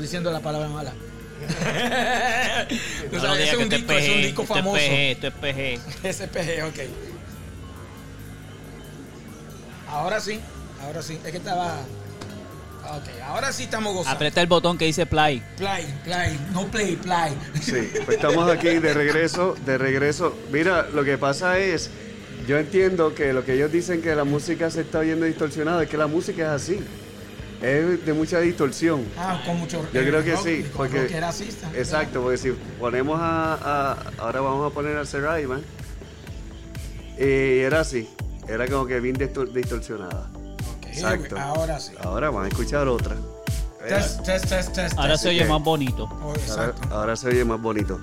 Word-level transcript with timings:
Diciendo 0.00 0.30
la 0.32 0.40
palabra 0.40 0.68
mala. 0.68 0.92
O 1.40 1.42
No 3.12 3.20
sea, 3.20 3.34
ese 3.34 3.50
es 3.52 3.56
un 3.56 3.68
disco, 3.68 3.92
es 3.92 4.08
un 4.08 4.14
PG, 4.14 4.22
disco 4.22 4.42
esto 4.42 4.54
es 4.54 4.60
famoso. 4.60 4.76
PG, 4.76 5.10
esto 5.10 5.26
es 5.26 5.34
PG. 5.34 5.80
SPG, 6.12 6.64
ok. 6.68 6.78
Ahora 9.88 10.20
sí, 10.20 10.40
ahora 10.82 11.02
sí. 11.02 11.18
Es 11.24 11.30
que 11.30 11.38
estaba. 11.38 11.78
Ok, 12.82 13.08
ahora 13.24 13.52
sí 13.52 13.64
estamos 13.64 13.92
gozando. 13.94 14.16
Aprieta 14.16 14.40
el 14.40 14.46
botón 14.46 14.78
que 14.78 14.86
dice 14.86 15.06
play. 15.06 15.42
Play, 15.56 15.86
play, 16.04 16.38
no 16.52 16.66
play, 16.68 16.96
play. 16.96 17.32
Sí, 17.60 17.90
pues 18.04 18.16
estamos 18.16 18.50
aquí 18.50 18.78
de 18.78 18.94
regreso, 18.94 19.54
de 19.66 19.78
regreso. 19.78 20.36
Mira, 20.50 20.88
lo 20.92 21.04
que 21.04 21.18
pasa 21.18 21.58
es, 21.58 21.90
yo 22.46 22.58
entiendo 22.58 23.14
que 23.14 23.32
lo 23.32 23.44
que 23.44 23.54
ellos 23.54 23.70
dicen 23.70 24.00
que 24.02 24.14
la 24.14 24.24
música 24.24 24.70
se 24.70 24.80
está 24.80 25.00
viendo 25.00 25.26
distorsionada, 25.26 25.82
es 25.82 25.88
que 25.88 25.96
la 25.96 26.06
música 26.06 26.42
es 26.42 26.62
así. 26.62 26.80
Es 27.62 28.06
de 28.06 28.12
mucha 28.14 28.38
distorsión. 28.40 29.04
Ah, 29.18 29.42
con 29.44 29.58
mucho. 29.58 29.86
Yo 29.92 30.00
eh, 30.00 30.08
creo 30.08 30.24
que 30.24 30.32
rock, 30.32 30.44
sí, 30.44 30.66
porque 30.74 31.02
rock 31.08 31.20
racista. 31.20 31.70
exacto, 31.74 32.22
porque 32.22 32.38
si 32.38 32.52
ponemos 32.78 33.20
a, 33.20 33.54
a- 33.54 33.96
ahora 34.18 34.40
vamos 34.40 34.70
a 34.70 34.74
poner 34.74 34.96
al 34.96 35.06
Serraiman 35.06 35.62
y 37.18 37.58
era 37.60 37.80
así, 37.80 38.08
era 38.48 38.66
como 38.66 38.86
que 38.86 38.98
bien 39.00 39.16
distor- 39.16 39.52
distorsionada. 39.52 40.30
Exacto. 40.86 41.38
Ahora 41.38 41.78
sí. 41.78 41.92
Ahora 42.02 42.30
vamos 42.30 42.46
a 42.46 42.48
escuchar 42.48 42.88
otra. 42.88 43.14
Test, 43.86 44.22
test, 44.24 44.48
test, 44.48 44.72
test. 44.74 44.98
Ahora 44.98 45.12
test. 45.12 45.22
se 45.24 45.28
oye 45.30 45.38
que- 45.40 45.44
más 45.48 45.62
bonito. 45.62 46.04
Oh, 46.04 46.22
Ahora, 46.28 46.40
exacto. 46.40 46.88
ahora 46.94 47.16
se 47.16 47.28
oye 47.28 47.44
más 47.44 47.60
bonito. 47.60 48.00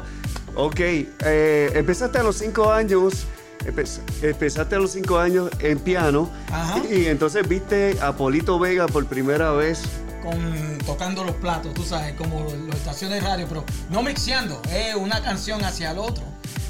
Ok, 0.55 0.80
eh, 0.80 1.71
empezaste 1.76 2.18
a 2.20 2.24
los 2.24 2.38
cinco 2.38 2.71
años, 2.71 3.26
empezaste 3.67 4.76
a 4.76 4.80
los 4.80 4.91
cinco 4.91 5.20
años 5.20 5.49
en 5.59 5.80
piano 5.80 6.30
Ajá. 6.52 6.81
y 6.89 7.05
entonces 7.05 7.48
viste 7.48 7.98
a 8.02 8.13
Polito 8.13 8.59
Vega 8.59 8.88
por 8.88 9.05
primera 9.07 9.52
vez. 9.52 9.81
Con, 10.23 10.77
tocando 10.85 11.23
los 11.23 11.35
platos, 11.35 11.73
tú 11.73 11.84
sabes, 11.84 12.13
como 12.16 12.45
las 12.67 12.77
estaciones 12.77 13.21
de 13.21 13.27
radio, 13.27 13.45
pero 13.48 13.63
no 13.90 14.02
mixeando, 14.03 14.62
es 14.71 14.95
una 14.95 15.21
canción 15.21 15.63
hacia 15.63 15.91
el 15.91 15.99
otro. 15.99 16.24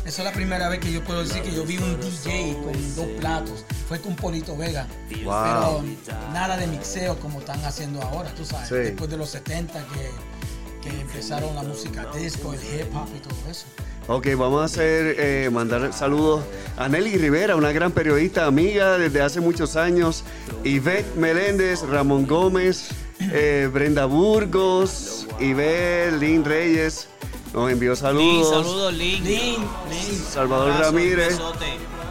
Esa 0.06 0.22
es 0.22 0.26
la 0.26 0.32
primera 0.32 0.70
vez 0.70 0.80
que 0.80 0.92
yo 0.92 1.04
puedo 1.04 1.22
decir 1.22 1.42
que 1.42 1.54
yo 1.54 1.66
vi 1.66 1.78
un 1.78 2.00
DJ 2.00 2.58
con 2.64 2.96
dos 2.96 3.08
platos. 3.20 3.66
Fue 3.90 4.00
con 4.00 4.16
Polito 4.16 4.56
Vega. 4.56 4.88
Wow. 5.26 5.44
Pero 5.44 5.84
nada 6.32 6.56
de 6.56 6.66
mixeo 6.68 7.20
como 7.20 7.40
están 7.40 7.64
haciendo 7.66 8.02
ahora, 8.02 8.34
tú 8.34 8.46
sabes. 8.46 8.70
Sí. 8.70 8.76
Después 8.76 9.10
de 9.10 9.18
los 9.18 9.30
70 9.32 9.86
que, 9.88 10.90
que 10.90 11.02
empezaron 11.02 11.54
la 11.56 11.64
música 11.64 12.06
disco, 12.16 12.54
el 12.54 12.60
hip 12.60 12.96
hop 12.96 13.10
y 13.18 13.20
todo 13.20 13.52
eso. 13.52 13.66
Ok, 14.10 14.28
vamos 14.38 14.62
a 14.62 14.66
hacer, 14.66 15.16
eh, 15.20 15.50
mandar 15.52 15.92
saludos 15.92 16.42
a 16.78 16.88
Nelly 16.88 17.18
Rivera, 17.18 17.58
una 17.58 17.74
gran 17.74 17.92
periodista 17.92 18.46
amiga 18.46 18.98
desde 18.98 19.22
hace 19.22 19.42
muchos 19.42 19.76
años, 19.76 20.24
Ivette 20.64 21.16
Meléndez, 21.18 21.82
Ramón 21.82 22.26
Gómez, 22.26 22.88
eh, 23.34 23.70
Brenda 23.72 24.06
Burgos, 24.06 25.28
Ivette, 25.42 26.14
Lynn 26.22 26.46
Reyes, 26.46 27.10
nos 27.54 27.70
envió 27.70 27.92
Lin, 27.92 27.98
saludos. 28.02 28.50
saludos, 28.66 28.94
Lin. 28.94 29.24
Lin, 29.26 29.56
Lin. 29.90 30.24
Salvador 30.32 30.72
Abrazo, 30.72 30.92
Ramírez. 30.94 31.38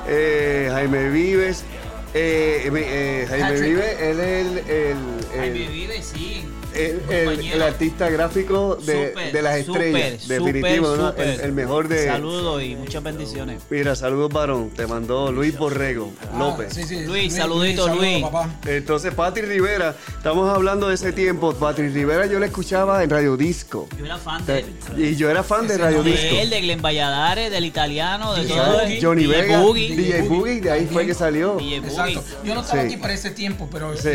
Eh, 0.07 0.69
Jaime 0.71 1.09
Vives. 1.09 1.65
eh, 2.13 2.69
me- 2.73 2.83
eh, 2.85 3.27
Jaime. 3.27 3.61
Vives, 3.61 4.01
él 4.01 4.21
es 4.21 4.47
el, 4.47 4.59
el, 4.59 4.97
Jaime 5.35 5.65
el- 5.65 5.73
vive, 5.73 6.03
sí. 6.03 6.45
El- 6.77 7.01
el- 7.11 7.53
el 7.53 7.63
artista 7.63 8.09
gráfico 8.11 8.77
de, 8.77 9.13
de 9.33 9.43
las 9.43 9.57
estrellas. 9.57 10.29
definitivo, 10.29 10.97
¿no? 10.97 11.13
El, 11.15 11.41
el 11.41 11.53
mejor 11.53 11.89
de. 11.89 12.07
Saludos 12.07 12.63
y 12.63 12.77
muchas 12.77 13.03
bendiciones. 13.03 13.63
Mira, 13.71 13.95
saludos, 13.97 14.33
varón. 14.33 14.71
Te 14.71 14.87
mandó 14.87 15.31
Luis 15.33 15.57
Borrego 15.57 16.13
Ah, 16.33 16.39
López. 16.39 16.75
sí, 16.75 16.85
sí. 16.85 17.01
Luis, 17.07 17.35
saludito, 17.35 17.87
saludos, 17.87 18.05
Luis. 18.05 18.23
papá. 18.23 18.49
Entonces, 18.67 19.15
Patri 19.15 19.43
Rivera, 19.43 19.95
estamos 20.17 20.49
hablando 20.53 20.89
de 20.89 20.95
ese 20.95 21.13
tiempo. 21.13 21.53
Patri 21.55 21.89
Rivera 21.89 22.27
yo 22.27 22.39
la 22.39 22.47
escuchaba 22.47 23.03
en 23.03 23.11
Radio 23.11 23.37
Disco. 23.37 23.89
Yo 23.99 24.05
era 24.05 24.19
fan 24.19 24.45
de 24.47 24.59
él. 24.61 24.67
Y 24.97 25.17
yo 25.17 25.31
era 25.31 25.43
fan 25.43 25.67
de 25.69 25.79
Radio 25.79 26.03
Disco. 26.03 26.21
De 26.35 26.43
él, 26.43 26.51
de 26.51 26.61
Glenn 26.61 26.83
Valladares, 26.83 27.51
del 27.51 27.65
italiano, 27.65 28.35
de 28.35 28.43
DJ 28.45 28.57
todo. 28.57 28.73
Boogie. 28.81 29.01
Johnny 29.03 29.23
DJ 29.27 29.41
Vega, 29.43 29.61
Boogie. 29.61 29.97
DJ 29.97 30.23
Boogie. 30.23 30.61
De 30.61 30.71
ahí 30.71 30.89
fue 30.91 31.07
que 31.07 31.15
salió. 31.15 31.57
DJ 31.57 31.81
Boogie. 31.81 31.91
Exacto. 31.91 32.25
Yo 32.45 32.55
no 32.55 32.61
estaba 32.61 32.83
Sí. 32.83 32.87
aquí 32.89 32.97
para 32.97 33.15
ese 33.15 33.31
tiempo, 33.31 33.69
pero 33.71 33.97
Sí. 33.97 34.09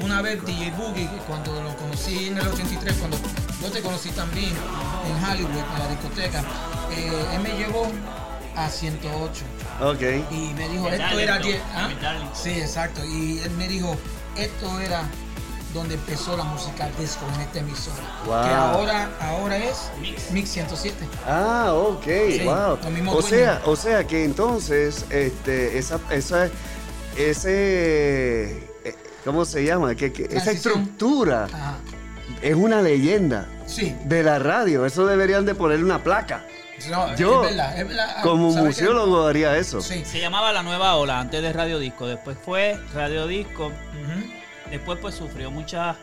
Una 0.00 0.22
vez 0.22 0.44
DJ 0.44 0.70
Boogie, 0.72 1.08
cuando 1.26 1.52
lo 1.62 1.74
conocí 1.76 2.28
en 2.28 2.38
el 2.38 2.48
83, 2.48 2.96
cuando 2.96 3.16
yo 3.60 3.70
te 3.70 3.80
conocí 3.80 4.10
también 4.10 4.52
en 5.06 5.24
Hollywood, 5.24 5.50
en 5.50 5.78
la 5.78 5.88
discoteca, 5.88 6.40
eh, 6.96 7.26
él 7.34 7.40
me 7.40 7.50
llevó 7.56 7.90
a 8.56 8.68
108 8.68 9.44
Ok. 9.80 10.02
y 10.30 10.52
me 10.54 10.68
dijo, 10.68 10.88
esto 10.88 11.18
era 11.18 11.38
¿no? 11.38 11.44
10. 11.46 11.60
¿ah? 11.74 11.88
Sí, 12.34 12.50
exacto. 12.50 13.04
Y 13.04 13.38
él 13.40 13.50
me 13.52 13.68
dijo, 13.68 13.96
esto 14.36 14.80
era 14.80 15.04
donde 15.72 15.94
empezó 15.94 16.36
la 16.36 16.44
música 16.44 16.90
disco 16.98 17.24
en 17.34 17.40
esta 17.40 17.58
emisora. 17.60 18.02
Wow. 18.26 18.42
Que 18.42 18.50
ahora, 18.50 19.10
ahora 19.20 19.56
es 19.56 19.90
Mix. 20.00 20.30
Mix 20.30 20.50
107. 20.50 21.08
Ah, 21.26 21.72
ok, 21.74 22.04
Sí, 22.04 22.42
wow. 22.44 22.78
O 23.16 23.22
sea, 23.22 23.62
o 23.64 23.74
sea 23.76 24.06
que 24.06 24.24
entonces, 24.24 25.06
este, 25.08 25.78
esa, 25.78 25.98
esa, 26.10 26.50
ese, 27.16 28.68
¿cómo 29.24 29.44
se 29.44 29.64
llama? 29.64 29.94
Que, 29.94 30.12
que 30.12 30.24
esa 30.24 30.50
estructura 30.52 31.44
Ajá. 31.44 31.76
es 32.40 32.54
una 32.54 32.82
leyenda 32.82 33.46
Sí. 33.66 33.94
de 34.04 34.22
la 34.22 34.38
radio. 34.38 34.84
Eso 34.86 35.06
deberían 35.06 35.44
de 35.46 35.54
ponerle 35.54 35.84
una 35.84 36.02
placa. 36.02 36.44
No, 36.90 37.14
Yo, 37.14 37.44
es 37.44 37.50
verdad, 37.50 37.78
es 37.80 37.86
verdad. 37.88 38.14
Ah, 38.18 38.22
como 38.22 38.50
museólogo, 38.50 39.26
haría 39.26 39.56
eso. 39.56 39.80
Sí. 39.80 40.04
Se 40.04 40.20
llamaba 40.20 40.52
La 40.52 40.62
Nueva 40.64 40.96
Ola 40.96 41.20
antes 41.20 41.40
de 41.40 41.52
Radio 41.52 41.78
Disco. 41.78 42.06
Después 42.08 42.36
fue 42.44 42.78
Radio 42.92 43.26
Disco. 43.28 43.70
Después 44.70 44.98
pues 45.00 45.14
sufrió 45.14 45.50
muchos 45.50 45.96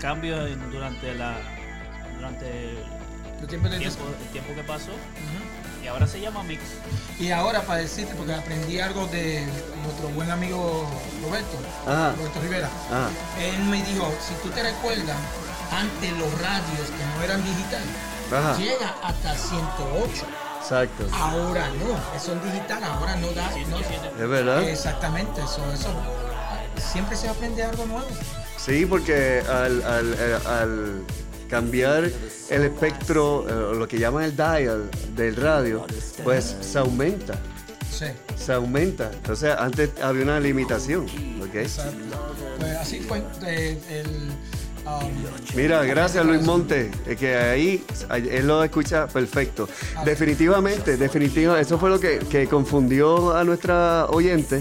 cambios 0.00 0.48
durante 0.70 1.14
la 1.14 1.36
durante 2.16 2.46
el 2.48 2.78
El 3.40 3.46
tiempo 3.48 3.68
del 3.68 3.78
tiempo, 3.80 3.98
disco. 4.04 4.04
el 4.24 4.28
tiempo 4.30 4.54
que 4.54 4.62
pasó. 4.62 4.90
Y 5.84 5.88
ahora 5.88 6.06
se 6.06 6.18
llama 6.20 6.42
Mix. 6.42 6.62
Y 7.20 7.30
ahora 7.30 7.60
para 7.62 7.80
decirte, 7.80 8.14
porque 8.14 8.32
aprendí 8.32 8.80
algo 8.80 9.06
de 9.08 9.44
nuestro 9.84 10.08
buen 10.08 10.30
amigo 10.30 10.88
Roberto, 11.22 11.58
Ajá. 11.86 12.14
Roberto 12.16 12.40
Rivera. 12.40 12.70
Él 13.38 13.58
me 13.64 13.82
dijo, 13.84 14.10
si 14.26 14.34
tú 14.42 14.48
te 14.54 14.62
recuerdas, 14.62 15.16
antes 15.70 16.10
los 16.12 16.32
radios 16.40 16.88
que 16.88 17.04
no 17.16 17.22
eran 17.22 17.44
digitales, 17.44 17.86
Ajá. 18.32 18.56
llega 18.56 18.94
hasta 19.02 19.36
108. 19.36 20.26
exacto. 20.60 21.06
Ahora 21.12 21.68
no, 21.68 22.18
son 22.20 22.42
digital, 22.42 22.82
ahora 22.82 23.16
no 23.16 23.30
da. 23.32 23.50
no- 23.68 23.78
Es 24.24 24.28
verdad. 24.28 24.62
exactamente, 24.62 25.42
eso, 25.42 25.62
eso. 25.72 25.90
Siempre 26.92 27.16
se 27.16 27.28
aprende 27.28 27.62
algo 27.62 27.84
nuevo. 27.86 28.06
Sí, 28.56 28.86
porque 28.86 29.42
al, 29.48 29.82
al- 29.84 30.14
al- 30.14 30.46
al 30.46 31.04
cambiar 31.58 32.10
el 32.50 32.62
espectro, 32.64 33.46
eh, 33.48 33.76
lo 33.78 33.86
que 33.86 33.96
llaman 33.98 34.24
el 34.24 34.34
dial 34.36 34.90
del 35.14 35.36
radio, 35.36 35.86
pues 36.24 36.56
se 36.60 36.78
aumenta. 36.78 37.34
Sí. 37.90 38.06
se 38.36 38.52
aumenta. 38.52 39.08
Entonces, 39.12 39.54
antes 39.56 39.90
había 40.02 40.24
una 40.24 40.40
limitación. 40.40 41.04
¿ok? 41.40 41.54
Exacto. 41.54 41.94
Pues 42.58 42.72
así 42.76 42.98
fue. 42.98 43.22
eh, 43.46 43.78
el, 43.88 44.30
um, 44.84 45.12
Mira, 45.54 45.84
gracias 45.84 46.26
Luis 46.26 46.42
Monte, 46.42 46.90
es 47.06 47.16
que 47.16 47.36
ahí 47.36 47.84
él 48.10 48.48
lo 48.48 48.64
escucha 48.64 49.06
perfecto. 49.06 49.68
Definitivamente, 50.04 50.96
definitivamente, 50.96 51.62
eso 51.64 51.78
fue 51.78 51.88
lo 51.88 52.00
que, 52.00 52.18
que 52.18 52.48
confundió 52.48 53.32
a 53.36 53.44
nuestra 53.44 54.06
oyente, 54.06 54.58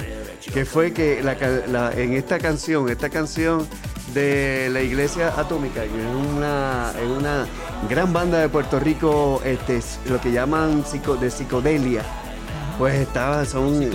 que 0.53 0.63
fue 0.63 0.93
que 0.93 1.23
la 1.23 1.35
ca- 1.35 1.63
la- 1.67 1.91
en 1.91 2.13
esta 2.13 2.37
canción, 2.37 2.87
esta 2.89 3.09
canción 3.09 3.67
de 4.13 4.69
la 4.71 4.81
Iglesia 4.81 5.33
Atómica, 5.37 5.81
que 5.81 5.87
es 5.87 6.35
una, 6.35 6.91
es 7.01 7.07
una 7.09 7.47
gran 7.89 8.11
banda 8.11 8.39
de 8.39 8.49
Puerto 8.49 8.79
Rico, 8.79 9.41
este, 9.45 9.79
lo 10.09 10.19
que 10.19 10.31
llaman 10.31 10.83
psico- 10.85 11.15
de 11.15 11.31
psicodelia, 11.31 12.03
pues 12.77 12.95
estaba, 12.95 13.45
son, 13.45 13.89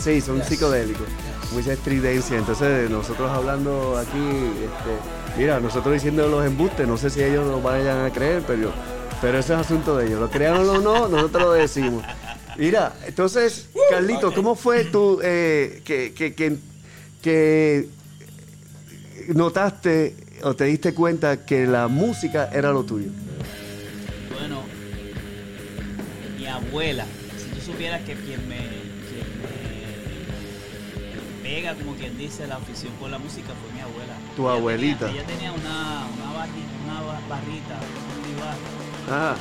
sí, 0.00 0.20
son 0.20 0.38
Yes. 0.38 0.46
psicodélicos, 0.48 1.06
mucha 1.52 1.72
estridencia. 1.74 2.36
Entonces 2.36 2.90
nosotros 2.90 3.30
hablando 3.30 3.96
aquí, 3.98 4.18
este, 4.64 5.38
mira, 5.40 5.60
nosotros 5.60 5.94
diciendo 5.94 6.26
los 6.28 6.44
embustes, 6.44 6.86
no 6.88 6.96
sé 6.96 7.08
si 7.10 7.22
ellos 7.22 7.46
lo 7.46 7.60
vayan 7.62 8.04
a 8.04 8.10
creer, 8.10 8.42
pero, 8.46 8.72
pero 9.20 9.38
eso 9.38 9.54
es 9.54 9.60
asunto 9.60 9.96
de 9.96 10.06
ellos. 10.08 10.20
Lo 10.20 10.28
crean 10.30 10.56
o 10.68 10.80
no, 10.80 11.08
nosotros 11.08 11.42
lo 11.44 11.52
decimos. 11.52 12.04
Mira, 12.58 12.92
entonces, 13.06 13.68
Carlito, 13.88 14.34
¿cómo 14.34 14.54
fue 14.56 14.84
tú 14.84 15.20
eh, 15.22 15.80
que, 15.84 16.12
que, 16.12 16.34
que, 16.34 16.56
que 17.22 17.88
notaste 19.34 20.16
o 20.42 20.54
te 20.54 20.64
diste 20.64 20.94
cuenta 20.94 21.44
que 21.44 21.66
la 21.66 21.88
música 21.88 22.48
era 22.52 22.72
lo 22.72 22.84
tuyo? 22.84 23.10
Bueno, 24.38 24.62
mi 26.38 26.46
abuela, 26.46 27.04
si 27.38 27.44
tú 27.54 27.60
supieras 27.72 28.00
que 28.02 28.14
quien 28.14 28.48
me, 28.48 28.56
quien 28.58 29.28
me 31.42 31.48
pega, 31.48 31.74
como 31.74 31.94
quien 31.94 32.16
dice, 32.18 32.46
la 32.46 32.56
afición 32.56 32.92
por 32.94 33.10
la 33.10 33.18
música 33.18 33.48
fue 33.62 33.72
mi 33.74 33.80
abuela. 33.80 34.14
Tu 34.36 34.42
Ella 34.42 34.52
abuelita. 34.58 35.06
tenía- 35.06 35.22
ella 35.22 35.28
tenía 35.32 35.52
una, 35.52 36.06
una, 36.14 36.32
barri- 36.38 36.70
una 36.84 37.00
ba- 37.02 37.20
barrita, 37.28 37.78
Ah, 39.10 39.34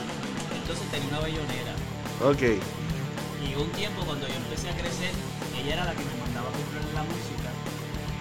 entonces 0.62 0.86
tenía 0.92 1.08
una 1.10 1.20
bellonera. 1.20 1.74
ok. 2.24 2.42
Y 3.42 3.56
un 3.56 3.70
tiempo 3.72 4.04
cuando 4.06 4.28
yo 4.28 4.36
empecé 4.36 4.70
a 4.70 4.74
crecer, 4.78 5.12
ella 5.60 5.74
era 5.74 5.86
la 5.86 5.92
que 5.94 6.04
me 6.04 6.14
mandaba 6.22 6.50
a 6.50 6.52
comprar 6.54 6.84
la 6.94 7.04
música. 7.04 7.41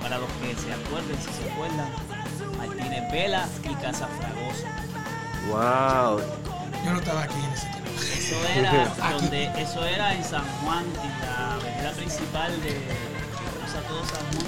Para 0.01 0.19
los 0.19 0.29
que 0.41 0.55
se 0.57 0.73
acuerden, 0.73 1.17
si 1.19 1.33
se 1.33 1.51
acuerdan, 1.51 1.89
Martínez 2.57 3.13
Vela 3.13 3.49
y 3.65 3.75
Casa 3.75 4.09
Fragoso. 4.09 4.67
Wow. 5.49 6.21
Yo 6.85 6.93
no 6.93 6.99
estaba 6.99 7.23
aquí 7.23 7.35
en 7.39 7.53
ese 7.53 7.67
tiempo. 7.69 7.91
Eso 8.01 8.37
era, 8.49 8.95
donde, 9.13 9.63
eso 9.63 9.85
era 9.85 10.15
en 10.15 10.25
San 10.25 10.45
Juan, 10.63 10.85
en 10.85 11.27
la 11.27 11.55
avenida 11.55 11.93
principal 11.93 12.53
de 12.63 12.81
cruza 13.59 13.81
todo 13.89 14.05
San 14.05 14.25
Juan. 14.33 14.47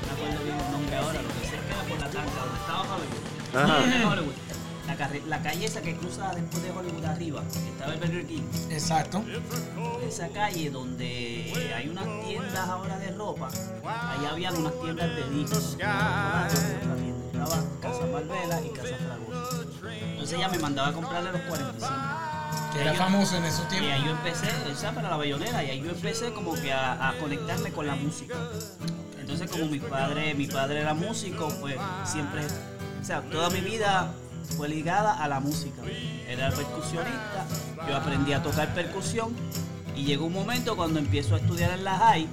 No 0.00 0.06
me 0.06 0.12
acuerdo 0.12 0.44
bien 0.44 0.56
el 0.58 0.72
nombre 0.72 0.96
ahora, 0.96 1.22
lo 1.22 1.28
que 1.28 1.46
sé 1.46 1.56
es 1.56 1.62
que 1.62 1.72
era 1.72 1.82
por 1.82 1.98
la 1.98 2.06
tanca, 2.06 2.40
donde 2.40 2.60
estaba 2.60 2.82
Hollywood. 2.94 3.32
Ajá. 3.54 4.51
La, 4.86 4.96
carre- 4.96 5.22
la 5.26 5.40
calle 5.42 5.64
esa 5.66 5.80
que 5.80 5.94
cruza 5.96 6.32
después 6.34 6.62
de 6.62 6.70
Hollywood 6.70 7.04
arriba, 7.04 7.42
que 7.52 7.68
estaba 7.70 7.92
el 7.94 8.00
Burger 8.00 8.26
King. 8.26 8.42
Exacto. 8.70 9.22
Esa 10.06 10.28
calle 10.28 10.70
donde 10.70 11.72
hay 11.76 11.88
unas 11.88 12.04
tiendas 12.26 12.68
ahora 12.68 12.98
de 12.98 13.12
ropa, 13.12 13.48
ahí 13.84 14.26
habían 14.26 14.56
unas 14.56 14.72
tiendas 14.80 15.14
de 15.16 15.30
discos. 15.30 15.76
Estaba 15.78 16.48
Casa 17.80 18.06
Malvela 18.12 18.60
y 18.60 18.68
Casa 18.70 18.96
Fragoso. 18.96 19.64
Entonces 19.90 20.38
ella 20.38 20.48
me 20.48 20.58
mandaba 20.58 20.88
a 20.88 20.92
comprarle 20.92 21.32
los 21.32 21.40
45. 21.42 21.92
Que 22.72 22.78
Y 22.78 22.82
era 22.82 22.92
yo- 22.92 22.98
famoso 22.98 23.36
en 23.36 23.44
esos 23.44 23.64
Y 23.66 23.68
tiempos. 23.68 23.92
ahí 23.92 24.04
yo 24.04 24.10
empecé, 24.12 24.48
o 24.70 24.74
sea, 24.74 24.92
para 24.94 25.10
la 25.10 25.16
bayonera, 25.16 25.62
y 25.64 25.70
ahí 25.70 25.82
yo 25.82 25.90
empecé 25.90 26.32
como 26.32 26.54
que 26.54 26.72
a, 26.72 27.08
a 27.08 27.18
conectarme 27.18 27.70
con 27.72 27.86
la 27.86 27.94
música. 27.96 28.34
Entonces 29.18 29.50
como 29.50 29.66
mi 29.66 29.78
padre, 29.78 30.34
mi 30.34 30.46
padre 30.46 30.80
era 30.80 30.94
músico, 30.94 31.48
pues 31.60 31.76
siempre, 32.04 32.42
o 33.00 33.04
sea, 33.04 33.22
toda 33.22 33.50
mi 33.50 33.60
vida 33.60 34.12
fue 34.56 34.68
ligada 34.68 35.12
a 35.12 35.28
la 35.28 35.40
música. 35.40 35.82
Era 36.28 36.50
percusionista, 36.50 37.46
yo 37.88 37.96
aprendí 37.96 38.32
a 38.32 38.42
tocar 38.42 38.74
percusión 38.74 39.34
y 39.96 40.04
llegó 40.04 40.26
un 40.26 40.32
momento 40.32 40.76
cuando 40.76 40.98
empiezo 40.98 41.34
a 41.34 41.38
estudiar 41.38 41.72
en 41.72 41.84
la 41.84 41.98
high, 41.98 42.28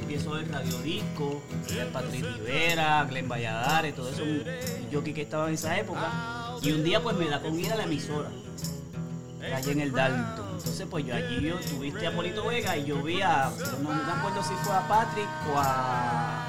empiezo 0.00 0.34
a 0.34 0.38
ver 0.38 0.50
radiodisco, 0.50 1.42
el 1.70 1.86
Patrick 1.88 2.24
Rivera, 2.36 3.04
Glenn 3.04 3.28
Valladares, 3.28 3.94
todo 3.94 4.10
eso, 4.10 4.22
jockey 4.92 5.14
que 5.14 5.22
estaba 5.22 5.48
en 5.48 5.54
esa 5.54 5.78
época. 5.78 6.10
Y 6.62 6.72
un 6.72 6.84
día 6.84 7.02
pues 7.02 7.16
me 7.16 7.28
da 7.28 7.40
con 7.40 7.58
ir 7.58 7.68
la 7.68 7.84
emisora 7.84 8.28
allá 9.40 9.72
en 9.72 9.80
el 9.80 9.92
Darlington. 9.92 10.46
Entonces, 10.56 10.86
pues 10.88 11.04
yo 11.04 11.14
allí 11.14 11.40
yo 11.40 11.56
tuviste 11.56 12.06
a 12.06 12.14
Polito 12.14 12.46
Vega 12.46 12.76
y 12.76 12.84
yo 12.84 13.02
vi 13.02 13.20
a, 13.20 13.50
no 13.82 13.88
me 13.90 14.12
acuerdo 14.12 14.42
si 14.42 14.54
fue 14.62 14.74
a 14.74 14.86
Patrick 14.86 15.28
o 15.52 15.58
a 15.58 16.44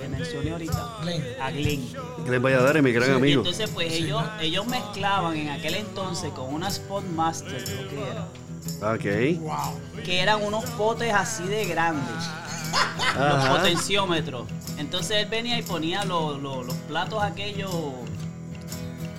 que 0.00 0.08
mencioné 0.08 0.50
ahorita, 0.52 0.88
Glenn. 1.02 1.24
a 1.40 1.50
Glenn. 1.50 1.88
Glenn 2.26 2.42
Valladares, 2.42 2.82
mi 2.82 2.92
gran 2.92 3.10
amigo. 3.12 3.40
entonces, 3.40 3.70
pues 3.70 3.92
ellos, 3.92 4.22
ellos 4.40 4.66
mezclaban 4.66 5.36
en 5.36 5.48
aquel 5.50 5.74
entonces 5.76 6.30
con 6.32 6.52
una 6.52 6.70
Spotmaster, 6.70 7.64
creo 7.64 7.88
que 7.88 8.02
era, 8.10 8.26
Ok. 8.92 9.40
Wow. 9.40 10.02
que 10.04 10.20
eran 10.20 10.42
unos 10.42 10.64
potes 10.70 11.12
así 11.14 11.44
de 11.44 11.64
grandes, 11.66 12.14
los 13.18 13.44
potenciómetros. 13.48 14.44
Entonces 14.78 15.16
él 15.22 15.26
venía 15.26 15.58
y 15.58 15.62
ponía 15.62 16.04
los, 16.04 16.40
los- 16.42 16.66
los 16.66 16.74
platos 16.88 17.22
aquellos, 17.22 17.70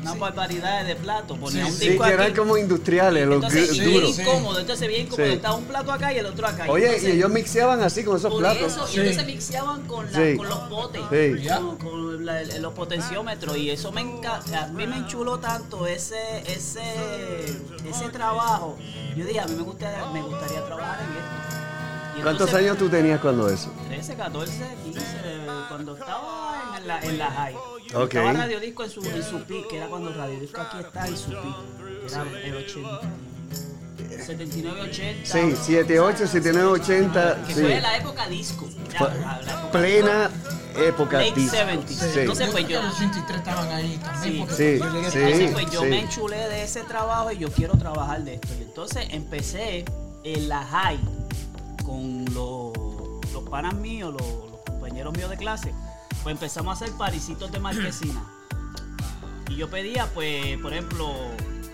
unas 0.07 0.19
barbaridades 0.19 0.87
de 0.87 0.95
platos, 0.95 1.37
ponía 1.37 1.65
un 1.65 1.71
Sí, 1.71 1.89
disco 1.89 2.03
que 2.05 2.09
eran 2.13 2.33
como 2.33 2.57
industriales, 2.57 3.25
los 3.27 3.35
Entonces, 3.35 3.83
duros. 3.83 4.15
Sí. 4.15 4.21
incómodo, 4.21 4.59
entonces 4.59 4.87
bien 4.87 5.01
incómodo, 5.07 5.27
Sí. 5.27 5.33
estaba 5.33 5.55
un 5.55 5.65
plato 5.65 5.91
acá 5.91 6.13
y 6.13 6.17
el 6.17 6.25
otro 6.25 6.47
acá. 6.47 6.65
Oye, 6.69 6.85
entonces, 6.85 7.09
y 7.09 7.17
ellos 7.17 7.29
mixeaban 7.31 7.81
así 7.81 8.03
con 8.03 8.17
esos 8.17 8.31
por 8.31 8.39
platos. 8.39 8.71
eso, 8.73 8.87
Sí. 8.87 8.97
y 8.97 8.99
entonces 9.01 9.25
mixeaban 9.25 9.81
con, 9.87 10.11
la- 10.11 10.19
Sí. 10.19 10.37
con 10.37 10.49
los 10.49 10.59
potes, 10.59 11.01
Sí. 11.11 11.47
Con, 11.81 12.25
la- 12.25 12.43
los 12.43 12.73
potenciómetros, 12.73 13.57
y 13.57 13.69
eso 13.69 13.91
me 13.91 14.01
enca- 14.01 14.41
a 14.63 14.67
mí 14.67 14.87
me 14.87 14.97
enchuló 14.97 15.39
tanto 15.39 15.85
ese, 15.87 16.17
ese, 16.47 16.81
ese 17.89 18.09
trabajo. 18.11 18.77
Yo 19.15 19.25
dije, 19.25 19.39
a 19.39 19.45
mí 19.47 19.55
me 19.55 19.63
gustaría, 19.63 20.05
me 20.11 20.21
gustaría 20.21 20.63
trabajar 20.65 20.99
en 21.01 21.11
esto. 21.11 22.23
¿Cuántos 22.23 22.51
años 22.55 22.77
tú 22.77 22.89
tenías 22.89 23.19
cuando 23.21 23.47
eso? 23.47 23.71
13, 23.87 24.15
14, 24.15 24.51
15, 24.83 25.01
cuando 25.69 25.95
estaba 25.95 26.73
en 26.77 26.87
la, 26.87 26.99
en 27.01 27.17
la 27.19 27.27
high. 27.31 27.55
Ok. 27.95 28.15
Estaba 28.15 28.33
Radio 28.33 28.59
Disco 28.59 28.83
en 28.83 28.89
su, 28.89 29.01
en 29.03 29.23
su 29.23 29.39
peak, 29.43 29.67
que 29.67 29.77
era 29.77 29.87
cuando 29.87 30.13
Radio 30.13 30.39
Disco 30.39 30.61
aquí 30.61 30.77
está 30.79 31.07
en 31.07 31.17
su 31.17 31.31
peak. 31.31 31.43
que 32.07 32.13
Era 32.13 32.45
el 32.45 32.55
80. 32.55 33.01
79, 34.25 34.81
80. 34.81 35.25
Sí, 35.25 35.55
78, 35.55 36.17
79, 36.27 36.67
80. 36.69 37.43
Que 37.47 37.53
Sí. 37.53 37.61
fue 37.61 37.81
la 37.81 37.97
época 37.97 38.27
disco. 38.27 38.67
ya, 38.91 38.99
Fue 38.99 39.07
la- 39.09 39.41
la 39.41 39.51
época 39.53 39.71
Plena 39.71 40.31
época 40.77 41.17
Late 41.19 41.39
disco. 41.39 41.55
70s. 41.55 41.95
Sí. 42.13 42.19
Entonces, 42.19 42.45
yo 42.47 42.51
pues, 42.51 42.67
yo- 42.67 42.81
los 42.83 42.95
83 42.95 43.37
estaban 43.39 43.69
ahí 43.71 43.97
también. 44.03 44.33
Sí. 44.33 44.39
porque 44.39 44.53
Sí. 44.55 44.63
Entonces, 44.73 45.51
pues 45.51 45.71
yo 45.71 45.81
sí. 45.81 45.87
me 45.87 45.99
enchulé 46.01 46.37
de 46.49 46.63
ese 46.63 46.81
trabajo 46.83 47.31
y 47.31 47.37
yo 47.37 47.49
quiero 47.51 47.77
trabajar 47.77 48.23
de 48.23 48.35
esto. 48.35 48.47
Y 48.59 48.63
entonces 48.63 49.07
empecé 49.11 49.85
en 50.23 50.49
la 50.49 50.63
high 50.63 50.99
con 51.85 52.25
los, 52.33 52.73
los 53.33 53.49
panas 53.49 53.73
míos, 53.75 54.13
los, 54.13 54.21
los 54.51 54.61
compañeros 54.65 55.15
míos 55.15 55.29
de 55.29 55.37
clase. 55.37 55.73
Pues 56.27 56.35
empezamos 56.35 56.81
a 56.81 56.83
hacer 56.83 56.97
parisitos 56.97 57.49
de 57.53 57.59
marquesina. 57.61 58.21
Y 59.47 59.55
yo 59.55 59.69
pedía, 59.69 60.07
pues, 60.13 60.57
por 60.57 60.73
ejemplo, 60.73 61.09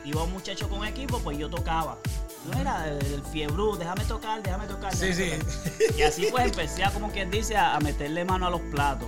iba 0.05 0.21
un 0.21 0.31
muchacho 0.31 0.69
con 0.69 0.85
equipo, 0.85 1.17
pues 1.21 1.39
yo 1.39 1.49
tocaba. 1.49 1.97
No 2.45 2.59
era 2.59 2.87
el, 2.87 3.23
fiebrú, 3.31 3.75
déjame 3.77 4.05
tocar, 4.05 4.43
déjame 4.43 4.67
tocar. 4.67 4.95
Sí, 4.95 5.07
déjame 5.07 5.43
sí. 5.43 5.69
tocar. 5.79 5.95
Y 5.97 6.03
así 6.03 6.27
pues 6.29 6.45
empecé 6.45 6.83
a, 6.83 6.91
como 6.91 7.11
quien 7.11 7.31
dice, 7.31 7.57
a, 7.57 7.75
a 7.75 7.79
meterle 7.79 8.25
mano 8.25 8.45
a 8.45 8.51
los 8.51 8.61
platos. 8.61 9.07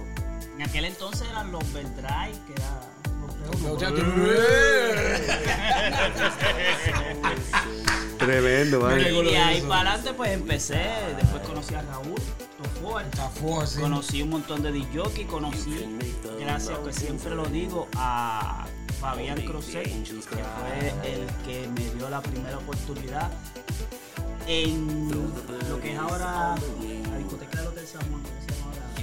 En 0.56 0.64
aquel 0.64 0.86
entonces 0.86 1.28
eran 1.30 1.52
los 1.52 1.62
Verdrive, 1.72 2.40
que 2.48 2.54
era 2.54 2.82
los 3.46 3.62
Yo 3.62 3.78
P1. 3.78 4.18
Tremendo, 8.18 8.80
man. 8.80 9.00
Y 9.00 9.24
de 9.26 9.38
ahí 9.38 9.62
para 9.62 9.92
adelante 9.92 10.14
pues 10.16 10.32
empecé, 10.32 10.82
después 11.16 11.44
conocí 11.44 11.76
a 11.76 11.84
Raúl 11.84 12.20
Tofor, 12.86 13.02
Está 13.02 13.30
fuerte, 13.30 13.74
sí. 13.76 13.82
conocí 13.82 14.22
un 14.22 14.30
montón 14.30 14.62
de 14.62 14.72
DJ, 14.72 15.26
conocí, 15.28 15.76
gracias 16.40 16.78
que 16.80 16.94
siempre 16.94 17.36
lo 17.36 17.46
digo, 17.46 17.88
a 17.96 18.68
Fabián 19.00 19.42
Crosset, 19.42 19.84
que 19.84 20.22
fue 20.24 20.94
el 21.04 21.26
que 21.46 21.68
me 21.70 21.90
dio 21.96 22.10
la 22.10 22.22
primera 22.22 22.58
oportunidad 22.58 23.32
en 24.48 25.10
lo 25.70 25.80
que 25.82 25.94
es 25.94 26.00
ahora 26.00 26.56
la 27.10 27.18
discoteca 27.18 27.60
del 27.60 27.68
Hotel 27.70 27.88
San 27.88 28.02
Juan, 28.12 28.22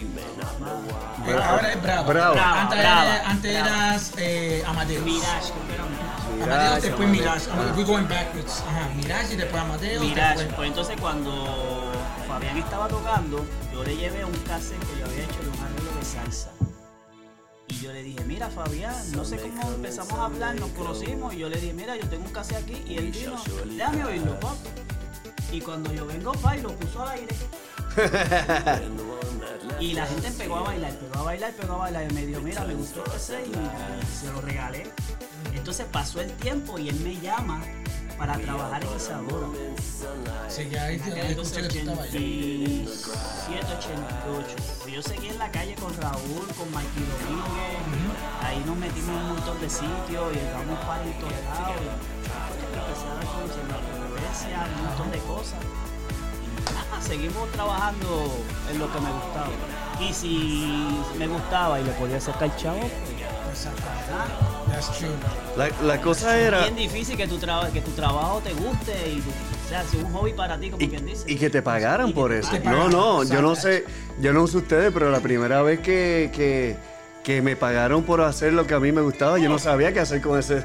¿cómo 0.04 0.18
se 0.20 0.54
llama 0.54 0.70
ahora? 0.70 1.40
Eh, 1.40 1.42
Ahora 1.44 1.72
es 1.72 1.82
bravo. 1.82 2.08
Bravo. 2.08 2.34
Antes, 2.38 2.78
Brava, 2.78 3.04
era- 3.16 3.30
antes 3.30 3.54
eras 3.56 4.12
eh, 4.16 4.64
Amadeus. 4.66 5.04
Mirage, 5.04 5.52
creo 5.52 5.66
que 5.68 5.74
era 5.74 5.84
Mirage. 5.84 6.52
Amadeus, 6.52 6.82
después. 6.82 7.08
Mirage. 7.08 7.46
Ah. 7.52 7.72
We're 7.76 7.84
going 7.84 8.08
backwards. 8.08 8.64
Ajá, 8.68 8.88
Mirage 8.96 9.34
y 9.34 9.36
después 9.36 9.62
Amadeus. 9.62 10.02
Mirage, 10.04 10.38
después- 10.38 10.56
pues 10.56 10.68
entonces 10.68 10.96
cuando 11.00 11.92
Fabián 12.28 12.56
estaba 12.58 12.88
tocando, 12.88 13.44
yo 13.72 13.84
le 13.84 13.96
llevé 13.96 14.24
un 14.24 14.32
cassette 14.46 14.78
que 14.80 15.00
yo 15.00 15.06
había 15.06 15.24
hecho 15.24 15.40
de 15.42 15.48
un 15.48 15.58
arreglo 15.64 15.90
de 15.98 16.04
salsa. 16.04 16.50
Y 17.68 17.74
yo 17.80 17.92
le 17.92 18.02
dije, 18.02 18.22
mira 18.24 18.48
Fabián, 18.50 18.94
no 19.12 19.24
sé 19.24 19.38
cómo 19.38 19.62
empezamos 19.74 20.12
a 20.18 20.24
hablar, 20.26 20.54
nos 20.56 20.70
conocimos, 20.70 21.32
y 21.34 21.38
yo 21.38 21.48
le 21.48 21.56
dije, 21.58 21.72
mira, 21.72 21.96
yo 21.96 22.06
tengo 22.08 22.26
un 22.26 22.32
cassette 22.32 22.62
aquí, 22.64 22.82
y 22.86 22.96
él 22.98 23.10
vino, 23.10 23.36
déjame 23.64 24.04
oírlo, 24.04 24.38
papi. 24.40 24.68
Y 25.52 25.60
cuando 25.60 25.92
yo 25.92 26.06
vengo, 26.06 26.32
pa, 26.32 26.56
y 26.56 26.60
lo 26.62 26.70
puso 26.76 27.02
al 27.02 27.10
aire. 27.10 27.34
y 29.80 29.92
la 29.94 30.06
gente 30.06 30.30
pegó 30.32 30.56
a 30.56 30.62
bailar, 30.62 30.92
pegó 30.98 31.18
a 31.18 31.22
bailar, 31.22 31.52
pegó 31.52 31.74
a 31.74 31.78
bailar, 31.78 32.10
y 32.10 32.14
me 32.14 32.26
dijo, 32.26 32.40
mira, 32.40 32.64
me 32.64 32.74
gustó 32.74 33.04
set, 33.18 33.46
y, 33.46 33.52
se 34.14 34.32
lo 34.32 34.40
regalé. 34.40 34.90
Entonces 35.54 35.86
pasó 35.90 36.20
el 36.20 36.32
tiempo 36.32 36.78
y 36.78 36.88
él 36.88 36.96
me 37.00 37.20
llama 37.20 37.62
para 38.18 38.38
trabajar 38.38 38.82
en 38.84 38.96
Isadora. 38.96 39.48
Sí, 40.48 40.68
ya 40.70 40.84
ahí. 40.84 41.00
87, 41.00 41.90
88. 43.78 44.56
Pues 44.82 44.94
yo 44.94 45.02
seguí 45.02 45.28
en 45.28 45.38
la 45.38 45.50
calle 45.50 45.74
con 45.74 45.92
Raúl, 45.96 46.46
con 46.56 46.70
Mikey 46.72 47.02
Domínguez. 47.02 47.78
Ahí 48.42 48.62
nos 48.66 48.76
metimos 48.76 49.10
en 49.10 49.16
un 49.16 49.28
montón 49.28 49.60
de 49.60 49.68
sitios 49.68 50.32
y 50.32 50.36
llegamos 50.36 50.78
para 50.84 51.02
todos 51.02 51.32
lados. 51.32 51.82
Empecé 52.72 53.06
a 53.06 53.14
dar 53.14 53.26
conocer 53.26 53.64
la 53.68 53.76
competencia, 53.76 54.66
un 54.78 54.84
montón 54.86 55.10
de 55.10 55.18
cosas. 55.18 55.58
Seguimos 57.00 57.50
trabajando 57.52 58.30
en 58.70 58.78
lo 58.78 58.92
que 58.92 59.00
me 59.00 59.10
gustaba. 59.10 59.48
Y 60.00 60.12
si 60.12 60.96
me 61.18 61.26
gustaba 61.28 61.80
y 61.80 61.84
le 61.84 61.90
podía 61.92 62.20
sacar 62.20 62.54
chavo, 62.56 62.80
pues 62.80 63.68
That's 64.70 64.98
true. 64.98 65.10
La, 65.56 65.68
la 65.84 66.00
cosa 66.00 66.38
era. 66.38 66.60
bien 66.62 66.76
difícil 66.76 67.16
que 67.16 67.26
tu, 67.28 67.38
traba- 67.38 67.70
que 67.70 67.80
tu 67.82 67.90
trabajo 67.92 68.40
te 68.42 68.52
guste 68.54 68.92
y 69.10 69.20
tu- 69.20 69.30
o 69.30 69.68
sea, 69.68 69.84
un 70.04 70.12
hobby 70.12 70.32
para 70.32 70.58
ti, 70.58 70.70
como 70.70 70.82
Y, 70.82 70.88
quien 70.88 71.04
dice. 71.06 71.24
y 71.30 71.36
que 71.36 71.50
te 71.50 71.62
pagaran 71.62 72.12
por 72.12 72.32
eso. 72.32 72.50
No, 72.64 72.88
no, 72.88 73.22
yo 73.24 73.42
no 73.42 73.54
sé, 73.54 73.84
yo 74.20 74.32
no 74.32 74.46
sé 74.46 74.58
ustedes, 74.58 74.92
pero 74.92 75.10
la 75.10 75.20
primera 75.20 75.62
vez 75.62 75.80
que, 75.80 76.30
que, 76.34 76.76
que 77.22 77.40
me 77.42 77.56
pagaron 77.56 78.02
por 78.02 78.20
hacer 78.20 78.52
lo 78.52 78.66
que 78.66 78.74
a 78.74 78.80
mí 78.80 78.92
me 78.92 79.00
gustaba, 79.00 79.38
yo 79.38 79.48
no 79.48 79.58
sabía 79.58 79.92
qué 79.92 80.00
hacer 80.00 80.20
con 80.20 80.38
ese, 80.38 80.64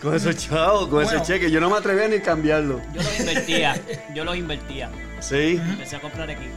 con 0.00 0.14
esos 0.14 0.36
chavos, 0.36 0.82
con 0.82 1.02
Bueno. 1.02 1.10
ese 1.10 1.22
cheque. 1.22 1.50
Yo 1.50 1.60
no 1.60 1.68
me 1.70 1.76
atrevía 1.76 2.06
ni 2.08 2.16
a 2.16 2.22
cambiarlo. 2.22 2.80
Yo 2.94 3.02
los 3.02 3.20
invertía, 3.20 3.80
yo 4.14 4.24
los 4.24 4.36
invertía. 4.36 4.90
Sí, 5.20 5.60
Empecé 5.62 5.96
a 5.96 6.00
comprar 6.00 6.30
equipo. 6.30 6.54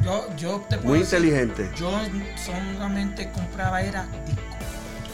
Yo, 0.00 0.26
yo 0.36 0.64
te 0.70 0.76
puedo 0.76 0.90
muy 0.90 1.00
decir, 1.00 1.18
inteligente. 1.18 1.70
Yo 1.76 1.90
solamente 2.36 3.30
compraba 3.32 3.82
era 3.82 4.06
disco. 4.26 4.42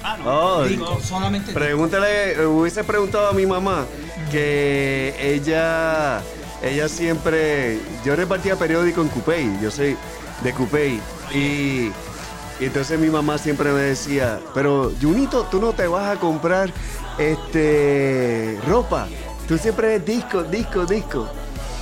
Ah, 0.03 0.19
no. 0.23 0.31
Oh, 0.31 0.65
Disco, 0.65 1.01
solamente 1.01 1.47
disco. 1.47 1.59
Pregúntale, 1.59 2.33
eh, 2.33 2.47
hubiese 2.47 2.85
preguntado 2.85 3.29
a 3.29 3.33
mi 3.33 3.47
mamá 3.47 3.87
que 4.31 5.15
ella, 5.19 6.21
ella 6.63 6.89
siempre, 6.91 7.79
yo 8.05 8.15
repartía 8.15 8.57
periódico 8.57 9.01
en 9.01 9.09
Cupey, 9.09 9.51
yo 9.63 9.71
soy 9.71 9.97
de 10.43 10.53
Cupey, 10.53 11.01
y, 11.33 11.91
entonces 12.65 12.99
mi 12.99 13.09
mamá 13.09 13.39
siempre 13.39 13.73
me 13.73 13.81
decía, 13.81 14.41
pero 14.55 14.93
Junito, 15.01 15.45
tú 15.51 15.61
no 15.61 15.73
te 15.73 15.87
vas 15.87 16.17
a 16.17 16.21
comprar 16.21 16.73
este 17.19 18.59
ropa. 18.67 19.07
Tú 19.47 19.59
siempre 19.59 19.95
eres 19.95 20.07
disco, 20.07 20.43
disco, 20.43 20.87
disco. 20.87 21.29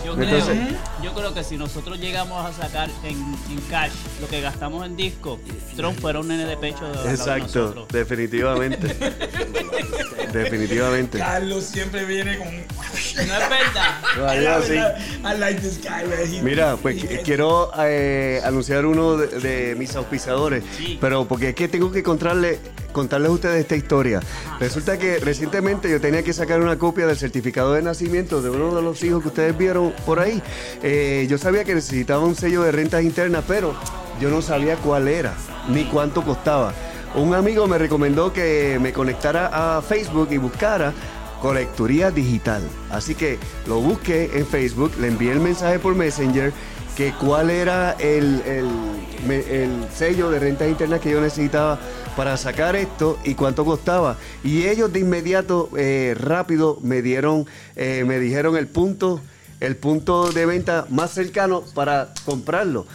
Yo 0.05 0.15
creo, 0.17 0.29
Entonces- 0.39 0.59
yo 1.03 1.15
creo 1.15 1.33
que 1.35 1.45
si 1.45 1.57
nosotros 1.57 1.99
llegamos 1.99 2.45
a 2.45 2.53
sacar 2.53 2.91
en, 3.05 3.17
en 3.51 3.61
cash 3.71 3.93
lo 4.21 4.29
que 4.29 4.41
gastamos 4.41 4.85
en 4.85 4.97
disco, 4.97 5.39
Trump 5.77 5.99
fuera 6.01 6.21
un 6.21 6.29
nene 6.29 6.45
de 6.45 6.57
pecho 6.57 6.85
de 6.91 7.11
Exacto, 7.11 7.87
definitivamente. 7.93 8.95
definitivamente. 10.33 11.19
Carlos 11.19 11.65
siempre 11.65 12.05
viene 12.05 12.39
con. 12.39 12.49
No 12.49 13.23
es 13.23 13.49
verdad. 13.49 14.29
Adiós, 14.29 14.65
sí. 14.67 14.75
I 14.75 15.39
like 15.39 15.61
this 15.61 15.79
guy, 15.81 16.07
man. 16.09 16.45
Mira, 16.45 16.77
pues 16.77 17.05
quiero 17.25 17.71
eh, 17.79 18.41
anunciar 18.45 18.87
uno 18.87 19.17
de, 19.17 19.27
de 19.41 19.75
mis 19.77 19.95
auspiciadores, 19.97 20.65
Sí. 20.77 20.99
pero 21.01 21.27
porque 21.27 21.51
es 21.51 21.55
que 21.55 21.69
tengo 21.69 21.93
que 21.93 22.03
contarle, 22.03 22.59
contarles 22.93 23.31
a 23.31 23.33
ustedes 23.33 23.61
esta 23.61 23.77
historia. 23.77 24.21
Resulta 24.61 24.99
que 24.99 25.19
recientemente 25.19 25.91
yo 25.91 26.01
tenía 26.01 26.23
que 26.23 26.33
sacar 26.33 26.61
una 26.61 26.79
copia 26.79 27.07
del 27.07 27.17
certificado 27.17 27.73
de 27.73 27.83
nacimiento 27.83 28.43
de 28.43 28.51
uno 28.51 28.75
de 28.75 28.83
los 28.83 29.03
hijos 29.03 29.23
que 29.23 29.29
ustedes 29.29 29.57
vieron 29.57 29.93
por 30.07 30.21
ahí. 30.21 30.43
Eh, 30.83 31.27
yo 31.29 31.39
sabía 31.39 31.65
que 31.65 31.75
necesitaba 31.75 32.25
un 32.25 32.35
sello 32.35 32.63
de 32.63 32.73
rentas 32.73 33.03
internas, 33.03 33.45
pero 33.47 33.75
yo 34.21 34.31
no 34.31 34.43
sabía 34.43 34.77
cuál 34.77 35.09
era 35.09 35.35
ni 35.69 35.85
cuánto 35.85 36.23
costaba. 36.23 36.73
Un 37.15 37.35
amigo 37.35 37.67
me 37.67 37.77
recomendó 37.77 38.33
que 38.33 38.79
me 38.81 38.93
conectara 38.93 39.77
a 39.77 39.83
Facebook 39.83 40.29
y 40.31 40.39
buscara 40.39 40.95
Colecturía 41.43 42.11
Digital. 42.11 42.63
Así 42.91 43.15
que 43.15 43.39
lo 43.67 43.81
busqué 43.81 44.31
en 44.35 44.47
Facebook, 44.47 44.93
le 45.01 45.09
envié 45.09 45.33
el 45.33 45.41
mensaje 45.41 45.79
por 45.79 45.95
Messenger 45.95 46.53
que 46.97 47.13
cuál 47.13 47.51
era 47.51 47.93
el, 47.93 48.43
el, 48.47 49.87
sello 49.95 50.31
de 50.31 50.39
rentas 50.39 50.69
internas 50.69 51.01
que 51.01 51.11
yo 51.11 51.21
necesitaba 51.21 51.79
para 52.17 52.37
sacar 52.37 52.77
esto 52.77 53.19
y 53.25 53.35
cuánto 53.35 53.65
costaba. 53.65 54.17
Y 54.45 54.67
ellos 54.67 54.93
de 54.93 55.01
inmediato, 55.01 55.71
eh, 55.77 56.15
rápido, 56.19 56.79
me 56.83 57.01
dieron, 57.01 57.47
eh, 57.77 58.05
me 58.07 58.19
dijeron 58.19 58.57
el 58.57 58.67
punto, 58.67 59.21
el 59.61 59.77
punto 59.77 60.31
de 60.33 60.45
venta 60.45 60.87
más 60.91 61.13
cercano 61.13 61.63
para 61.75 62.13
comprarlo. 62.25 62.87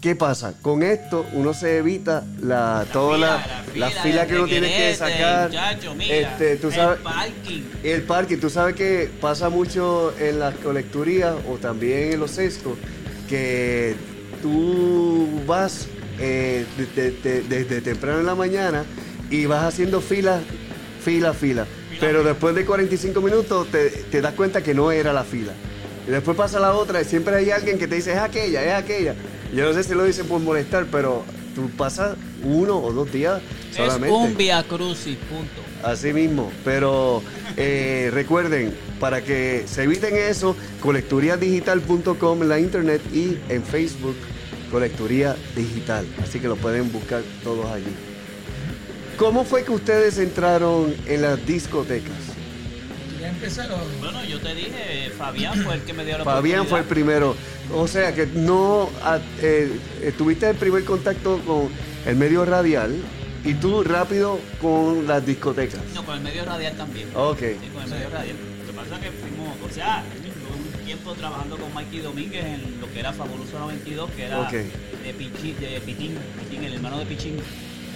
¿Qué 0.00 0.14
pasa? 0.14 0.52
Con 0.60 0.82
esto 0.82 1.24
uno 1.32 1.54
se 1.54 1.78
evita 1.78 2.24
la, 2.42 2.84
toda 2.92 3.16
la, 3.16 3.64
la 3.74 3.88
fila 3.88 4.26
que 4.26 4.34
uno 4.36 4.44
tiene 4.46 4.68
que 4.68 4.94
sacar. 4.94 5.48
muchacho, 5.48 5.94
mira, 5.94 6.14
Este, 6.14 6.56
tú 6.56 6.68
el 6.68 6.74
sabes, 6.74 7.00
parking. 7.00 7.62
el 7.82 8.02
parque, 8.02 8.36
tú 8.36 8.50
sabes 8.50 8.74
que 8.76 9.10
pasa 9.18 9.48
mucho 9.48 10.12
en 10.20 10.40
las 10.40 10.54
colecturías 10.56 11.34
o 11.48 11.56
también 11.56 12.12
en 12.12 12.20
los 12.20 12.32
sescos, 12.32 12.76
que 13.28 13.94
tú 14.42 15.28
vas 15.46 15.86
eh, 16.20 16.64
de- 16.76 16.86
de- 17.10 17.10
de- 17.12 17.42
desde 17.42 17.80
temprano 17.80 18.20
en 18.20 18.26
la 18.26 18.34
mañana 18.36 18.84
y 19.30 19.46
vas 19.46 19.64
haciendo 19.64 20.00
fila, 20.00 20.40
fila, 21.02 21.32
fila. 21.34 21.66
Pero 21.98 22.22
después 22.22 22.54
de 22.54 22.64
45 22.64 23.20
minutos 23.20 23.68
te, 23.70 23.88
te 23.90 24.20
das 24.20 24.34
cuenta 24.34 24.62
que 24.62 24.74
no 24.74 24.92
era 24.92 25.12
la 25.12 25.24
fila. 25.24 25.52
Y 26.06 26.10
después 26.10 26.36
pasa 26.36 26.60
la 26.60 26.72
otra 26.74 27.00
y 27.02 27.04
siempre 27.04 27.34
hay 27.36 27.50
alguien 27.50 27.78
que 27.78 27.88
te 27.88 27.96
dice, 27.96 28.12
es 28.12 28.18
aquella, 28.18 28.62
es 28.64 28.72
aquella. 28.84 29.14
Yo 29.54 29.64
no 29.64 29.72
sé 29.72 29.82
si 29.82 29.94
lo 29.94 30.04
dicen 30.04 30.26
por 30.26 30.40
molestar, 30.40 30.86
pero 30.90 31.24
tú 31.54 31.68
pasas 31.70 32.16
uno 32.44 32.78
o 32.78 32.92
dos 32.92 33.10
días 33.12 33.40
solamente. 33.74 34.08
Es 34.08 34.12
un 34.30 34.36
Via 34.36 34.62
Crucis, 34.62 35.16
punto. 35.16 35.62
Así 35.84 36.14
mismo, 36.14 36.50
pero 36.64 37.22
eh, 37.58 38.10
recuerden, 38.12 38.74
para 38.98 39.22
que 39.22 39.64
se 39.66 39.82
eviten 39.82 40.16
eso, 40.16 40.56
colecturiadigital.com 40.80 42.42
en 42.42 42.48
la 42.48 42.58
internet 42.58 43.02
y 43.12 43.38
en 43.50 43.62
Facebook, 43.62 44.16
Colecturía 44.70 45.36
Digital. 45.54 46.06
Así 46.22 46.40
que 46.40 46.48
lo 46.48 46.56
pueden 46.56 46.90
buscar 46.90 47.22
todos 47.42 47.66
allí. 47.70 47.94
¿Cómo 49.18 49.44
fue 49.44 49.62
que 49.62 49.72
ustedes 49.72 50.18
entraron 50.18 50.94
en 51.06 51.22
las 51.22 51.44
discotecas? 51.46 52.34
Bueno, 54.00 54.24
yo 54.24 54.40
te 54.40 54.54
dije, 54.54 55.10
Fabián 55.18 55.62
fue 55.62 55.74
el 55.74 55.82
que 55.82 55.92
me 55.92 56.04
dio 56.04 56.18
la 56.18 56.24
Fabián 56.24 56.66
fue 56.66 56.80
el 56.80 56.84
primero. 56.86 57.36
O 57.74 57.86
sea 57.86 58.14
que 58.14 58.26
no 58.26 58.88
ah, 59.02 59.18
eh, 59.40 59.70
tuviste 60.16 60.48
el 60.48 60.56
primer 60.56 60.84
contacto 60.84 61.40
con 61.46 61.68
el 62.06 62.16
medio 62.16 62.44
radial 62.44 62.94
y 63.44 63.54
tú 63.54 63.82
rápido 63.82 64.40
con 64.60 65.06
las 65.06 65.24
discotecas. 65.24 65.80
No, 65.94 66.04
con 66.04 66.16
el 66.16 66.22
medio 66.22 66.44
radial 66.44 66.74
también. 66.76 67.08
Ok. 67.14 67.38
Sí, 67.40 67.68
con 67.72 67.82
el 67.84 67.90
medio 67.90 68.10
radial. 68.10 68.36
Lo 68.60 68.66
que 68.66 68.72
pasa 68.72 68.94
es 68.96 69.00
que 69.02 69.10
fuimos, 69.10 69.56
o 69.70 69.72
sea, 69.74 70.02
estuve 70.14 70.78
un 70.80 70.84
tiempo 70.84 71.12
trabajando 71.14 71.56
con 71.56 71.72
Mikey 71.74 72.00
Domínguez 72.00 72.44
en 72.44 72.80
lo 72.80 72.90
que 72.92 73.00
era 73.00 73.12
Fabuloso 73.12 73.58
92, 73.58 74.10
que 74.16 74.24
era 74.24 74.48
de, 74.50 74.64
Pichi- 75.14 75.56
de 75.56 75.80
Pitín, 75.80 76.16
Pitín, 76.40 76.64
el 76.64 76.74
hermano 76.74 76.98
de 76.98 77.06
Pichín, 77.06 77.36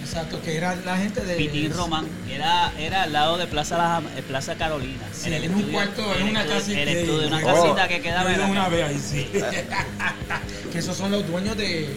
Exacto, 0.01 0.41
que 0.41 0.55
era 0.57 0.75
la 0.85 0.97
gente 0.97 1.21
de. 1.21 1.35
Pitín 1.35 1.71
Román, 1.73 2.07
que 2.27 2.35
era, 2.35 2.73
era 2.79 3.03
al 3.03 3.13
lado 3.13 3.37
de 3.37 3.45
Plaza, 3.47 3.77
La- 3.77 4.01
eh, 4.17 4.23
Plaza 4.27 4.55
Carolina. 4.55 5.03
Sí, 5.11 5.31
en 5.31 5.53
un 5.53 5.63
cuarto, 5.63 6.15
en 6.15 6.29
una 6.29 6.43
estudio- 6.45 6.77
el 6.81 6.87
estudio, 6.89 7.27
Oh, 7.27 7.45
casita 7.45 7.87
que 7.87 8.01
quedaba 8.01 8.33
en 8.33 8.41
una 8.41 8.69
vez 8.69 8.85
ahí, 8.85 8.97
sí. 8.97 9.27
que 10.71 10.79
esos 10.79 10.95
son 10.97 11.11
los 11.11 11.27
dueños 11.27 11.55
de. 11.57 11.89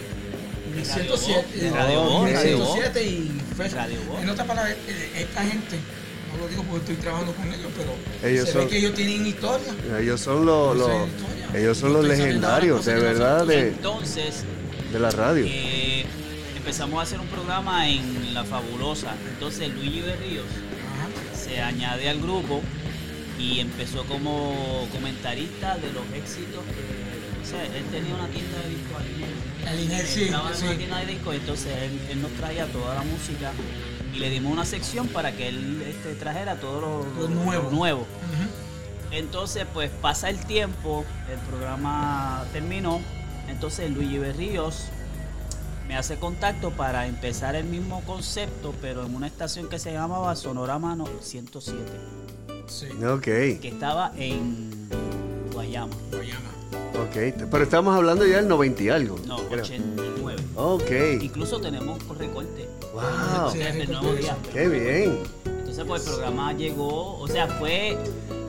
De 0.75 0.85
107, 0.85 1.09
Voz, 1.51 1.61
de 1.61 1.69
Radio 1.71 2.01
Voz, 2.03 2.25
de 2.27 2.33
Radio 2.33 2.57
Voz. 2.59 2.73
107 2.73 3.03
y 3.03 3.41
Fresh. 3.55 3.73
Radio 3.73 3.97
Voz. 4.07 4.21
En 4.21 4.29
otras 4.29 4.47
palabras, 4.47 4.75
eh, 4.87 5.11
esta 5.21 5.43
gente, 5.43 5.77
no 6.31 6.37
lo 6.43 6.47
digo 6.47 6.63
porque 6.63 6.79
estoy 6.79 6.95
trabajando 6.95 7.33
con 7.33 7.47
ellos, 7.53 7.71
pero 7.77 8.31
Ellos 8.31 8.45
se 8.47 8.53
son- 8.53 8.61
ve 8.63 8.67
que 8.69 8.77
ellos 8.79 8.93
tienen 8.93 9.25
historia. 9.27 9.73
Ellos 9.99 10.19
son 10.21 10.45
los, 10.45 10.77
ellos 11.53 11.77
son 11.77 11.93
los 11.93 12.05
legendarios, 12.05 12.85
de 12.85 12.95
verdad, 12.95 13.45
de, 13.45 13.67
Entonces, 13.69 14.43
de 14.91 14.99
la 14.99 15.11
radio. 15.11 15.45
eh, 15.47 16.05
empezamos 16.57 16.99
a 16.99 17.03
hacer 17.03 17.19
un 17.19 17.27
programa 17.27 17.87
en 17.89 18.33
La 18.33 18.43
Fabulosa. 18.43 19.13
Entonces, 19.33 19.69
Luigi 19.73 20.01
Berríos 20.01 20.45
Ajá. 20.47 21.37
se 21.37 21.61
añade 21.61 22.09
al 22.09 22.19
grupo 22.21 22.61
y 23.39 23.59
empezó 23.59 24.03
como 24.05 24.87
comentarista 24.91 25.75
de 25.77 25.91
los 25.91 26.03
éxitos. 26.15 26.63
de- 26.65 27.02
o 27.43 27.45
sea, 27.45 27.63
él 27.65 27.83
tenía 27.91 28.15
una 28.15 28.27
tienda 28.27 28.57
de 28.61 28.69
discos 28.69 28.97
al 29.67 29.73
El 29.73 29.79
Inés, 29.85 30.09
sí, 30.09 30.23
Estaba 30.23 30.49
en 30.49 30.55
sí. 30.55 30.65
una 30.65 30.77
tienda 30.77 30.97
de 30.99 31.05
discos, 31.07 31.35
entonces 31.35 31.77
él, 31.83 31.99
él 32.09 32.21
nos 32.21 32.31
traía 32.31 32.65
toda 32.67 32.95
la 32.95 33.01
música 33.03 33.51
y 34.13 34.19
le 34.19 34.29
dimos 34.29 34.51
una 34.53 34.65
sección 34.65 35.07
para 35.07 35.31
que 35.33 35.49
él 35.49 35.81
este, 35.87 36.15
trajera 36.15 36.55
todo 36.59 36.81
lo, 36.81 37.27
Lo 37.27 37.69
nuevo. 37.71 38.05
Entonces, 39.11 39.65
pues 39.73 39.91
pasa 40.01 40.29
el 40.29 40.39
tiempo, 40.45 41.05
el 41.31 41.37
programa 41.49 42.43
terminó, 42.51 42.99
entonces 43.47 43.91
Luigi 43.91 44.17
Berríos 44.17 44.85
me 45.87 45.95
hace 45.97 46.15
contacto 46.17 46.71
para 46.71 47.05
empezar 47.07 47.55
el 47.55 47.65
mismo 47.65 48.01
concepto, 48.05 48.73
pero 48.81 49.05
en 49.05 49.13
una 49.13 49.27
estación 49.27 49.69
que 49.69 49.77
se 49.77 49.91
llamaba 49.93 50.35
Sonorama 50.35 50.95
no- 50.95 51.07
107, 51.21 51.79
Sí, 52.67 52.87
Ok, 53.05 53.23
que 53.23 53.67
estaba 53.71 54.11
en 54.17 54.89
Guayama, 55.51 55.93
Guayama. 56.11 56.49
Ok. 57.03 57.47
Pero 57.51 57.63
estamos 57.63 57.95
hablando 57.95 58.25
ya 58.25 58.37
del 58.37 58.47
90 58.47 58.83
y 58.83 58.89
algo. 58.89 59.17
no, 59.27 59.37
creo. 59.47 59.63
89. 59.63 60.43
Ok. 60.55 60.91
Incluso 61.21 61.59
tenemos 61.59 61.99
recorte 62.17 62.67
Wow. 62.93 63.51
Sí, 63.51 63.57
desde 63.57 63.81
el 63.81 63.87
recorte 63.87 64.01
nuevo 64.03 64.17
día. 64.17 64.37
Qué 64.51 64.67
bien. 64.67 65.19
Entonces, 65.45 65.83
pues 65.85 66.03
el 66.03 66.09
programa 66.09 66.53
llegó, 66.53 67.17
o 67.19 67.27
sea, 67.27 67.47
fue, 67.47 67.97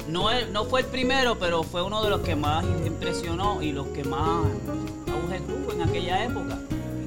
no, 0.09 0.29
no 0.53 0.65
fue 0.67 0.81
el 0.83 0.87
primero, 0.87 1.39
pero 1.39 1.63
fue 1.63 1.83
uno 1.83 2.03
de 2.03 2.11
los 2.11 2.21
que 2.21 2.37
más 2.37 2.65
impresionó 2.85 3.63
y 3.63 3.73
los 3.73 3.87
que 3.89 4.05
más 4.05 4.45
auge 5.11 5.41
tuvo 5.41 5.73
en 5.73 5.83
aquella 5.89 6.25
época. 6.25 6.59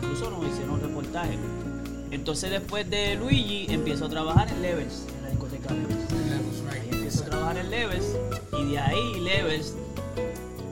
Incluso 0.02 0.32
nos 0.32 0.48
hicieron 0.52 0.82
reportajes. 0.82 1.38
Entonces, 2.10 2.50
después 2.50 2.90
de 2.90 3.16
Luigi, 3.16 3.68
empiezo 3.70 4.06
a 4.06 4.10
trabajar 4.10 4.50
en 4.50 4.62
Levels, 4.64 5.04
en 5.18 5.24
la 5.24 5.30
discoteca 5.30 5.70
Levels. 5.74 6.64
Ahí 6.72 6.90
empiezo 6.92 7.24
a 7.24 7.26
trabajar 7.28 7.58
en 7.58 7.70
Levels 7.70 8.06
y 8.58 8.72
de 8.72 8.80
ahí 8.80 9.20
Levels, 9.20 9.76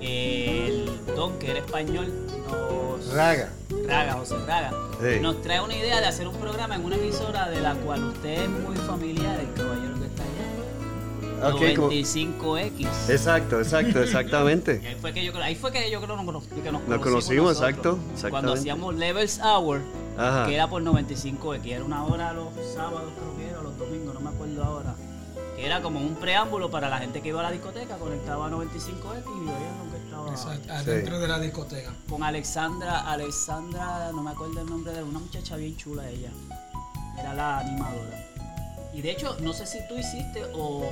el 0.05 0.89
don 1.15 1.37
que 1.39 1.51
era 1.51 1.59
español, 1.59 2.11
nos... 2.49 3.13
Raga. 3.13 3.49
Raga, 3.87 4.13
José 4.13 4.35
Raga, 4.45 4.71
Sí. 5.01 5.19
nos 5.21 5.41
trae 5.41 5.59
una 5.61 5.75
idea 5.75 5.99
de 5.99 6.05
hacer 6.07 6.27
un 6.27 6.35
programa 6.37 6.75
en 6.75 6.85
una 6.85 6.95
emisora 6.95 7.49
de 7.49 7.59
la 7.59 7.73
cual 7.75 8.03
usted 8.05 8.43
es 8.43 8.49
muy 8.49 8.75
familiar, 8.77 9.39
el 9.39 9.51
caballero 9.53 9.95
que 9.99 10.05
está 10.05 10.23
allá. 10.23 11.53
Ok, 11.53 11.75
como- 11.75 11.89
95X. 11.91 12.87
Exacto, 13.09 13.59
exacto, 13.59 14.01
exactamente. 14.01 14.81
Ahí 14.87 14.95
fue 15.01 15.13
que 15.13 15.23
yo 15.25 15.31
creo, 15.33 15.43
ahí 15.43 15.55
fue 15.55 15.71
que 15.71 15.91
yo 15.91 16.01
creo 16.01 16.15
nos, 16.15 16.25
cono- 16.25 16.41
que 16.63 16.71
nos 16.71 16.87
Nos 16.87 16.99
conocimos, 17.01 17.59
nosotros. 17.59 17.97
exacto. 18.13 18.29
Cuando 18.29 18.53
hacíamos 18.53 18.95
Levels 18.95 19.39
Hour, 19.43 19.81
Ajá. 20.17 20.45
que 20.47 20.55
era 20.55 20.69
por 20.69 20.81
95X, 20.81 21.65
era 21.71 21.83
una 21.83 22.05
hora 22.05 22.31
los 22.33 22.47
sábados, 22.73 23.11
creo 23.19 23.37
que 23.37 23.49
era, 23.51 23.61
los 23.61 23.77
domingos, 23.77 24.13
no 24.13 24.21
me 24.21 24.29
acuerdo 24.29 24.63
ahora. 24.63 24.95
Que 25.55 25.65
era 25.65 25.81
como 25.81 25.99
un 25.99 26.15
preámbulo 26.15 26.69
para 26.69 26.89
la 26.89 26.97
gente 26.97 27.21
que 27.21 27.29
iba 27.29 27.39
a 27.39 27.43
la 27.43 27.51
discoteca, 27.51 27.95
conectaba 27.97 28.47
a 28.47 28.49
95X 28.49 28.73
y 28.73 29.45
veían 29.45 29.77
lo 29.85 29.91
que 29.91 30.03
estaba. 30.03 30.29
Exacto, 30.31 30.73
adentro 30.73 31.19
de 31.19 31.27
la 31.27 31.39
discoteca. 31.39 31.93
con 32.09 32.23
Alexandra, 32.23 33.09
Alexandra, 33.09 34.11
no 34.13 34.21
me 34.21 34.31
acuerdo 34.31 34.61
el 34.61 34.67
nombre 34.69 34.91
de 34.93 35.03
una 35.03 35.19
muchacha 35.19 35.55
bien 35.55 35.77
chula 35.77 36.09
ella. 36.09 36.29
Era 37.17 37.33
la 37.33 37.59
animadora. 37.59 38.25
Y 38.93 39.01
de 39.01 39.11
hecho, 39.11 39.37
no 39.39 39.53
sé 39.53 39.65
si 39.65 39.79
tú 39.87 39.97
hiciste 39.97 40.43
o 40.53 40.83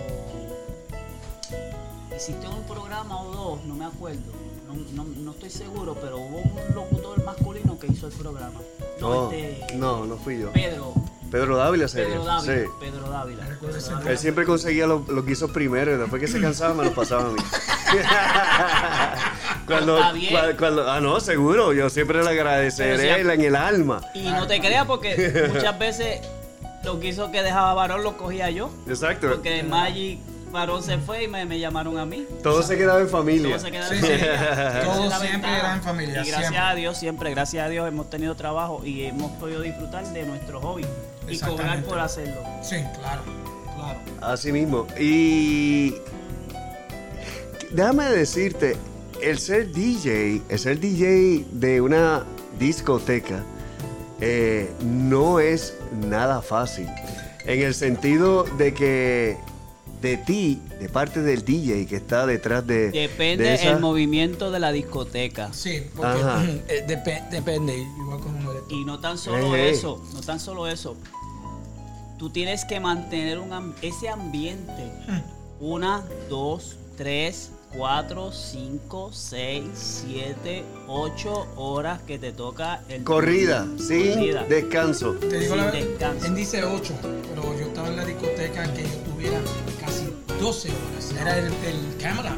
hiciste 2.15 2.47
un 2.47 2.63
programa 2.63 3.21
o 3.21 3.31
dos, 3.31 3.65
no 3.65 3.75
me 3.75 3.85
acuerdo. 3.85 4.31
no, 4.67 5.03
no, 5.03 5.03
no 5.03 5.31
estoy 5.31 5.49
seguro, 5.49 5.95
pero 5.99 6.17
hubo 6.17 6.37
un 6.37 6.75
locutor 6.75 7.23
masculino 7.25 7.77
que 7.77 7.87
hizo 7.87 8.07
el 8.07 8.13
programa. 8.13 8.59
No, 8.99 9.09
No, 9.09 9.31
este, 9.31 9.75
no, 9.75 10.05
no 10.05 10.17
fui 10.17 10.39
yo. 10.39 10.51
Pedro. 10.53 10.93
Pedro 11.33 11.57
Dávila 11.57 11.87
sería. 11.87 12.09
Pedro 12.09 12.25
Dávila. 12.25 12.53
Sí. 12.55 12.69
Pedro 12.79 13.09
Dávila. 13.09 13.43
Pedro 13.59 13.75
Él 13.77 13.83
Dávila. 13.89 14.17
siempre 14.17 14.45
conseguía 14.45 14.85
los, 14.87 15.07
los 15.07 15.25
guisos 15.25 15.49
primero 15.51 15.93
y 15.93 15.97
después 15.97 16.19
que 16.21 16.27
se 16.27 16.39
cansaba 16.39 16.73
me 16.75 16.83
los 16.85 16.93
pasaba 16.93 17.23
a 17.23 17.29
mí. 17.31 17.41
cuando, 19.67 19.97
Está 19.97 20.11
bien. 20.11 20.33
cua- 20.33 20.57
cuando- 20.57 20.91
ah, 20.91 20.99
no, 21.01 21.19
seguro, 21.19 21.73
yo 21.73 21.89
siempre 21.89 22.23
le 22.23 22.29
agradeceré 22.29 23.15
si- 23.23 23.29
en 23.31 23.41
el 23.41 23.55
alma. 23.55 24.01
Y 24.13 24.23
no 24.29 24.47
te 24.47 24.59
creas 24.59 24.85
porque 24.85 25.49
muchas 25.53 25.77
veces 25.79 26.21
lo 26.83 26.99
que 26.99 27.07
hizo 27.07 27.31
que 27.31 27.41
dejaba 27.41 27.73
varón 27.73 28.03
lo 28.03 28.17
cogía 28.17 28.49
yo. 28.49 28.69
Exacto. 28.87 29.29
Porque 29.31 29.63
Magic 29.63 30.19
varón 30.51 30.83
se 30.83 30.99
fue 30.99 31.23
y 31.23 31.27
me, 31.27 31.45
me 31.45 31.59
llamaron 31.59 31.97
a 31.97 32.05
mí. 32.05 32.27
Todo 32.43 32.61
se 32.61 32.77
quedaba 32.77 32.99
en 32.99 33.09
familia. 33.09 33.55
Todo 33.57 33.65
se 33.65 33.71
queda 33.71 33.87
Sí, 33.89 33.95
en 33.95 34.01
sí. 34.01 34.07
familia. 34.07 34.81
Todo 34.83 35.11
siempre 35.19 35.51
era 35.57 35.73
en 35.73 35.81
familia, 35.81 36.13
Y 36.21 36.27
gracias 36.27 36.37
siempre. 36.41 36.59
a 36.59 36.75
Dios, 36.75 36.97
siempre, 36.97 37.29
gracias 37.31 37.65
a 37.65 37.69
Dios, 37.69 37.87
hemos 37.87 38.09
tenido 38.11 38.35
trabajo 38.35 38.81
y 38.85 39.05
hemos 39.05 39.31
podido 39.33 39.61
disfrutar 39.61 40.05
de 40.05 40.23
nuestro 40.27 40.61
hobby 40.61 40.85
y 41.29 41.37
cobrar 41.39 41.77
Exactamente. 41.77 41.89
por 41.89 41.99
hacerlo. 41.99 42.41
Sí, 42.61 42.75
claro, 42.99 43.21
claro. 43.75 43.99
Así 44.21 44.51
mismo. 44.51 44.87
Y 44.99 45.95
déjame 47.71 48.05
decirte, 48.09 48.75
el 49.21 49.39
ser 49.39 49.71
DJ, 49.71 50.41
el 50.49 50.59
ser 50.59 50.79
DJ 50.79 51.45
de 51.51 51.81
una 51.81 52.23
discoteca, 52.59 53.43
eh, 54.21 54.69
no 54.83 55.39
es 55.39 55.75
nada 56.07 56.41
fácil. 56.41 56.87
En 57.45 57.61
el 57.61 57.73
sentido 57.73 58.43
de 58.57 58.73
que 58.73 59.37
de 60.01 60.17
ti, 60.17 60.61
de 60.81 60.89
parte 60.89 61.21
del 61.21 61.45
DJ 61.45 61.85
que 61.87 61.95
está 61.95 62.25
detrás 62.25 62.65
de... 62.67 62.91
Depende 62.91 63.45
de 63.45 63.53
esa- 63.55 63.71
el 63.71 63.79
movimiento 63.79 64.51
de 64.51 64.59
la 64.59 64.71
discoteca. 64.73 65.53
Sí, 65.53 65.83
porque 65.95 66.11
Ajá. 66.21 66.43
eh, 66.67 66.85
depe- 66.87 67.29
depende, 67.29 67.85
Y 68.69 68.85
no 68.85 68.99
tan 68.99 69.17
solo 69.17 69.55
eso, 69.55 70.01
no 70.13 70.21
tan 70.21 70.39
solo 70.39 70.67
eso. 70.67 70.95
Tú 72.17 72.29
tienes 72.29 72.65
que 72.65 72.79
mantener 72.79 73.39
un 73.39 73.51
am- 73.53 73.73
ese 73.81 74.09
ambiente. 74.09 74.91
Una, 75.59 76.03
dos, 76.29 76.75
tres, 76.97 77.51
cuatro, 77.75 78.31
cinco, 78.31 79.09
seis, 79.13 79.63
siete, 80.05 80.63
ocho 80.87 81.47
horas 81.55 82.01
que 82.03 82.17
te 82.19 82.31
toca 82.31 82.81
el 82.89 83.03
Corrida, 83.03 83.67
sin 83.77 84.13
Corrida. 84.13 84.43
descanso. 84.43 85.13
Te 85.13 85.39
digo 85.39 85.55
Sin 85.55 85.57
la 85.57 85.71
verdad, 85.71 85.79
descanso. 85.89 86.25
él 86.27 86.35
dice 86.35 86.63
8, 86.63 86.93
pero 87.01 87.43
yo 87.59 87.65
estaba 87.65 87.87
en 87.89 87.95
la 87.97 88.05
discoteca 88.05 88.73
que 88.73 88.83
yo 88.83 88.95
tuviera 89.11 89.39
casi 89.79 90.07
12 90.39 90.69
horas. 90.69 91.11
Era 91.19 91.37
el, 91.39 91.45
el 91.47 91.97
cámara. 92.01 92.37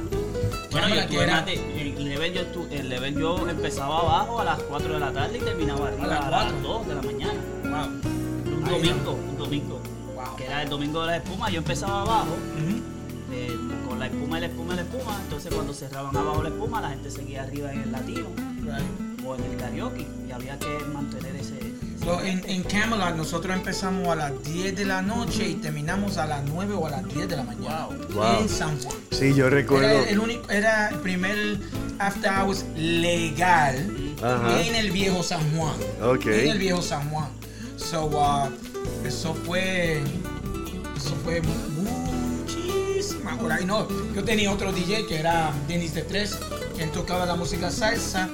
Bueno, 0.71 0.87
Cámara 0.87 0.95
yo 0.95 1.01
que 1.09 1.13
tuve 1.15 1.23
era 1.23 1.31
más 1.37 1.45
de- 1.45 1.74
el 2.15 2.33
level 2.33 2.33
yo 2.53 2.67
el 2.71 2.89
level 2.89 3.15
yo 3.19 3.49
empezaba 3.49 3.99
abajo 3.99 4.39
a 4.39 4.43
las 4.45 4.59
4 4.63 4.93
de 4.93 4.99
la 4.99 5.11
tarde 5.11 5.37
y 5.37 5.41
terminaba 5.41 5.87
arriba 5.87 6.07
las 6.07 6.25
a 6.25 6.29
las, 6.31 6.43
cuatro. 6.53 6.67
2 6.69 6.87
de 6.87 6.95
la 6.95 7.01
mañana. 7.01 7.39
wow. 7.63 8.55
Un 8.57 8.63
Ahí 8.67 8.81
domingo, 8.81 9.11
un 9.11 9.37
domingo. 9.37 9.81
Wow. 10.15 10.35
Que 10.37 10.45
era 10.45 10.63
el 10.63 10.69
domingo 10.69 11.01
de 11.01 11.07
la 11.07 11.17
espuma, 11.17 11.49
yo 11.49 11.57
empezaba 11.59 12.01
abajo 12.01 12.35
eh, 13.31 13.55
con 13.87 13.99
la 13.99 14.05
espuma 14.07 14.37
y 14.37 14.41
la 14.41 14.47
espuma 14.47 14.73
y 14.73 14.75
la 14.77 14.81
espuma. 14.83 15.19
Entonces 15.23 15.53
cuando 15.53 15.73
cerraban 15.73 16.15
abajo 16.15 16.41
la 16.43 16.49
espuma, 16.49 16.81
la 16.81 16.89
gente 16.89 17.11
seguía 17.11 17.43
arriba 17.43 17.71
en 17.73 17.81
el 17.81 17.91
latino 17.91 18.27
Right. 18.65 19.25
o 19.27 19.35
en 19.35 19.43
el 19.43 19.57
karaoke 19.57 20.07
y 20.27 20.31
había 20.31 20.57
que 20.57 20.79
mantener 20.93 21.35
ese. 21.35 21.74
So, 22.05 22.21
en, 22.21 22.61
Camelot 22.61 23.15
nosotros 23.15 23.55
empezamos 23.55 24.07
a 24.09 24.15
las 24.15 24.43
10 24.43 24.75
de 24.75 24.85
la 24.85 25.01
noche 25.01 25.49
y 25.49 25.55
terminamos 25.55 26.19
a 26.19 26.27
las 26.27 26.43
9 26.45 26.75
o 26.75 26.85
a 26.85 26.91
las 26.91 27.07
10 27.11 27.27
de 27.27 27.35
la 27.35 27.41
mañana. 27.41 27.87
Wow. 28.13 28.41
En 28.41 28.47
San 28.47 28.79
Juan. 28.79 28.95
Sí, 29.09 29.33
yo 29.33 29.49
recuerdo. 29.49 29.87
Era 29.87 30.09
el, 30.11 30.19
único, 30.19 30.47
era 30.51 30.89
el 30.89 30.99
primer 30.99 31.57
after 31.97 32.31
hours 32.31 32.63
legal 32.75 33.89
Ajá. 34.21 34.61
en 34.61 34.75
el 34.75 34.91
viejo 34.91 35.23
San 35.23 35.41
Juan. 35.57 35.73
Ok. 36.03 36.27
En 36.27 36.51
el 36.51 36.59
viejo 36.59 36.83
San 36.83 37.09
Juan. 37.09 37.29
So, 37.77 38.05
uh, 38.05 38.51
eso 39.03 39.33
fue. 39.33 40.03
Eso 40.95 41.15
fue 41.23 41.41
muchísima 41.81 43.35
hora. 43.41 43.61
Y 43.61 43.65
no, 43.65 43.87
yo 44.13 44.23
tenía 44.23 44.51
otro 44.51 44.71
DJ 44.71 45.07
que 45.07 45.17
era 45.17 45.51
Denis 45.67 45.95
de 45.95 46.03
Tres, 46.03 46.37
quien 46.75 46.91
tocaba 46.91 47.25
la 47.25 47.35
música 47.35 47.71
salsa. 47.71 48.29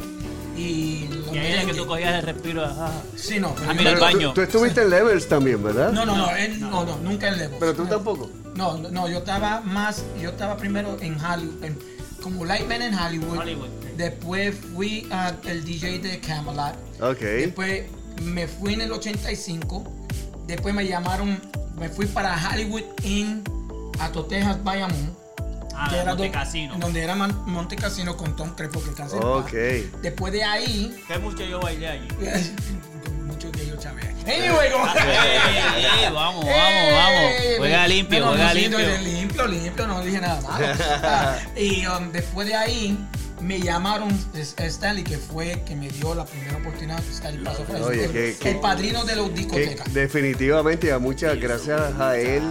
Y, 0.62 1.10
Y 1.34 1.38
ahí 1.38 1.54
es 1.54 1.66
que 1.66 1.74
tú 1.74 1.86
cogías 1.88 2.16
el 2.16 2.22
respiro. 2.24 2.64
ajá. 2.66 2.92
Sí, 3.16 3.40
no. 3.40 3.54
pero 3.56 3.70
Ah, 3.70 3.74
yo- 3.74 3.78
mira, 3.80 3.90
el 3.92 3.96
tú- 3.98 4.02
baño. 4.04 4.34
Tú, 4.34 4.42
estuviste 4.42 4.82
en 4.84 4.90
Levels 4.90 5.28
también, 5.28 5.64
¿verdad? 5.64 5.92
No, 5.92 6.06
no, 6.06 6.16
no, 6.16 6.30
él- 6.36 6.60
no, 6.60 6.86
no, 6.86 6.98
nunca 6.98 7.28
en 7.30 7.38
Levels. 7.38 7.58
Pero 7.60 7.74
tú 7.74 7.84
No. 7.84 7.90
tampoco. 7.90 8.30
No, 8.56 8.78
no, 8.78 9.10
yo 9.10 9.20
estaba 9.20 9.62
más, 9.62 10.04
yo 10.22 10.30
estaba 10.30 10.58
primero 10.58 10.98
en 11.02 11.20
Hollywood, 11.24 11.64
en- 11.64 11.80
como 12.22 12.46
Lightman 12.46 12.82
en 12.82 12.94
Hollywood. 12.94 13.38
Hollywood. 13.40 13.70
Después 13.98 14.56
fui 14.76 15.08
al 15.12 15.64
DJ 15.64 16.00
de 16.00 16.20
Camelot. 16.20 16.76
Ok. 17.02 17.20
Después 17.20 17.86
me 18.24 18.48
fui 18.48 18.74
en 18.74 18.82
el 18.82 18.92
85. 18.92 19.84
Después 20.48 20.74
me 20.76 20.86
llamaron, 20.88 21.40
me 21.80 21.90
fui 21.90 22.06
para 22.08 22.36
Hollywood 22.52 22.84
in 23.04 23.42
Atotejas, 24.00 24.64
Bayamón. 24.64 25.16
Ah, 25.76 25.88
que 25.90 25.96
era 25.98 26.12
Monte 26.12 26.28
do- 26.28 26.32
Casino. 26.32 26.76
Donde 26.78 27.04
era 27.04 27.16
Man- 27.16 27.44
Monte 27.46 27.76
Casino 27.76 28.18
con 28.18 28.36
Tom 28.36 28.50
Cruise, 28.56 28.72
que 28.84 28.94
cáncer. 28.94 29.20
Ok. 29.24 29.52
Después 30.02 30.34
de 30.34 30.44
ahí, 30.44 31.04
Que 31.08 31.18
mucho 31.20 31.44
yo 31.44 31.60
bailé 31.60 31.88
allí. 31.88 32.08
mucho 33.26 33.52
que 33.52 33.66
yo 33.66 33.76
chavé. 33.78 34.02
Anyway, 34.22 34.68
Ey, 34.68 35.86
ey, 36.06 36.14
vamos, 36.14 36.46
vamos, 36.46 36.46
¡Ey! 36.46 36.92
vamos. 36.94 37.32
Juega 37.58 37.88
limpio, 37.88 38.20
No, 38.20 38.26
no, 38.26 38.32
juega 38.34 38.54
limpio. 38.54 38.80
no, 38.80 38.98
limpio, 39.02 39.48
limpio, 39.48 39.88
no 39.88 40.02
dije 40.04 40.22
nada 40.22 40.42
malo. 40.42 40.66
Ah, 41.04 41.38
y 41.58 41.86
um, 41.88 42.12
después 42.12 42.48
de 42.48 42.56
ahí 42.56 42.98
me 43.40 43.60
llamaron 43.60 44.10
es- 44.36 44.54
Stanley, 44.60 45.04
que 45.04 45.18
fue 45.18 45.64
que 45.66 45.76
me 45.76 45.90
dio 45.90 46.14
la 46.14 46.26
primera 46.26 46.58
oportunidad. 46.58 47.00
Stanley 47.12 47.44
pasó 47.44 47.64
por 47.64 47.76
eso, 47.78 47.86
Oye, 47.88 48.06
el, 48.06 48.38
que- 48.38 48.50
el 48.52 48.60
padrino 48.60 49.04
de 49.06 49.16
los 49.16 49.34
discotecas. 49.34 49.92
definitivamente, 49.92 50.92
a 50.92 51.00
muchas 51.00 51.40
gracias 51.40 52.00
a 52.00 52.18
él, 52.18 52.44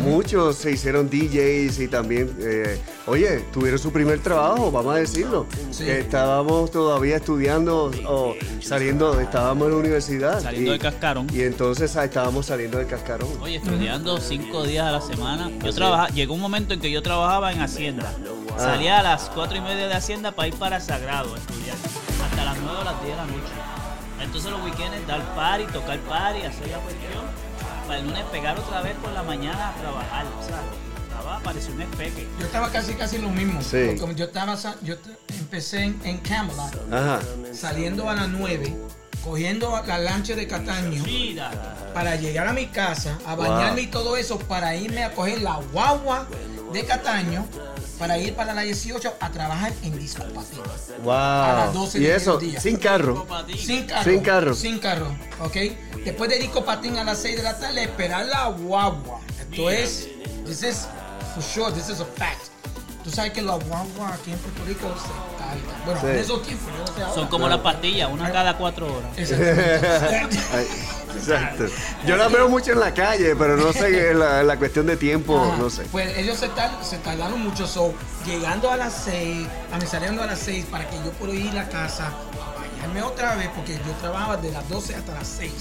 muchos 0.00 0.56
se 0.56 0.72
hicieron 0.72 1.08
DJs 1.08 1.80
y 1.80 1.88
también, 1.88 2.36
eh, 2.40 2.80
oye, 3.06 3.40
tuvieron 3.52 3.78
su 3.78 3.92
primer 3.92 4.20
trabajo, 4.20 4.70
vamos 4.70 4.94
a 4.94 4.98
decirlo. 4.98 5.46
Sí. 5.70 5.88
Estábamos 5.88 6.70
todavía 6.70 7.16
estudiando 7.16 7.90
o 8.06 8.34
saliendo, 8.60 9.20
estábamos 9.20 9.66
en 9.66 9.72
la 9.72 9.78
universidad. 9.78 10.40
Saliendo 10.40 10.70
y, 10.70 10.72
del 10.72 10.80
cascarón. 10.80 11.26
Y 11.32 11.42
entonces 11.42 11.96
ah, 11.96 12.04
estábamos 12.04 12.46
saliendo 12.46 12.78
del 12.78 12.86
cascarón. 12.86 13.28
Oye, 13.40 13.56
estudiando 13.56 14.18
cinco 14.18 14.64
días 14.64 14.86
a 14.86 14.92
la 14.92 15.00
semana. 15.00 15.50
Yo 15.62 15.72
trabajaba, 15.72 16.08
llegó 16.08 16.34
un 16.34 16.40
momento 16.40 16.74
en 16.74 16.80
que 16.80 16.90
yo 16.90 17.02
trabajaba 17.02 17.52
en 17.52 17.60
Hacienda. 17.60 18.12
Ah. 18.56 18.58
Salía 18.58 19.00
a 19.00 19.02
las 19.02 19.30
cuatro 19.30 19.56
y 19.56 19.60
media 19.60 19.88
de 19.88 19.94
Hacienda 19.94 20.32
para 20.32 20.48
ir 20.48 20.54
para 20.54 20.80
Sagrado 20.80 21.34
a 21.34 21.38
estudiar. 21.38 21.76
Hasta 22.24 22.44
las 22.44 22.58
nueve 22.58 22.78
o 22.80 22.84
las 22.84 23.02
10 23.02 23.10
de 23.10 23.16
la 23.16 23.26
noche. 23.26 23.54
Entonces 24.20 24.50
los 24.50 24.62
weekends 24.62 25.06
dar 25.06 25.22
party, 25.34 25.64
tocar 25.66 25.98
party, 26.00 26.42
hacer 26.42 26.68
la 26.68 26.78
cuestión. 26.78 27.24
Para 27.86 27.98
el 27.98 28.06
lunes 28.06 28.24
pegar 28.32 28.58
otra 28.58 28.80
vez 28.82 28.94
por 28.96 29.12
la 29.12 29.22
mañana 29.22 29.70
a 29.70 29.74
trabajar. 29.74 30.24
O 30.40 30.42
sea, 30.46 30.60
estaba, 31.08 31.38
parecía 31.40 31.74
un 31.74 31.82
espeque. 31.82 32.26
Yo 32.38 32.46
estaba 32.46 32.70
casi 32.70 32.94
casi 32.94 33.18
lo 33.18 33.28
mismo. 33.28 33.60
Sí. 33.62 33.96
Porque 34.00 34.14
yo 34.16 34.24
estaba, 34.26 34.56
yo 34.82 34.94
empecé 35.38 35.84
en, 35.84 36.00
en 36.04 36.18
Camelot, 36.18 36.92
Ajá. 36.92 37.20
saliendo 37.52 38.08
a 38.08 38.14
las 38.14 38.28
9, 38.28 38.74
cogiendo 39.22 39.80
la 39.86 39.98
lancha 39.98 40.34
de 40.34 40.46
Cataño 40.46 41.02
Mira, 41.04 41.50
para 41.94 42.16
llegar 42.16 42.46
a 42.48 42.52
mi 42.52 42.66
casa, 42.66 43.18
a 43.26 43.34
Wow. 43.34 43.46
bañarme 43.48 43.82
y 43.82 43.86
todo 43.88 44.16
eso, 44.16 44.38
para 44.38 44.74
irme 44.76 45.04
a 45.04 45.12
coger 45.12 45.42
la 45.42 45.56
guagua 45.72 46.26
de 46.72 46.84
Cataño, 46.84 47.46
para 47.98 48.18
ir 48.18 48.34
para 48.34 48.52
la 48.54 48.62
18 48.62 49.14
a 49.20 49.30
trabajar 49.30 49.72
en 49.82 49.98
Disco 49.98 50.22
Patín. 50.24 50.60
A 51.10 51.54
las 51.64 51.72
Wow. 51.72 51.82
12 51.82 51.98
Y 51.98 52.02
del 52.02 52.12
eso, 52.16 52.40
sin 52.60 52.76
carro. 52.76 53.26
Sin 53.56 53.84
carro. 53.86 54.04
Sin 54.04 54.20
carro. 54.20 54.54
Sin 54.54 54.78
carro, 54.78 55.16
¿ok? 55.40 55.56
Después 56.04 56.28
de 56.30 56.38
Disco 56.38 56.64
Patín 56.64 56.96
a 56.98 57.04
las 57.04 57.18
6 57.18 57.36
de 57.36 57.42
la 57.42 57.58
tarde, 57.58 57.82
esperar 57.84 58.26
la 58.26 58.48
guagua. 58.48 59.20
Esto 59.50 59.70
es, 59.70 60.08
this 60.46 60.62
is 60.62 60.88
for 61.34 61.42
sure, 61.42 61.72
this 61.72 61.88
is 61.88 62.00
a 62.00 62.04
fact. 62.04 62.48
Tú 63.04 63.10
sabes 63.10 63.32
que 63.32 63.42
la 63.42 63.54
guagua 63.56 64.14
aquí 64.14 64.32
en 64.32 64.38
Puerto 64.38 64.64
Rico 64.66 64.94
se 64.96 65.08
carga. 65.38 65.84
Bueno, 65.84 66.00
Sí. 66.00 66.06
en 66.06 66.16
esos 66.16 66.42
tiempos, 66.42 66.66
yo 66.72 66.78
no 66.80 66.86
sé 66.86 67.02
ahora. 67.02 67.14
son 67.14 67.28
como 67.28 67.48
las 67.48 67.58
pastillas, 67.58 68.10
una 68.10 68.32
cada 68.32 68.56
cuatro 68.56 68.86
horas. 68.86 69.10
Exacto. 71.16 71.66
Yo 72.06 72.16
la 72.16 72.28
veo 72.28 72.48
mucho 72.48 72.72
en 72.72 72.80
la 72.80 72.92
calle, 72.92 73.34
pero 73.36 73.56
no 73.56 73.72
sé 73.72 74.14
la, 74.14 74.42
la 74.42 74.56
cuestión 74.58 74.86
de 74.86 74.96
tiempo, 74.96 75.42
Ajá. 75.42 75.56
no 75.56 75.70
sé. 75.70 75.84
Pues 75.90 76.16
ellos 76.16 76.38
se, 76.38 76.50
se 76.82 76.98
tardaron 76.98 77.40
mucho, 77.42 77.66
so, 77.66 77.94
llegando 78.26 78.70
a 78.70 78.76
las 78.76 79.04
6, 79.04 79.46
a 79.72 79.78
mí 79.78 79.86
saliendo 79.86 80.22
a 80.22 80.26
las 80.26 80.38
6 80.40 80.66
para 80.70 80.88
que 80.88 80.96
yo 80.96 81.10
pueda 81.12 81.34
ir 81.34 81.50
a 81.50 81.54
la 81.54 81.68
casa 81.68 82.08
a 82.08 82.60
bañarme 82.60 83.02
otra 83.02 83.34
vez, 83.36 83.48
porque 83.54 83.74
yo 83.74 83.92
trabajaba 84.00 84.36
de 84.36 84.50
las 84.52 84.68
12 84.68 84.94
hasta 84.94 85.14
las 85.14 85.28
6. 85.28 85.52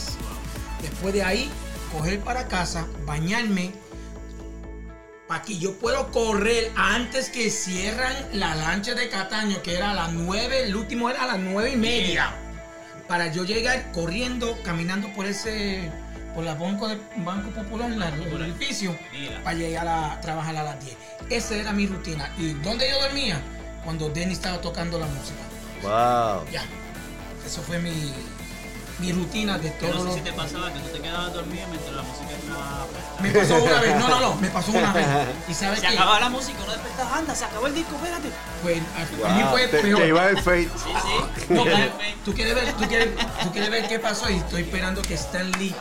Después 0.82 1.13
de 1.13 1.24
ahí, 1.24 1.50
coger 1.92 2.20
para 2.20 2.48
casa, 2.48 2.86
bañarme, 3.06 3.72
para 5.28 5.42
que 5.42 5.58
yo 5.58 5.78
pueda 5.80 6.06
correr 6.08 6.72
antes 6.76 7.30
que 7.30 7.50
cierran 7.50 8.13
la 8.34 8.56
lancha 8.56 8.94
de 8.94 9.10
Cataño, 9.10 9.62
que 9.62 9.76
era 9.76 9.92
a 9.92 9.94
las 9.94 10.12
9, 10.12 10.63
el 10.63 10.76
último 10.76 11.10
era 11.10 11.24
a 11.24 11.28
las 11.28 11.39
9 11.39 11.72
y 11.72 11.78
media. 11.78 12.36
Para 13.13 13.28
yo 13.32 13.43
llegar 13.43 13.91
corriendo, 13.91 14.58
caminando 14.63 15.08
por 15.13 15.28
ese, 15.28 15.88
por 16.34 16.43
la 16.43 16.56
banco, 16.56 16.88
de, 16.88 16.97
banco 17.17 17.52
Popular, 17.52 17.91
la- 17.91 18.08
el 18.08 18.41
edificio, 18.41 18.97
Mira. 19.12 19.39
para 19.43 19.56
llegar 19.56 19.88
a 19.88 20.19
trabajar 20.19 20.56
a 20.56 20.63
las 20.63 20.84
10. 20.84 20.97
Esa 21.30 21.56
era 21.58 21.73
mi 21.73 21.86
rutina. 21.86 22.32
¿Y 22.39 22.54
dónde 22.54 22.89
yo 22.89 22.99
dormía? 22.99 23.39
cuando 23.84 24.10
Denny 24.10 24.34
estaba 24.34 24.60
tocando 24.62 24.97
la 24.97 25.06
música. 25.06 25.38
Wow. 25.84 26.49
Ya. 26.52 26.63
Eso 27.45 27.62
fue 27.62 27.78
mi, 27.78 27.91
mi 29.04 29.12
rutina 29.12 29.58
de 29.58 29.70
todo 29.72 29.94
no 29.96 30.04
lo 30.06 30.12
sé 30.13 30.20
si 30.20 30.24
te 30.24 30.34
pasaba 30.34 30.72
que 30.72 30.80
tú 30.80 30.88
te 30.89 31.00
quedabas 31.02 31.34
dormido 31.34 31.68
mientras 31.70 31.94
la 31.94 32.02
música 32.04 32.32
estaba 32.32 32.86
puesta. 32.86 33.22
Me 33.22 33.32
pasó 33.32 33.63
una 33.63 33.82
vez, 33.82 33.96
no, 34.00 34.08
no, 34.08 34.20
no, 34.22 34.36
me 34.36 34.48
pasó 34.50 34.72
una 34.72 34.94
vez. 34.94 35.06
¿Y 35.50 35.54
sabes 35.54 35.80
Se 35.80 35.88
qué? 35.88 35.94
acababa 35.94 36.20
la 36.22 36.30
música, 36.30 36.60
no 36.66 36.72
despertaba, 36.72 37.18
anda, 37.18 37.36
se 37.36 37.46
acabó 37.46 37.68
el 37.68 37.76
disco, 37.76 37.96
espérate. 37.96 38.30
Pues 38.62 38.78
a, 38.96 39.30
a 39.30 39.34
mí 39.36 39.42
Wow. 39.44 39.52
fue 39.52 39.68
Te, 39.68 39.80
peor. 39.80 40.02
te 40.02 40.08
iba 40.08 40.30
el 40.30 40.38
fate. 40.38 40.70
Sí, 40.76 40.92
sí. 41.48 41.54
No, 41.54 41.63
tú 42.24 42.34
quieres 42.34 42.56
ver, 42.56 42.74
tú 42.74 42.88
quieres, 42.88 43.10
tú 43.44 43.52
quieres 43.52 43.70
ver 43.72 43.88
qué 43.89 44.00
pasó 44.00 44.30
y 44.30 44.36
estoy 44.38 44.62
esperando 44.62 45.02
que 45.02 45.16
Stan 45.16 45.52
Lee 45.60 45.76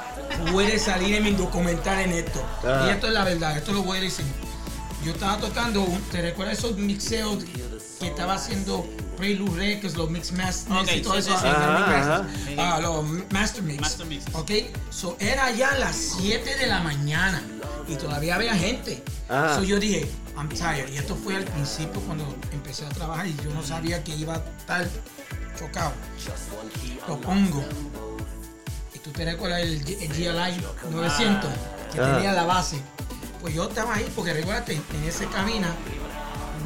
puede 0.50 0.78
salir 0.80 1.14
en 1.14 1.22
mi 1.24 1.30
documental 1.32 2.00
en 2.00 2.12
esto. 2.12 2.44
Ajá. 2.58 2.86
Y 2.86 2.90
esto 2.90 3.06
es 3.06 3.12
la 3.12 3.24
verdad, 3.24 3.56
esto 3.56 3.72
lo 3.72 3.82
voy 3.82 3.98
a 3.98 4.00
decir. 4.00 4.24
Yo 5.04 5.12
estaba 5.12 5.36
tocando, 5.38 5.82
un- 5.82 6.00
¿te 6.10 6.22
recuerdas 6.22 6.58
esos 6.58 6.76
mixeos 6.76 7.38
que 8.02 8.08
estaba 8.08 8.34
haciendo 8.34 8.84
Prelude 9.16 9.56
Records, 9.56 9.96
los 9.96 10.10
Mix 10.10 10.32
Masters 10.32 10.80
Ok, 10.82 10.88
y 10.96 11.02
todo 11.02 11.12
sí, 11.14 11.18
eso? 11.20 11.30
sí, 11.30 11.36
sí. 11.40 11.48
ah. 11.48 11.86
Masters, 12.26 12.58
ah, 12.58 12.80
los 12.82 13.04
Master 13.32 13.62
Mix. 13.62 13.80
Master 13.80 14.06
Mix. 14.06 14.24
Ok, 14.34 14.50
so 14.90 15.16
era 15.20 15.50
ya 15.52 15.72
las 15.78 15.94
7 16.20 16.56
de 16.56 16.66
la 16.66 16.80
mañana 16.80 17.40
y 17.86 17.94
todavía 17.94 18.34
había 18.34 18.54
gente. 18.54 19.02
Ajá. 19.28 19.54
So 19.56 19.62
yo 19.62 19.78
dije, 19.78 20.10
I'm 20.36 20.48
tired. 20.48 20.88
Y 20.92 20.96
esto 20.98 21.14
fue 21.14 21.36
al 21.36 21.44
principio 21.44 22.00
cuando 22.02 22.24
empecé 22.52 22.84
a 22.86 22.88
trabajar 22.88 23.26
y 23.28 23.36
yo 23.36 23.50
no 23.54 23.62
sabía 23.62 24.02
que 24.02 24.16
iba 24.16 24.34
a 24.34 24.42
estar 24.58 24.88
chocado. 25.58 25.92
Lo 27.06 27.20
pongo. 27.20 27.64
Y 28.94 28.98
tú 28.98 29.10
te 29.12 29.24
recuerdas 29.24 29.60
el, 29.60 29.74
el 29.86 30.08
GLI 30.08 30.64
900 30.90 31.50
que 31.92 32.00
Ajá. 32.00 32.14
tenía 32.14 32.32
la 32.32 32.44
base. 32.44 32.80
Pues 33.40 33.54
yo 33.54 33.68
estaba 33.68 33.94
ahí 33.94 34.10
porque 34.16 34.32
recuérdate, 34.32 34.74
en 34.74 35.04
esa 35.08 35.26
cabina 35.26 35.74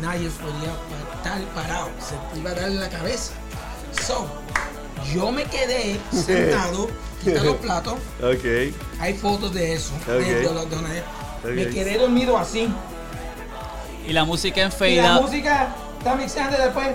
nadie 0.00 0.28
podía 0.30 0.72
pa- 0.74 1.05
estar 1.16 1.40
parado, 1.54 1.88
se 2.00 2.14
te 2.32 2.38
iba 2.40 2.50
a 2.50 2.54
dar 2.54 2.64
en 2.70 2.80
la 2.80 2.88
cabeza. 2.88 3.32
So, 4.06 4.26
yo 5.14 5.30
me 5.32 5.44
quedé 5.44 5.98
sentado, 6.12 6.88
quité 7.24 7.40
los 7.40 7.56
platos, 7.56 7.94
Ok. 8.22 8.44
hay 9.00 9.14
fotos 9.14 9.52
de 9.54 9.74
eso. 9.74 9.92
de- 10.06 10.16
Ok. 10.18 10.24
de 10.24 10.42
los- 10.42 10.70
donde- 10.70 11.02
Me 11.44 11.68
quedé 11.70 11.96
dormido 11.98 12.36
así. 12.38 12.68
Y 14.06 14.12
la 14.12 14.24
música 14.24 14.60
en 14.62 14.68
Y 14.68 14.72
fade 14.72 14.96
la 14.96 15.14
out. 15.14 15.22
música 15.22 15.74
está 15.98 16.14
mixando 16.16 16.56
y 16.56 16.60
después. 16.60 16.88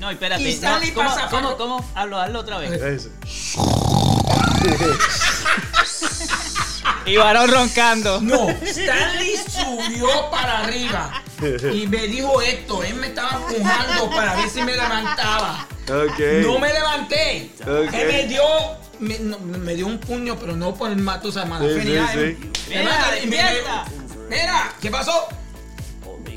No, 0.00 0.10
espérate. 0.10 0.42
Y 0.42 0.46
no, 0.46 0.50
Stanley 0.50 0.90
¿cómo, 0.92 1.08
pasa 1.08 1.28
¿cómo, 1.30 1.56
cómo? 1.56 1.84
Hazlo, 1.94 2.18
hazlo 2.18 2.40
otra 2.40 2.58
vez. 2.58 2.72
Eso. 2.72 3.10
Y 7.06 7.16
varón 7.16 7.50
roncando. 7.50 8.20
No, 8.20 8.48
Stanley 8.48 9.36
subió 9.36 10.30
para 10.30 10.60
arriba 10.60 11.22
y 11.72 11.86
me 11.86 12.06
dijo 12.06 12.40
esto. 12.42 12.82
Él 12.82 12.94
me 12.94 13.08
estaba 13.08 13.40
empujando 13.48 14.10
para 14.10 14.36
ver 14.36 14.48
si 14.50 14.62
me 14.62 14.72
levantaba. 14.72 15.66
No 15.88 16.58
me 16.58 16.72
levanté. 16.72 17.50
Él 17.66 18.06
me 18.06 18.26
dio, 18.26 18.42
me, 19.00 19.18
no, 19.18 19.38
me 19.38 19.74
dio 19.74 19.86
un 19.86 19.98
puño, 19.98 20.36
pero 20.38 20.54
no 20.56 20.74
por 20.74 20.90
el 20.90 20.98
mato, 20.98 21.28
o 21.28 21.32
sea, 21.32 21.44
mala 21.44 21.66
Sí, 21.66 21.80
sí. 21.80 22.50
Me 22.68 22.78
Mira, 22.78 23.10
despierta. 23.12 23.84
Mira, 24.28 24.72
¿qué 24.80 24.90
pasó? 24.90 25.28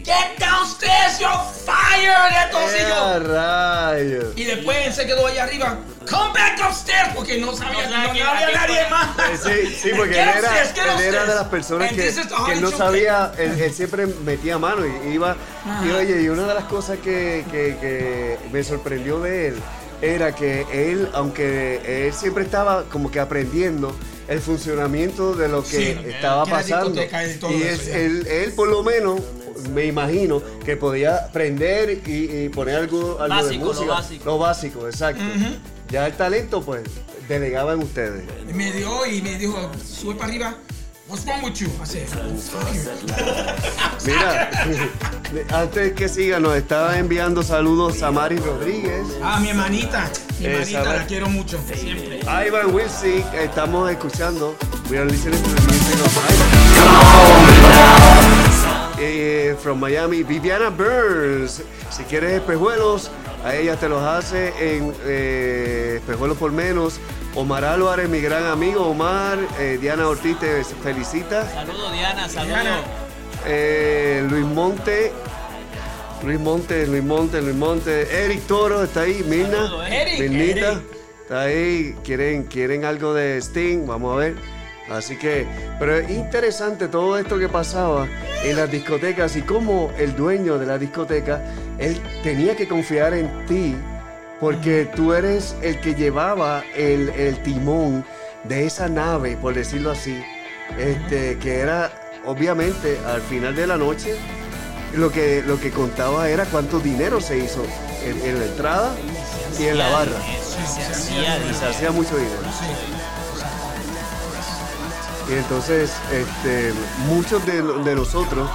Get 0.04 0.38
downstairs, 0.40 1.20
you're 1.20 1.32
fired. 1.66 2.34
Entonces 2.46 2.82
¡Eh, 2.82 2.88
yo. 2.90 3.20
rayos! 3.34 4.26
Y 4.36 4.44
después 4.44 4.78
él 4.88 4.94
se 4.94 5.06
quedó 5.06 5.28
allá 5.28 5.44
arriba. 5.44 5.78
Come 6.10 6.34
back 6.34 6.60
upstairs 6.68 7.10
porque 7.16 7.38
no 7.40 7.56
sabía, 7.56 7.84
No 7.84 7.90
no, 7.90 7.96
sabe 7.96 8.08
no 8.08 8.14
que- 8.14 8.24
había 8.24 8.48
que- 8.48 8.54
nadie 8.54 8.90
más. 8.90 9.08
Sí, 9.42 9.76
sí, 9.82 9.92
porque 9.96 10.22
él 10.22 10.30
era, 10.38 10.62
él 10.98 11.02
era 11.02 11.26
de 11.26 11.36
las 11.36 11.48
personas 11.48 11.90
And 11.90 11.98
que, 11.98 12.12
que 12.46 12.52
él 12.54 12.62
no 12.62 12.72
sabía, 12.72 13.32
él, 13.38 13.60
él 13.62 13.74
siempre 13.74 14.06
metía 14.08 14.58
mano 14.58 14.84
y 14.86 15.14
iba. 15.14 15.38
Y 15.86 15.92
oye, 15.92 16.22
y 16.22 16.28
una 16.30 16.46
de 16.48 16.54
las 16.54 16.66
cosas 16.66 16.98
que, 17.00 17.46
que- 17.50 17.78
que 17.80 18.38
me 18.52 18.64
sorprendió 18.64 19.22
de 19.22 19.48
él 19.50 19.56
era 20.02 20.36
que 20.36 20.66
él, 20.74 21.10
aunque 21.14 22.08
él 22.08 22.14
siempre 22.14 22.44
estaba 22.44 22.84
como 22.92 23.10
que 23.10 23.22
aprendiendo 23.22 23.96
el 24.28 24.42
funcionamiento 24.42 25.34
de 25.34 25.48
lo 25.48 25.64
que 25.64 25.70
Sí, 25.78 25.98
estaba 26.10 26.44
que 26.44 26.52
pasando. 26.52 27.02
y 27.02 27.08
ya. 27.08 27.96
él, 27.96 28.28
él 28.28 28.54
por 28.54 28.68
lo 28.68 28.84
menos, 28.84 29.22
me 29.74 29.86
imagino, 29.86 30.42
que 30.66 30.76
podía 30.78 31.16
aprender 31.18 32.02
y, 32.06 32.12
y 32.46 32.50
poner 32.50 32.76
algo, 32.78 33.18
algo 33.20 33.36
de 33.36 33.42
Básico, 33.44 33.66
lo 33.66 33.74
música. 33.74 33.92
básico. 33.94 34.26
Lo 34.26 34.38
básico, 34.38 34.88
exacto. 34.88 35.24
Ya 35.90 36.08
el 36.08 36.14
talento, 36.14 36.62
pues, 36.62 36.84
delegaba 37.28 37.74
en 37.74 37.80
ustedes. 37.84 38.24
Y 38.50 38.54
me 38.54 38.72
dio 38.72 39.06
y 39.06 39.22
me 39.22 39.38
dijo, 39.38 39.72
sube 39.86 40.16
para 40.16 40.30
arriba. 40.30 40.56
What's 41.08 41.26
wrong 41.26 41.44
with 41.44 41.56
you? 41.56 41.68
I 41.82 41.86
said. 41.86 42.08
Mira, 44.06 44.50
antes 45.62 45.94
que 45.94 46.08
siga, 46.08 46.40
nos 46.40 46.56
estaba 46.56 46.98
enviando 46.98 47.44
saludos 47.44 47.98
Samari 48.00 48.38
Rodríguez, 48.38 49.06
Ah, 49.22 49.40
mi 49.42 49.50
hermanita. 49.50 50.10
Mi 50.40 50.46
Eh, 50.46 50.52
hermanita, 50.54 50.84
la 50.96 51.06
quiero 51.06 51.30
mucho. 51.30 51.60
Siempre. 51.76 52.22
Ivan 52.22 52.74
Wilsey, 52.74 53.24
estamos 53.34 53.92
escuchando. 53.92 54.56
We 54.90 54.98
are 54.98 55.06
listening 55.06 55.42
to 55.44 55.50
the 55.50 55.62
music 55.62 56.06
of 56.06 56.18
Ivan. 56.30 57.33
Eh, 59.06 59.56
from 59.62 59.80
Miami, 59.82 60.24
Viviana 60.24 60.70
Burns. 60.70 61.62
Si 61.90 62.04
quieres 62.04 62.32
espejuelos, 62.32 63.12
a 63.44 63.54
ella 63.54 63.76
te 63.76 63.90
los 63.90 64.02
hace 64.02 64.54
en 64.60 64.94
eh, 65.06 65.96
espejuelos 65.98 66.38
por 66.38 66.54
menos. 66.54 67.00
Omar 67.36 67.66
Álvarez, 67.66 68.08
mi 68.08 68.22
gran 68.22 68.46
amigo 68.46 68.88
Omar. 68.88 69.38
eh, 69.60 69.78
Diana 69.82 70.08
Ortiz 70.08 70.40
te 70.40 70.64
felicita. 70.64 71.50
Saludos, 71.52 71.92
Diana, 71.92 72.30
saludos. 72.30 72.60
Eh, 73.46 74.26
Luis 74.30 74.46
Monte. 74.46 75.12
Luis 76.24 76.40
Monte, 76.40 76.88
Luis 76.88 77.04
Monte, 77.04 77.42
Luis 77.42 77.56
Monte. 77.56 78.24
Eric 78.26 78.48
Toro 78.48 78.84
está 78.84 79.02
ahí. 79.02 79.22
Mirna. 79.28 79.66
Saludos, 79.66 79.86
Eric. 79.90 80.20
Mirnita. 80.20 80.72
Eric. 80.72 80.84
Está 81.24 81.42
ahí. 81.42 81.96
¿Quieren, 82.06 82.44
quieren 82.44 82.86
algo 82.86 83.14
de 83.14 83.38
Sting. 83.42 83.86
Vamos 83.86 84.14
a 84.14 84.18
ver. 84.20 84.53
Así 84.90 85.18
que, 85.18 85.46
pero 85.80 85.98
es 85.98 86.10
interesante 86.10 86.88
todo 86.88 87.18
esto 87.18 87.40
que 87.40 87.48
pasaba 87.48 88.08
en 88.44 88.58
las 88.58 88.70
discotecas 88.70 89.36
y 89.36 89.42
cómo 89.42 89.92
el 89.98 90.16
dueño 90.16 90.60
de 90.60 90.66
la 90.66 90.78
discoteca, 90.78 91.42
él 91.78 92.02
tenía 92.22 92.56
que 92.56 92.68
confiar 92.68 93.14
en 93.14 93.46
ti 93.46 93.76
porque 94.40 94.90
tú 94.94 95.14
eres 95.14 95.56
el 95.62 95.80
que 95.80 95.96
llevaba 95.96 96.64
el, 96.76 97.10
el 97.10 97.42
timón 97.44 98.04
de 98.44 98.66
esa 98.66 98.90
nave, 98.90 99.38
por 99.38 99.54
decirlo 99.54 99.92
así, 99.92 100.22
este, 100.78 101.38
que 101.38 101.60
era 101.60 101.92
obviamente 102.26 103.00
al 103.06 103.22
final 103.22 103.56
de 103.56 103.68
la 103.68 103.78
noche 103.78 104.16
lo 104.96 105.12
que, 105.12 105.42
lo 105.46 105.60
que 105.60 105.72
contaba 105.72 106.30
era 106.30 106.46
cuánto 106.46 106.80
dinero 106.80 107.22
se 107.22 107.38
hizo 107.38 107.64
en, 108.04 108.22
en 108.22 108.40
la 108.40 108.46
entrada 108.46 108.96
y 109.58 109.64
en 109.64 109.78
la 109.78 109.90
barra. 109.90 110.20
Se 110.42 110.60
hacía 110.62 111.54
se 111.54 111.66
hacía 111.66 111.92
mucho 111.92 112.18
dinero. 112.18 112.42
Y 115.34 115.38
entonces, 115.38 115.92
este, 116.12 116.74
muchos 117.08 117.44
de, 117.46 117.62
de 117.62 117.96
nosotros, 117.96 118.48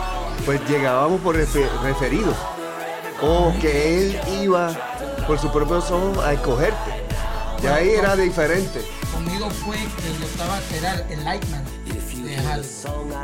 pues 0.45 0.61
llegábamos 0.69 1.21
por 1.21 1.37
refe- 1.37 1.69
referidos. 1.83 2.37
O 3.21 3.53
que 3.61 3.99
él 3.99 4.21
iba 4.41 4.71
por 5.27 5.39
sus 5.41 5.51
propios 5.51 5.91
ojos 5.91 6.19
a 6.25 6.35
escogerte. 6.35 6.91
Ya 7.63 7.75
ahí 7.77 7.89
era 7.91 8.15
diferente. 8.15 8.81
Conmigo 9.13 9.51
fue 9.51 9.77
que 9.77 10.19
yo 10.21 10.25
estaba, 10.25 10.61
era 10.77 11.05
el 11.11 11.25
Lightman 11.25 11.65
de. 11.87 11.99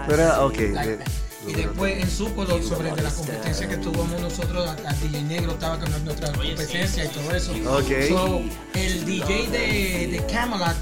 Pero 0.09 0.47
ok. 0.47 0.57
Lightman. 0.73 1.01
eh, 1.01 1.05
Y 1.47 1.53
después 1.53 2.03
en 2.03 2.11
supo 2.11 2.45
lo- 2.45 2.61
sobre 2.63 2.91
de 2.93 3.03
la 3.03 3.11
competencia 3.11 3.69
que 3.69 3.77
tuvimos 3.77 4.21
nosotros, 4.21 4.67
a, 4.67 4.73
a 4.89 4.93
DJ 4.95 5.23
Negro 5.23 5.53
estaba 5.53 5.79
con 5.79 6.05
nuestra 6.05 6.33
competencia 6.33 7.05
y 7.05 7.09
todo 7.09 7.31
eso. 7.33 7.53
Ok. 7.53 8.09
So, 8.09 8.41
el 8.75 9.05
DJ 9.05 9.49
de, 9.51 10.09
de 10.11 10.25
Camelot 10.33 10.75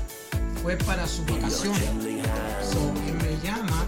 fue 0.62 0.76
para 0.76 1.06
sus 1.06 1.26
vacaciones. 1.26 1.80
So, 2.70 2.92
él 3.06 3.14
me 3.14 3.38
llama 3.46 3.84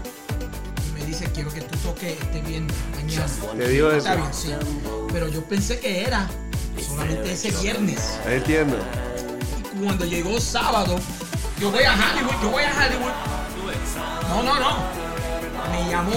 y 0.89 0.99
me 0.99 1.05
dice, 1.05 1.25
quiero 1.33 1.51
que 1.53 1.61
tú 1.61 1.77
toques 1.79 2.19
este 2.21 2.41
viernes, 2.41 2.75
mañana. 2.95 3.25
Le 3.57 3.67
digo 3.69 3.91
Está 3.91 4.13
eso. 4.13 4.21
bien, 4.21 4.33
sí. 4.33 4.53
Pero 5.13 5.27
yo 5.29 5.43
pensé 5.45 5.79
que 5.79 6.03
era 6.03 6.27
solamente 6.85 7.31
ese 7.31 7.51
viernes. 7.61 8.19
Entiendo. 8.27 8.77
Y 9.75 9.83
cuando 9.83 10.05
llegó 10.05 10.39
sábado, 10.39 10.97
yo 11.59 11.71
voy 11.71 11.83
a 11.83 11.93
Hollywood, 11.93 12.41
yo 12.41 12.49
voy 12.51 12.63
a 12.63 12.71
Hollywood. 12.71 13.11
No, 14.29 14.43
no, 14.43 14.59
no. 14.59 14.77
Me 15.71 15.89
llamó. 15.89 16.11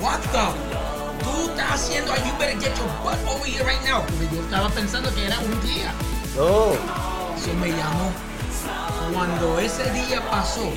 What 0.00 0.20
the? 0.32 1.24
Tú 1.24 1.50
estás 1.50 1.72
haciendo, 1.72 2.14
you 2.16 2.32
better 2.38 2.58
get 2.60 2.74
your 2.76 2.86
butt 3.02 3.18
over 3.28 3.44
here 3.46 3.62
right 3.64 3.82
now. 3.84 4.02
Porque 4.06 4.34
yo 4.34 4.42
estaba 4.42 4.68
pensando 4.70 5.12
que 5.14 5.26
era 5.26 5.38
un 5.40 5.60
día. 5.62 5.92
Oh, 6.38 6.74
Eso 7.36 7.52
me 7.54 7.68
llamó. 7.68 8.10
Cuando 9.12 9.58
ese 9.58 9.90
día 9.92 10.20
pasó, 10.30 10.62
um, 10.64 10.74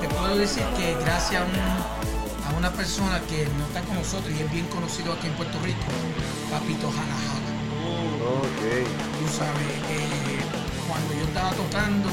te 0.00 0.08
puedo 0.08 0.36
decir 0.38 0.64
que 0.76 0.94
gracias 1.04 1.42
a, 1.42 1.44
un- 1.44 2.54
a 2.54 2.56
una 2.58 2.70
persona 2.72 3.20
que 3.28 3.46
no 3.58 3.64
está 3.66 3.80
con 3.82 3.96
nosotros 3.96 4.32
y 4.36 4.42
es 4.42 4.50
bien 4.50 4.66
conocido 4.68 5.12
aquí 5.12 5.26
en 5.26 5.34
Puerto 5.34 5.58
Rico, 5.62 5.84
Papito 6.50 6.90
Jala 6.90 7.16
Jala. 7.26 7.50
ok. 8.40 8.62
Tú 9.20 9.26
sabes, 9.36 9.68
eh, 9.90 10.40
cuando 10.88 11.14
yo 11.14 11.24
estaba 11.24 11.50
tocando 11.50 12.08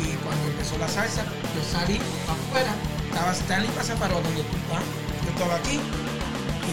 y 0.00 0.14
cuando 0.24 0.46
empezó 0.48 0.78
la 0.78 0.88
salsa, 0.88 1.22
yo 1.24 1.62
salí 1.70 2.00
afuera, 2.26 2.72
estaba 3.10 3.32
Stanley 3.32 3.70
pasa 3.76 3.94
para 3.96 4.14
donde 4.14 4.30
tú 4.30 4.56
estás, 4.56 4.82
estaba 5.28 5.54
aquí 5.56 5.78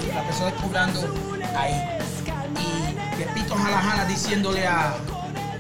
y 0.03 0.13
la 0.13 0.23
persona 0.23 0.51
cobrando 0.61 0.99
ahí. 1.57 1.75
Y 2.55 3.23
Pepito 3.23 3.55
jala 3.55 3.81
jala 3.81 4.05
diciéndole 4.05 4.65
a. 4.67 4.95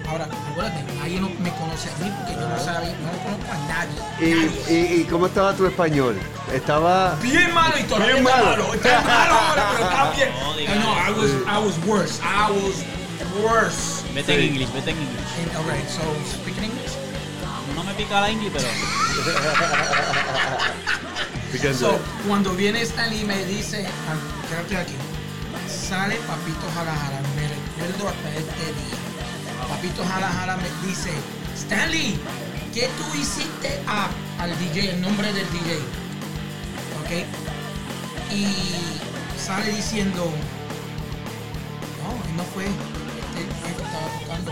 Ahora, 0.07 0.25
acuérdate, 0.25 0.83
nadie 0.93 1.19
no 1.19 1.29
me 1.29 1.49
conoce 1.51 1.89
a 1.89 1.97
mí 2.03 2.11
porque 2.17 2.33
yo 2.33 2.47
no 2.47 2.57
sabía, 2.59 2.95
no 3.03 3.11
conozco 3.23 3.51
a 3.51 3.57
nadie. 3.67 3.99
¿Y, 4.19 4.21
nadie. 4.35 4.51
y, 4.97 5.01
y 5.01 5.03
cómo 5.05 5.25
estaba 5.27 5.53
tu 5.53 5.65
español? 5.65 6.17
Estaba... 6.53 7.15
Bien 7.21 7.53
malo 7.53 7.77
y 7.77 7.83
todavía 7.83 8.13
Bien 8.15 8.25
está 8.25 8.37
malo. 8.37 8.47
malo. 8.63 8.73
Está 8.73 9.01
malo 9.01 9.33
ahora, 9.33 9.69
pero 9.75 9.89
está 9.89 10.11
bien. 10.15 10.29
No, 10.39 10.53
diga 10.55 10.75
No, 10.75 10.83
no, 10.83 10.95
I 10.95 11.11
was, 11.11 11.31
I 11.45 11.57
was 11.65 11.77
worse. 11.85 12.21
I 12.23 12.49
was 12.51 12.83
worse. 13.43 14.03
Vete 14.13 14.33
en 14.35 14.43
inglés, 14.53 14.71
vete 14.73 14.91
en 14.91 14.97
inglés. 15.01 15.25
And, 15.39 15.51
all 15.57 15.65
right, 15.69 15.87
so 15.89 16.01
speak 16.31 16.57
in 16.57 16.63
English. 16.65 16.93
No 17.75 17.83
me 17.83 17.93
pica 17.93 18.21
la 18.21 18.29
inglés, 18.31 18.51
pero. 18.53 18.67
So, 21.73 21.97
cuando 22.27 22.53
viene 22.53 22.81
Stanley 22.83 23.21
y 23.21 23.25
me 23.25 23.43
dice, 23.45 23.85
ah, 23.87 24.15
quédate 24.49 24.77
aquí, 24.77 24.93
sale 25.67 26.15
Papito 26.27 26.67
Jala 26.75 26.93
Jala, 26.93 27.21
me 27.35 27.47
recuerdo 27.47 28.09
hasta 28.09 28.29
este 28.35 28.65
día. 28.65 28.97
Papito 29.69 30.03
Jala 30.03 30.27
Jala 30.29 30.57
me 30.57 30.87
dice, 30.87 31.11
Stanley, 31.55 32.17
¿qué 32.73 32.89
tú 32.97 33.17
hiciste 33.19 33.79
a- 33.87 34.09
al 34.41 34.57
DJ, 34.59 34.91
el 34.91 35.01
nombre 35.01 35.31
del 35.33 35.45
DJ? 35.51 35.75
¿Ok? 37.01 37.25
Y 38.31 38.45
sale 39.39 39.71
diciendo, 39.71 40.23
no, 42.03 42.29
él 42.29 42.37
no 42.37 42.43
fue, 42.53 42.65
este, 42.65 43.41
él 43.69 43.75
estaba 43.75 44.07
tocando. 44.21 44.51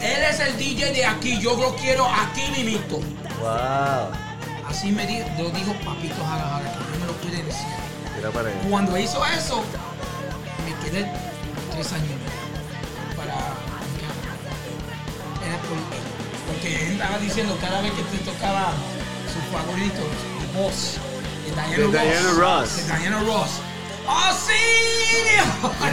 Él 0.00 0.22
es 0.30 0.40
el 0.40 0.56
DJ 0.58 0.92
de 0.92 1.06
aquí, 1.06 1.38
yo 1.40 1.56
lo 1.56 1.74
quiero 1.76 2.06
aquí 2.06 2.42
mimito. 2.56 2.98
wow. 3.40 4.10
Así 4.68 4.90
me 4.90 5.06
dijo, 5.06 5.28
lo 5.38 5.50
dijo 5.50 5.72
Papito 5.84 6.24
Jala 6.24 6.44
Jala, 6.48 6.72
que 6.72 6.78
yo 6.94 7.00
me 7.00 7.06
lo 7.06 7.12
pude 7.14 7.42
decir. 7.42 7.66
Cuando 8.70 8.96
hizo 8.96 9.24
eso, 9.26 9.62
me 10.64 10.74
quedé 10.90 11.10
tres 11.72 11.92
años 11.92 12.10
Porque 16.62 16.86
él 16.86 16.92
estaba 16.92 17.18
diciendo 17.18 17.58
cada 17.60 17.80
vez 17.82 17.90
que 17.90 18.02
te 18.02 18.18
tocaba 18.18 18.72
su 19.26 19.40
favorito, 19.50 19.98
The 20.38 20.58
Boss, 20.60 20.96
de 21.44 21.50
Diana, 21.50 21.76
De 21.76 21.82
Ross. 21.82 21.92
Diana 21.92 22.32
Ross. 22.38 22.76
De 22.76 22.98
Diana 22.98 23.18
Ross. 23.18 23.50
¡Oh, 24.06 24.30
sí! 24.46 25.26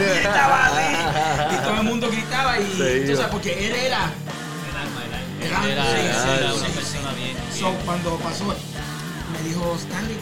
y 0.00 0.18
estaba 0.18 0.66
así. 0.66 1.54
Y 1.54 1.58
todo 1.64 1.74
el 1.74 1.82
mundo 1.82 2.08
gritaba 2.08 2.60
y 2.60 2.66
Sí, 2.70 3.10
tú 3.10 3.16
sabes, 3.16 3.32
porque 3.32 3.66
él 3.66 3.74
era 3.74 4.04
alma, 4.04 5.02
Era, 5.42 5.60
sí, 5.60 5.68
era 5.72 6.52
sí, 6.52 6.58
una 6.58 6.66
sí, 6.68 6.72
persona 6.72 7.12
bien. 7.14 7.36
So, 7.52 7.70
bien. 7.70 7.82
cuando 7.84 8.16
pasó, 8.18 8.44
me 8.44 9.48
dijo 9.48 9.76
Stanley, 9.76 10.18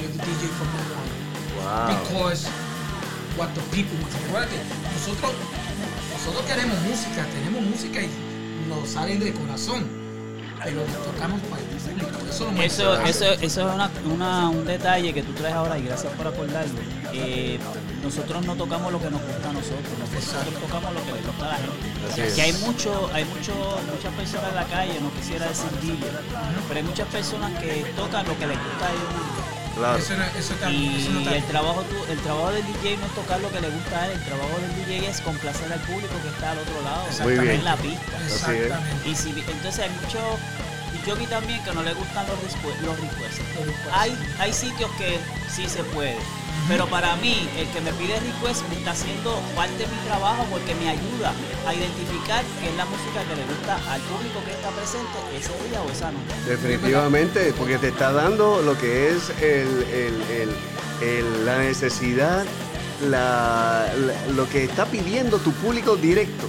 you're 0.00 0.12
the 0.12 0.18
DJ 0.18 0.46
from 0.54 0.68
now 0.70 0.86
on. 1.02 1.88
Wow. 1.88 2.04
Because 2.04 2.46
what 3.36 3.48
the 3.54 3.60
people 3.74 3.98
want. 4.32 4.48
Nosotros, 4.94 5.32
nosotros 6.12 6.44
queremos 6.46 6.78
música, 6.82 7.26
tenemos 7.34 7.62
música 7.62 8.02
y 8.02 8.29
nos 8.70 8.88
salen 8.88 9.20
de 9.20 9.32
corazón. 9.32 9.84
Pero 10.62 10.76
lo 10.76 11.12
tocamos 11.12 11.40
para 11.48 11.62
el 11.62 11.68
público. 11.68 12.18
Eso 12.28 12.50
lo 12.52 12.62
Eso, 12.62 13.00
eso, 13.02 13.24
eso 13.32 13.68
es 13.68 13.74
una, 13.74 13.90
una- 14.12 14.48
un 14.50 14.64
detalle 14.66 15.12
que 15.14 15.22
tú 15.22 15.32
traes 15.32 15.54
ahora 15.54 15.78
y 15.78 15.82
gracias 15.84 16.12
por 16.14 16.26
acordarlo. 16.26 16.78
Eh, 17.14 17.58
nosotros 18.04 18.44
no 18.46 18.54
tocamos 18.54 18.92
lo 18.92 19.00
que 19.00 19.10
nos 19.10 19.22
gusta 19.22 19.48
a 19.50 19.52
nosotros, 19.54 19.92
nosotros 19.98 20.54
tocamos 20.60 20.92
lo 20.94 21.00
que 21.04 21.12
le 21.12 21.20
gusta 21.26 21.44
a 21.46 21.48
la 21.48 21.56
gente. 21.56 22.34
Que 22.34 22.42
hay 22.42 22.52
mucho, 22.64 23.10
hay 23.14 23.24
mucho, 23.24 23.52
muchas 23.90 24.12
personas 24.14 24.48
en 24.50 24.54
la 24.56 24.64
calle, 24.66 25.00
no 25.00 25.10
quisiera 25.14 25.46
decir 25.48 25.70
DJ, 25.80 25.96
pero 26.68 26.78
hay 26.80 26.84
muchas 26.86 27.08
personas 27.08 27.52
que 27.58 27.84
tocan 27.96 28.26
lo 28.26 28.38
que 28.38 28.46
les 28.46 28.58
gusta 28.58 28.86
a 28.86 28.90
ellos. 28.90 29.49
Claro. 29.80 29.98
Eso, 29.98 30.14
no, 30.16 30.24
eso, 30.38 30.52
está- 30.54 30.70
Y 30.70 31.00
eso 31.02 31.10
no 31.12 31.20
está- 31.20 31.36
el 31.36 31.44
trabajo, 31.44 31.82
tu- 31.82 32.12
el 32.12 32.18
trabajo 32.20 32.52
del 32.52 32.66
DJ 32.66 32.96
no 32.98 33.06
es 33.06 33.14
tocar 33.14 33.40
lo 33.40 33.50
que 33.50 33.60
le 33.60 33.70
gusta 33.70 33.98
a 34.02 34.06
él, 34.06 34.12
el 34.12 34.24
trabajo 34.24 34.54
del 34.60 34.76
DJ 34.76 35.08
es 35.08 35.20
complacer 35.22 35.72
al 35.72 35.80
público 35.80 36.14
que 36.22 36.28
está 36.28 36.50
al 36.52 36.58
otro 36.58 36.82
lado, 36.82 37.04
Muy 37.22 37.32
bien. 37.38 37.50
en 37.60 37.64
la 37.64 37.76
pista. 37.76 38.16
Exactamente. 38.26 39.08
Y 39.08 39.14
si, 39.16 39.30
entonces 39.30 39.78
hay 39.80 39.90
mucho 40.04 40.18
y 40.92 41.06
yo 41.06 41.16
vi 41.16 41.26
también 41.26 41.62
que 41.64 41.72
no 41.72 41.82
le 41.82 41.94
gustan 41.94 42.26
los. 42.26 42.36
Los 42.84 42.98
requests. 43.00 43.40
Hay, 43.92 44.16
hay 44.38 44.52
sitios 44.52 44.90
que 44.98 45.18
sí 45.54 45.68
se 45.68 45.82
puede. 45.84 46.16
Pero 46.68 46.86
para 46.86 47.16
mí, 47.16 47.48
el 47.58 47.66
que 47.68 47.80
me 47.80 47.92
pide 47.94 48.20
request 48.20 48.62
me 48.68 48.76
está 48.76 48.92
haciendo 48.92 49.40
parte 49.56 49.76
de 49.78 49.86
mi 49.86 49.96
trabajo 50.06 50.46
porque 50.50 50.74
me 50.76 50.88
ayuda 50.88 51.32
a 51.66 51.74
identificar 51.74 52.44
qué 52.60 52.68
es 52.70 52.76
la 52.76 52.84
música 52.84 53.24
que 53.28 53.34
le 53.34 53.42
gusta 53.44 53.74
al 53.92 54.00
público 54.02 54.38
que 54.44 54.52
está 54.52 54.68
presente 54.70 55.18
ese 55.36 55.68
día 55.68 55.82
o 55.82 55.90
esa 55.90 56.12
noche. 56.12 56.34
Definitivamente, 56.46 57.52
porque 57.58 57.78
te 57.78 57.88
está 57.88 58.12
dando 58.12 58.62
lo 58.62 58.78
que 58.78 59.08
es 59.10 59.30
el, 59.40 59.82
el- 59.92 60.22
el- 60.30 61.08
el- 61.08 61.46
la 61.46 61.58
necesidad, 61.58 62.44
la, 63.08 63.86
la- 63.96 64.32
lo 64.32 64.48
que 64.48 64.64
está 64.64 64.86
pidiendo 64.86 65.38
tu 65.38 65.52
público 65.52 65.96
directo. 65.96 66.48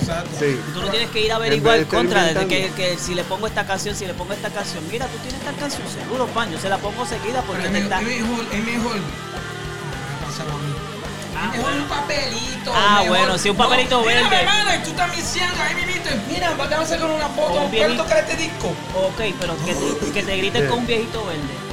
Exacto. 0.00 0.30
Sí. 0.38 0.58
Tú 0.74 0.80
no 0.80 0.88
tienes 0.90 1.10
que 1.10 1.20
ir 1.24 1.32
a 1.32 1.36
En 1.36 1.42
averiguar 1.42 1.86
contra 1.86 2.24
de 2.24 2.46
que, 2.46 2.96
si 2.98 3.14
le 3.14 3.24
pongo 3.24 3.46
esta 3.46 3.66
canción, 3.66 3.94
si 3.96 4.06
le 4.06 4.14
pongo 4.14 4.32
esta 4.32 4.50
canción. 4.50 4.82
Mira, 4.90 5.06
tú 5.06 5.18
tienes 5.18 5.40
esta 5.40 5.52
canción, 5.52 5.82
seguro, 5.88 6.26
pan, 6.26 6.50
yo 6.50 6.58
se 6.58 6.68
la 6.68 6.78
pongo 6.78 7.04
seguida 7.06 7.42
porque 7.42 7.62
Pero 7.62 7.72
te 7.72 7.78
es 7.78 7.84
está... 7.84 8.00
es 8.00 8.06
mejor, 8.06 8.44
es 8.52 8.64
mejor. 8.64 8.96
A 10.40 10.44
mí. 10.44 10.50
Ah, 11.36 11.50
es 11.54 11.60
bueno. 11.60 11.82
un 11.82 11.88
papelito. 11.88 12.72
Ah, 12.74 12.98
mejor- 13.02 13.08
bueno, 13.18 13.38
sí, 13.38 13.50
un 13.50 13.56
papelito 13.56 14.00
mira, 14.02 14.22
verde. 14.22 14.36
hermano, 14.40 14.70
y 14.74 14.78
tú 14.84 14.90
también 14.92 15.24
siendo 15.24 15.62
ahí 15.62 15.74
mismito. 15.76 16.10
Mira, 16.28 16.52
vamos 16.56 16.90
a 16.90 16.98
con 16.98 17.10
una 17.10 17.28
foto. 17.28 17.52
Un 17.52 17.54
¿Puedes 17.54 17.70
viejito. 17.70 18.02
tocar 18.02 18.18
este 18.18 18.36
disco? 18.36 18.68
Ok, 18.94 19.20
pero 19.40 19.56
que 19.64 19.74
te, 19.74 20.10
que 20.12 20.22
te 20.22 20.36
griten 20.36 20.66
con 20.68 20.78
un 20.80 20.86
viejito 20.86 21.24
verde. 21.26 21.68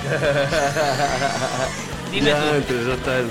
Dime 2.10 2.30
Ya, 2.30 2.40
tú. 2.66 2.74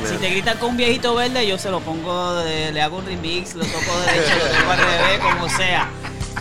Si 0.08 0.16
te 0.18 0.30
gritan 0.30 0.58
con 0.58 0.70
un 0.70 0.78
viejito 0.78 1.14
verde, 1.16 1.46
yo 1.46 1.58
se 1.58 1.70
lo 1.70 1.82
pongo, 1.82 2.36
de- 2.36 2.72
le 2.72 2.82
hago 2.82 2.98
un 3.00 3.06
remix, 3.06 3.56
lo 3.56 3.66
toco 3.66 4.00
derecho, 4.06 4.36
lo 4.38 4.46
toco 4.58 4.72
al 4.72 4.78
revés, 4.80 5.20
como 5.20 5.50
sea. 5.50 5.90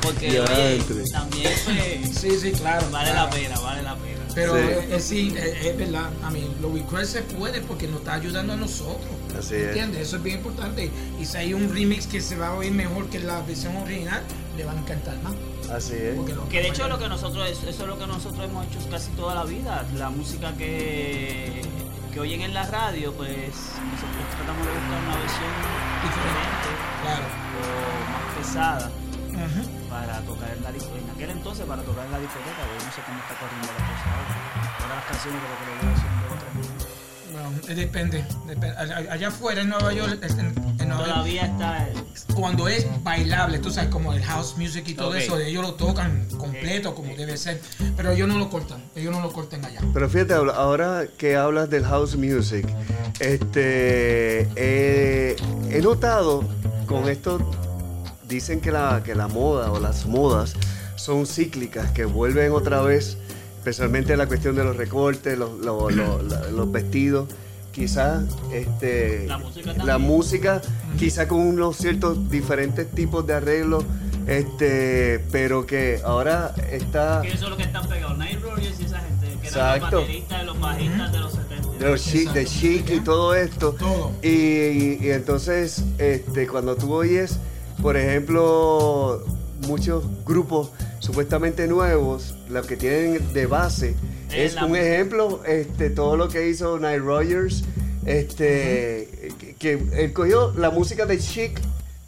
Porque 0.03 0.31
Ya, 0.31 0.43
oye, 0.43 0.81
también 1.11 1.53
pues, 1.65 2.19
Sí, 2.21 2.39
sí, 2.39 2.53
claro. 2.53 2.87
vale 2.91 3.11
claro. 3.11 3.27
la 3.29 3.31
pena, 3.31 3.59
vale 3.61 3.83
la 3.83 3.97
pena. 3.97 4.18
Pero 4.35 4.55
Sí. 4.55 4.61
eh, 4.63 4.89
eh, 4.93 5.01
sí, 5.01 5.35
eh, 5.37 5.61
es 5.71 5.77
verdad. 5.77 6.11
A 6.23 6.31
mí, 6.31 6.47
los 6.61 6.73
requests 6.73 7.11
se 7.13 7.23
puede 7.23 7.61
porque 7.63 7.87
nos 7.89 8.01
está 8.01 8.15
ayudando 8.15 8.53
a 8.53 8.57
nosotros. 8.57 9.09
Así 9.39 9.55
es. 9.55 9.69
¿Entiendes? 9.69 10.03
Eso 10.03 10.17
es 10.17 10.23
bien 10.23 10.39
importante. 10.39 10.91
Y 11.21 11.25
si 11.25 11.37
hay 11.37 11.55
un 11.55 11.73
remix 11.73 12.07
que 12.07 12.21
se 12.21 12.37
va 12.37 12.49
a 12.49 12.55
oír 12.55 12.73
mejor 12.73 13.09
que 13.09 13.19
la 13.21 13.41
versión 13.43 13.77
original, 13.77 14.23
le 14.57 14.65
va 14.65 14.73
a 14.73 14.77
encantar 14.79 15.17
más. 15.23 15.35
Así 15.73 15.95
es. 15.95 16.15
Porque 16.17 16.35
lo- 16.35 16.49
Que 16.49 16.63
de 16.63 16.69
hecho 16.69 16.89
lo 16.89 16.99
que 16.99 17.09
nosotros, 17.09 17.49
eso 17.51 17.69
es 17.69 17.79
lo 17.79 17.99
que 17.99 18.07
nosotros 18.07 18.45
hemos 18.45 18.67
hecho 18.67 18.79
casi 18.91 19.11
toda 19.13 19.35
la 19.35 19.45
vida. 19.45 19.85
La 19.97 20.11
música 20.11 20.53
que, 20.57 21.63
que 22.13 22.21
oyen 22.21 22.41
en 22.43 22.55
la 22.55 22.65
radio, 22.67 23.13
pues 23.13 23.31
nosotros 23.39 24.25
tratamos 24.37 24.67
de 24.67 24.73
buscar 24.73 25.03
una 25.07 25.17
versión 25.19 25.53
diferente 26.03 26.71
Claro. 27.03 27.27
o 27.59 28.11
más 28.11 28.37
pesada. 28.47 28.91
En 30.59 30.63
la. 30.65 30.71
En 30.71 31.11
aquel 31.15 31.31
entonces 31.31 31.65
para 31.67 31.83
tocar 31.83 32.05
en 32.07 32.13
la 32.13 32.19
discoteca, 32.19 32.61
yo 32.67 32.85
no 32.85 32.93
sé 32.93 33.01
cómo 33.07 33.19
está 33.19 33.35
corriendo 33.41 33.69
la 33.73 33.81
cosa 33.89 34.05
ahora. 34.13 34.79
Ahora 34.83 34.95
las 34.97 35.05
canciones 35.07 35.41
creo 35.41 35.57
que 35.59 35.65
le 35.65 35.73
voy 35.79 35.95
haciendo 35.97 36.25
otra. 36.35 36.49
Bueno, 37.31 37.51
eh, 37.69 37.75
depende. 37.75 38.25
depende. 38.47 38.77
Allá 39.11 39.29
afuera 39.29 39.61
en 39.61 39.69
Nueva 39.69 39.93
York, 39.93 40.19
en, 40.23 40.39
en 40.41 40.55
Nueva 40.89 41.05
York, 41.05 41.09
Todavía 41.09 41.43
está 41.47 41.87
el- 41.89 42.35
cuando 42.35 42.69
es 42.69 42.87
bailable, 43.03 43.59
tú 43.59 43.71
sabes, 43.71 43.91
como 43.91 44.13
el 44.13 44.23
house 44.25 44.57
music 44.57 44.85
y 44.89 44.95
todo 44.95 45.09
Ok. 45.11 45.15
eso, 45.17 45.39
ellos 45.39 45.63
lo 45.63 45.75
tocan 45.75 46.27
completo 46.39 46.95
como 46.95 47.15
debe 47.17 47.37
ser. 47.37 47.61
Pero 47.97 48.13
ellos 48.13 48.29
no 48.29 48.39
lo 48.39 48.49
cortan. 48.49 48.83
Ellos 48.97 49.13
no 49.13 49.21
lo 49.21 49.33
cortan 49.33 49.65
allá. 49.65 49.81
Pero 49.93 50.09
fíjate, 50.09 50.35
ahora 50.35 51.05
que 51.19 51.37
hablas 51.37 51.69
del 51.69 51.85
house 51.85 52.17
music, 52.17 52.67
este, 53.21 54.49
eh, 54.57 55.37
he 55.71 55.81
notado 55.83 56.45
con 56.87 57.09
esto, 57.09 57.39
dicen 58.29 58.61
que 58.61 58.71
la, 58.73 59.03
que 59.05 59.15
la 59.15 59.29
moda 59.29 59.73
o 59.73 59.81
las 59.81 60.07
modas 60.07 60.55
son 60.97 61.27
cíclicas, 61.27 61.91
que 61.93 62.05
vuelven 62.05 62.53
otra 62.53 62.83
vez, 62.83 63.17
especialmente 63.59 64.17
la 64.17 64.27
cuestión 64.27 64.55
de 64.57 64.65
los 64.65 64.77
recortes, 64.77 65.39
los, 65.39 65.59
los- 65.61 65.93
los- 65.95 66.53
los 66.53 66.73
vestidos. 66.73 67.29
Quizás 67.73 68.25
este, 68.53 69.27
La 69.29 69.39
música 69.39 69.73
la 69.85 69.99
música, 69.99 70.63
quizá 70.99 71.29
con 71.29 71.39
unos 71.41 71.77
ciertos 71.77 72.29
diferentes 72.29 72.91
tipos 72.91 73.25
de 73.27 73.35
arreglos, 73.35 73.85
este, 74.27 75.21
pero 75.31 75.65
que 75.67 76.01
ahora 76.05 76.55
está 76.71 77.21
que 77.23 77.29
eso 77.29 77.45
es 77.45 77.51
lo 77.51 77.57
que 77.57 77.63
están 77.63 77.89
pegados. 77.89 78.19
Night 78.19 78.41
Rogers 78.43 78.81
y 78.81 78.85
esa 78.85 78.99
gente, 78.99 79.27
que 79.27 79.33
eran 79.33 79.45
Exacto. 79.77 79.97
los 79.97 80.01
bateristas, 80.07 80.45
los 80.47 80.61
bajistas 80.61 81.13
de 81.13 81.19
los 81.19 81.33
70. 81.33 81.71
de 81.79 81.91
los 81.91 82.05
chic, 82.05 82.33
de 82.33 82.45
chic 82.47 82.91
y 82.91 83.01
todo 83.01 83.35
esto. 83.35 83.73
Todo. 83.79 84.13
Y, 84.23 84.99
y 85.07 85.11
entonces, 85.13 85.83
este, 85.99 86.47
cuando 86.49 86.75
tú 86.77 86.93
oyes, 86.93 87.39
por 87.83 87.97
ejemplo, 87.97 89.23
muchos 89.67 90.05
grupos 90.25 90.71
supuestamente 90.99 91.67
nuevos, 91.67 92.35
lo 92.49 92.63
que 92.63 92.77
tienen 92.77 93.33
de 93.33 93.47
base 93.47 93.95
Es 94.33 94.55
es 94.57 94.63
un 94.63 94.77
ejemplo, 94.77 95.41
este, 95.47 95.91
todo 95.91 96.17
lo 96.17 96.29
que 96.29 96.49
hizo 96.49 96.79
Nile 96.79 96.99
Rogers, 96.99 97.65
este, 98.05 99.31
que, 99.39 99.55
que 99.55 99.73
él 100.05 100.13
cogió 100.13 100.53
la 100.57 100.71
música 100.71 101.07
de 101.07 101.19
chic 101.19 101.61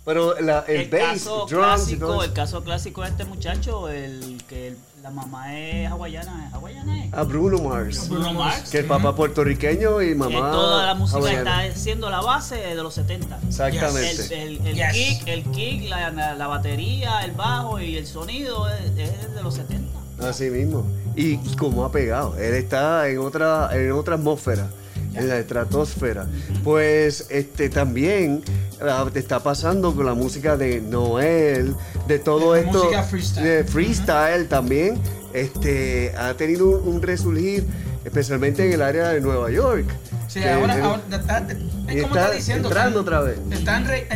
Pero 0.04 0.38
la- 0.40 0.61
el, 0.66 0.83
El, 0.83 0.88
bass, 0.90 1.22
y 1.22 1.24
todo 1.24 1.46
clásico, 1.46 2.24
el 2.24 2.33
caso 2.33 2.62
clásico 2.64 3.02
de 3.02 3.09
este 3.11 3.24
muchacho, 3.26 3.88
el 3.88 4.42
que 4.48 4.74
la 5.02 5.10
mamá 5.10 5.56
es 5.58 5.90
hawaiana, 5.90 6.46
¿es 6.48 6.54
hawaiana? 6.54 7.04
es? 7.06 7.14
A 7.14 7.22
Bruno 7.22 7.58
Mars. 7.58 8.08
Bruno 8.08 8.32
Mars. 8.34 8.70
Que 8.70 8.78
el 8.80 8.84
papá 8.86 9.14
puertorriqueño 9.14 10.02
y 10.02 10.08
Que 10.08 10.14
mamá. 10.14 10.50
toda 10.50 10.86
la 10.86 10.94
música 10.94 11.18
hawaiana. 11.18 11.66
está 11.66 11.78
siendo 11.80 12.10
la 12.10 12.20
base 12.20 12.56
de 12.56 12.74
los 12.74 12.94
70. 12.94 13.38
Exactamente. 13.48 14.42
El, 14.42 14.58
el, 14.58 14.66
el 14.66 14.74
Yes. 14.76 14.92
kick, 14.92 15.28
el 15.28 15.44
kick 15.44 15.88
la, 15.88 16.10
la- 16.10 16.34
la 16.34 16.46
batería, 16.46 17.20
el 17.24 17.32
bajo 17.32 17.80
y 17.80 17.96
el 17.96 18.06
sonido 18.06 18.68
es, 18.68 18.80
es 18.98 19.34
de 19.34 19.42
los 19.42 19.54
70. 19.54 19.88
Así 20.28 20.50
mismo. 20.50 20.84
Y 21.16 21.36
como 21.56 21.84
ha 21.84 21.90
pegado. 21.90 22.36
Él 22.36 22.54
está 22.54 23.08
en 23.08 23.18
otra, 23.20 23.70
en 23.72 23.92
otra 23.92 24.16
atmósfera, 24.16 24.68
en 25.14 25.29
la 25.29 25.38
estratosfera. 25.38 26.27
Pues 26.64 27.27
este 27.31 27.68
también 27.68 28.42
ah, 28.81 29.07
te 29.12 29.18
está 29.18 29.40
pasando 29.40 29.94
con 29.94 30.07
la 30.07 30.14
música 30.14 30.57
de 30.57 30.81
Noel, 30.81 31.75
de 32.07 32.18
todo 32.18 32.53
De 32.55 32.61
esto. 32.61 32.85
música 32.85 33.03
freestyle. 33.03 33.44
De 33.46 33.64
freestyle 33.64 34.49
también. 34.49 34.99
Este 35.33 36.12
ha 36.18 36.35
tenido 36.35 36.68
un, 36.68 36.96
un 36.96 37.03
resurgir, 37.03 37.64
especialmente 38.05 38.66
en 38.66 38.73
el 38.73 38.83
área 38.83 39.11
de 39.11 39.20
Nueva 39.20 39.51
York. 39.51 39.87
Sí, 40.29 40.40
Que- 40.40 40.51
ahora, 40.51 40.75
ahora 40.85 41.03
está, 41.11 41.38
es 41.38 42.03
como 42.03 42.14
está 42.16 42.25
está 42.25 42.31
diciendo. 42.33 42.68
entrando 42.68 43.01
están- 43.01 43.14
otra 43.14 43.20
vez. 43.20 43.38
Están 43.53 43.85
re- 43.87 44.09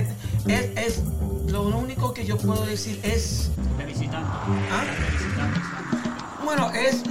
es, 0.47 0.87
es- 0.87 1.03
lo 1.49 1.63
único 1.69 2.13
que 2.15 2.25
yo 2.25 2.37
puedo 2.37 2.65
decir 2.67 2.99
es. 3.05 3.51
Felicitando. 3.77 4.29
¿ah? 4.29 4.85
Bueno, 6.45 6.71
es 6.73 7.03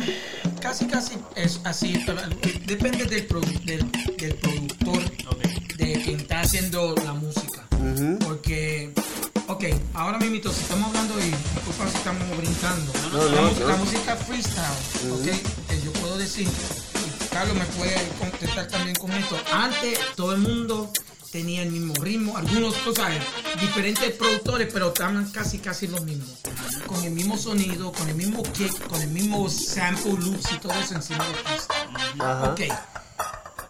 casi 0.64 0.86
casi 0.88 1.14
es 1.36 1.60
así. 1.66 2.02
pero 2.06 2.20
Depende 2.66 3.06
del, 3.06 3.28
produ- 3.28 3.60
del, 3.66 3.92
del 4.18 4.36
productor 4.36 5.04
de 5.78 6.02
quien 6.04 6.20
está 6.22 6.42
haciendo 6.42 6.96
la 7.04 7.14
música. 7.14 7.68
Porque, 8.26 8.94
ok, 9.48 9.64
ahora 9.94 10.18
mismo 10.20 10.52
si 10.52 10.62
estamos 10.62 10.88
hablando 10.88 11.20
y 11.20 11.24
disculpa 11.26 11.90
si 11.92 11.98
estamos 11.98 12.38
brincando. 12.38 12.94
No, 13.12 13.26
la, 13.26 13.36
no, 13.36 13.48
música, 13.50 13.62
no. 13.66 13.68
la 13.72 13.76
música 13.78 14.16
freestyle, 14.16 15.12
ok, 15.12 15.68
que 15.70 15.82
yo 15.84 15.92
puedo 15.94 16.18
decir, 16.18 16.48
y 16.48 17.26
Carlos 17.34 17.56
me 17.58 17.66
puede 17.66 17.96
contestar 18.20 18.68
también 18.68 18.96
con 18.96 19.12
esto. 19.12 19.38
Antes 19.52 20.00
todo 20.16 20.34
el 20.34 20.40
mundo 20.42 20.90
tenía 21.34 21.64
el 21.64 21.72
mismo 21.72 21.96
ritmo, 21.96 22.38
algunos, 22.38 22.76
tú 22.84 22.94
sabes, 22.94 23.20
diferentes 23.60 24.12
productores, 24.12 24.70
pero 24.72 24.90
estaban 24.90 25.32
casi 25.32 25.58
casi 25.58 25.88
los 25.88 26.04
mismos. 26.04 26.30
Con 26.86 27.04
el 27.04 27.10
mismo 27.10 27.40
sonido, 27.40 27.92
con 27.92 28.08
el 28.08 28.14
mismo 28.14 28.44
kick, 28.44 28.88
con 28.88 29.02
el 29.02 29.10
mismo 29.10 29.50
sample 29.50 30.12
loops 30.12 30.52
y 30.52 30.60
todo 30.60 30.74
eso 30.74 30.94
encima 30.94 31.26
del 31.26 31.36
freestyle. 31.38 32.22
Ajá. 32.22 32.52
Ok. 32.52 32.62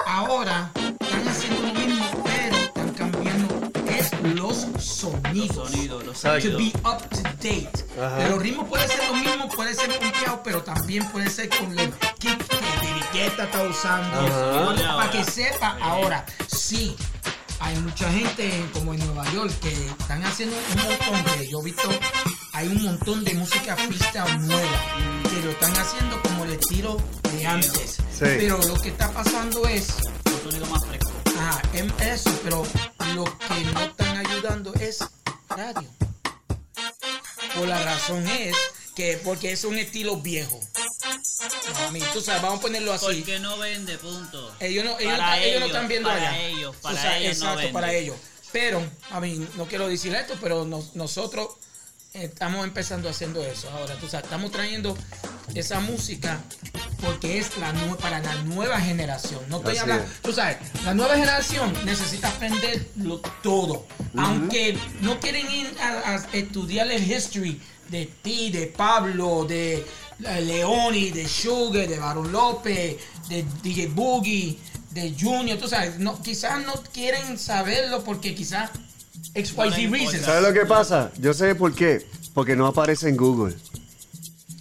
Ahora 0.06 0.72
están 0.76 1.26
haciendo 1.26 1.62
lo 1.62 1.74
mismo, 1.74 2.24
pero 2.26 2.56
están 2.58 2.94
cambiando 2.96 3.72
es 3.88 4.12
los 4.36 4.68
sonidos. 4.84 5.56
Los 5.56 5.70
sonidos, 5.72 6.06
los 6.06 6.16
Exacto. 6.18 6.50
To 6.50 6.58
sonidos. 6.58 6.74
be 6.74 6.90
up 6.90 7.10
to 7.12 7.24
date. 7.38 7.86
Ajá. 7.98 8.16
Pero 8.18 8.30
los 8.32 8.42
ritmos 8.42 8.68
puede 8.68 8.88
ser 8.90 9.08
lo 9.08 9.16
mismo, 9.16 9.48
puede 9.48 9.74
ser 9.74 10.00
punteado, 10.00 10.44
pero 10.44 10.64
también 10.64 11.10
puede 11.14 11.30
ser 11.30 11.48
con 11.48 11.80
el 11.80 11.94
kick 12.20 12.46
que 13.14 13.28
está 13.28 13.48
usando. 13.64 14.76
Para 14.98 15.12
que 15.12 15.24
sepa 15.24 15.78
ahora, 15.80 16.26
sí. 16.48 16.98
Hay 17.64 17.78
mucha 17.78 18.12
gente 18.12 18.66
como 18.74 18.94
en 18.94 19.00
Nueva 19.06 19.24
York 19.32 19.54
que 19.62 19.72
están 19.88 20.24
haciendo 20.26 20.56
un 20.58 20.84
montón 20.84 21.38
de, 21.38 21.48
yo 21.50 21.62
he 21.62 21.64
visto, 21.64 21.90
hay 22.52 22.68
un 22.68 22.84
montón 22.84 23.24
de 23.24 23.34
música 23.36 23.76
freestyle 23.78 24.38
nueva 24.46 24.80
que 25.30 25.42
lo 25.44 25.52
están 25.52 25.72
haciendo 25.78 26.22
como 26.24 26.44
el 26.44 26.52
estilo 26.54 26.98
de 27.32 27.48
antes. 27.48 27.96
Sí. 28.12 28.26
Pero 28.26 28.58
lo 28.68 28.76
que 28.82 28.90
está 28.90 29.12
pasando 29.14 29.66
es, 29.68 29.88
Un 30.26 30.52
sonido 30.52 30.66
más 30.68 30.86
fresco. 30.86 31.12
ajá, 31.40 31.62
em- 31.74 31.92
eso, 32.02 32.38
pero 32.44 32.66
lo 33.16 33.24
que 33.24 33.62
no 33.74 33.80
están 33.82 34.18
ayudando 34.18 34.74
es 34.76 35.00
radio. 35.48 35.90
Por 37.56 37.68
la 37.68 37.82
razón 37.84 38.28
es 38.28 38.56
que 38.96 39.20
porque 39.24 39.54
es 39.54 39.64
un 39.64 39.78
estilo 39.78 40.18
viejo. 40.18 40.60
Mí, 41.94 42.00
tú 42.14 42.22
sabes, 42.22 42.42
vamos 42.42 42.60
a 42.60 42.62
ponerlo 42.62 42.94
así. 42.94 43.06
Porque 43.06 43.40
no 43.40 43.58
vende, 43.58 43.98
punto. 43.98 44.56
Ellos 44.60 44.84
no, 44.86 45.00
ellos, 45.00 45.18
Para 45.18 45.36
no- 45.38 45.42
ellos 45.42 45.48
no 45.60 45.66
ellos, 45.66 45.68
están 45.68 45.88
viendo 45.88 46.10
para 46.10 46.30
allá. 46.30 46.40
ellos, 46.40 46.76
para 46.82 47.18
ellos 47.18 47.40
no 47.40 47.52
Exacto, 47.52 47.74
para 47.74 47.94
ellos. 47.94 48.16
Pero, 48.52 48.84
a 49.12 49.20
mí, 49.20 49.48
no 49.56 49.66
quiero 49.66 49.88
decir 49.88 50.14
esto, 50.14 50.36
pero 50.42 50.66
nos- 50.66 50.96
nosotros 50.96 51.48
estamos 52.14 52.64
empezando 52.66 53.10
haciendo 53.10 53.44
eso. 53.44 53.70
Ahora, 53.72 53.96
tú 53.96 54.08
sabes, 54.08 54.26
estamos 54.26 54.52
trayendo 54.52 54.96
esa 55.56 55.80
música 55.80 56.42
porque 57.02 57.40
es 57.40 57.58
la 57.58 57.74
para 57.98 58.20
la 58.20 58.36
nueva 58.44 58.80
generación. 58.80 59.42
No 59.50 59.58
estoy 59.58 59.74
Así 59.74 59.82
hablando, 59.82 60.04
es. 60.06 60.22
tú 60.22 60.32
sabes, 60.34 60.58
la 60.86 60.94
nueva 60.94 61.16
generación 61.16 61.74
necesita 61.86 62.30
aprenderlo 62.30 63.20
todo. 63.42 63.88
Aunque 64.18 64.78
no 65.02 65.20
quieren 65.20 65.50
ir 65.52 65.76
a, 65.82 66.12
a 66.16 66.16
estudiar 66.34 66.90
el 66.92 67.12
history 67.12 67.60
de 67.90 68.06
ti, 68.22 68.52
de 68.52 68.68
Pablo, 68.68 69.46
de 69.46 69.76
eh, 69.76 69.86
Leoni, 70.20 71.12
de 71.12 71.28
Sugar, 71.28 71.88
de 71.88 72.00
Baron 72.00 72.32
López, 72.32 72.98
de 73.30 73.46
DJ 73.62 73.88
Boogie, 73.88 74.58
de 74.92 75.14
Junior, 75.20 75.58
tú 75.58 75.68
sabes, 75.68 75.98
no, 76.00 76.22
quizás 76.22 76.64
no 76.66 76.74
quieren 76.94 77.38
saberlo 77.40 78.04
porque 78.04 78.36
quizás 78.36 78.70
XYZ 79.34 79.90
reasons. 79.92 80.22
¿Sabes 80.26 80.44
lo 80.44 80.54
que 80.54 80.66
pasa? 80.66 81.12
Yo 81.20 81.34
sé 81.34 81.56
por 81.56 81.74
qué. 81.74 82.06
Porque 82.34 82.56
no 82.56 82.66
aparece 82.68 83.10
en 83.10 83.18
Google. 83.18 83.56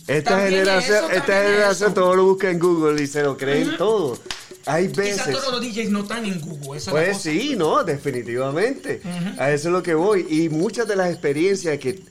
Esta 0.07 0.31
También 0.31 0.51
generación, 0.61 0.97
eso, 1.05 1.11
esta 1.11 1.43
generación 1.43 1.91
eso. 1.93 2.01
todo 2.01 2.15
lo 2.17 2.25
busca 2.25 2.51
en 2.51 2.59
Google 2.59 3.03
y 3.03 3.07
se 3.07 3.23
lo 3.23 3.37
creen 3.37 3.77
todo. 3.79 4.19
Hay 4.67 4.89
Quizás 4.89 4.97
veces. 5.27 5.31
todos 5.33 5.53
los 5.53 5.61
DJs 5.63 5.91
no 5.91 6.01
están 6.01 6.25
en 6.27 6.41
Google. 6.41 6.77
Eso 6.79 6.79
es 6.79 6.87
la 6.87 6.93
Pues 6.93 7.09
cosa. 7.17 7.21
sí, 7.31 7.55
no, 7.57 7.83
definitivamente. 7.85 9.01
A 9.39 9.51
eso 9.53 9.69
es 9.69 9.73
lo 9.73 9.83
que 9.83 9.95
voy. 9.95 10.27
Y 10.29 10.49
muchas 10.51 10.87
de 10.87 10.97
las 10.97 11.11
experiencias 11.11 11.79
que, 11.79 12.03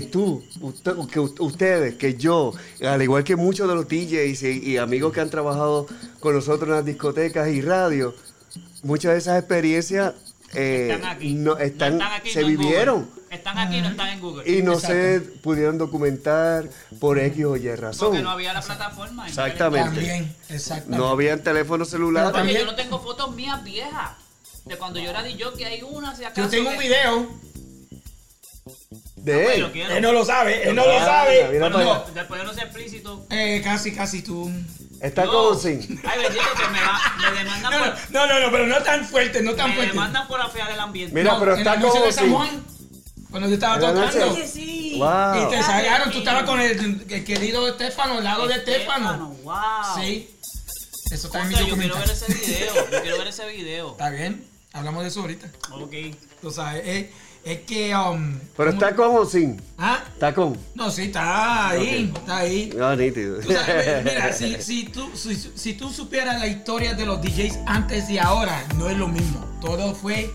que 0.00 0.02
tú, 0.08 0.42
usted- 0.62 0.94
que 1.10 1.20
ustedes, 1.20 1.94
que 1.96 2.14
yo, 2.14 2.52
al 2.86 3.02
igual 3.02 3.24
que 3.24 3.36
muchos 3.36 3.68
de 3.68 3.74
los 3.74 3.86
DJs 3.88 4.42
y, 4.44 4.70
y 4.70 4.76
amigos 4.78 5.12
que 5.12 5.20
han 5.20 5.28
trabajado 5.28 5.86
con 6.20 6.34
nosotros 6.34 6.68
en 6.70 6.76
las 6.76 6.84
discotecas 6.86 7.48
y 7.48 7.60
radio, 7.60 8.14
muchas 8.82 9.12
de 9.12 9.18
esas 9.18 9.38
experiencias 9.38 10.14
eh, 10.54 10.90
Están 10.92 11.10
aquí. 11.10 11.34
no, 11.34 11.54
No 11.54 11.58
están, 11.58 12.00
aquí, 12.02 12.30
se 12.30 12.40
no 12.42 12.48
en 12.48 12.54
Google. 12.56 12.68
vivieron. 12.68 13.10
Están 13.30 13.58
aquí, 13.58 13.80
no 13.80 13.88
están 13.88 14.08
en 14.10 14.20
Google. 14.20 14.50
Y 14.50 14.62
no 14.62 14.74
Exacto. 14.74 14.94
se 14.96 15.20
pudieron 15.42 15.78
documentar 15.78 16.68
por 17.00 17.18
X 17.18 17.44
o 17.46 17.56
Y 17.56 17.74
razón. 17.74 18.08
Porque 18.08 18.22
no 18.22 18.30
había 18.30 18.52
la 18.52 18.60
plataforma. 18.62 19.26
Exactamente. 19.28 19.88
También, 19.94 20.36
exactamente. 20.50 20.96
No 20.98 21.08
habían 21.08 21.42
teléfono 21.42 21.84
celular. 21.86 22.24
Pero 22.26 22.36
También- 22.38 22.58
yo 22.60 22.64
no 22.66 22.74
tengo 22.74 22.98
fotos 23.00 23.34
mías 23.34 23.62
viejas. 23.64 24.10
De 24.66 24.76
cuando 24.76 25.00
yo 25.00 25.10
era 25.10 25.22
DJ, 25.22 25.52
que 25.56 25.64
hay 25.66 25.82
una, 25.82 26.14
si 26.14 26.24
acaso. 26.24 26.42
Yo 26.42 26.48
tengo 26.48 26.68
un 26.70 26.76
que- 26.78 26.82
video. 26.88 27.28
De 29.22 29.42
Pues, 29.72 29.88
él. 29.90 30.02
no 30.02 30.12
lo 30.12 30.24
sabe, 30.24 30.68
él 30.68 30.74
no 30.74 30.84
lo 30.86 30.98
Ah, 30.98 31.04
sabe. 31.04 31.58
Bueno, 31.58 31.78
no, 31.78 32.04
después 32.14 32.40
de 32.40 32.46
no 32.46 32.52
ser 32.54 32.64
explícito. 32.64 33.26
Eh, 33.30 33.60
casi, 33.62 33.92
casi 33.94 34.22
tú. 34.22 34.50
Está 35.00 35.24
No. 35.24 35.54
sin. 35.54 35.78
Ay, 36.04 36.20
bendito, 36.22 36.44
que 36.56 36.68
me, 36.72 36.80
va, 36.80 37.00
me 37.32 37.38
demandan 37.38 37.72
No, 37.72 37.78
por. 37.78 38.10
no, 38.10 38.26
no, 38.26 38.40
no, 38.40 38.50
pero 38.52 38.66
no 38.66 38.82
tan 38.82 39.04
fuerte, 39.04 39.42
no 39.42 39.54
tan 39.54 39.70
Me 39.70 39.74
fuerte. 39.76 39.92
demandan 39.92 40.28
por 40.28 40.40
afear 40.40 40.70
el 40.70 40.78
ambiente. 40.80 41.14
Mira, 41.14 41.32
No, 41.34 41.40
pero 41.40 41.56
está 41.56 41.80
San 42.12 42.30
Juan, 42.32 42.64
cuando 43.30 43.48
yo 43.48 43.54
estaba 43.54 43.78
tocando. 43.80 44.32
Oye, 44.32 44.46
sí. 44.46 44.94
Wow. 44.98 45.46
Y 45.46 45.50
te 45.50 45.62
sacaron, 45.62 46.10
tú 46.10 46.18
estabas 46.18 46.44
con 46.44 46.60
el, 46.60 47.06
el 47.08 47.24
querido 47.24 47.68
Estefano, 47.68 48.18
al 48.18 48.24
lado 48.24 48.46
de 48.46 48.54
Estefano. 48.56 49.36
Wow. 49.42 49.54
Sí. 49.96 50.28
Eso 51.10 51.26
está 51.26 51.42
en 51.42 51.48
mi 51.48 51.54
yo 51.54 51.76
quiero 51.76 51.96
ver 51.98 52.10
ese 52.10 52.32
video. 52.32 52.74
Yo 52.90 53.02
quiero 53.02 53.18
ver 53.18 53.26
ese 53.28 53.46
video. 53.48 53.90
Está 53.92 54.10
bien, 54.10 54.46
hablamos 54.72 55.02
de 55.02 55.08
eso 55.08 55.20
ahorita. 55.20 55.46
Ok. 55.72 55.92
Tú 56.40 56.50
sabes, 56.50 56.82
es, 56.86 57.06
es 57.44 57.58
que. 57.60 57.94
Um, 57.96 58.38
Pero 58.56 58.70
¿cómo- 58.70 58.82
está 58.84 58.96
como 58.96 59.24
sin. 59.24 59.60
¿Ah? 59.78 60.02
Está 60.12 60.34
con. 60.34 60.56
No, 60.74 60.90
sí, 60.90 61.02
está 61.02 61.68
ahí, 61.70 62.08
Ok. 62.10 62.18
está 62.18 62.36
ahí. 62.38 62.70
Ah, 62.80 62.94
nítido. 62.96 63.40
Tú 63.40 63.52
sabes, 63.52 64.04
mira, 64.04 64.32
si, 64.32 64.62
si 64.62 64.84
tú, 64.84 65.10
si, 65.14 65.34
si 65.34 65.74
tú 65.74 65.90
supieras 65.90 66.38
la 66.38 66.46
historia 66.46 66.94
de 66.94 67.04
los 67.06 67.20
DJs 67.20 67.58
antes 67.66 68.08
y 68.10 68.18
ahora, 68.18 68.64
no 68.76 68.88
es 68.88 68.96
lo 68.96 69.08
mismo. 69.08 69.44
Todo 69.60 69.94
fue 69.94 70.30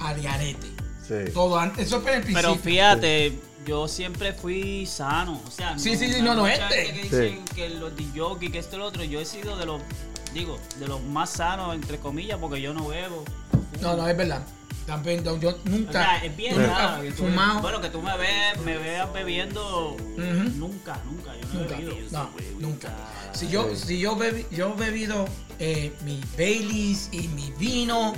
a 0.00 0.14
diarete. 0.14 0.68
Sí. 1.06 1.32
Todo 1.34 1.58
antes, 1.58 1.86
eso 1.88 2.00
fue 2.00 2.14
el 2.16 2.22
principio. 2.22 2.50
Pero 2.52 2.62
fíjate, 2.62 3.38
yo 3.66 3.88
siempre 3.88 4.32
fui 4.32 4.86
sano. 4.86 5.40
O 5.46 5.50
sea, 5.50 5.78
Sí, 5.78 5.96
sí, 5.96 6.12
sí, 6.12 6.22
no, 6.22 6.34
no, 6.34 6.46
este. 6.46 6.62
gente 6.86 6.92
que 6.94 7.02
dicen 7.02 7.44
que 7.54 7.68
los 7.70 7.94
DJ, 7.96 8.50
que 8.52 8.58
esto 8.58 8.76
y 8.76 8.78
lo 8.78 8.86
otro, 8.86 9.02
yo 9.04 9.20
he 9.20 9.24
sido 9.24 9.56
de 9.56 9.66
los, 9.66 9.82
digo, 10.32 10.58
de 10.78 10.86
los 10.88 11.02
más 11.02 11.30
sanos, 11.30 11.74
entre 11.74 11.98
comillas, 11.98 12.38
porque 12.40 12.60
yo 12.60 12.72
no 12.72 12.86
bebo. 12.88 13.24
No, 13.80 13.96
no, 13.96 14.06
es 14.08 14.16
verdad. 14.16 14.42
También, 14.86 15.22
no, 15.24 15.38
yo 15.38 15.50
O 15.50 15.58
nunca, 15.64 15.92
sea, 15.92 16.24
es 16.24 16.36
bien 16.36 16.54
yo 16.54 16.60
nunca 16.62 16.78
raro. 16.78 17.02
que 17.02 17.10
tú- 17.12 17.22
fumado. 17.24 17.60
Bueno, 17.60 17.80
que 17.80 17.88
tú 17.88 18.02
me 18.02 18.16
ves, 18.16 18.60
me 18.64 18.76
veas 18.78 19.12
bebiendo. 19.12 19.96
Nunca, 20.16 20.98
nunca. 21.04 21.32
Yo 21.36 21.46
no 21.54 21.60
Nunca, 21.60 21.78
he 21.78 21.84
bebido. 21.84 22.08
no, 22.10 22.30
nunca. 22.58 22.88
Si 23.32 23.48
yo, 23.48 23.74
si 23.76 23.98
yo, 24.00 24.16
bebi- 24.16 24.46
yo 24.50 24.74
he 24.76 24.80
bebido 24.80 25.26
eh, 25.58 25.92
mi 26.04 26.20
Baileys 26.36 27.08
y 27.12 27.28
mi 27.28 27.52
vino 27.58 28.12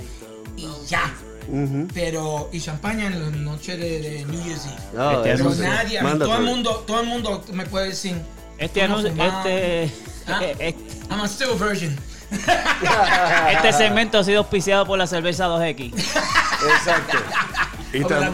y 0.57 0.67
ya. 0.87 1.13
Pero, 1.93 2.49
y 2.51 2.59
champaña 2.59 3.05
en 3.07 3.21
la 3.23 3.29
noche 3.29 3.77
de, 3.77 4.01
de 4.01 4.25
New 4.25 4.43
Year's 4.43 4.65
Eve. 4.65 4.75
Ah, 4.97 5.21
Este 5.23 5.29
Pero 5.43 5.49
nadie, 5.55 6.01
Mándate. 6.01 6.31
todo 6.31 6.39
el 6.39 6.45
mundo, 6.45 6.83
todo 6.87 7.01
el 7.01 7.07
mundo 7.07 7.43
me 7.53 7.65
puede 7.67 7.89
decir. 7.89 8.15
Este 8.57 8.81
"Tú 8.81 8.87
no 8.87 8.93
anuncio, 8.97 9.11
fumabas". 9.11 9.45
este, 9.45 9.93
Ah. 10.27 10.39
eh, 10.43 10.55
eh, 10.59 10.75
I'm 11.11 11.21
a 11.21 11.25
still 11.27 11.53
virgin. 11.59 11.95
este 13.51 13.73
segmento 13.73 14.17
ha 14.19 14.23
sido 14.23 14.39
auspiciado 14.39 14.85
por 14.85 14.97
la 14.97 15.07
cerveza 15.07 15.47
2X. 15.47 15.93
Exacto. 15.93 17.17
Y 17.93 18.03
tam-. 18.03 18.33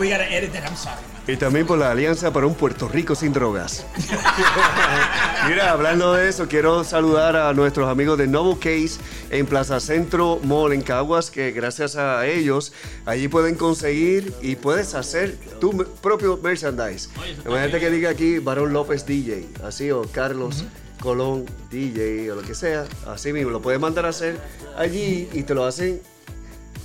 Y 1.28 1.38
también 1.38 1.68
por 1.68 1.78
la 1.78 1.92
Alianza 1.92 2.34
para 2.34 2.48
un 2.48 2.56
Puerto 2.56 2.88
Rico 2.88 3.14
sin 3.14 3.32
drogas. 3.32 3.86
Mira, 5.48 5.72
hablando 5.72 6.14
de 6.14 6.28
eso, 6.28 6.48
quiero 6.48 6.84
saludar 6.84 7.36
a 7.36 7.54
nuestros 7.54 7.88
amigos 7.88 8.18
de 8.18 8.26
Novo 8.26 8.58
Case 8.58 9.00
en 9.30 9.46
Plaza 9.46 9.80
Centro 9.80 10.40
Mall 10.44 10.74
en 10.74 10.82
Caguas, 10.82 11.30
que 11.30 11.52
gracias 11.52 11.96
a 11.96 12.26
ellos 12.26 12.74
allí 13.06 13.28
pueden 13.28 13.54
conseguir 13.54 14.34
y 14.42 14.56
puedes 14.56 14.96
hacer 14.96 15.38
tu 15.60 15.86
propio 16.02 16.40
merchandise. 16.42 17.10
Imagínate 17.46 17.80
que 17.80 17.90
diga 17.92 18.10
aquí 18.10 18.40
Barón 18.40 18.74
López 18.74 19.06
DJ, 19.06 19.48
así, 19.64 19.92
o 19.92 20.02
Carlos 20.12 20.66
Colón 21.02 21.46
DJ, 21.70 22.32
o 22.32 22.36
lo 22.36 22.42
que 22.44 22.56
sea, 22.56 22.86
así 23.08 23.34
mismo, 23.34 23.50
lo 23.52 23.62
puedes 23.62 23.82
mandar 23.82 24.06
a 24.06 24.10
hacer 24.10 24.38
allí 24.78 25.28
y 25.34 25.44
te 25.44 25.54
lo 25.54 25.66
hacen 25.66 26.00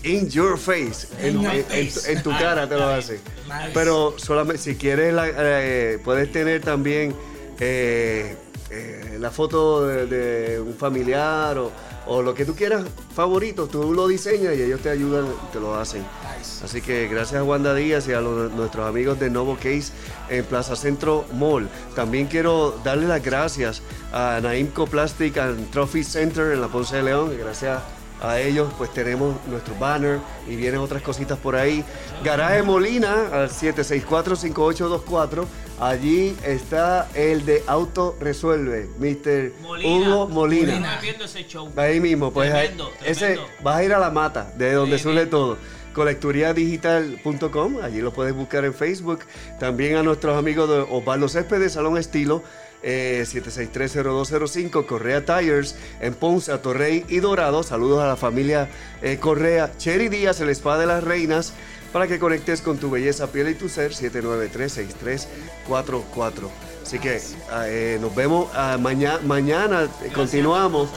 in 0.03 0.29
your 0.29 0.59
face, 0.59 1.07
en, 1.21 1.41
your 1.43 1.63
face. 1.65 2.01
tu- 2.01 2.11
en 2.13 2.23
tu 2.23 2.31
cara 2.31 2.69
te 2.69 2.75
lo 2.77 2.87
hacen. 2.89 3.19
Nice. 3.47 3.71
Pero 3.75 4.15
solamente 4.19 4.63
si 4.63 4.75
quieres, 4.77 5.13
la- 5.15 5.29
eh, 5.29 5.99
puedes 6.05 6.31
tener 6.33 6.61
también 6.63 7.15
eh, 7.61 8.37
eh, 8.71 9.17
la 9.21 9.31
foto 9.31 9.87
de, 9.87 10.07
de 10.07 10.61
un 10.61 10.75
familiar 10.75 11.57
o, 11.59 11.71
o 12.07 12.23
lo 12.23 12.35
que 12.35 12.45
tú 12.45 12.55
quieras 12.55 12.85
favorito, 13.15 13.67
tú 13.67 13.93
lo 13.93 14.07
diseñas 14.09 14.55
y 14.57 14.63
ellos 14.63 14.81
te 14.81 14.91
ayudan 14.91 15.27
y 15.27 15.53
te 15.53 15.59
lo 15.61 15.75
hacen. 15.75 16.03
Nice. 16.39 16.65
Así 16.65 16.81
que 16.81 17.09
gracias 17.09 17.41
a 17.41 17.45
Wanda 17.45 17.75
Díaz 17.75 18.07
y 18.09 18.13
a 18.13 18.21
los- 18.21 18.53
nuestros 18.53 18.87
amigos 18.89 19.19
de 19.19 19.29
Novo 19.31 19.57
Case 19.57 19.93
en 20.29 20.45
Plaza 20.45 20.77
Centro 20.77 21.25
Mall. 21.33 21.69
También 21.95 22.27
quiero 22.29 22.79
darle 22.85 23.07
las 23.09 23.23
gracias 23.23 23.83
a 24.13 24.39
Naimco 24.43 24.87
Plastic 24.87 25.37
and 25.39 25.71
Trophy 25.71 26.05
Center 26.05 26.53
en 26.53 26.61
la 26.61 26.69
Ponce 26.69 26.97
de 26.97 27.03
León. 27.03 27.33
Gracias 27.39 27.81
a 28.23 28.39
ellos 28.41 28.73
pues 28.79 28.93
tenemos 28.95 29.37
nuestro 29.47 29.75
banner 29.79 30.19
y 30.49 30.57
vienen 30.57 30.81
otras 30.81 31.03
cositas 31.03 31.39
por 31.39 31.55
ahí. 31.57 31.85
Garaje 32.25 32.63
Molina 32.63 33.27
al 33.33 33.51
764-5824. 33.51 35.45
Allí 35.79 36.35
está 36.43 37.09
el 37.15 37.45
de 37.45 37.63
Auto 37.67 38.17
Resuelve, 38.19 38.89
Mr. 38.99 39.53
Molina. 39.61 40.09
Hugo 40.09 40.29
Molina. 40.29 40.73
Estuve 40.73 41.03
viendo 41.03 41.25
ese 41.27 41.45
show. 41.47 41.71
Ahí 41.77 42.01
mismo, 42.01 42.33
pues 42.33 42.51
ahí- 42.53 42.69
Tremendo, 42.69 42.91
ese 43.05 43.39
vas 43.63 43.77
a 43.77 43.85
ir 43.85 43.93
a 43.93 43.99
la 43.99 44.11
mata, 44.11 44.51
de 44.57 44.73
donde 44.73 44.99
surge 44.99 45.27
todo. 45.27 45.59
Colecturiadigital.com, 45.93 47.79
allí 47.83 48.01
lo 48.01 48.13
puedes 48.13 48.35
buscar 48.35 48.65
en 48.65 48.75
Facebook. 48.75 49.21
También 49.59 49.97
a 49.97 50.03
nuestros 50.03 50.37
amigos 50.39 50.69
de 50.69 50.79
Osvaldo 50.81 51.29
Céspedes, 51.29 51.73
Salón 51.75 51.97
Estilo, 51.99 52.43
eh, 52.83 53.25
7630205, 53.27 54.87
Correa 54.87 55.25
Tires, 55.25 55.77
en 56.01 56.15
Ponce, 56.15 56.53
Atorrey 56.53 57.05
y 57.09 57.21
Dorado. 57.21 57.63
Saludos 57.63 58.03
a 58.03 58.07
la 58.07 58.17
familia 58.17 58.69
eh, 59.03 59.19
Correa, 59.19 59.73
Cherry 59.77 60.09
Díaz, 60.09 60.41
el 60.41 60.51
Spa 60.51 60.79
de 60.79 60.87
las 60.87 61.03
Reinas, 61.05 61.53
para 61.97 62.07
que 62.07 62.19
conectes 62.19 62.61
con 62.61 62.77
tu 62.77 62.91
belleza, 62.91 63.27
piel 63.33 63.49
y 63.49 63.55
tu 63.55 63.71
ser, 63.71 63.93
793-6344. 63.95 66.51
Así 66.83 66.99
que 66.99 67.19
eh, 67.65 67.97
nos 68.03 68.15
vemos 68.15 68.51
ah, 68.55 68.77
maña- 68.79 69.19
mañana, 69.25 69.89
eh, 70.05 70.11
continuamos. 70.15 70.91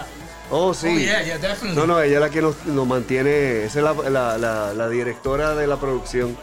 Oh, 0.51 0.73
sí. 0.73 0.87
Oh, 0.93 0.99
yeah, 0.99 1.23
yeah. 1.23 1.39
No, 1.73 1.87
no, 1.87 2.01
ella 2.01 2.15
es 2.15 2.19
la 2.19 2.29
que 2.29 2.41
nos, 2.41 2.65
nos 2.65 2.85
mantiene, 2.85 3.63
esa 3.63 3.79
es 3.79 3.85
la, 3.85 3.93
la- 4.09 4.37
la- 4.37 4.73
la 4.73 4.89
directora 4.89 5.55
de 5.55 5.67
la 5.67 5.77
producción, 5.79 6.37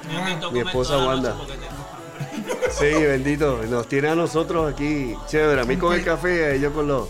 mi 0.53 0.61
esposa 0.61 0.97
Wanda. 1.05 1.37
Sí, 2.71 2.87
bendito, 2.95 3.61
nos 3.69 3.87
tiene 3.91 4.09
a 4.09 4.15
nosotros 4.15 4.73
aquí, 4.73 5.15
chévere, 5.29 5.61
a 5.61 5.65
mí 5.65 5.77
con 5.77 5.93
el 5.93 6.03
café, 6.03 6.47
a 6.47 6.53
ellos 6.55 6.73
con 6.73 6.89
los, 6.89 7.09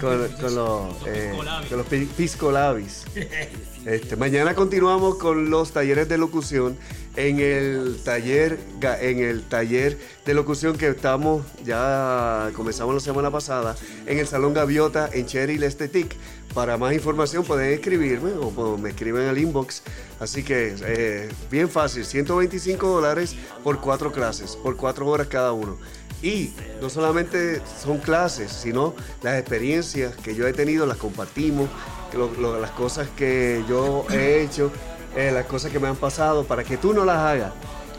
con, 0.00 0.28
con 0.40 0.54
los, 0.54 0.94
eh, 1.06 1.34
con 1.68 1.76
los 1.76 1.86
pi- 1.86 2.06
pisco 2.06 2.50
labis. 2.50 3.04
Este, 3.86 4.14
mañana 4.14 4.54
continuamos 4.54 5.14
con 5.14 5.48
los 5.48 5.72
talleres 5.72 6.06
de 6.06 6.18
locución 6.18 6.76
en 7.16 7.40
el 7.40 7.98
taller 8.04 8.58
en 9.00 9.20
el 9.20 9.42
taller 9.42 9.98
de 10.26 10.34
locución 10.34 10.76
que 10.76 10.88
estamos 10.88 11.46
ya 11.64 12.50
comenzamos 12.54 12.94
la 12.94 13.00
semana 13.00 13.30
pasada 13.30 13.74
en 14.06 14.18
el 14.18 14.26
Salón 14.26 14.52
Gaviota 14.52 15.08
en 15.12 15.24
Cherry 15.24 15.62
Estetic. 15.64 16.14
Para 16.52 16.76
más 16.76 16.92
información 16.92 17.44
pueden 17.44 17.72
escribirme 17.72 18.32
o 18.32 18.76
me 18.76 18.90
escriben 18.90 19.28
al 19.28 19.38
inbox. 19.38 19.82
Así 20.18 20.42
que 20.42 20.74
eh, 20.84 21.28
bien 21.50 21.70
fácil, 21.70 22.04
125 22.04 22.86
dólares 22.86 23.34
por 23.64 23.80
cuatro 23.80 24.12
clases, 24.12 24.56
por 24.56 24.76
cuatro 24.76 25.06
horas 25.06 25.28
cada 25.28 25.52
uno. 25.52 25.78
Y 26.22 26.52
no 26.82 26.90
solamente 26.90 27.62
son 27.82 27.98
clases, 27.98 28.52
sino 28.52 28.94
las 29.22 29.38
experiencias 29.38 30.14
que 30.16 30.34
yo 30.34 30.46
he 30.46 30.52
tenido, 30.52 30.84
las 30.84 30.98
compartimos, 30.98 31.70
lo- 32.14 32.32
lo- 32.34 32.60
las 32.60 32.70
cosas 32.72 33.08
que 33.16 33.64
yo 33.68 34.06
he 34.10 34.42
hecho, 34.42 34.70
eh, 35.16 35.30
las 35.32 35.46
cosas 35.46 35.70
que 35.72 35.78
me 35.78 35.88
han 35.88 35.96
pasado, 35.96 36.44
para 36.44 36.64
que 36.64 36.76
tú 36.76 36.92
no 36.94 37.04
las 37.04 37.18
hagas 37.18 37.52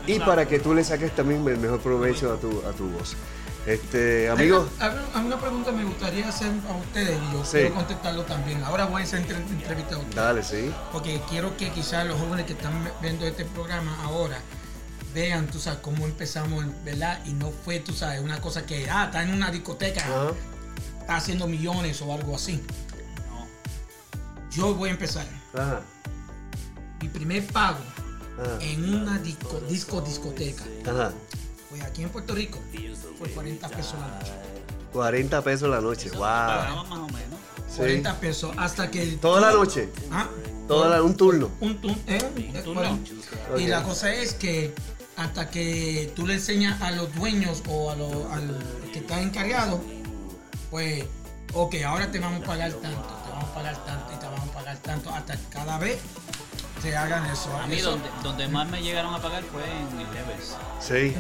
y 0.08 0.20
para 0.20 0.48
que 0.48 0.60
tú 0.60 0.74
le 0.74 0.84
saques 0.84 1.16
también 1.16 1.48
el 1.48 1.58
mejor 1.58 1.80
provecho 1.80 2.34
a 2.34 2.38
tu, 2.38 2.50
a 2.68 2.72
tu 2.72 2.88
voz. 2.90 3.16
Este, 3.68 4.28
amigos, 4.28 4.68
Hay 4.80 4.90
una, 5.24 5.38
pregunta 5.40 5.70
que 5.70 5.78
me 5.78 5.84
gustaría 5.86 6.28
hacer 6.28 6.50
a 6.68 6.74
ustedes 6.78 7.16
y 7.30 7.34
yo 7.34 7.46
Sí. 7.46 7.52
quiero 7.60 7.76
contestarlo 7.76 8.24
también. 8.24 8.64
Ahora 8.64 8.86
voy 8.86 9.02
a 9.02 9.06
hacer 9.06 9.20
entre- 9.22 9.36
entrevista 9.38 9.96
a 9.96 10.00
ustedes. 10.00 10.16
dale, 10.16 10.44
sí. 10.44 10.74
Porque 10.92 11.22
quiero 11.30 11.56
que 11.58 11.70
quizás 11.70 12.08
los 12.08 12.20
jóvenes 12.20 12.48
que 12.48 12.54
están 12.54 12.74
viendo 13.04 13.24
este 13.28 13.46
programa 13.46 13.96
ahora 14.04 14.40
vean, 15.14 15.46
tú 15.46 15.60
sabes, 15.60 15.80
cómo 15.84 16.06
empezamos, 16.06 16.66
¿verdad? 16.84 17.20
Y 17.26 17.34
no 17.34 17.52
fue, 17.52 17.80
tú 17.80 17.94
sabes, 17.94 18.20
una 18.22 18.42
cosa 18.42 18.66
que, 18.66 18.90
ah, 18.90 19.06
está 19.06 19.22
en 19.22 19.32
una 19.34 19.52
discoteca, 19.52 20.04
está 21.02 21.16
haciendo 21.18 21.48
millones 21.48 22.02
o 22.02 22.12
algo 22.14 22.36
así. 22.36 22.64
Yo 24.52 24.74
voy 24.76 24.90
a 24.90 24.92
empezar. 24.94 25.26
Ajá. 25.54 25.82
Mi 27.02 27.08
primer 27.08 27.46
pago 27.48 27.80
Ajá. 28.40 28.58
en 28.64 28.94
una 28.94 29.18
disco, 29.20 29.60
disco 29.70 30.02
discoteca 30.02 30.64
Ajá. 30.86 31.12
fue 31.70 31.82
aquí 31.82 32.04
en 32.04 32.10
Puerto 32.10 32.36
Rico. 32.36 32.60
Fue 33.18 33.30
40 33.30 33.70
pesos 33.70 33.96
la 34.00 34.08
noche. 34.08 34.32
40 34.94 35.42
pesos 35.44 35.70
la 35.70 35.82
noche. 35.82 36.10
Wow. 36.12 36.20
Pagamos 36.22 36.90
más 36.90 37.00
o 37.00 37.08
menos. 37.08 37.40
Sí. 37.70 37.78
40 37.78 38.20
pesos 38.20 38.52
hasta 38.58 38.92
que... 38.92 39.06
Toda 39.18 39.42
la 39.42 39.52
noche. 39.52 39.90
Ah, 40.12 40.28
Toda 40.68 40.90
la, 40.90 41.04
un 41.04 41.16
turno. 41.16 41.50
un 41.62 41.80
turno. 41.82 41.98
eh, 42.08 42.62
turno. 42.64 42.74
bueno, 42.82 43.00
Y 43.58 43.68
la 43.68 43.84
cosa 43.84 44.14
es 44.14 44.34
que 44.34 44.74
hasta 45.18 45.50
que 45.50 46.12
tú 46.16 46.26
le 46.28 46.36
enseñas 46.36 46.82
a 46.82 46.92
los 46.92 47.14
dueños 47.16 47.62
o 47.70 47.92
a 47.92 47.96
lo- 47.96 48.32
al 48.32 48.58
que 48.94 49.00
está 49.00 49.22
encargado, 49.22 49.82
pues, 50.70 51.04
ok, 51.54 51.76
ahora 51.86 52.10
te 52.12 52.20
vamos 52.20 52.42
a 52.44 52.46
pagar 52.46 52.72
tanto, 52.74 53.08
a 53.52 53.54
pagar 53.56 53.86
tanto 53.86 54.14
y 54.14 54.18
te 54.18 54.26
vamos 54.26 54.50
a 54.50 54.52
pagar 54.54 54.78
tanto, 54.78 55.10
hasta 55.14 55.36
cada 55.50 55.78
vez 55.78 56.00
se 56.82 56.96
hagan 56.96 57.26
eso. 57.28 57.56
A 57.58 57.68
mí 57.68 57.76
Eso- 57.76 57.92
donde, 57.92 58.10
donde 58.24 58.48
más 58.48 58.68
me 58.70 58.82
llegaron 58.82 59.14
a 59.14 59.20
pagar 59.20 59.44
fue 59.44 59.64
en 59.64 60.00
el 60.00 60.14
Levels. 60.14 60.56
Sí. 60.80 61.16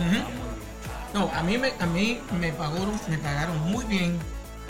No, 1.13 1.29
a 1.33 1.43
mí 1.43 1.57
me, 1.57 1.73
a 1.79 1.85
mí 1.85 2.21
me 2.39 2.53
pagaron, 2.53 2.99
me 3.09 3.17
pagaron 3.17 3.59
muy 3.71 3.83
bien 3.85 4.17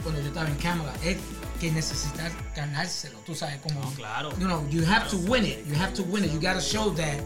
cuando 0.01 0.20
yo 0.22 0.28
estaba 0.28 0.47
en 0.47 0.55
Camelot. 0.55 0.95
Es 1.03 1.18
que 1.59 1.72
necesitas 1.72 2.32
ganárselo, 2.55 3.20
tú 3.20 3.36
sabes 3.36 3.62
como. 3.62 3.80
No, 3.80 3.91
claro. 3.91 4.32
You 4.39 4.47
know, 4.47 4.68
you 4.70 4.84
have 4.86 5.07
to 5.09 5.18
win 5.18 5.45
it. 5.45 5.66
You 5.68 5.76
have 5.76 5.93
to 5.93 6.03
win 6.03 6.24
it. 6.26 6.32
You 6.34 6.39
gotta 6.41 6.59
show 6.62 6.91
that 6.95 7.20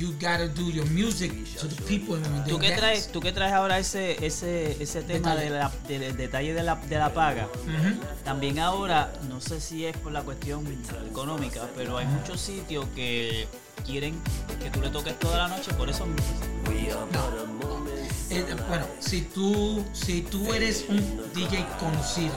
you 0.00 0.12
gotta 0.18 0.48
do 0.48 0.70
your 0.70 0.86
music 0.86 1.30
to 1.60 1.68
the 1.68 1.82
people 1.82 2.14
and 2.16 2.46
¿Tú 2.48 2.58
qué 2.58 2.70
traes, 2.72 3.12
tú 3.12 3.20
qué 3.20 3.32
traes 3.32 3.52
ahora 3.52 3.78
ese, 3.78 4.24
ese, 4.24 4.82
ese 4.82 5.02
tema 5.02 5.34
Detalle. 5.34 5.44
de 5.44 5.58
la- 5.58 5.72
del 5.88 6.16
detalle 6.16 6.54
de 6.54 6.62
la, 6.62 6.76
de 6.76 6.96
la 6.98 7.12
paga? 7.12 7.46
Ujú. 7.64 8.00
También 8.24 8.58
ahora, 8.60 9.12
no 9.28 9.40
sé 9.42 9.60
si 9.60 9.84
es 9.84 9.94
por 9.98 10.12
la 10.12 10.22
cuestión 10.22 10.64
económica, 11.08 11.68
pero 11.76 11.98
hay 11.98 12.06
muchos 12.06 12.40
sitios 12.40 12.86
que 12.94 13.46
quieren 13.84 14.18
que 14.62 14.70
tú 14.70 14.80
le 14.80 14.88
toques 14.88 15.18
toda 15.18 15.36
la 15.36 15.48
noche, 15.48 15.72
por 15.74 15.90
eso 15.90 16.06
Eh, 18.32 18.44
bueno, 18.68 18.86
si 19.00 19.22
tú, 19.22 19.84
si 19.92 20.22
tú 20.22 20.52
eres 20.54 20.84
un 20.88 20.98
DJ 21.34 21.66
conocido, 21.80 22.32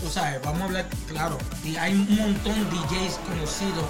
tú 0.00 0.08
sabes, 0.08 0.40
vamos 0.42 0.62
a 0.62 0.64
hablar 0.64 0.86
claro, 1.06 1.36
y 1.62 1.76
hay 1.76 1.92
un 1.92 2.16
montón 2.16 2.54
de 2.54 2.76
DJs 2.76 3.18
conocidos. 3.28 3.84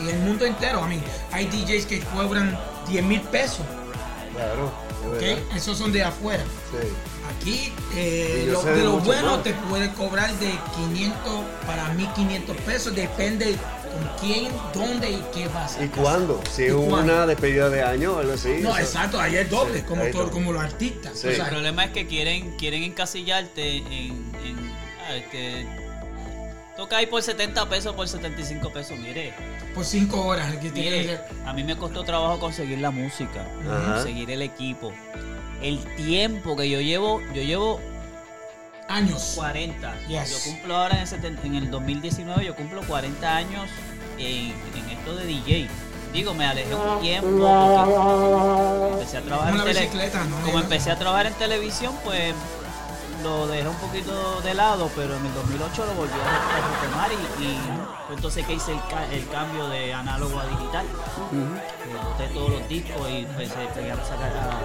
Y 0.00 0.08
el 0.08 0.18
mundo 0.20 0.44
entero, 0.44 0.82
a 0.82 0.86
mí, 0.88 1.00
hay 1.32 1.46
DJs 1.46 1.86
que 1.86 2.00
cobran 2.00 2.58
10 2.88 3.04
mil 3.04 3.20
pesos, 3.22 3.60
Claro. 4.34 4.72
¿ok? 5.06 5.20
de 5.20 5.34
verdad. 5.34 5.56
Esos 5.56 5.78
son 5.78 5.92
de 5.92 6.02
afuera. 6.02 6.42
Sí. 6.70 6.88
Aquí, 7.40 7.72
eh, 7.94 8.48
lo- 8.50 8.62
de 8.62 8.84
lo 8.84 8.98
bueno 8.98 9.36
más. 9.36 9.42
te 9.42 9.54
puede 9.54 9.90
cobrar 9.92 10.32
de 10.38 10.50
500 10.76 11.44
para 11.66 11.88
1500 11.94 12.56
pesos, 12.58 12.94
depende 12.94 13.56
con 13.84 14.10
quién, 14.20 14.50
dónde 14.74 15.10
y 15.10 15.24
qué 15.32 15.46
vas 15.48 15.76
a 15.78 15.84
¿Y 15.84 15.88
cuándo? 15.88 16.42
Si 16.50 16.62
¿Y 16.62 16.66
es 16.66 16.72
cuándo? 16.74 16.96
una 17.14 17.26
despedida 17.26 17.70
de 17.70 17.82
año 17.82 18.14
o 18.14 18.18
algo 18.18 18.32
así. 18.34 18.56
No, 18.60 18.70
eso- 18.70 18.78
exacto, 18.80 19.20
ahí 19.20 19.36
es 19.36 19.48
doble, 19.48 19.78
Sí, 19.80 19.84
como, 19.86 20.02
todo- 20.06 20.22
doble. 20.24 20.32
como 20.32 20.52
los 20.52 20.62
artistas. 20.62 21.12
Sí. 21.18 21.28
o 21.28 21.30
el 21.30 21.42
problema 21.46 21.84
es 21.84 21.90
que 21.92 22.06
quieren, 22.06 22.56
quieren 22.56 22.82
encasillarte 22.82 23.76
en, 23.78 23.86
en 24.44 24.72
ah, 25.08 25.30
que 25.30 25.83
toca 26.76 26.96
ahí 26.98 27.06
por 27.06 27.22
70 27.22 27.68
pesos, 27.68 27.94
por 27.94 28.08
75 28.08 28.70
pesos, 28.72 28.98
mire. 28.98 29.32
por 29.74 29.84
5 29.84 30.20
horas. 30.26 30.52
el 30.52 30.58
que 30.60 30.70
tiene 30.70 30.90
que 30.90 31.00
Mire, 31.02 31.20
a 31.46 31.52
mí 31.52 31.64
me 31.64 31.76
costó 31.76 32.02
trabajo 32.04 32.38
conseguir 32.38 32.78
la 32.78 32.90
música, 32.90 33.46
Ajá. 33.68 33.94
conseguir 33.94 34.30
el 34.30 34.42
equipo. 34.42 34.92
El 35.62 35.78
tiempo 35.96 36.56
que 36.56 36.68
yo 36.68 36.80
llevo, 36.80 37.20
yo 37.32 37.42
llevo 37.42 37.80
años. 38.88 39.32
40. 39.36 39.94
Yes. 40.08 40.30
Yo 40.30 40.50
cumplo 40.52 40.76
ahora 40.76 40.94
en 40.96 41.00
el, 41.02 41.06
seten- 41.08 41.38
en 41.44 41.54
el 41.54 41.70
2019, 41.70 42.44
yo 42.44 42.54
cumplo 42.54 42.82
40 42.82 43.36
años 43.36 43.68
en, 44.18 44.52
en 44.76 44.90
esto 44.90 45.16
de 45.16 45.24
DJ. 45.26 45.68
digo, 46.12 46.34
me 46.34 46.44
alejé 46.44 46.74
un 46.74 47.00
tiempo 47.00 47.28
porque 47.28 48.92
empecé 48.94 49.16
a 49.18 49.22
trabajar 49.22 49.54
en 49.54 49.62
tele- 49.64 50.10
¿no? 50.30 50.40
Como 50.44 50.60
empecé 50.60 50.90
a 50.90 50.98
trabajar 50.98 51.26
en 51.26 51.34
televisión, 51.34 51.94
pues 52.04 52.34
lo 53.24 53.46
dejé 53.46 53.66
un 53.66 53.76
poquito 53.76 54.40
de 54.42 54.54
lado, 54.54 54.88
pero 54.94 55.16
en 55.16 55.26
el 55.26 55.34
2008 55.34 55.86
lo 55.86 55.94
volví 55.94 56.12
a 56.12 56.16
re- 56.16 56.60
a 56.60 56.60
retomar 56.82 57.10
y, 57.40 58.12
entonces 58.12 58.46
que 58.46 58.52
hice 58.54 58.72
el, 58.72 58.80
ca- 58.88 59.06
el 59.10 59.26
cambio 59.28 59.66
de 59.68 59.92
análogo 59.94 60.38
a 60.38 60.46
digital. 60.46 60.86
Boté 62.10 62.28
todos 62.34 62.50
los 62.50 62.68
discos 62.68 63.08
y 63.10 63.16
empecé 63.24 63.90
a 63.90 64.04
sacar 64.04 64.32
a- 64.36 64.60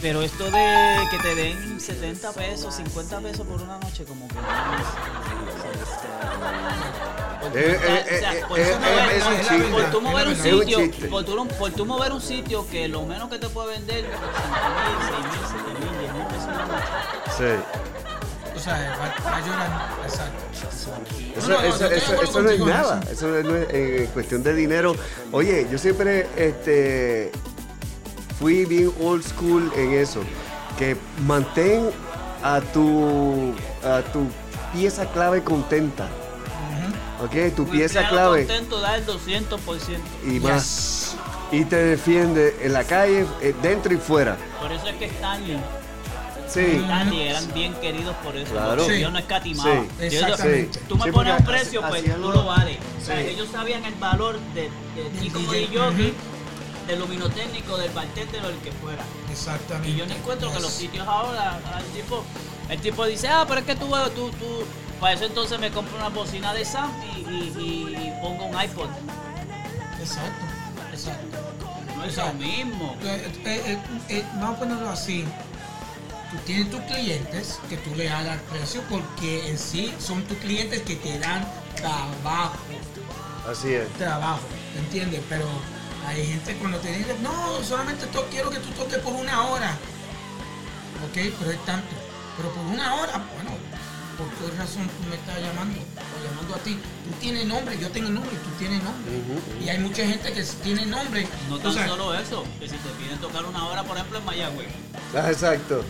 Pero 0.00 0.22
esto 0.22 0.44
de 0.44 0.96
que 1.10 1.18
te 1.18 1.34
den 1.34 1.78
70 1.78 2.32
pesos, 2.32 2.74
50 2.74 3.20
pesos 3.20 3.46
por 3.46 3.60
una 3.60 3.78
noche, 3.78 4.04
como 4.06 4.26
que 4.28 4.34
no 4.34 4.40
es. 4.40 4.86
Por 7.40 7.50
tú 7.52 7.58
Eh, 7.58 7.80
eh, 7.82 8.20
eh, 8.22 8.44
tú 9.90 10.00
mover- 10.00 10.28
es 10.28 10.44
un 10.44 10.50
tú 10.50 10.58
sitio, 10.60 11.10
por 11.10 11.24
tú, 11.24 11.48
por 11.58 11.70
tú 11.72 11.86
mover 11.86 12.12
un 12.12 12.20
sitio 12.20 12.66
que 12.68 12.86
lo 12.88 13.02
menos 13.02 13.30
que 13.30 13.38
te 13.38 13.48
puede 13.48 13.78
vender 13.78 14.04
5 14.04 14.18
mil, 14.76 14.96
6 15.08 15.18
mil, 15.24 15.40
7 15.48 15.80
mil, 15.80 15.98
10 16.00 16.12
mil 16.12 16.26
pesos. 16.26 16.50
Sí. 17.38 18.56
O 18.56 18.58
sea, 18.62 18.98
va, 19.00 19.36
a 19.36 19.40
llorar. 19.40 19.70
Exacto. 20.04 20.44
Eso, 21.38 21.48
No, 22.42 22.50
es 22.50 22.60
nada, 22.60 23.00
eso. 23.10 23.12
eso 23.12 23.48
no 23.48 23.56
es 23.56 23.66
eh, 23.70 24.10
cuestión 24.12 24.42
de 24.42 24.54
dinero. 24.54 24.94
Oye, 25.32 25.66
yo 25.70 25.78
siempre 25.78 26.26
este, 26.36 27.32
fui 28.38 28.66
bien 28.66 28.92
old 29.00 29.24
school 29.24 29.72
en 29.76 29.92
eso, 29.94 30.20
que 30.78 30.96
mantén 31.26 31.90
a 32.42 32.60
tu, 32.60 33.54
a 33.84 34.02
tu 34.12 34.26
pieza 34.74 35.06
clave 35.06 35.42
contenta, 35.42 36.08
¿ok? 37.22 37.54
Tu 37.54 37.66
pieza 37.68 38.08
clave 38.08 38.46
contento 38.46 38.80
da 38.80 38.96
el 38.96 39.06
200%. 39.06 39.98
y 40.26 40.32
Yes. 40.34 40.42
más. 40.42 41.16
Y 41.52 41.64
te 41.64 41.76
defiende 41.76 42.56
en 42.62 42.72
la 42.72 42.84
calle, 42.84 43.26
eh, 43.40 43.54
dentro 43.62 43.92
y 43.92 43.96
fuera. 43.96 44.36
Por 44.60 44.70
eso 44.72 44.86
es 44.88 44.94
que 44.96 45.06
Stanley, 45.06 45.58
Sí, 46.48 46.80
Stanley 46.82 47.28
eran 47.28 47.54
bien 47.54 47.74
queridos 47.74 48.14
por 48.24 48.36
eso. 48.36 48.50
Claro. 48.52 48.84
Sí. 48.84 48.98
Yo 49.00 49.10
no 49.12 49.18
escatimaba. 49.20 49.70
Sí. 49.82 49.86
Yo- 49.98 50.04
Exactamente. 50.04 50.80
Tú 50.88 50.96
me 50.96 51.04
Sí, 51.04 51.10
pones 51.12 51.38
un 51.38 51.44
precio, 51.46 51.80
pues 51.88 52.04
tú 52.04 52.18
lo 52.30 52.44
vales. 52.44 52.76
O 53.00 53.04
sea, 53.04 53.18
Sí. 53.18 53.26
ellos 53.28 53.48
sabían 53.52 53.84
el 53.84 53.94
valor 53.94 54.36
de, 54.54 54.62
de 54.62 55.10
ti 55.20 55.28
Del 55.28 55.32
como 55.32 55.52
DJ. 55.52 55.66
DJ, 55.68 55.88
Ujú. 55.88 56.12
del 56.88 56.98
luminotécnico, 56.98 57.76
del 57.76 57.90
bartender 57.92 58.44
o 58.44 58.48
el 58.48 58.56
que 58.58 58.72
fuera. 58.72 59.04
Exactamente. 59.30 59.90
Y 59.90 59.96
yo 59.96 60.06
no 60.06 60.14
encuentro 60.14 60.52
que 60.52 60.58
los 60.60 60.72
sitios 60.72 61.06
ahora, 61.06 61.60
el 61.78 61.84
tipo, 62.00 62.24
el 62.68 62.80
tipo 62.80 63.06
dice, 63.06 63.28
ah, 63.28 63.44
pero 63.46 63.60
es 63.60 63.66
que 63.66 63.76
tú, 63.76 63.86
tú, 64.16 64.30
tú, 64.30 64.64
para 65.00 65.14
eso 65.14 65.24
entonces 65.24 65.58
me 65.58 65.70
compro 65.70 65.96
una 65.96 66.08
bocina 66.10 66.52
de 66.52 66.64
Sam 66.64 66.90
y, 67.16 67.20
y- 67.20 67.54
y- 67.58 67.96
y 68.08 68.12
pongo 68.22 68.44
un 68.46 68.62
iPod. 68.62 68.88
Exacto. 69.98 70.44
Exacto. 70.92 71.38
No 71.96 72.04
es 72.04 72.16
lo 72.16 72.32
mismo. 72.34 72.96
Eh, 73.02 73.32
eh, 73.44 73.62
eh, 73.66 73.78
eh, 74.08 74.24
vamos 74.36 74.56
a 74.56 74.58
ponerlo 74.60 74.90
así. 74.90 75.24
Tú 76.30 76.36
tienes 76.46 76.70
tus 76.70 76.80
clientes 76.82 77.58
que 77.68 77.76
tú 77.78 77.94
le 77.96 78.08
hagas 78.08 78.38
precio 78.50 78.82
porque 78.88 79.48
en 79.48 79.58
sí 79.58 79.92
son 79.98 80.22
tus 80.24 80.38
clientes 80.38 80.82
que 80.82 80.96
te 80.96 81.18
dan 81.18 81.46
trabajo. 81.76 82.56
así 83.50 83.74
es. 83.74 83.88
Trabajo, 83.94 84.40
¿me 84.74 84.80
entiendes? 84.80 85.20
Pero 85.28 85.46
hay 86.06 86.24
gente 86.26 86.54
cuando 86.56 86.78
te 86.78 86.92
dice, 86.92 87.16
no, 87.22 87.62
solamente 87.64 88.06
to- 88.06 88.26
quiero 88.30 88.48
que 88.50 88.58
tú 88.60 88.70
toques 88.70 88.98
por 88.98 89.12
una 89.14 89.42
hora. 89.48 89.72
Ok, 91.08 91.32
pero 91.38 91.50
es 91.50 91.64
tanto. 91.66 91.88
Pero 92.36 92.48
por 92.54 92.64
una 92.64 92.94
hora, 92.94 93.22
¿por 94.20 94.50
qué 94.50 94.56
razón 94.56 94.88
tú 94.88 95.08
me 95.08 95.16
estás 95.16 95.40
llamando? 95.40 95.80
O 95.80 96.24
llamando 96.24 96.54
a 96.54 96.58
ti. 96.58 96.74
Tú 96.74 97.10
tienes 97.20 97.46
nombre, 97.46 97.78
yo 97.78 97.88
tengo 97.90 98.10
nombre, 98.10 98.30
tú 98.30 98.50
tienes 98.58 98.82
nombre. 98.82 99.12
Y 99.64 99.68
hay 99.68 99.78
mucha 99.78 100.04
gente 100.04 100.32
que 100.32 100.42
tiene 100.62 100.86
nombre. 100.86 101.26
No 101.48 101.58
tan 101.58 101.72
sabes, 101.72 101.90
solo 101.90 102.14
eso, 102.14 102.44
que 102.58 102.68
si 102.68 102.76
te 102.76 102.90
piden 103.00 103.18
tocar 103.18 103.44
una 103.44 103.66
hora, 103.66 103.82
por 103.82 103.96
ejemplo, 103.96 104.18
en 104.18 104.24
Mayagüez. 104.24 104.68
Ah, 105.14 105.30
exacto. 105.30 105.84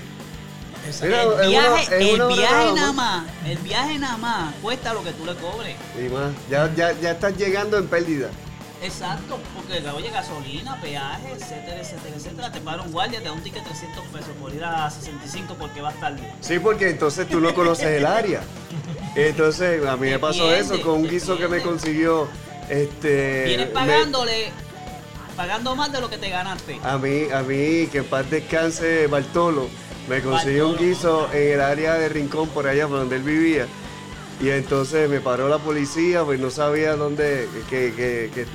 Exacto. 0.86 1.40
El 1.42 1.50
viaje, 1.50 2.12
el 2.12 2.26
viaje 2.28 2.72
nada 2.72 2.92
más, 2.92 3.26
el 3.44 3.58
viaje 3.58 3.98
nada 3.98 4.16
más 4.16 4.54
cuesta 4.62 4.94
lo 4.94 5.04
que 5.04 5.12
tú 5.12 5.26
le 5.26 5.34
cobres. 5.34 5.76
Y 5.98 6.08
más, 6.08 6.32
ya, 6.48 6.72
ya, 6.74 6.92
ya 7.00 7.10
estás 7.12 7.36
llegando 7.36 7.76
en 7.76 7.86
pérdida. 7.86 8.30
Exacto, 8.82 9.38
porque 9.54 9.86
oye, 9.90 10.10
gasolina, 10.10 10.80
peaje, 10.80 11.32
etcétera, 11.32 11.80
etcétera, 11.80 12.16
etcétera. 12.16 12.52
Te 12.52 12.60
paga 12.60 12.82
un 12.82 12.92
guardia, 12.92 13.18
te 13.18 13.26
da 13.26 13.32
un 13.32 13.42
ticket 13.42 13.62
de 13.62 13.68
300 13.70 14.04
pesos 14.06 14.30
por 14.40 14.54
ir 14.54 14.64
a 14.64 14.90
65 14.90 15.54
porque 15.58 15.82
vas 15.82 15.94
tarde. 16.00 16.22
Sí, 16.40 16.58
porque 16.58 16.88
entonces 16.90 17.28
tú 17.28 17.40
no 17.40 17.54
conoces 17.54 17.86
el 17.88 18.06
área. 18.06 18.40
Entonces, 19.14 19.84
a 19.86 19.96
mí 19.96 20.08
me 20.10 20.18
pasó 20.18 20.54
eso 20.54 20.80
con 20.80 21.00
un 21.00 21.08
guiso 21.08 21.36
que 21.36 21.48
me 21.48 21.60
consiguió. 21.60 22.28
Este, 22.68 23.44
Vienes 23.46 23.66
me- 23.68 23.72
pagándole, 23.74 24.50
pagando 25.36 25.74
más 25.74 25.92
de 25.92 26.00
lo 26.00 26.08
que 26.08 26.18
te 26.18 26.30
ganaste. 26.30 26.78
a 26.82 26.96
mí, 26.98 27.24
a 27.34 27.42
mí, 27.42 27.88
que 27.88 27.98
en 27.98 28.04
paz 28.04 28.30
descanse 28.30 29.08
Bartolo, 29.08 29.68
me 30.08 30.22
consiguió 30.22 30.68
un 30.68 30.76
guiso 30.76 31.28
en 31.32 31.52
el 31.54 31.60
área 31.60 31.94
de 31.94 32.08
Rincón, 32.08 32.48
por 32.48 32.66
allá 32.66 32.86
por 32.88 32.98
donde 33.00 33.16
él 33.16 33.22
vivía. 33.22 33.66
Y 34.40 34.48
entonces 34.50 35.08
me 35.10 35.20
paró 35.20 35.48
la 35.48 35.58
policía, 35.58 36.24
pues 36.24 36.40
no 36.40 36.50
sabía 36.50 36.96
dónde, 36.96 37.46
que, 37.68 37.92
que- 37.94 38.30
que, 38.34 38.46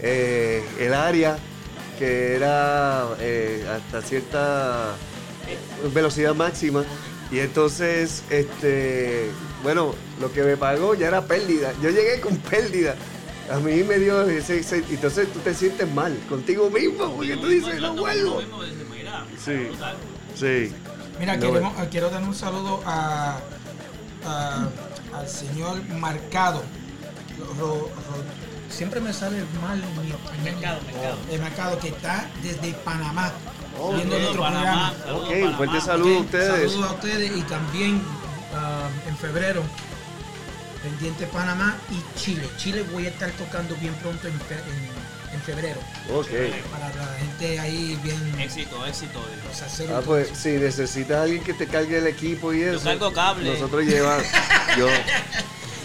eh, 0.00 0.64
el 0.80 0.94
área, 0.94 1.38
que 1.98 2.34
era 2.34 3.06
eh, 3.20 3.64
hasta 3.72 4.02
cierta 4.02 4.94
velocidad 5.94 6.34
máxima. 6.34 6.84
Y 7.30 7.38
entonces, 7.38 8.22
este, 8.30 9.30
bueno, 9.62 9.94
lo 10.20 10.32
que 10.32 10.42
me 10.42 10.56
pagó 10.56 10.94
ya 10.94 11.08
era 11.08 11.22
pérdida. 11.22 11.72
Yo 11.82 11.90
llegué 11.90 12.20
con 12.20 12.36
pérdida. 12.38 12.94
A 13.50 13.58
mí 13.58 13.84
me 13.84 13.98
dio 13.98 14.22
ese, 14.28 14.58
ese- 14.58 14.82
entonces 14.90 15.32
tú 15.32 15.38
te 15.38 15.54
sientes 15.54 15.88
mal 15.92 16.16
contigo 16.28 16.68
mismo, 16.68 17.14
porque 17.14 17.36
tú 17.36 17.46
dices, 17.46 17.80
no 17.80 17.94
vuelvo. 17.94 18.40
Sí. 19.44 19.52
Sí. 20.34 20.72
Mira, 21.20 21.36
No, 21.36 21.40
queremos- 21.46 21.80
eh, 21.80 21.88
quiero 21.90 22.10
dar 22.10 22.22
un 22.24 22.34
saludo 22.34 22.82
a, 22.84 23.38
a- 24.24 24.68
al 25.18 25.28
señor 25.28 25.82
Marcado. 26.00 26.62
Ro- 27.38 27.54
ro- 27.58 27.78
ro- 27.88 28.70
siempre 28.70 29.00
me 29.00 29.12
sale 29.12 29.44
mal 29.62 29.78
mi 30.02 30.10
español. 30.10 30.42
Mercado, 30.44 30.80
Mercado. 30.86 31.16
El 31.30 31.40
Mercado, 31.40 31.78
que 31.78 31.88
está 31.88 32.28
desde 32.42 32.72
Panamá, 32.74 33.32
Oh, 33.78 33.92
viendo 33.92 34.14
ok. 34.16 34.22
nuestro 34.22 34.42
Panamá, 34.42 34.92
programa. 34.92 34.92
saludos, 35.04 35.22
Ok, 35.28 35.30
Panamá. 35.34 35.56
fuerte 35.56 35.80
saludo 35.80 36.16
a 36.16 36.20
ustedes. 36.20 36.70
Saludos 36.72 36.90
a 36.90 36.94
ustedes 36.94 37.36
y 37.36 37.42
también 37.42 38.02
ah, 38.54 38.88
en 39.06 39.16
febrero, 39.18 39.62
pendiente 40.82 41.26
Panamá 41.26 41.76
y 41.90 42.18
Chile. 42.18 42.48
Chile 42.56 42.84
voy 42.92 43.06
a 43.06 43.10
estar 43.10 43.30
tocando 43.32 43.74
bien 43.76 43.94
pronto 43.94 44.28
en 44.28 44.34
febrero. 45.46 45.80
Ok. 46.12 46.26
Para 46.72 46.88
la 46.94 47.14
gente 47.18 47.58
ahí 47.60 47.98
bien... 48.02 48.40
Éxito, 48.40 48.84
éxito. 48.84 49.24
digo. 49.34 49.48
hacer 49.64 49.90
Ah, 49.92 50.02
pues 50.04 50.28
si 50.36 50.50
necesitas 50.50 51.18
alguien 51.22 51.42
que 51.44 51.54
te 51.54 51.66
cargue 51.66 51.98
el 51.98 52.06
equipo 52.08 52.52
y 52.52 52.62
eso. 52.62 52.82
cargo 52.82 53.12
cable. 53.12 53.50
Nosotros 53.52 53.84
llevamos. 53.84 54.26
Yo, 54.76 54.88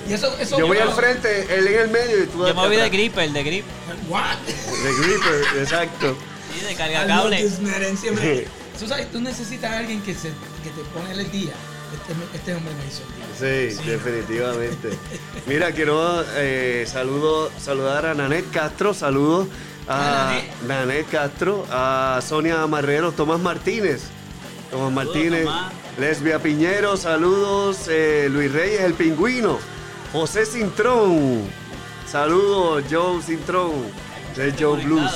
Y 0.10 0.14
eso, 0.14 0.36
eso 0.40 0.58
yo 0.58 0.66
voy 0.68 0.78
yo- 0.78 0.84
al 0.84 0.94
frente, 0.94 1.48
él 1.56 1.68
en 1.68 1.80
el 1.82 1.90
medio 1.90 2.24
y 2.24 2.26
tú 2.28 2.40
Yo 2.40 2.54
me 2.56 2.68
voy 2.68 2.76
de 2.76 2.90
gripper, 2.90 3.30
de 3.32 3.44
grip. 3.44 3.66
What? 4.10 4.38
De 4.48 4.94
gripper, 5.04 5.62
exacto. 5.62 6.18
Sí, 6.58 6.66
de 6.66 6.76
carga 6.76 7.06
cable. 7.06 7.48
Tú 8.80 8.88
sabes, 8.88 9.12
tú 9.12 9.22
necesitas 9.22 9.72
a 9.72 9.78
alguien 9.78 10.02
que, 10.02 10.16
se, 10.16 10.30
que 10.64 10.72
te 10.76 10.82
pone 10.92 11.12
el 11.12 11.32
día. 11.32 11.52
Este, 11.94 12.36
este 12.36 12.56
hombre 12.56 12.74
me 12.74 12.88
hizo 12.88 13.04
el 13.04 13.16
día. 13.16 13.21
Sí, 13.42 13.76
definitivamente. 13.88 14.90
Mira, 15.48 15.72
quiero 15.72 16.24
eh, 16.36 16.86
saludo, 16.88 17.50
saludar 17.60 18.06
a 18.06 18.14
Nanet 18.14 18.46
Castro, 18.52 18.94
saludos 18.94 19.48
a 19.88 20.40
Nanet 20.68 21.10
Castro, 21.10 21.66
a 21.72 22.20
Sonia 22.22 22.68
Marrero, 22.68 23.12
Tomás 23.14 23.40
Martínez, 23.40 24.04
Tomás 24.70 24.92
Martínez, 24.92 25.46
Tomás. 25.46 25.74
Lesbia 25.98 26.38
Piñero, 26.38 26.98
saludos, 26.98 27.88
eh, 27.90 28.28
Luis 28.30 28.52
Reyes, 28.52 28.82
el 28.82 28.94
pingüino, 28.94 29.58
José 30.14 30.46
Cintrón, 30.46 31.42
saludos, 32.06 32.84
Joe 32.92 33.24
Cintrón, 33.24 33.72
de 34.36 34.54
Joe 34.58 34.86
Blues. 34.86 35.12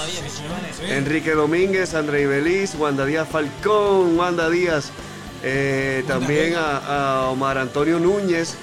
Oye. 0.82 0.97
Enrique 0.97 1.32
Domínguez, 1.32 1.93
André 1.93 2.26
Beliz, 2.26 2.73
Wanda 2.76 3.05
Díaz 3.05 3.30
Falcón, 3.30 4.17
Wanda 4.17 4.49
Díaz, 4.49 4.91
eh, 5.46 6.04
también 6.08 6.56
a, 6.56 7.22
a 7.24 7.30
Omar 7.30 7.58
Antonio 7.58 8.00
Núñez, 8.00 8.56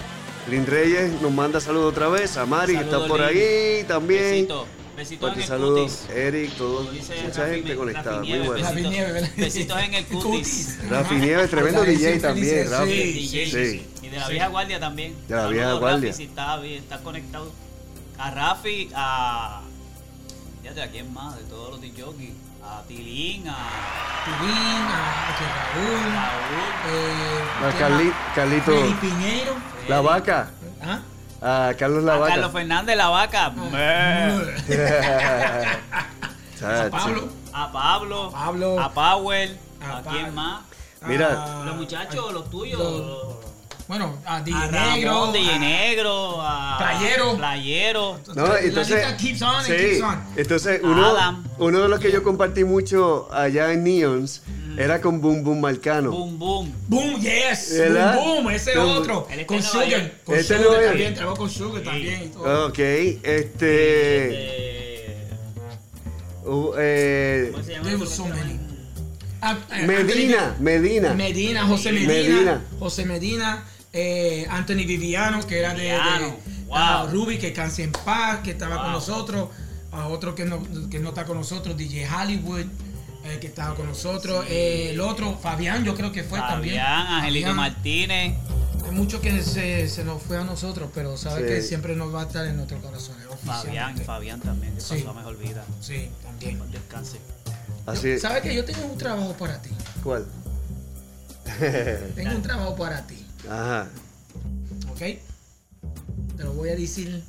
Lin 0.51 0.66
Reyes 0.66 1.20
nos 1.22 1.30
manda 1.33 1.61
saludos 1.61 1.93
otra 1.93 2.09
vez, 2.09 2.37
a 2.37 2.45
Mari 2.47 2.74
que 2.76 2.83
está 2.83 3.07
por 3.07 3.20
Lin. 3.20 3.28
ahí 3.28 3.85
también. 3.87 4.33
Besito, 4.33 4.66
besito 4.97 5.20
Fuerte 5.20 5.39
en 5.39 5.43
el 5.43 5.49
saludos, 5.49 5.93
cutis. 5.93 6.16
Eric, 6.16 6.51
dice 6.93 7.14
mucha 7.24 7.47
Rafi- 7.47 7.55
gente 7.55 7.74
conectada, 7.76 8.16
Rafi 8.18 8.28
muy 8.30 8.39
bueno. 8.47 8.64
Rafi 8.64 8.83
Besitos- 8.83 9.37
besitos 9.37 9.78
en 9.83 9.95
el 9.95 10.05
cutis. 10.07 10.78
Rafi 10.91 11.14
Nieves, 11.14 11.51
tremendo 11.51 11.83
DJ 11.85 12.18
también, 12.20 12.70
Rafi. 12.70 12.91
sí, 12.91 13.12
DJ. 13.12 13.47
Sí. 13.51 13.87
Y 14.03 14.09
de 14.09 14.18
la 14.18 14.28
vieja 14.28 14.49
guardia 14.49 14.80
también. 14.80 15.14
De 15.28 15.35
la 15.37 15.47
vieja 15.47 15.72
guardia. 15.74 16.11
Rafi, 16.11 16.16
si 16.24 16.28
está, 16.28 16.57
bien, 16.59 16.83
está 16.83 16.99
conectado. 16.99 17.51
A 18.18 18.30
Rafi, 18.33 18.91
a. 18.95 19.62
Fíjate, 20.62 20.83
¿a 20.83 20.91
quién 20.91 21.12
más? 21.14 21.37
De 21.37 21.43
todos 21.45 21.70
los 21.70 21.80
DJs. 21.80 22.33
A 22.64 22.82
Tilín, 22.86 23.48
a 23.48 23.56
Tubín, 24.24 24.54
a 24.54 25.28
a 25.28 25.32
Raúl, 25.74 26.02
Raúl. 26.14 26.68
eh, 26.88 27.66
A. 27.66 27.68
Carlito, 28.34 28.72
Piñero. 29.00 29.54
la 29.88 30.00
vaca, 30.00 30.50
¿Ah? 30.82 31.00
a 31.70 31.74
Carlos 31.74 32.02
A 32.04 32.06
Lavaca. 32.06 32.30
Carlos 32.34 32.52
Fernández 32.52 32.96
La 32.96 33.08
Vaca. 33.08 33.52
Chacho. 36.58 36.90
Pablo. 36.90 37.28
A 37.52 37.72
Pablo. 37.72 38.30
Pablo. 38.30 38.80
A 38.80 38.90
Power. 38.92 39.58
A 39.80 39.96
¿A 39.98 40.02
quién 40.02 40.34
más? 40.34 40.60
Mira. 41.06 41.60
a- 41.60 41.64
Los 41.64 41.76
muchachos, 41.76 42.32
los 42.32 42.48
tuyos. 42.50 42.78
los- 42.80 43.32
Bueno, 43.93 44.16
a 44.24 44.40
DJ 44.40 44.57
a 44.57 44.70
Negro. 44.70 45.11
Ramón, 45.12 45.32
DJ 45.34 45.51
a- 45.53 45.59
Negro. 45.59 46.40
A 46.40 46.78
Playero. 46.78 47.36
Playero. 47.36 48.18
No, 48.34 48.47
La 48.47 48.61
entonces, 48.61 48.97
lista 48.97 49.16
keeps 49.18 49.43
on 49.43 49.55
and 49.57 49.66
sí, 49.66 49.72
keeps 49.74 50.01
on. 50.03 50.24
entonces 50.34 50.80
uno, 50.82 51.07
Adam. 51.11 51.45
uno 51.59 51.80
de 51.82 51.88
los 51.90 52.01
que 52.01 52.11
yo 52.11 52.22
compartí 52.22 52.64
mucho 52.64 53.28
allá 53.30 53.70
en 53.70 53.84
Neons 53.84 54.40
era 54.78 55.03
con 55.03 55.20
Boom 55.20 55.45
Boom 55.45 55.61
Marcano. 55.61 56.11
Boom, 56.11 56.38
boom. 56.38 56.72
Boom, 56.88 57.20
yes. 57.20 57.74
¿Verdad? 57.76 58.14
Boom, 58.16 58.45
boom, 58.45 58.51
ese 58.55 58.78
Boom. 58.78 58.97
otro. 58.97 59.28
Él 59.30 59.45
Con 59.45 59.62
Sugar. 59.62 60.12
Con 60.24 60.38
Este 60.38 60.57
Sugar 60.57 60.84
también. 60.86 61.14
Trabajó 61.14 61.36
con 61.36 61.51
Sugar 61.51 61.82
Sí. 61.82 61.88
también. 61.90 62.22
y 62.24 62.28
todo. 62.28 62.68
Ok, 62.68 62.78
este. 63.22 64.28
Uh, 66.47 66.72
eh, 66.78 67.49
¿Cómo 67.53 67.62
se 67.62 67.72
llama? 67.74 67.90
En- 67.90 68.72
Ah, 69.45 69.59
eh, 69.72 69.86
Medina, 69.88 70.55
Medina. 70.61 71.14
Medina, 71.14 71.66
José 71.66 71.90
Medina. 71.90 72.12
Medina. 72.12 72.62
José 72.78 73.05
Medina. 73.05 73.64
Eh, 73.93 74.47
Anthony 74.51 74.86
Viviano, 74.86 75.47
que 75.47 75.59
era 75.59 75.74
de, 75.74 75.84
de 75.84 75.99
wow. 76.66 76.76
ah, 76.76 77.09
Ruby, 77.11 77.38
que 77.38 77.53
canse 77.53 77.82
en 77.84 77.93
paz, 77.93 78.40
que 78.43 78.53
estaba 78.53 78.82
con 78.82 78.93
nosotros. 78.93 79.49
A 79.93 80.09
otro 80.09 80.34
que 80.34 80.47
no, 80.47 80.62
que 80.90 80.99
no 81.01 81.11
está 81.11 81.24
con 81.26 81.36
nosotros, 81.36 81.76
DJ 81.76 82.09
Hollywood, 82.09 82.64
eh, 83.24 83.38
que 83.40 83.47
estaba 83.49 83.74
con 83.74 83.86
nosotros. 83.86 84.47
Eh, 84.49 84.90
el 84.90 85.01
otro, 85.03 85.38
Fabián, 85.38 85.84
yo 85.84 85.95
creo 85.95 86.11
que 86.12 86.22
fue 86.24 86.38
también. 86.40 86.76
Fabián, 86.76 87.07
Angelito 87.09 87.49
Fabián. 87.49 87.57
Martínez. 87.57 88.34
Hay 88.86 88.90
mucho 88.90 89.20
que 89.20 89.43
se, 89.43 89.88
se 89.88 90.03
nos 90.05 90.22
fue 90.22 90.38
a 90.38 90.45
nosotros, 90.45 90.88
pero 90.95 91.16
sabe 91.18 91.43
Sí. 91.43 91.47
que 91.55 91.62
siempre 91.62 91.95
nos 91.95 92.12
va 92.14 92.22
a 92.22 92.24
estar 92.24 92.47
en 92.47 92.57
nuestro 92.57 92.78
corazón. 92.80 93.16
Fabián. 93.45 93.97
Fabián 93.99 94.40
también, 94.40 94.74
que 94.74 94.80
Sí. 94.80 94.95
pasó 94.97 95.11
a 95.11 95.14
mejor 95.14 95.36
vida. 95.38 95.64
Sí, 95.80 96.09
también. 96.22 96.59
Descanse. 96.72 97.18
Así, 97.84 98.18
¿Sabes 98.18 98.43
que 98.43 98.55
yo 98.55 98.64
tengo 98.64 98.86
un 98.86 98.97
trabajo 98.97 99.34
para 99.34 99.61
ti? 99.61 99.70
¿Cuál? 100.03 100.24
Tengo 102.14 102.30
un 102.36 102.43
trabajo 102.49 102.76
para 102.76 103.07
ti, 103.07 103.21
Ajá. 103.49 103.88
¿ok? 104.90 104.99
Te 106.36 106.45
lo 106.45 106.53
voy 106.55 106.70
a 106.70 106.76
decir 106.76 107.22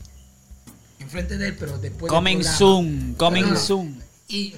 enfrente 1.00 1.38
de 1.38 1.48
él, 1.50 1.56
pero 1.60 1.78
después 1.78 2.12
Coming 2.12 2.38
programa. 2.40 2.58
soon, 2.58 3.16
coming 3.18 3.44
No, 3.44 3.50
no. 3.52 3.60
soon. 3.60 4.02
Y 4.28 4.56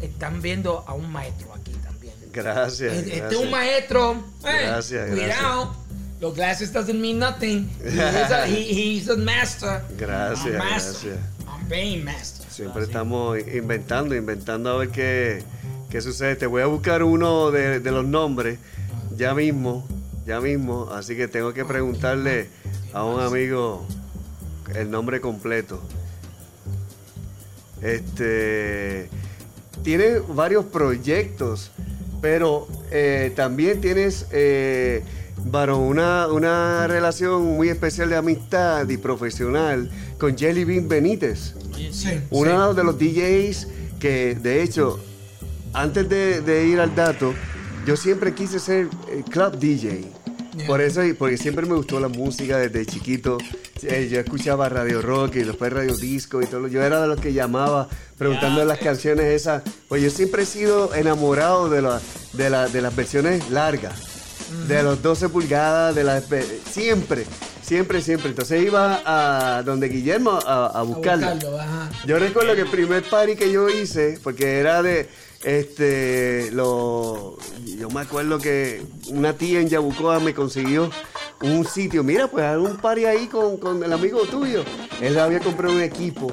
están 0.00 0.40
viendo 0.42 0.84
a 0.86 0.94
un 0.94 1.10
maestro 1.10 1.52
aquí 1.54 1.72
también. 1.84 2.14
Gracias. 2.32 2.92
Este 2.92 3.14
es 3.14 3.20
gracias. 3.20 3.40
un 3.42 3.50
maestro. 3.50 4.12
eh, 4.44 4.62
Gracias, 4.66 5.10
Cuidado. 5.10 5.76
Los 6.20 6.34
glasses 6.34 6.72
doesn't 6.72 6.98
mean 6.98 7.18
nothing. 7.18 7.68
He 7.84 8.00
a, 8.00 8.46
he- 8.48 8.72
he's 8.96 9.08
a 9.10 9.16
master. 9.16 9.82
Gracias, 9.98 10.54
A 10.54 10.58
master. 10.58 11.10
gracias. 11.12 11.18
I'm 11.46 11.68
being 11.68 12.04
master. 12.04 12.46
Siempre 12.50 12.84
estamos 12.84 13.38
inventando, 13.38 14.14
inventando 14.14 14.70
a 14.70 14.76
ver 14.78 14.88
qué, 14.90 15.42
qué 15.90 16.00
sucede. 16.00 16.36
Te 16.36 16.46
voy 16.46 16.62
a 16.62 16.66
buscar 16.66 17.02
uno 17.02 17.50
de, 17.50 17.80
de 17.80 17.90
los 17.92 18.04
nombres 18.06 18.58
ya 19.14 19.34
mismo, 19.34 19.86
ya 20.26 20.40
mismo. 20.40 20.88
Así 20.92 21.16
que 21.16 21.28
tengo 21.28 21.52
que 21.54 21.64
preguntarle 21.64 22.48
a 22.92 23.04
un 23.04 23.20
amigo 23.20 23.86
el 24.74 24.90
nombre 24.90 25.20
completo. 25.20 25.80
Este 27.80 29.08
tiene 29.82 30.18
varios 30.18 30.64
proyectos, 30.64 31.70
pero 32.20 32.66
eh, 32.90 33.32
también 33.36 33.80
tienes 33.80 34.26
eh, 34.32 35.04
varón, 35.44 35.82
una, 35.82 36.26
una 36.28 36.86
relación 36.88 37.44
muy 37.44 37.68
especial 37.68 38.08
de 38.08 38.16
amistad 38.16 38.88
y 38.88 38.96
profesional 38.96 39.90
con 40.18 40.36
Jelly 40.36 40.64
Bean 40.64 40.88
Benítez. 40.88 41.54
Sí. 41.92 42.20
Uno 42.30 42.74
de 42.74 42.82
los 42.82 42.98
DJs 42.98 43.68
que, 44.00 44.34
de 44.34 44.62
hecho, 44.62 44.98
antes 45.72 46.08
de, 46.08 46.40
de 46.40 46.66
ir 46.66 46.80
al 46.80 46.94
dato, 46.94 47.32
yo 47.86 47.96
siempre 47.96 48.34
quise 48.34 48.58
ser 48.58 48.88
eh, 49.08 49.22
club 49.30 49.56
DJ. 49.58 50.15
Por 50.66 50.80
eso, 50.80 51.04
y 51.04 51.12
porque 51.12 51.36
siempre 51.36 51.66
me 51.66 51.74
gustó 51.74 51.98
la 52.00 52.08
música 52.08 52.58
desde 52.58 52.86
chiquito. 52.86 53.38
Eh, 53.82 54.08
yo 54.10 54.20
escuchaba 54.20 54.68
radio 54.68 55.02
rock 55.02 55.36
y 55.36 55.40
después 55.44 55.72
radio 55.72 55.94
disco 55.96 56.40
y 56.42 56.46
todo. 56.46 56.60
lo- 56.60 56.68
Yo 56.68 56.82
era 56.82 57.00
de 57.02 57.08
los 57.08 57.20
que 57.20 57.32
llamaba 57.32 57.88
preguntando 58.16 58.64
las 58.64 58.78
canciones 58.78 59.26
esas. 59.26 59.62
Pues 59.88 60.02
yo 60.02 60.10
siempre 60.10 60.42
he 60.42 60.46
sido 60.46 60.94
enamorado 60.94 61.68
de, 61.68 61.82
la, 61.82 62.00
de, 62.32 62.50
la- 62.50 62.68
de 62.68 62.80
las 62.80 62.94
versiones 62.96 63.50
largas. 63.50 64.02
De 64.68 64.82
los 64.82 65.02
12 65.02 65.28
pulgadas, 65.28 65.94
de 65.96 66.04
las... 66.04 66.24
Siempre, 66.70 67.24
siempre, 67.62 68.00
siempre. 68.00 68.30
Entonces 68.30 68.62
iba 68.64 69.02
a 69.04 69.62
donde 69.64 69.88
Guillermo 69.88 70.38
a, 70.46 70.66
a 70.66 70.80
A 70.80 70.82
buscarla. 70.82 71.32
buscarlo, 71.34 71.60
ajá. 71.60 71.90
Yo 72.06 72.18
recuerdo 72.20 72.54
que 72.54 72.60
el 72.60 72.70
primer 72.70 73.02
party 73.08 73.34
que 73.34 73.50
yo 73.50 73.68
hice, 73.68 74.18
porque 74.22 74.58
era 74.60 74.82
de, 74.84 75.08
este, 75.46 76.50
lo, 76.50 77.38
yo 77.78 77.88
me 77.90 78.00
acuerdo 78.00 78.38
que 78.40 78.82
una 79.10 79.34
tía 79.34 79.60
en 79.60 79.68
Yabucoa 79.68 80.18
me 80.18 80.34
consiguió 80.34 80.90
un 81.40 81.64
sitio, 81.64 82.02
mira, 82.02 82.26
pues 82.26 82.44
hay 82.44 82.56
un 82.56 82.76
party 82.78 83.04
ahí 83.04 83.26
con, 83.28 83.56
con 83.56 83.84
el 83.84 83.92
amigo 83.92 84.22
tuyo. 84.22 84.64
Él 85.00 85.16
había 85.20 85.38
comprado 85.38 85.72
un 85.72 85.82
equipo, 85.82 86.32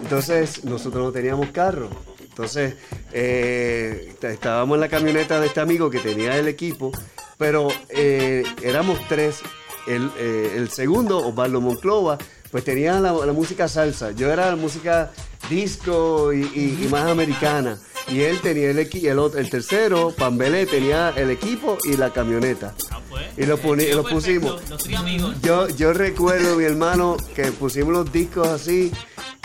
entonces 0.00 0.64
nosotros 0.64 1.04
no 1.04 1.12
teníamos 1.12 1.50
carro. 1.50 1.90
Entonces 2.22 2.76
eh, 3.12 4.14
estábamos 4.22 4.76
en 4.76 4.80
la 4.80 4.88
camioneta 4.88 5.38
de 5.40 5.48
este 5.48 5.60
amigo 5.60 5.90
que 5.90 5.98
tenía 5.98 6.38
el 6.38 6.48
equipo, 6.48 6.90
pero 7.36 7.68
eh, 7.90 8.44
éramos 8.62 8.98
tres. 9.10 9.40
El, 9.86 10.10
eh, 10.18 10.54
el 10.56 10.70
segundo, 10.70 11.18
Osvaldo 11.18 11.60
Monclova, 11.60 12.16
pues 12.50 12.64
tenía 12.64 12.98
la, 12.98 13.12
música 13.34 13.68
salsa. 13.68 14.12
Yo 14.12 14.32
era 14.32 14.48
la 14.48 14.56
música 14.56 15.12
disco 15.50 16.32
y 16.32 16.88
más 16.90 17.10
americana. 17.10 17.78
Y 18.10 18.22
él 18.22 18.40
tenía 18.40 18.70
el 18.70 18.78
equipo, 18.78 19.06
el, 19.08 19.18
otro- 19.18 19.38
el 19.40 19.50
tercero, 19.50 20.14
Pambelé, 20.16 20.66
tenía 20.66 21.10
el 21.10 21.30
equipo 21.30 21.76
y 21.84 21.96
la 21.96 22.10
camioneta. 22.12 22.74
Ah, 22.90 23.00
pues. 23.08 23.24
Y 23.36 23.44
lo 23.46 23.58
poni- 23.58 23.92
lo 23.92 24.02
pusimos. 24.04 24.68
Los 24.70 24.82
tres 24.82 24.96
amigos. 24.98 25.34
Yo, 25.42 25.68
yo 25.68 25.92
recuerdo, 25.92 26.56
mi 26.56 26.64
hermano, 26.64 27.16
que 27.34 27.52
pusimos 27.52 27.92
los 27.92 28.12
discos 28.12 28.48
así 28.48 28.90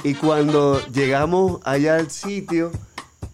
y 0.04 0.14
cuando 0.16 0.82
llegamos 0.94 1.60
allá 1.66 1.96
al 1.96 2.10
sitio, 2.10 2.72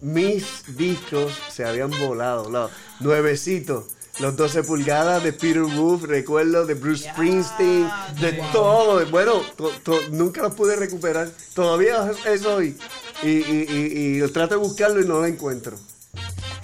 mis 0.00 0.64
discos 0.76 1.32
se 1.50 1.64
habían 1.64 1.90
volado, 2.00 2.50
los 2.50 2.70
nuevecitos. 3.00 3.84
Los 4.18 4.36
12 4.36 4.64
pulgadas 4.64 5.22
de 5.22 5.32
Peter 5.32 5.62
Wolf, 5.62 6.02
recuerdo 6.02 6.66
de 6.66 6.74
Bruce 6.74 7.08
Springsteen, 7.10 7.88
de 8.20 8.32
wow. 8.32 8.46
todo. 8.52 9.06
Bueno, 9.06 9.40
to- 9.56 9.72
to- 9.82 10.00
nunca 10.10 10.42
los 10.42 10.52
pude 10.54 10.76
recuperar. 10.76 11.30
Todavía 11.54 12.10
es 12.26 12.44
hoy. 12.44 12.76
Y, 13.22 13.28
y, 13.28 13.66
y, 13.68 13.98
y 14.16 14.18
yo 14.18 14.30
trato 14.32 14.54
de 14.54 14.60
buscarlo 14.60 15.00
y 15.00 15.06
no 15.06 15.18
lo 15.20 15.26
encuentro. 15.26 15.78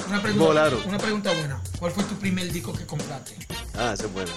Una 0.08 0.22
pregunta, 0.22 0.46
Volaron. 0.46 0.80
una 0.86 0.98
pregunta 0.98 1.32
buena. 1.32 1.60
¿Cuál 1.78 1.92
fue 1.92 2.04
tu 2.04 2.14
primer 2.16 2.50
disco 2.52 2.72
que 2.72 2.86
compraste? 2.86 3.36
Ah, 3.74 3.92
eso 3.94 4.06
es 4.06 4.12
bueno. 4.12 4.30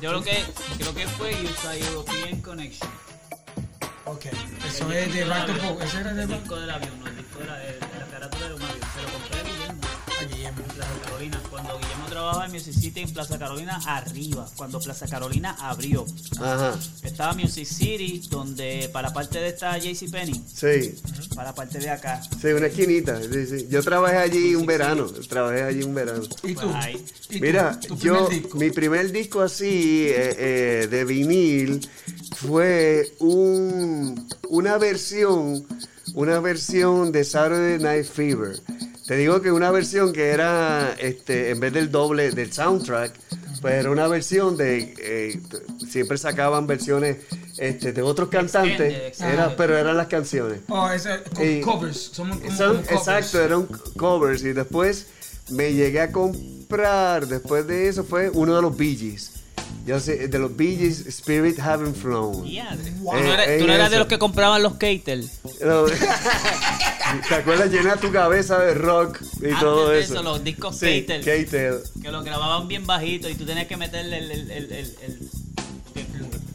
Yo 0.00 0.12
lo 0.12 0.22
que 0.22 0.44
creo 0.78 0.94
que 0.94 1.06
fue 1.08 1.34
USA 1.44 1.76
European 1.76 2.40
Connection. 2.40 2.88
Ok. 4.04 4.26
Eso 4.66 4.86
El 4.90 4.92
es 4.96 5.12
de 5.12 5.20
del. 5.24 5.28
Pop. 5.60 5.82
Ese 5.82 6.00
era 6.00 6.14
de 6.14 6.22
El 6.22 6.28
disco 6.28 6.56
del 6.56 6.70
avión, 6.70 6.98
no, 7.00 7.06
el 7.08 7.16
disco 7.16 7.38
de 7.40 7.46
la, 7.46 7.58
de 7.58 7.78
la 7.98 8.06
carátula 8.06 8.48
de 8.48 8.54
un 8.54 8.62
avión. 8.62 8.80
Se 8.94 9.02
lo 9.02 9.12
compré 9.12 9.40
a 9.40 9.42
Guillermo. 9.42 9.80
a 10.20 10.24
Guillermo. 10.24 10.60
en 10.62 10.74
Plaza 10.76 10.92
Carolina. 11.04 11.40
Cuando 11.50 11.78
Guillermo 11.78 11.97
trabajaba 12.18 12.46
en 12.46 12.52
Music 12.52 12.74
City 12.74 13.00
en 13.00 13.12
Plaza 13.12 13.38
Carolina, 13.38 13.80
arriba. 13.86 14.48
Cuando 14.56 14.80
Plaza 14.80 15.06
Carolina 15.06 15.56
abrió. 15.60 16.04
Ajá, 16.40 16.76
Estaba 17.04 17.32
Music 17.34 17.64
City, 17.64 18.22
donde 18.28 18.90
para 18.92 19.08
la 19.08 19.14
parte 19.14 19.38
de 19.38 19.48
esta 19.48 19.78
JCPenney, 19.78 20.42
sí. 20.52 20.96
para 21.36 21.50
la 21.50 21.54
parte 21.54 21.78
de 21.78 21.90
acá. 21.90 22.20
Sí, 22.40 22.48
una 22.48 22.66
esquinita. 22.66 23.20
sí, 23.22 23.46
sí. 23.46 23.68
Yo 23.70 23.82
trabajé 23.84 24.16
allí 24.16 24.54
un 24.56 24.66
verano. 24.66 25.06
Trabajé 25.28 25.62
allí 25.62 25.84
un 25.84 25.94
verano. 25.94 26.22
¿Y 26.42 26.54
tú? 26.54 26.72
¿Y 27.30 27.34
tú? 27.34 27.40
Mira, 27.40 27.78
¿Tu 27.78 27.96
yo, 27.98 28.26
primer 28.26 28.42
disco? 28.42 28.58
mi 28.58 28.70
primer 28.70 29.12
disco 29.12 29.40
así 29.40 30.06
eh, 30.08 30.34
eh, 30.38 30.88
de 30.90 31.04
vinil 31.04 31.88
fue 32.36 33.12
un, 33.20 34.28
una 34.48 34.76
versión, 34.78 35.64
una 36.14 36.40
versión 36.40 37.12
de 37.12 37.22
Saturday 37.22 37.78
Night 37.78 38.06
Fever. 38.06 38.60
Te 39.08 39.16
digo 39.16 39.40
que 39.40 39.50
una 39.50 39.70
versión 39.70 40.12
que 40.12 40.28
era, 40.28 40.94
este, 41.00 41.48
en 41.50 41.60
vez 41.60 41.72
del 41.72 41.90
doble 41.90 42.30
del 42.30 42.52
soundtrack, 42.52 43.12
pues 43.62 43.74
era 43.74 43.90
una 43.90 44.06
versión 44.06 44.56
de, 44.58 44.94
eh, 45.00 45.40
siempre 45.90 46.18
sacaban 46.18 46.66
versiones 46.66 47.16
este, 47.56 47.92
de 47.94 48.02
otros 48.02 48.28
cantantes, 48.28 48.72
Extended, 48.78 49.06
extended. 49.06 49.34
era, 49.34 49.56
pero 49.56 49.78
eran 49.78 49.96
las 49.96 50.08
canciones. 50.08 50.60
Oh, 50.68 50.88
con 51.34 51.46
Y- 51.46 51.60
covers. 51.62 51.96
Son- 52.12 52.38
covers. 52.38 52.90
exacto, 52.92 53.40
eran 53.42 53.66
covers 53.96 54.42
y 54.44 54.52
después 54.52 55.06
me 55.50 55.72
llegué 55.72 56.00
a 56.02 56.12
comprar, 56.12 57.26
después 57.26 57.66
de 57.66 57.88
eso 57.88 58.04
fue 58.04 58.28
uno 58.28 58.54
de 58.56 58.60
los 58.62 58.76
Bee 58.76 58.94
Gees. 58.94 59.32
Yo 59.88 59.98
sé, 60.00 60.28
de 60.28 60.38
los 60.38 60.54
Bee 60.54 60.76
Gees, 60.76 61.06
Spirit 61.06 61.58
Haven't 61.58 61.96
Flown. 61.96 62.44
Diadre. 62.44 62.90
Wow. 63.00 63.14
Tú 63.16 63.20
no 63.24 63.32
eres, 63.32 63.48
Eh, 63.48 63.58
tú 63.60 63.66
no 63.66 63.72
eras 63.72 63.90
de 63.90 63.98
los 63.98 64.06
que 64.06 64.18
compraban 64.18 64.62
los 64.62 64.74
Keitel. 64.74 65.26
No. 65.64 65.84
¿Te 67.28 67.34
acuerdas? 67.34 67.70
Llena 67.70 67.96
tu 67.96 68.12
cabeza 68.12 68.58
de 68.58 68.74
rock 68.74 69.18
y 69.40 69.46
Antes 69.46 69.60
todo 69.60 69.92
eso. 69.94 70.12
eso, 70.14 70.22
los 70.22 70.44
discos 70.44 70.74
sí, 70.76 70.84
Keitel. 70.86 71.24
Keitel. 71.24 71.80
que 72.02 72.10
lo 72.12 72.22
grababan 72.22 72.68
bien 72.68 72.86
bajito 72.86 73.30
y 73.30 73.34
tú 73.34 73.46
tenías 73.46 73.66
que 73.66 73.78
meterle 73.78 74.18
el, 74.18 74.30
el, 74.30 74.50
el, 74.50 74.72
el- 74.72 74.96
el- 75.02 75.30
que- 75.94 76.06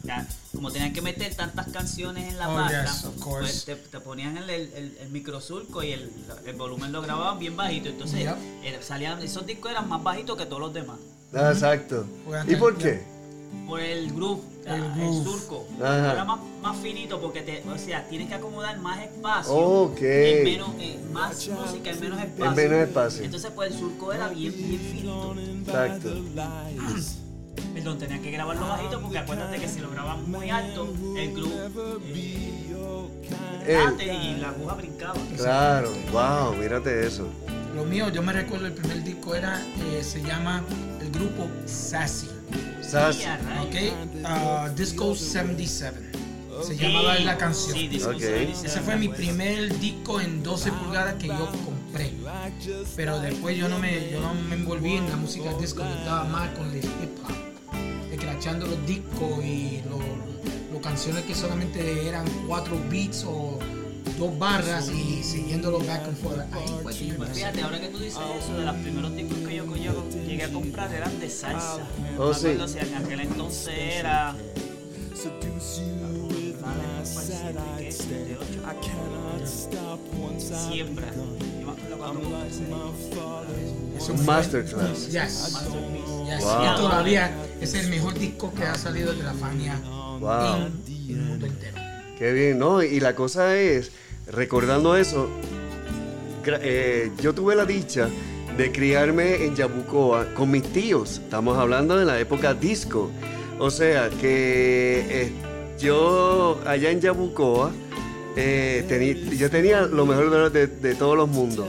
ya, 0.04 0.26
como 0.54 0.70
tenían 0.70 0.92
que 0.92 1.02
meter 1.02 1.34
tantas 1.34 1.66
canciones 1.72 2.28
en 2.30 2.38
la 2.38 2.48
Oh, 2.50 2.54
pasta, 2.54 2.84
yes, 2.84 3.06
pues 3.24 3.64
te, 3.64 3.74
te 3.74 3.98
ponían 3.98 4.36
el, 4.36 4.48
el, 4.48 4.72
el, 4.76 4.96
el 5.00 5.08
microsurco 5.10 5.82
y 5.82 5.90
el, 5.90 6.08
el 6.46 6.54
volumen 6.54 6.92
lo 6.92 7.02
grababan 7.02 7.40
bien 7.40 7.56
bajito. 7.56 7.88
Entonces 7.88 8.20
Yep. 8.20 8.80
salían, 8.82 9.20
esos 9.22 9.44
discos 9.44 9.72
eran 9.72 9.88
más 9.88 10.02
bajitos 10.04 10.38
que 10.38 10.46
todos 10.46 10.60
los 10.60 10.72
demás. 10.72 10.98
Ah, 11.34 11.50
exacto. 11.52 12.06
¿Y 12.46 12.54
por 12.54 12.76
qué? 12.78 13.02
Por 13.66 13.80
el 13.80 14.12
groove, 14.12 14.42
El 14.66 14.74
el, 14.74 14.92
groove. 14.92 15.24
surco. 15.24 15.66
Ajá. 15.82 16.12
Era 16.12 16.24
más, 16.24 16.40
más 16.62 16.76
finito 16.78 17.20
porque 17.20 17.40
te, 17.42 17.62
o 17.68 17.78
sea, 17.78 18.06
tienes 18.08 18.28
que 18.28 18.34
acomodar 18.34 18.78
más 18.78 19.02
espacio. 19.02 19.52
Ok. 19.54 19.98
En 20.02 20.44
menos, 20.44 20.70
eh, 20.78 20.98
más 21.12 21.48
música 21.48 21.90
en 21.90 22.00
menos 22.00 22.20
espacio. 22.20 22.44
En 22.50 22.54
menos 22.56 22.78
espacio. 22.88 23.24
Entonces 23.24 23.50
pues 23.54 23.72
el 23.72 23.78
surco 23.78 24.12
era 24.12 24.28
bien, 24.28 24.52
bien 24.56 24.80
finito. 24.80 25.34
Exacto. 25.66 26.10
Perdón, 27.74 27.98
tenían 27.98 28.22
que 28.22 28.30
grabarlo 28.30 28.66
bajito 28.68 29.00
porque 29.00 29.18
acuérdate 29.18 29.58
que 29.58 29.68
si 29.68 29.80
lo 29.80 29.90
graban 29.90 30.30
muy 30.30 30.50
alto, 30.50 30.92
el 31.16 31.32
groove 31.34 32.00
eh, 33.66 33.78
El- 33.98 34.02
y 34.36 34.40
la 34.40 34.48
aguja 34.50 34.74
brincaba. 34.74 35.14
claro. 35.36 35.90
Wow, 36.12 36.54
mírate 36.56 37.06
eso. 37.06 37.28
Lo 37.74 37.84
mío, 37.84 38.08
yo 38.10 38.22
me 38.22 38.32
recuerdo 38.32 38.66
el 38.66 38.72
primer 38.74 39.02
disco 39.02 39.34
era, 39.34 39.60
eh, 39.92 40.02
se 40.04 40.22
llama 40.22 40.62
el 41.00 41.10
grupo 41.10 41.48
Sassy. 41.66 42.28
Rayos. 42.92 43.24
¿Ok? 43.62 43.74
Ah, 44.24 44.70
Disco 44.74 45.14
77. 45.14 46.12
Se 46.62 46.76
llamaba 46.76 47.18
la 47.18 47.36
canción. 47.36 47.76
Sí, 47.76 47.88
disco 47.88 48.10
Ok. 48.10 48.18
77. 48.20 48.66
Ese 48.66 48.80
fue 48.80 48.96
mi 48.96 49.08
primer 49.08 49.78
disco 49.80 50.20
en 50.20 50.42
12 50.42 50.72
pulgadas 50.72 51.14
que 51.14 51.28
yo 51.28 51.50
compré. 51.64 52.12
Pero 52.96 53.18
después 53.20 53.56
yo 53.56 53.68
no 53.68 53.78
me, 53.78 54.10
yo 54.10 54.20
no 54.20 54.34
me 54.34 54.54
envolví 54.54 54.94
en 54.96 55.08
la 55.10 55.16
música 55.16 55.52
disco, 55.54 55.82
yo 55.82 55.94
estaba 55.94 56.24
más 56.24 56.50
con 56.56 56.70
el 56.70 56.78
hip 56.78 57.18
hop. 57.24 58.12
Escrachando 58.12 58.66
los 58.66 58.86
discos 58.86 59.44
y 59.44 59.82
los 60.72 60.80
canciones 60.80 61.24
que 61.24 61.34
solamente 61.34 62.06
eran 62.08 62.24
cuatro 62.46 62.78
beats 62.90 63.24
o 63.26 63.58
dos 64.18 64.38
barras 64.38 64.88
y 64.90 65.22
siguiéndolo 65.22 65.78
back 65.80 66.04
and 66.06 66.16
forth. 66.16 66.40
Ahí 66.52 66.66
fue 66.82 66.94
Pues 67.16 67.28
fíjate, 67.32 67.62
ahora 67.62 67.80
que 67.80 67.88
tú 67.88 67.98
dices 67.98 68.18
eso, 68.42 68.56
de 68.58 68.64
los 68.64 68.76
primeros 68.76 69.14
discos 69.16 69.38
que 69.38 69.56
yo, 69.56 69.76
yo 69.76 70.08
llegué 70.26 70.44
a 70.44 70.52
comprar 70.52 70.92
eran 70.92 71.18
de 71.20 71.28
salsa. 71.30 71.86
Oh, 72.18 72.28
Me 72.28 72.34
sí. 72.34 72.46
acuerdo 72.48 72.68
si 72.68 72.78
en 72.78 72.94
aquel 72.94 73.20
entonces 73.20 73.74
era. 73.76 74.34
Siembra. 80.70 81.08
Eso 83.96 84.12
Un 84.12 84.26
masterclass. 84.26 85.06
Yes. 85.06 85.12
Yes. 85.12 86.42
Wow. 86.42 86.62
Y 86.62 86.76
todavía 86.76 87.30
es 87.60 87.74
el 87.74 87.88
mejor 87.88 88.14
disco 88.18 88.52
que 88.54 88.64
ha 88.64 88.74
salido 88.76 89.12
de 89.14 89.22
la 89.22 89.34
Fania 89.34 89.80
Wow. 90.20 90.66
en 90.66 91.10
el 91.10 91.16
mundo 91.16 91.46
entero. 91.46 91.76
Qué 92.18 92.32
bien, 92.32 92.58
¿no? 92.58 92.82
Y 92.82 93.00
la 93.00 93.14
cosa 93.14 93.56
es, 93.56 93.90
recordando 94.26 94.96
eso, 94.96 95.28
eh, 96.46 97.10
yo 97.20 97.34
tuve 97.34 97.54
la 97.54 97.64
dicha 97.64 98.08
de 98.56 98.70
criarme 98.70 99.44
en 99.44 99.56
Yabucoa 99.56 100.26
con 100.34 100.50
mis 100.50 100.62
tíos. 100.64 101.18
Estamos 101.24 101.58
hablando 101.58 101.96
de 101.96 102.04
la 102.04 102.18
época 102.20 102.54
disco. 102.54 103.10
O 103.58 103.70
sea 103.70 104.10
que 104.10 105.06
eh, 105.08 105.32
yo 105.78 106.60
allá 106.66 106.90
en 106.90 107.00
Yabucoa, 107.00 107.70
eh, 108.36 108.84
tení- 108.88 109.36
yo 109.36 109.50
tenía 109.50 109.82
lo 109.82 110.06
mejor 110.06 110.50
de, 110.52 110.66
de- 110.66 110.94
todos 110.94 111.16
los 111.16 111.28
mundos. 111.28 111.66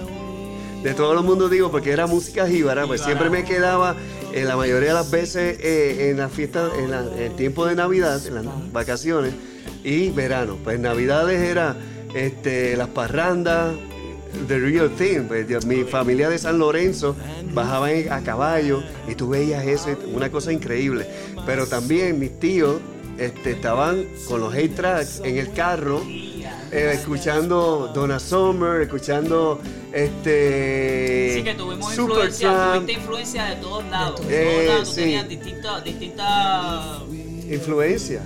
De 0.84 0.94
todos 0.94 1.16
los 1.16 1.24
mundos 1.26 1.50
digo, 1.50 1.72
porque 1.72 1.92
era 1.92 2.06
música 2.06 2.48
jíbara, 2.48 2.86
pues 2.86 3.02
siempre 3.02 3.30
me 3.32 3.44
quedaba 3.44 3.96
eh, 4.34 4.44
la 4.44 4.56
mayoría 4.56 4.90
de 4.90 4.94
las 4.96 5.10
veces 5.10 5.58
en 5.64 6.18
las 6.18 6.32
fiestas, 6.32 6.72
en, 6.78 6.92
la- 6.92 7.02
en 7.16 7.20
el 7.24 7.36
tiempo 7.36 7.66
de 7.66 7.76
Navidad, 7.76 8.22
en 8.28 8.36
las 8.36 8.72
vacaciones 8.72 9.34
y 9.84 10.10
verano. 10.10 10.58
Pues 10.64 10.80
Navidades 10.80 11.42
era 11.42 11.76
este, 12.16 12.76
las 12.76 12.88
parrandas, 12.88 13.76
the 14.48 14.58
real 14.58 14.90
thing. 14.98 15.22
Pues, 15.28 15.66
mi 15.66 15.84
familia 15.84 16.30
de 16.30 16.38
San 16.40 16.58
Lorenzo 16.58 17.16
bajaba 17.54 17.92
en- 17.92 18.12
a 18.12 18.22
caballo 18.22 18.82
y 19.08 19.14
tú 19.16 19.30
veías 19.30 19.66
eso, 19.66 19.90
una 20.14 20.32
cosa 20.32 20.52
increíble. 20.52 21.06
Pero 21.46 21.68
también 21.68 22.18
mis 22.20 22.40
tíos 22.40 22.78
este, 23.18 23.52
estaban 23.52 24.06
con 24.28 24.42
los 24.42 24.54
hate 24.54 24.76
tracks 24.76 25.22
en 25.24 25.38
el 25.38 25.54
carro 25.54 26.02
eh, 26.72 26.92
escuchando 26.94 27.92
Donna 27.94 28.20
Summer, 28.20 28.82
escuchando 28.82 29.62
este 29.94 31.32
Sí, 31.36 31.44
que 31.44 31.54
tuvimos 31.54 31.94
Supertramp. 31.94 32.34
influencia, 32.34 32.74
tuviste 32.74 32.92
influencia 32.94 33.46
de 33.46 33.56
todos 33.58 33.86
lados. 33.86 34.28
De 34.28 34.42
Eh, 34.42 34.46
todos 34.54 34.66
lados, 34.68 34.90
tú 34.90 34.96
sí. 34.96 35.02
tenías 35.02 35.30
distintas, 35.30 35.84
distintas 35.86 37.02
influencia. 37.50 38.22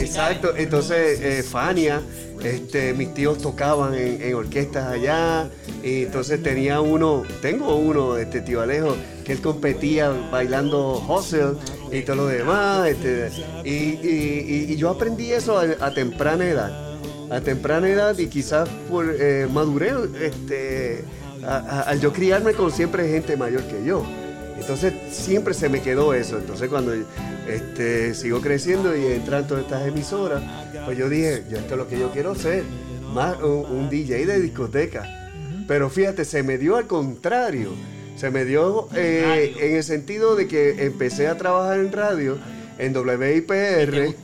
Exacto, 0.00 0.54
entonces 0.56 1.20
eh, 1.20 1.42
Fania, 1.42 2.00
este, 2.42 2.94
mis 2.94 3.12
tíos 3.14 3.38
tocaban 3.38 3.94
en, 3.94 4.20
en 4.22 4.34
orquestas 4.34 4.86
allá, 4.86 5.48
y 5.82 6.04
entonces 6.04 6.42
tenía 6.42 6.80
uno, 6.80 7.22
tengo 7.42 7.76
uno, 7.76 8.16
este 8.16 8.40
tío 8.40 8.60
Alejo, 8.62 8.96
que 9.24 9.32
él 9.32 9.40
competía 9.40 10.10
bailando 10.30 10.98
hustle 11.06 11.52
y 11.92 12.02
todo 12.02 12.16
lo 12.16 12.26
demás, 12.26 12.88
este, 12.88 13.30
y, 13.64 13.70
y- 13.70 14.66
y- 14.68 14.72
y 14.72 14.76
yo 14.76 14.88
aprendí 14.90 15.32
eso 15.32 15.58
a, 15.58 15.64
a 15.80 15.92
temprana 15.92 16.48
edad, 16.48 16.98
a 17.30 17.40
temprana 17.40 17.88
edad 17.88 18.16
y 18.18 18.26
quizás 18.28 18.68
por 18.90 19.14
eh, 19.18 19.46
madurez, 19.52 19.94
este, 20.20 21.04
al 21.46 22.00
yo 22.00 22.12
criarme 22.12 22.52
con 22.54 22.70
siempre 22.70 23.08
gente 23.08 23.36
mayor 23.36 23.62
que 23.64 23.84
yo. 23.84 24.02
Entonces 24.60 24.92
siempre 25.10 25.54
se 25.54 25.68
me 25.68 25.80
quedó 25.80 26.14
eso. 26.14 26.38
Entonces 26.38 26.68
cuando 26.68 26.92
este, 27.48 28.14
sigo 28.14 28.40
creciendo 28.40 28.96
y 28.96 29.06
entran 29.06 29.46
todas 29.46 29.64
estas 29.64 29.86
emisoras, 29.86 30.42
pues 30.84 30.96
yo 30.96 31.08
dije, 31.08 31.44
yo 31.50 31.58
esto 31.58 31.74
es 31.74 31.78
lo 31.78 31.88
que 31.88 31.98
yo 31.98 32.10
quiero 32.10 32.32
hacer, 32.32 32.62
más 33.12 33.38
un, 33.42 33.66
un 33.66 33.90
DJ 33.90 34.26
de 34.26 34.40
discoteca. 34.40 35.30
Pero 35.66 35.88
fíjate, 35.90 36.24
se 36.24 36.42
me 36.42 36.58
dio 36.58 36.76
al 36.76 36.86
contrario. 36.86 37.70
Se 38.16 38.30
me 38.30 38.44
dio 38.44 38.88
eh, 38.94 39.54
en 39.58 39.76
el 39.76 39.82
sentido 39.84 40.36
de 40.36 40.46
que 40.46 40.84
empecé 40.84 41.26
a 41.26 41.38
trabajar 41.38 41.78
en 41.78 41.90
radio, 41.90 42.38
en 42.78 42.92
¿Te 42.92 42.98
WIPR. 42.98 44.14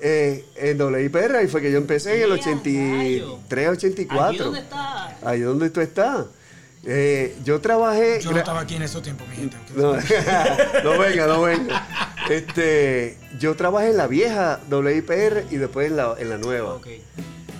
eh, 0.00 0.44
en 0.56 0.80
WIPR, 0.80 1.42
y 1.44 1.48
fue 1.48 1.60
que 1.60 1.70
yo 1.70 1.76
empecé 1.76 2.16
en 2.16 2.22
el 2.22 2.28
¡Ya, 2.28 2.34
83, 2.50 3.68
¿Allí 3.68 3.76
84. 3.76 4.44
dónde 4.44 4.60
está? 4.60 5.18
Ahí 5.22 5.40
donde 5.40 5.68
tú 5.70 5.80
estás. 5.82 6.26
Eh, 6.86 7.36
yo 7.44 7.60
trabajé. 7.60 8.20
Yo 8.20 8.30
no 8.30 8.38
estaba 8.38 8.60
aquí 8.60 8.76
en 8.76 8.82
esos 8.82 9.02
tiempos, 9.02 9.28
mi 9.28 9.36
gente. 9.36 9.56
no, 9.74 9.94
no 10.84 10.98
venga, 10.98 11.26
no 11.26 11.42
venga. 11.42 12.14
Este, 12.30 13.18
yo 13.38 13.56
trabajé 13.56 13.90
en 13.90 13.96
la 13.96 14.06
vieja 14.06 14.60
WIPR 14.70 15.44
y 15.50 15.56
después 15.56 15.88
en 15.88 15.96
la, 15.96 16.14
en 16.18 16.30
la 16.30 16.38
nueva. 16.38 16.74
Ok. 16.74 16.86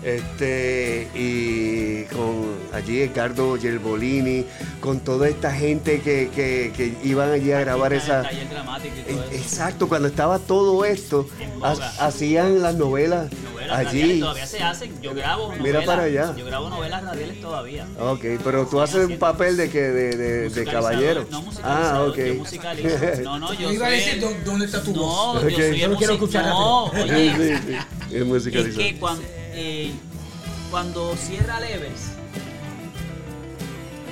Este, 0.07 1.09
y 1.17 2.05
con 2.15 2.55
allí 2.73 3.01
Edgardo 3.01 3.59
Gerbolini, 3.61 4.45
con 4.81 5.01
toda 5.01 5.29
esta 5.29 5.51
gente 5.53 6.01
que, 6.01 6.31
que- 6.33 6.73
que 6.77 6.95
iban 7.03 7.33
allí 7.33 7.51
a 7.51 7.59
grabar 7.59 7.93
esa. 7.93 8.21
el 8.21 8.27
taller 8.29 8.49
dramático 8.51 8.95
y 8.97 9.03
todo 9.13 9.23
Eh, 9.25 9.27
eso. 9.33 9.37
Exacto, 9.43 9.89
cuando 9.89 10.07
estaba 10.07 10.39
todo 10.39 10.85
esto, 10.85 11.29
ha- 11.61 12.07
hacían 12.07 12.63
las 12.63 12.77
novelas, 12.77 13.33
Novelas 13.53 13.79
allí. 13.79 13.85
radiales 14.01 14.21
todavía 14.21 14.47
se 14.47 14.63
hacen. 14.63 15.03
Yo 15.03 15.13
grabo 15.13 15.43
novelas. 15.49 15.63
Mira 15.67 15.83
para 15.85 16.03
allá. 16.05 16.35
Yo 16.37 16.45
grabo 16.47 16.71
novelas 16.71 17.03
radiales 17.05 17.41
todavía. 17.41 17.87
Ok, 17.99 18.25
pero 18.45 18.65
tú 18.67 18.81
haces 18.81 19.09
un 19.09 19.19
papel 19.19 19.57
de 19.57 19.71
que 19.71 19.81
de, 19.83 20.17
de- 20.17 20.51
de 20.51 20.65
caballero. 20.67 21.27
No 21.33 21.45
ah, 21.65 22.07
ok. 22.09 22.17
yo 22.17 22.35
musicalizo. 22.35 22.89
No, 23.25 23.41
no, 23.41 23.53
yo 23.55 23.61
Yo 23.61 23.73
iba 23.73 23.87
a 23.87 23.91
soy 23.91 23.99
decir 23.99 24.15
el- 24.15 24.21
dó- 24.21 24.37
dónde 24.45 24.67
está 24.67 24.81
tu 24.85 24.93
no, 24.93 25.01
voz. 25.01 25.43
Ok. 25.43 25.49
yo 25.51 25.57
soy 25.57 25.79
Yo 25.81 25.87
el 25.87 25.91
lo 25.93 25.99
quiero 25.99 26.13
escuchar 26.13 26.45
No, 26.45 26.85
oye, 26.85 27.33
Sí, 27.37 27.57
sí, 27.67 27.75
es 28.15 28.21
es 28.21 28.25
musicalizado. 28.27 28.79
que 28.79 28.97
cuando, 29.01 29.23
eh, 29.57 29.91
cuando 30.71 31.17
cierra 31.17 31.59
Levers, 31.61 32.11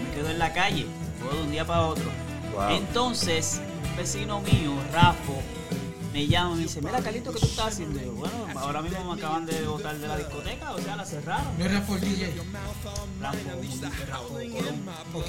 me 0.03 0.15
quedo 0.17 0.31
en 0.31 0.39
la 0.39 0.53
calle, 0.53 0.87
puedo 1.21 1.37
de 1.37 1.43
un 1.43 1.51
día 1.51 1.67
para 1.67 1.83
otro. 1.83 2.11
Wow. 2.55 2.71
Entonces, 2.71 3.61
un 3.91 3.97
vecino 3.97 4.41
mío, 4.41 4.73
Rafo, 4.93 5.43
me 6.15 6.27
llama 6.27 6.53
y 6.53 6.57
me 6.57 6.63
dice, 6.63 6.81
mira 6.81 7.01
Carlito, 7.03 7.33
¿qué 7.33 7.41
tú 7.41 7.47
estás 7.47 7.67
haciendo? 7.67 8.01
Y 8.01 8.05
yo, 8.05 8.13
bueno, 8.13 8.47
ahora 8.57 8.81
mismo 8.81 9.05
me 9.05 9.21
acaban 9.21 9.45
de 9.45 9.67
botar 9.67 9.99
de 9.99 10.09
la 10.09 10.17
discoteca, 10.17 10.73
o 10.73 10.79
sea, 10.79 10.97
la 10.97 11.05
cerraron. 11.05 11.59
No 11.59 11.65
era 11.65 11.85
por 11.85 12.01
DJ. 12.01 12.33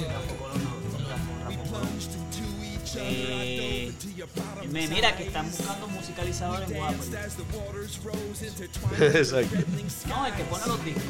Rafo 0.08 0.36
Colón. 0.36 0.62
No, 0.64 1.44
Rafo 1.44 1.70
Colón. 1.70 1.88
Eh, 2.98 3.92
me 4.70 4.86
mira 4.88 5.16
que 5.16 5.24
están 5.24 5.50
buscando 5.50 5.86
musicalizadores 5.88 6.68
guapos. 6.72 7.06
Exacto. 9.00 9.56
No, 10.08 10.26
el 10.26 10.34
que 10.34 10.42
pone 10.44 10.66
los 10.66 10.84
discos. 10.84 11.02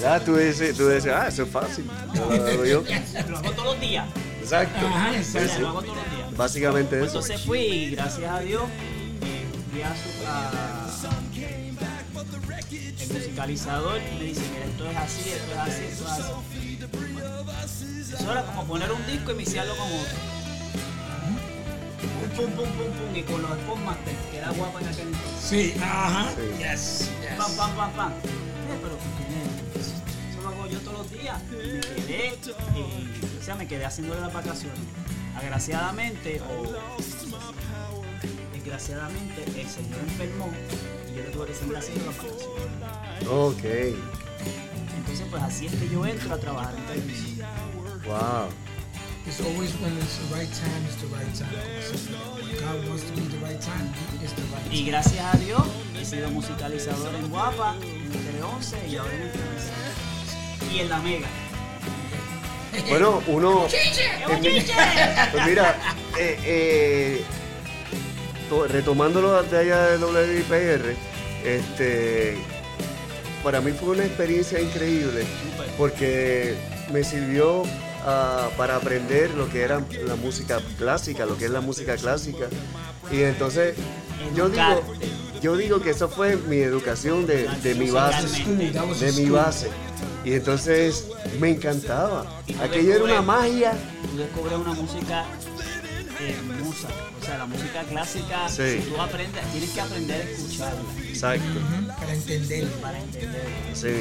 Ya 0.00 0.20
tú 0.24 0.36
dices, 0.36 0.76
tú 0.76 0.88
dices, 0.88 1.12
ah, 1.12 1.28
eso 1.28 1.42
es 1.44 1.48
fácil. 1.50 1.86
Yo 2.14 2.26
lo 2.30 2.44
hago 2.46 2.64
yo. 2.64 2.82
Lo 3.28 3.38
hago 3.38 3.50
todos 3.52 3.64
los 3.64 3.80
días. 3.80 4.06
Exacto. 4.40 4.86
Ajá, 4.86 5.12
lo 5.60 5.68
hago 5.68 5.82
todos 5.82 5.96
los 5.96 6.10
días. 6.16 6.36
básicamente 6.36 6.96
eso. 6.96 7.06
Entonces 7.06 7.40
fui 7.42 7.60
y 7.60 7.90
gracias 7.90 8.30
a 8.30 8.40
Dios 8.40 8.62
eh, 9.22 9.46
fui 9.72 9.82
a 9.82 9.94
su 9.94 10.26
a- 10.26 10.82
el 12.98 13.12
musicalizador 13.12 14.00
y 14.00 14.18
me 14.18 14.24
dice, 14.24 14.40
mira, 14.52 14.64
esto 14.66 14.90
es 14.90 14.96
así, 14.96 15.30
esto 15.30 15.52
es 15.52 15.58
así, 15.58 15.84
esto 15.84 16.04
es 16.04 16.10
así. 17.62 18.14
Eso 18.14 18.32
era 18.32 18.42
como 18.46 18.64
poner 18.64 18.90
un 18.92 19.06
disco 19.06 19.30
y 19.30 19.34
iniciarlo 19.34 19.76
con 19.76 19.86
otro. 19.86 20.35
Pum, 22.36 22.50
pum, 22.52 22.66
pum, 22.66 22.92
pum, 22.92 23.16
y 23.16 23.22
con 23.22 23.40
los 23.42 23.50
Spotmaster, 23.52 24.14
que 24.30 24.36
era 24.38 24.50
guapa 24.50 24.80
en 24.80 24.88
aquel 24.88 25.06
entonces. 25.08 25.40
Sí, 25.40 25.74
ajá. 25.82 26.30
Sí. 26.34 26.42
Yes, 26.58 27.10
Pam, 27.38 27.46
yes. 27.48 27.56
pam, 27.56 27.76
pam, 27.76 27.92
pam. 27.92 28.12
Eh, 28.12 28.78
pero 28.82 28.98
eso 29.80 30.42
lo 30.42 30.48
hago 30.48 30.66
yo 30.66 30.78
todos 30.80 30.98
los 30.98 31.10
días. 31.10 31.40
Y 31.50 31.54
me 31.76 31.80
quedé, 32.06 32.38
y, 32.76 33.38
o 33.40 33.42
sea, 33.42 33.54
me 33.54 33.66
quedé 33.66 33.86
haciéndole 33.86 34.20
las 34.20 34.32
vacaciones. 34.34 34.78
Agraciadamente, 35.36 36.40
o 36.42 36.66
desgraciadamente, 38.52 39.44
el 39.60 39.68
señor 39.68 39.98
enfermó 40.00 40.50
y 41.10 41.16
yo 41.16 41.22
le 41.22 41.30
tuve 41.30 41.46
que 41.46 41.54
seguir 41.54 41.76
haciendo 41.76 42.04
las 42.06 42.16
vacaciones. 42.18 43.28
Ok, 43.28 43.64
Entonces, 44.98 45.26
pues 45.30 45.42
así 45.42 45.66
es 45.66 45.74
que 45.74 45.88
yo 45.88 46.04
entro 46.06 46.34
a 46.34 46.38
trabajar 46.38 46.74
en 46.76 46.84
televisión. 46.86 47.46
wow. 48.04 48.48
It's 49.26 49.40
always 49.40 49.72
when 49.80 49.92
it's 49.98 50.18
the 50.18 50.34
right 50.36 50.48
time, 50.52 50.82
it's 50.86 50.96
the 51.02 51.08
right 51.08 51.34
time. 51.34 51.50
Como 51.50 51.98
siempre. 51.98 52.16
When 52.46 52.56
God 52.62 52.88
wants 52.88 53.04
to 53.04 53.12
be 53.12 53.22
the 53.22 53.38
right 53.44 53.60
time, 53.60 53.90
it's 54.22 54.32
the 54.34 54.42
right 54.54 54.72
Y 54.72 54.84
gracias 54.86 55.34
a 55.34 55.36
Dios, 55.38 55.62
he 55.98 56.04
sido 56.04 56.30
musicalizador 56.30 57.14
en 57.14 57.28
Guapa, 57.28 57.74
en 57.82 58.10
Tele 58.10 58.42
11 58.42 58.76
y 58.88 58.96
ahora 58.96 59.12
en 59.14 59.22
Entrevista. 59.22 59.72
Y 60.72 60.80
en 60.80 60.88
La 60.88 60.98
Mega. 61.00 61.26
Bueno, 62.90 63.22
uno... 63.28 63.66
¡Qué 63.70 64.26
bochinche! 64.28 64.74
Pues 65.32 65.46
mira, 65.46 65.76
eh, 66.18 66.38
eh, 66.44 67.24
to- 68.50 68.66
retomándolo 68.68 69.42
de 69.44 69.58
allá 69.58 69.96
de 69.96 70.04
WIPR, 70.04 70.94
este, 71.42 72.36
para 73.42 73.62
mí 73.62 73.72
fue 73.72 73.90
una 73.90 74.04
experiencia 74.04 74.60
increíble 74.60 75.24
porque 75.78 76.54
me 76.92 77.02
sirvió 77.02 77.62
ah, 78.06 78.48
para 78.56 78.76
aprender 78.76 79.30
lo 79.34 79.48
que 79.48 79.62
era 79.62 79.82
la 80.06 80.16
música 80.16 80.60
clásica, 80.78 81.26
lo 81.26 81.36
que 81.36 81.44
es 81.46 81.50
la 81.50 81.60
música 81.60 81.96
clásica. 81.96 82.46
Y 83.10 83.22
entonces 83.22 83.74
yo 84.34 84.48
digo, 84.48 84.82
yo 85.42 85.56
digo 85.56 85.80
que 85.80 85.90
eso 85.90 86.08
fue 86.08 86.36
mi 86.36 86.56
educación 86.58 87.26
de, 87.26 87.48
de 87.62 87.74
mi 87.74 87.90
base 87.90 88.44
de 89.00 89.12
mi 89.12 89.28
base. 89.30 89.68
Y 90.24 90.32
entonces 90.32 91.06
me 91.38 91.50
encantaba. 91.50 92.40
Aquello 92.60 92.94
era 92.94 93.04
una 93.04 93.22
magia. 93.22 93.72
tú 94.10 94.16
descubres 94.18 94.54
una 94.58 94.72
música 94.72 95.24
hermosa. 96.20 96.88
O 97.20 97.24
sea, 97.24 97.38
la 97.38 97.46
música 97.46 97.82
clásica, 97.88 98.48
Sí. 98.48 98.80
si 98.82 98.88
tú 98.90 99.00
aprendes, 99.00 99.44
tienes 99.52 99.70
que 99.70 99.80
aprender 99.80 100.20
a 100.20 100.30
escucharla 100.30 100.80
Exacto. 101.08 101.60
Para 101.98 102.12
entenderlo. 102.14 102.70
para 102.80 102.98
entenderla. 102.98 103.50
Sí. 103.74 103.94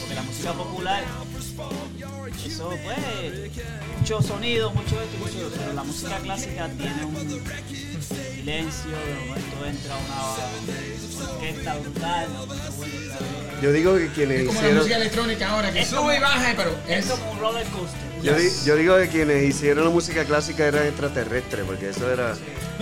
Porque 0.00 0.14
la 0.14 0.22
música 0.22 0.52
popular, 0.52 1.04
eso 2.46 2.68
pues, 2.82 3.50
mucho 3.98 4.22
sonido, 4.22 4.70
mucho 4.72 5.00
esto 5.00 5.18
mucho 5.18 5.50
pero 5.56 5.72
la 5.74 5.84
música 5.84 6.16
clásica 6.18 6.68
tiene 6.76 7.04
un 7.04 7.16
silencio, 7.16 8.90
de 8.90 9.14
momento 9.26 9.66
entra 9.66 9.96
una 9.96 11.30
orquesta 11.32 11.74
brutal, 11.76 12.28
Yo 13.62 13.72
digo 13.72 13.96
que 13.96 14.08
quienes 14.08 14.40
Es 14.40 14.46
como 14.46 14.54
la 14.54 14.60
hicieron, 14.60 14.78
música 14.78 14.96
electrónica 14.96 15.50
ahora, 15.50 15.72
que 15.72 15.80
Es 15.80 15.88
sube 15.88 15.98
como- 15.98 16.12
y 16.12 16.18
baja, 16.20 16.54
pero 16.56 16.70
es 16.88 17.04
es... 17.04 17.10
como 17.10 17.30
un 17.32 17.38
roller 17.40 17.66
coaster. 17.66 18.00
yo, 18.22 18.34
di- 18.36 18.50
yo 18.64 18.76
digo 18.76 18.96
que 18.98 19.08
quienes 19.08 19.44
hicieron 19.44 19.84
la 19.84 19.90
música 19.90 20.24
clásica 20.24 20.66
eran 20.66 20.86
extraterrestres, 20.86 21.64
porque 21.66 21.90
eso 21.90 22.10
era 22.10 22.34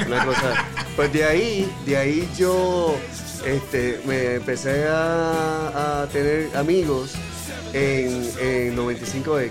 una 0.07 0.25
cosa. 0.25 0.65
Pues 0.97 1.13
de 1.13 1.25
ahí, 1.25 1.71
de 1.87 1.97
ahí 1.97 2.29
yo 2.39 2.97
este, 3.45 4.01
me 4.07 4.37
empecé 4.37 4.87
a, 4.89 6.03
a 6.03 6.07
tener 6.09 6.49
amigos 6.57 7.13
en, 7.73 8.31
en 8.41 8.77
95X. 8.77 9.51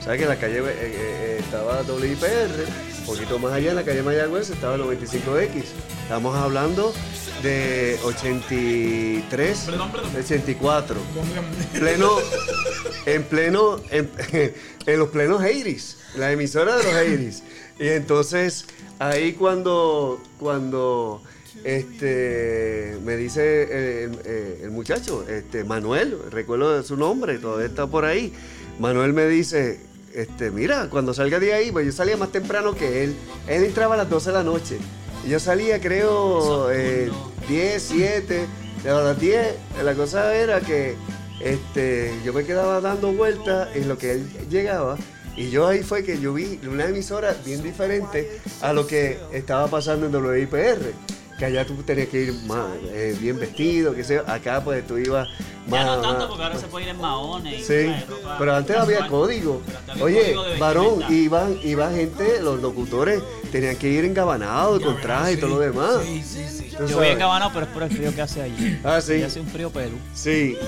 ¿Sabes 0.00 0.18
que 0.18 0.22
en 0.22 0.28
la 0.30 0.38
calle 0.38 0.58
eh, 0.60 0.64
eh, 0.78 1.36
estaba 1.40 1.82
WIPR? 1.82 2.66
Un 3.00 3.06
poquito 3.06 3.38
más 3.38 3.52
allá, 3.52 3.70
en 3.70 3.76
la 3.76 3.84
calle 3.84 4.02
Mayagüez, 4.02 4.50
estaba 4.50 4.76
95X. 4.78 5.64
Estamos 6.02 6.36
hablando 6.36 6.94
de 7.42 7.98
83, 8.04 9.68
84 10.18 10.96
pleno, 11.72 12.18
en 13.06 13.24
pleno, 13.24 13.80
en, 13.90 14.10
en 14.86 14.98
los 14.98 15.08
plenos 15.08 15.42
Heiris, 15.42 15.98
la 16.16 16.32
emisora 16.32 16.76
de 16.76 16.84
los 16.84 16.94
Heiris. 16.94 17.42
Y 17.78 17.88
entonces, 17.88 18.66
ahí 18.98 19.32
cuando, 19.32 20.22
cuando 20.38 21.22
este, 21.64 22.98
me 23.04 23.16
dice 23.16 24.04
el, 24.04 24.10
el- 24.24 24.58
el 24.64 24.70
muchacho, 24.70 25.24
este, 25.28 25.64
Manuel, 25.64 26.16
recuerdo 26.30 26.82
su 26.82 26.96
nombre, 26.96 27.38
todavía 27.38 27.66
está 27.66 27.86
por 27.86 28.04
ahí. 28.04 28.32
Manuel 28.78 29.12
me 29.12 29.26
dice, 29.26 29.80
este, 30.14 30.50
mira, 30.50 30.88
cuando 30.90 31.12
salga 31.14 31.38
de 31.38 31.52
ahí, 31.54 31.70
pues 31.72 31.86
yo 31.86 31.92
salía 31.92 32.16
más 32.16 32.32
temprano 32.32 32.74
que 32.74 33.04
él. 33.04 33.14
Él 33.48 33.64
entraba 33.64 33.94
a 33.94 33.98
las 33.98 34.10
12 34.10 34.30
de 34.30 34.36
la 34.36 34.42
noche. 34.42 34.78
Y 35.26 35.30
yo 35.30 35.38
salía, 35.40 35.80
creo, 35.80 36.70
eh, 36.70 37.10
10, 37.48 37.82
7, 37.82 38.46
a 38.88 38.92
las 39.02 39.20
10. 39.20 39.54
La 39.84 39.94
cosa 39.94 40.34
era 40.34 40.60
que 40.60 40.94
este, 41.40 42.12
yo 42.24 42.32
me 42.32 42.44
quedaba 42.44 42.80
dando 42.80 43.12
vueltas 43.12 43.68
en 43.76 43.88
lo 43.88 43.98
que 43.98 44.12
él 44.12 44.26
llegaba. 44.50 44.96
Y 45.36 45.50
yo 45.50 45.66
ahí 45.68 45.82
fue 45.82 46.02
que 46.04 46.18
yo 46.20 46.34
vi 46.34 46.58
una 46.70 46.86
emisora 46.86 47.34
bien 47.44 47.62
diferente 47.62 48.40
a 48.60 48.72
lo 48.72 48.86
que 48.86 49.18
estaba 49.32 49.68
pasando 49.68 50.06
en 50.06 50.14
WIPR. 50.24 50.92
Que 51.40 51.46
allá 51.46 51.64
tú 51.64 51.72
tenías 51.82 52.08
que 52.08 52.24
ir 52.24 52.34
más 52.44 52.66
eh, 52.92 53.16
bien 53.18 53.40
vestido, 53.40 53.94
que 53.94 54.04
sea. 54.04 54.24
Acá 54.26 54.62
pues 54.62 54.86
tú 54.86 54.98
ibas 54.98 55.26
más. 55.66 55.86
Ya 55.86 55.96
no 55.96 56.02
tanto 56.02 56.28
porque 56.28 56.44
ahora 56.44 56.58
se 56.58 56.66
puede 56.66 56.84
ir 56.84 56.90
en 56.90 57.00
maones. 57.00 57.66
Sí, 57.66 57.86
ropa 58.06 58.36
pero 58.38 58.54
antes 58.54 58.76
había 58.76 59.08
código. 59.08 59.62
Había 59.88 60.04
Oye, 60.04 60.34
código 60.34 60.58
varón, 60.58 61.02
iban, 61.08 61.58
iban 61.62 61.96
gente, 61.96 62.42
los 62.42 62.60
locutores 62.60 63.22
tenían 63.50 63.76
que 63.76 63.88
ir 63.88 64.04
engabanados, 64.04 64.82
con 64.82 65.00
traje 65.00 65.32
y 65.32 65.36
todo 65.38 65.48
lo 65.48 65.58
demás. 65.60 66.02
Sí, 66.04 66.22
sí, 66.22 66.44
sí. 66.46 66.70
Yo 66.72 66.80
voy 66.80 66.90
sabes. 66.90 67.14
encabanado, 67.14 67.50
pero 67.54 67.64
es 67.64 67.72
por 67.72 67.82
el 67.84 67.90
frío 67.90 68.14
que 68.14 68.20
hace 68.20 68.42
allí. 68.42 68.78
Ah, 68.84 69.00
sí. 69.00 69.14
Y 69.14 69.22
hace 69.22 69.40
un 69.40 69.46
frío 69.46 69.70
Perú. 69.70 69.96
Sí. 70.12 70.58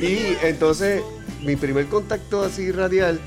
Y 0.00 0.38
entonces 0.42 1.02
mi 1.42 1.56
primer 1.56 1.86
contacto 1.88 2.42
así 2.42 2.72
radial 2.72 3.20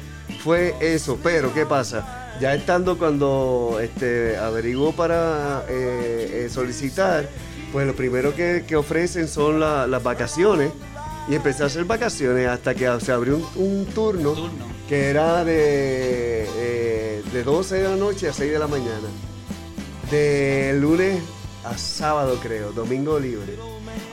fue 0.44 0.74
eso. 0.82 1.20
Pero 1.22 1.54
¿qué 1.54 1.64
pasa? 1.68 2.21
Ya 2.42 2.56
estando 2.56 2.98
cuando 2.98 3.78
este, 3.82 4.36
averiguo 4.36 4.92
para 4.94 5.64
eh, 5.70 6.46
eh, 6.46 6.50
solicitar, 6.50 7.30
pues 7.72 7.86
lo 7.86 7.96
primero 7.96 8.36
que, 8.36 8.66
que 8.68 8.76
ofrecen 8.76 9.28
son 9.28 9.60
la- 9.60 9.86
las 9.88 10.02
vacaciones. 10.04 10.72
Y 11.30 11.36
empecé 11.36 11.62
a 11.62 11.68
hacer 11.68 11.86
vacaciones 11.86 12.48
hasta 12.48 12.74
que 12.74 12.90
se 13.00 13.12
abrió 13.12 13.38
un, 13.38 13.46
un 13.56 13.86
turno, 13.86 14.32
Turno. 14.32 14.66
que 14.90 15.10
era 15.10 15.46
de, 15.46 16.48
eh, 16.58 17.24
de 17.32 17.44
12 17.44 17.76
de 17.76 17.88
la 17.90 17.96
noche 17.96 18.28
a 18.28 18.34
6 18.34 18.52
de 18.52 18.58
la 18.60 18.68
mañana. 18.68 19.08
De 20.10 20.76
lunes 20.82 21.22
a 21.64 21.78
sábado, 21.78 22.40
creo, 22.42 22.72
domingo 22.72 23.20
libre. 23.20 23.54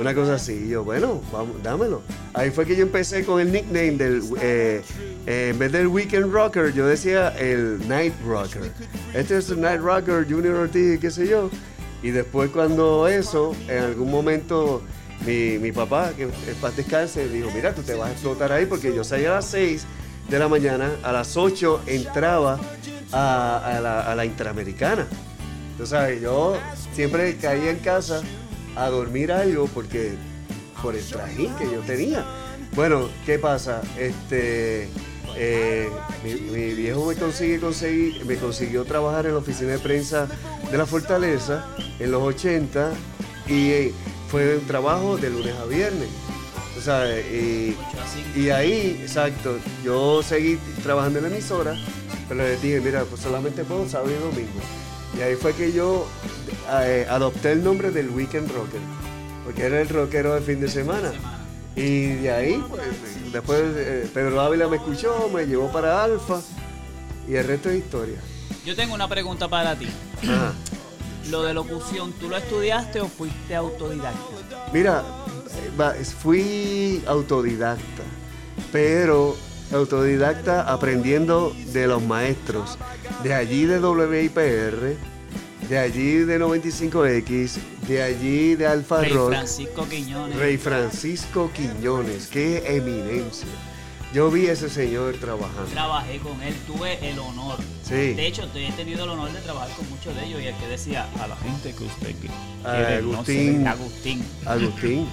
Una 0.01 0.15
cosa 0.15 0.35
así. 0.35 0.65
Y 0.67 0.69
yo, 0.69 0.85
bueno, 0.85 1.21
vamos, 1.33 1.63
dámelo. 1.63 2.03
Ahí 2.35 2.51
fue 2.51 2.65
que 2.67 2.77
yo 2.77 2.83
empecé 2.83 3.25
con 3.25 3.41
el 3.41 3.53
nickname 3.53 3.93
del. 3.93 4.23
eh, 4.41 4.83
eh, 5.27 5.49
en 5.53 5.59
vez 5.59 5.73
del 5.73 5.89
Weekend 5.89 6.33
Rocker, 6.33 6.73
yo 6.73 6.87
decía 6.87 7.29
el 7.39 7.87
Night 7.89 8.15
Rocker. 8.25 8.71
Este 9.15 9.39
es 9.39 9.51
el 9.51 9.61
Night 9.61 9.81
Rocker, 9.81 10.25
Junior 10.29 10.55
Ortiz, 10.55 10.99
qué 11.01 11.11
sé 11.11 11.27
yo. 11.29 11.51
Y 12.03 12.11
después, 12.11 12.51
cuando 12.51 13.09
eso, 13.09 13.57
en 13.69 13.83
algún 13.83 14.11
momento, 14.11 14.83
mi, 15.27 15.59
mi 15.59 15.73
papá, 15.73 16.13
que 16.17 16.25
es 16.25 16.55
paz 16.61 16.77
descanse, 16.77 17.29
dijo: 17.29 17.51
Mira, 17.55 17.75
tú 17.75 17.83
te 17.83 17.95
vas 17.95 18.11
a 18.11 18.13
explotar 18.13 18.53
ahí 18.53 18.67
porque 18.67 18.95
yo 18.95 19.03
salía 19.03 19.33
a 19.33 19.37
las 19.37 19.47
6 19.47 19.85
de 20.31 20.39
la 20.39 20.49
mañana, 20.49 20.91
a 21.03 21.11
las 21.11 21.37
8 21.37 21.83
entraba 21.87 22.61
a, 23.11 23.81
la, 23.83 24.01
a 24.03 24.15
la 24.15 24.25
Interamericana. 24.25 25.07
Tú 25.77 25.87
sabes, 25.87 26.21
yo 26.21 26.57
siempre 26.95 27.37
caía 27.37 27.71
en 27.71 27.79
casa 27.79 28.23
a 28.77 28.89
dormir 28.89 29.33
algo 29.33 29.67
porque 29.67 30.15
por 30.83 30.95
el 30.95 31.05
trajín 31.05 31.55
que 31.57 31.65
yo 31.65 31.81
tenía. 31.81 32.25
Bueno, 32.75 33.09
¿qué 33.27 33.39
pasa? 33.39 33.83
Este, 33.99 34.89
eh, 35.37 35.89
mi, 36.25 36.75
viejo 36.75 37.07
me 37.07 37.15
consigue 37.15 37.59
conseguir, 37.61 38.25
me 38.25 38.37
consiguió 38.37 38.85
trabajar 38.85 39.27
en 39.27 39.33
la 39.33 39.39
oficina 39.39 39.73
de 39.73 39.79
prensa 39.79 40.29
de 40.71 40.79
la 40.79 40.87
Fortaleza 40.87 41.67
en 41.99 42.11
los 42.11 42.23
80 42.23 42.93
y 43.49 43.71
eh, 43.71 43.95
fue 44.29 44.57
un 44.57 44.67
trabajo 44.67 45.17
de 45.17 45.31
lunes 45.31 45.55
a 45.57 45.65
viernes. 45.65 46.09
Tú 46.75 46.81
sabes, 46.81 47.25
y, 47.33 47.77
y 48.37 48.51
ahí, 48.51 49.01
exacto, 49.03 49.59
yo 49.85 50.23
seguí 50.23 50.59
trabajando 50.83 51.19
en 51.19 51.25
la 51.25 51.31
emisora, 51.31 51.75
pero 52.29 52.45
les 52.45 52.63
dije, 52.63 52.81
mira, 52.81 53.05
pues 53.05 53.21
solamente 53.21 53.65
puedo 53.65 53.89
sábado 53.89 54.13
y 54.13 54.15
domingo. 54.15 54.61
Y 55.17 55.21
ahí 55.21 55.35
fue 55.37 55.55
que 55.55 55.73
yo 55.73 56.07
eh, 56.71 57.07
adopté 57.09 57.53
el 57.53 57.65
nombre 57.65 57.91
del 57.91 58.11
Weekend 58.11 58.51
Rocker, 58.53 58.81
porque 59.45 59.65
era 59.65 59.81
el 59.81 59.89
rockero 59.89 60.35
de 60.35 60.41
fin 60.41 60.61
de 60.61 60.69
semana. 60.69 61.13
Y 61.75 62.15
de 62.15 62.33
ahí, 62.33 62.65
pues, 62.69 63.33
después 63.33 63.63
eh, 63.77 64.09
Pedro 64.13 64.41
Ávila 64.41 64.69
me 64.69 64.77
escuchó, 64.77 65.31
me 65.33 65.47
llevó 65.47 65.71
para 65.71 66.05
Alfa, 66.05 66.41
y 67.27 67.35
el 67.35 67.47
resto 67.47 67.71
es 67.71 67.79
historia. 67.79 68.19
Yo 68.65 68.75
tengo 68.77 68.95
una 68.95 69.09
pregunta 69.09 69.49
para 69.49 69.77
ti. 69.77 69.89
Ajá. 70.23 70.53
Lo 71.31 71.43
de 71.43 71.53
locución, 71.53 72.13
¿tú 72.13 72.29
lo 72.29 72.37
estudiaste 72.37 73.01
o 73.01 73.09
fuiste 73.09 73.55
autodidacta? 73.55 74.19
Mira, 74.73 75.05
eh, 75.99 76.05
fui 76.05 77.03
autodidacta, 77.07 78.03
pero 78.73 79.37
autodidacta 79.73 80.73
aprendiendo 80.73 81.55
de 81.73 81.87
los 81.87 82.03
maestros, 82.03 82.79
de 83.23 83.35
allí 83.35 83.67
de 83.67 83.79
WIPR, 83.79 84.97
de 85.69 85.79
allí 85.79 86.19
de 86.19 86.41
95X, 86.41 87.59
de 87.87 88.03
allí 88.03 88.55
de 88.55 88.67
Alfa 88.67 89.01
Rey 89.03 89.13
Rock, 89.13 89.31
Francisco 89.31 89.87
Quiñones. 89.89 90.37
Rey 90.37 90.57
Francisco 90.57 91.51
Quiñones, 91.55 92.29
qué 92.29 92.77
eminencia. 92.77 93.49
Yo 94.15 94.31
vi 94.31 94.47
a 94.47 94.53
ese 94.53 94.71
señor 94.71 95.17
trabajando. 95.17 95.71
Trabajé 95.71 96.19
con 96.21 96.41
él, 96.43 96.55
tuve 96.67 97.11
el 97.11 97.19
honor. 97.19 97.59
Sí. 97.83 98.15
De 98.15 98.27
hecho, 98.27 98.43
he 98.55 98.73
tenido 98.73 99.05
el 99.05 99.11
honor 99.11 99.31
de 99.31 99.41
trabajar 99.41 99.69
con 99.77 99.89
muchos 99.91 100.15
de 100.17 100.25
ellos 100.25 100.41
y 100.41 100.47
el 100.47 100.55
que 100.57 100.67
decía 100.67 101.07
a 101.21 101.27
la 101.27 101.37
gente 101.37 101.75
que 101.75 101.85
usted 101.85 102.15
no 103.03 103.19
Agustín. 103.19 103.63
sé, 103.63 103.69
Agustín. 103.69 104.25
Agustín. 104.47 105.07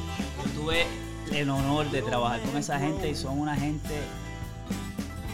Yo 0.45 0.61
tuve 0.61 0.85
el 1.33 1.49
honor 1.49 1.91
de 1.91 2.01
trabajar 2.03 2.39
con 2.43 2.55
esa 2.55 2.79
gente 2.79 3.09
y 3.09 3.15
son 3.15 3.37
una 3.37 3.57
gente 3.57 3.95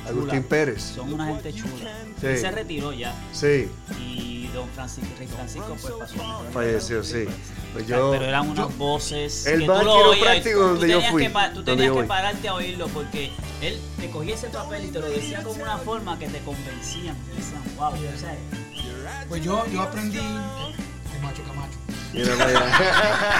Agustín. 0.07 0.43
Pérez. 0.43 0.81
Son 0.95 1.13
una 1.13 1.27
gente 1.27 1.53
chula. 1.53 1.91
Sí. 2.19 2.27
Él 2.27 2.37
se 2.39 2.51
retiró 2.51 2.91
ya 2.91 3.13
Sí, 3.31 3.69
y 3.99 4.47
don 4.53 4.67
Francisco, 4.69 5.09
Rey 5.17 5.27
Francisco 5.27 5.77
pues 5.81 5.93
pasó. 5.93 6.43
falleció, 6.51 7.03
sí. 7.03 7.25
Pues 7.73 7.87
yo, 7.87 8.11
pero 8.11 8.25
eran 8.25 8.49
unas 8.49 8.67
yo- 8.69 8.77
voces 8.77 9.45
El 9.45 9.61
que 9.61 9.65
tú 9.67 9.71
lo 9.71 10.09
oías 10.09 10.43
tú 10.43 10.49
donde 10.59 10.87
yo 10.89 10.95
tenías 10.97 11.11
fui, 11.11 11.23
que 11.27 11.29
tú 11.53 11.63
tenías 11.63 11.87
yo 11.87 11.93
que 11.93 11.99
voy. 11.99 12.07
pararte 12.07 12.47
a 12.49 12.53
oírlo 12.55 12.87
porque 12.89 13.31
él 13.61 13.79
te 13.97 14.09
cogía 14.09 14.35
ese 14.35 14.49
papel 14.49 14.85
y 14.85 14.87
te 14.89 14.99
lo 14.99 15.09
decía 15.09 15.41
con 15.43 15.61
una 15.61 15.77
forma 15.77 16.19
que 16.19 16.27
te 16.27 16.39
convencían 16.39 17.15
te 17.15 17.35
decían 17.35 17.61
wow 17.77 17.93
o 17.93 18.19
sea, 18.19 18.35
Pues 19.29 19.41
yo, 19.43 19.65
yo 19.67 19.81
aprendí 19.83 20.17
de 20.17 21.19
Macho 21.21 21.43
Camacho. 21.43 21.77
Mira. 22.13 22.35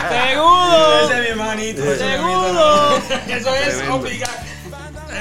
¡Segundo! 0.09 1.01
Ese 1.03 1.13
es 1.13 1.19
mi 1.21 1.27
hermanito. 1.27 1.81
¡Segundo! 1.97 2.97
Eso 3.27 3.55
es 3.55 3.89
obligado. 3.89 4.33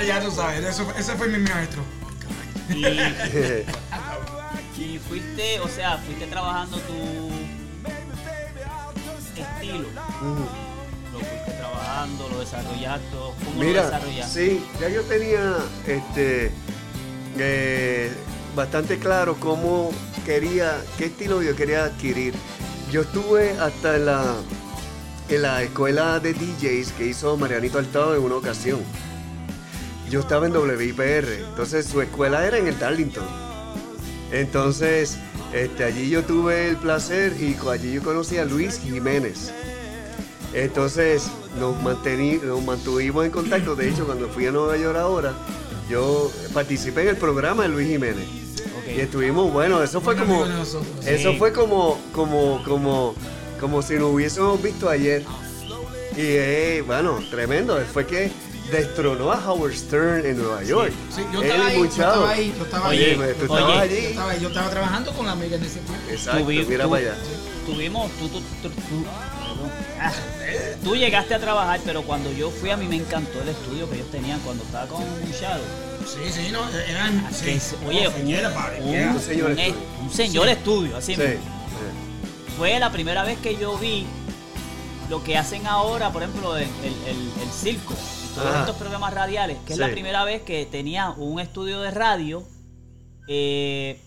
Ya 0.07 0.21
tú 0.21 0.31
sabes, 0.31 0.65
eso, 0.65 0.91
ese 0.99 1.15
fue 1.17 1.29
mi 1.29 1.39
maestro. 1.39 1.83
y, 2.75 2.85
y 4.81 4.99
fuiste 4.99 5.61
o 5.61 5.69
sea 5.69 5.99
fuiste 5.99 6.27
trabajando 6.27 6.79
tu 6.79 7.31
estilo 9.41 9.89
lo 11.13 11.19
fuiste 11.19 11.53
trabajando 11.59 12.29
lo 12.29 12.41
desarrollaste 12.41 13.07
¿cómo 13.11 13.57
lo 13.57 13.61
Mira, 13.69 13.85
desarrollaste? 13.85 14.51
sí, 14.51 14.65
ya 14.81 14.89
yo 14.89 15.03
tenía 15.03 15.57
este 15.87 16.51
eh, 17.39 18.11
bastante 18.55 18.99
claro 18.99 19.37
cómo 19.39 19.91
quería, 20.25 20.81
qué 20.99 21.07
estilo 21.07 21.43
yo 21.43 21.55
quería 21.57 21.85
adquirir. 21.85 22.35
Yo 22.91 23.03
estuve 23.03 23.53
hasta 23.59 23.97
en 23.97 24.07
la, 24.07 24.35
en 25.29 25.43
la 25.43 25.63
escuela 25.63 26.19
de 26.21 26.35
DJs 26.35 26.93
que 26.93 27.07
hizo 27.07 27.37
Marianito 27.37 27.79
Altado 27.79 28.17
en 28.17 28.23
una 28.23 28.35
ocasión. 28.37 28.81
Yo 30.11 30.21
estaba 30.21 30.47
en 30.47 30.57
WIPR, 30.57 31.29
entonces 31.51 31.87
su 31.87 32.03
escuela 32.03 32.45
era 32.45 32.59
en 32.59 32.67
el 32.67 32.79
Darlington. 32.79 33.25
Entonces, 34.33 35.17
este, 35.53 35.85
allí 35.85 36.11
yo 36.11 36.23
tuve 36.25 36.69
el 36.69 36.77
placer 36.77 37.33
y 37.41 37.57
allí 37.69 37.93
yo 37.95 38.03
conocí 38.03 38.37
a 38.37 38.45
Luis 38.45 38.81
Jiménez. 38.81 39.53
Entonces 40.53 41.29
nos, 41.59 41.77
mantení- 41.77 42.43
nos 42.43 42.63
mantuvimos 42.63 43.25
en 43.25 43.31
contacto. 43.31 43.77
De 43.77 43.89
hecho, 43.89 44.05
cuando 44.05 44.29
fui 44.29 44.47
a 44.47 44.51
Nueva 44.51 44.77
York 44.77 44.97
ahora, 44.99 45.33
yo 45.89 46.31
participé 46.53 47.03
en 47.03 47.09
el 47.11 47.17
programa 47.17 47.63
de 47.65 47.69
Luis 47.69 47.89
Jiménez. 47.89 48.27
Y 48.97 49.01
estuvimos, 49.01 49.53
bueno, 49.53 49.81
eso 49.83 50.01
fue 50.01 50.17
como, 50.17 50.45
eso 51.07 51.35
fue 51.39 51.53
como, 51.53 52.01
como, 52.13 52.63
como, 52.65 53.15
como 53.61 53.83
si 53.83 53.95
nos 53.95 54.13
hubiésemos 54.13 54.61
visto 54.61 54.89
ayer. 54.89 55.23
Y 56.17 56.23
eh, 56.23 56.83
bueno, 56.85 57.21
tremendo. 57.31 57.79
Fue 57.93 58.05
que 58.07 58.33
destronó 58.71 59.33
a 59.33 59.37
Howard 59.51 59.75
Stern 59.75 60.25
en 60.27 60.39
Nueva 60.39 60.63
York. 60.65 60.93
Sí, 61.15 61.23
yo 61.33 61.43
Él 61.43 61.51
estaba 61.51 61.67
ahí, 61.69 61.77
yo 61.79 61.85
estaba 61.85 62.31
ahí, 62.31 62.55
yo 62.57 62.65
estaba 62.65 62.89
Oye, 62.89 63.05
ahí. 63.11 63.15
tú 63.15 63.21
oye, 63.23 63.31
estabas 63.33 63.61
Yo 63.75 63.79
allí. 63.81 63.97
estaba, 64.07 64.37
yo 64.37 64.49
estaba 64.49 64.71
trabajando 64.71 65.13
con 65.13 65.27
la 65.27 65.33
amiga 65.33 65.57
en 65.57 65.65
ese 65.65 65.81
tiempo. 65.81 66.03
Exacto, 66.11 66.41
Tuvi- 66.45 66.67
mira 66.67 66.85
tu- 66.85 66.91
para 66.91 67.03
allá. 67.03 67.15
Tuvimos, 67.67 68.11
tú, 68.19 68.29
tú, 68.29 68.41
tú, 68.63 68.69
tú-. 68.69 69.05
Ah, 70.01 70.13
tú 70.83 70.97
llegaste 70.97 71.35
a 71.35 71.39
trabajar, 71.39 71.81
pero 71.85 72.03
cuando 72.03 72.33
yo 72.33 72.51
fui 72.51 72.71
a 72.71 72.77
mí 72.77 72.87
me 72.89 72.97
encantó 72.97 73.41
el 73.43 73.49
estudio 73.51 73.89
que 73.89 73.97
ellos 73.97 74.11
tenían 74.11 74.41
cuando 74.41 74.65
estaba 74.65 74.87
con 74.87 75.03
Shadow. 75.31 75.63
Sí, 76.07 76.33
sí, 76.33 76.49
no, 76.51 76.67
eran. 76.89 77.29
Sí, 77.33 77.51
es- 77.51 77.75
oye, 77.87 78.07
Oh, 78.07 78.11
un, 78.11 78.17
señora, 78.17 78.55
padre, 78.55 78.81
un- 78.81 78.91
yeah. 78.91 79.13
Un 79.15 79.21
señor 79.21 79.51
estudio. 79.51 79.75
un 80.03 80.11
señor 80.13 80.49
estudio, 80.49 80.97
así 80.97 81.15
Sí. 81.15 81.21
mismo. 81.21 81.61
Fue 82.57 82.79
la 82.79 82.91
primera 82.91 83.23
vez 83.25 83.39
que 83.39 83.57
yo 83.57 83.77
vi 83.79 84.07
lo 85.11 85.23
que 85.23 85.37
hacen 85.37 85.67
ahora, 85.67 86.11
por 86.11 86.23
ejemplo, 86.23 86.57
el, 86.57 86.63
el- 86.65 87.09
el- 87.09 87.43
el 87.43 87.51
circo, 87.53 87.95
todos 88.35 88.47
Ajá. 88.47 88.61
estos 88.61 88.77
programas 88.77 89.13
radiales, 89.15 89.59
que 89.67 89.73
es 89.73 89.79
Sí. 89.79 89.81
la 89.81 89.91
primera 89.91 90.25
vez 90.25 90.43
que 90.43 90.67
tenía 90.67 91.11
un 91.11 91.41
estudio 91.41 91.81
de 91.81 91.91
radio. 91.91 92.45
eh, 93.33 94.01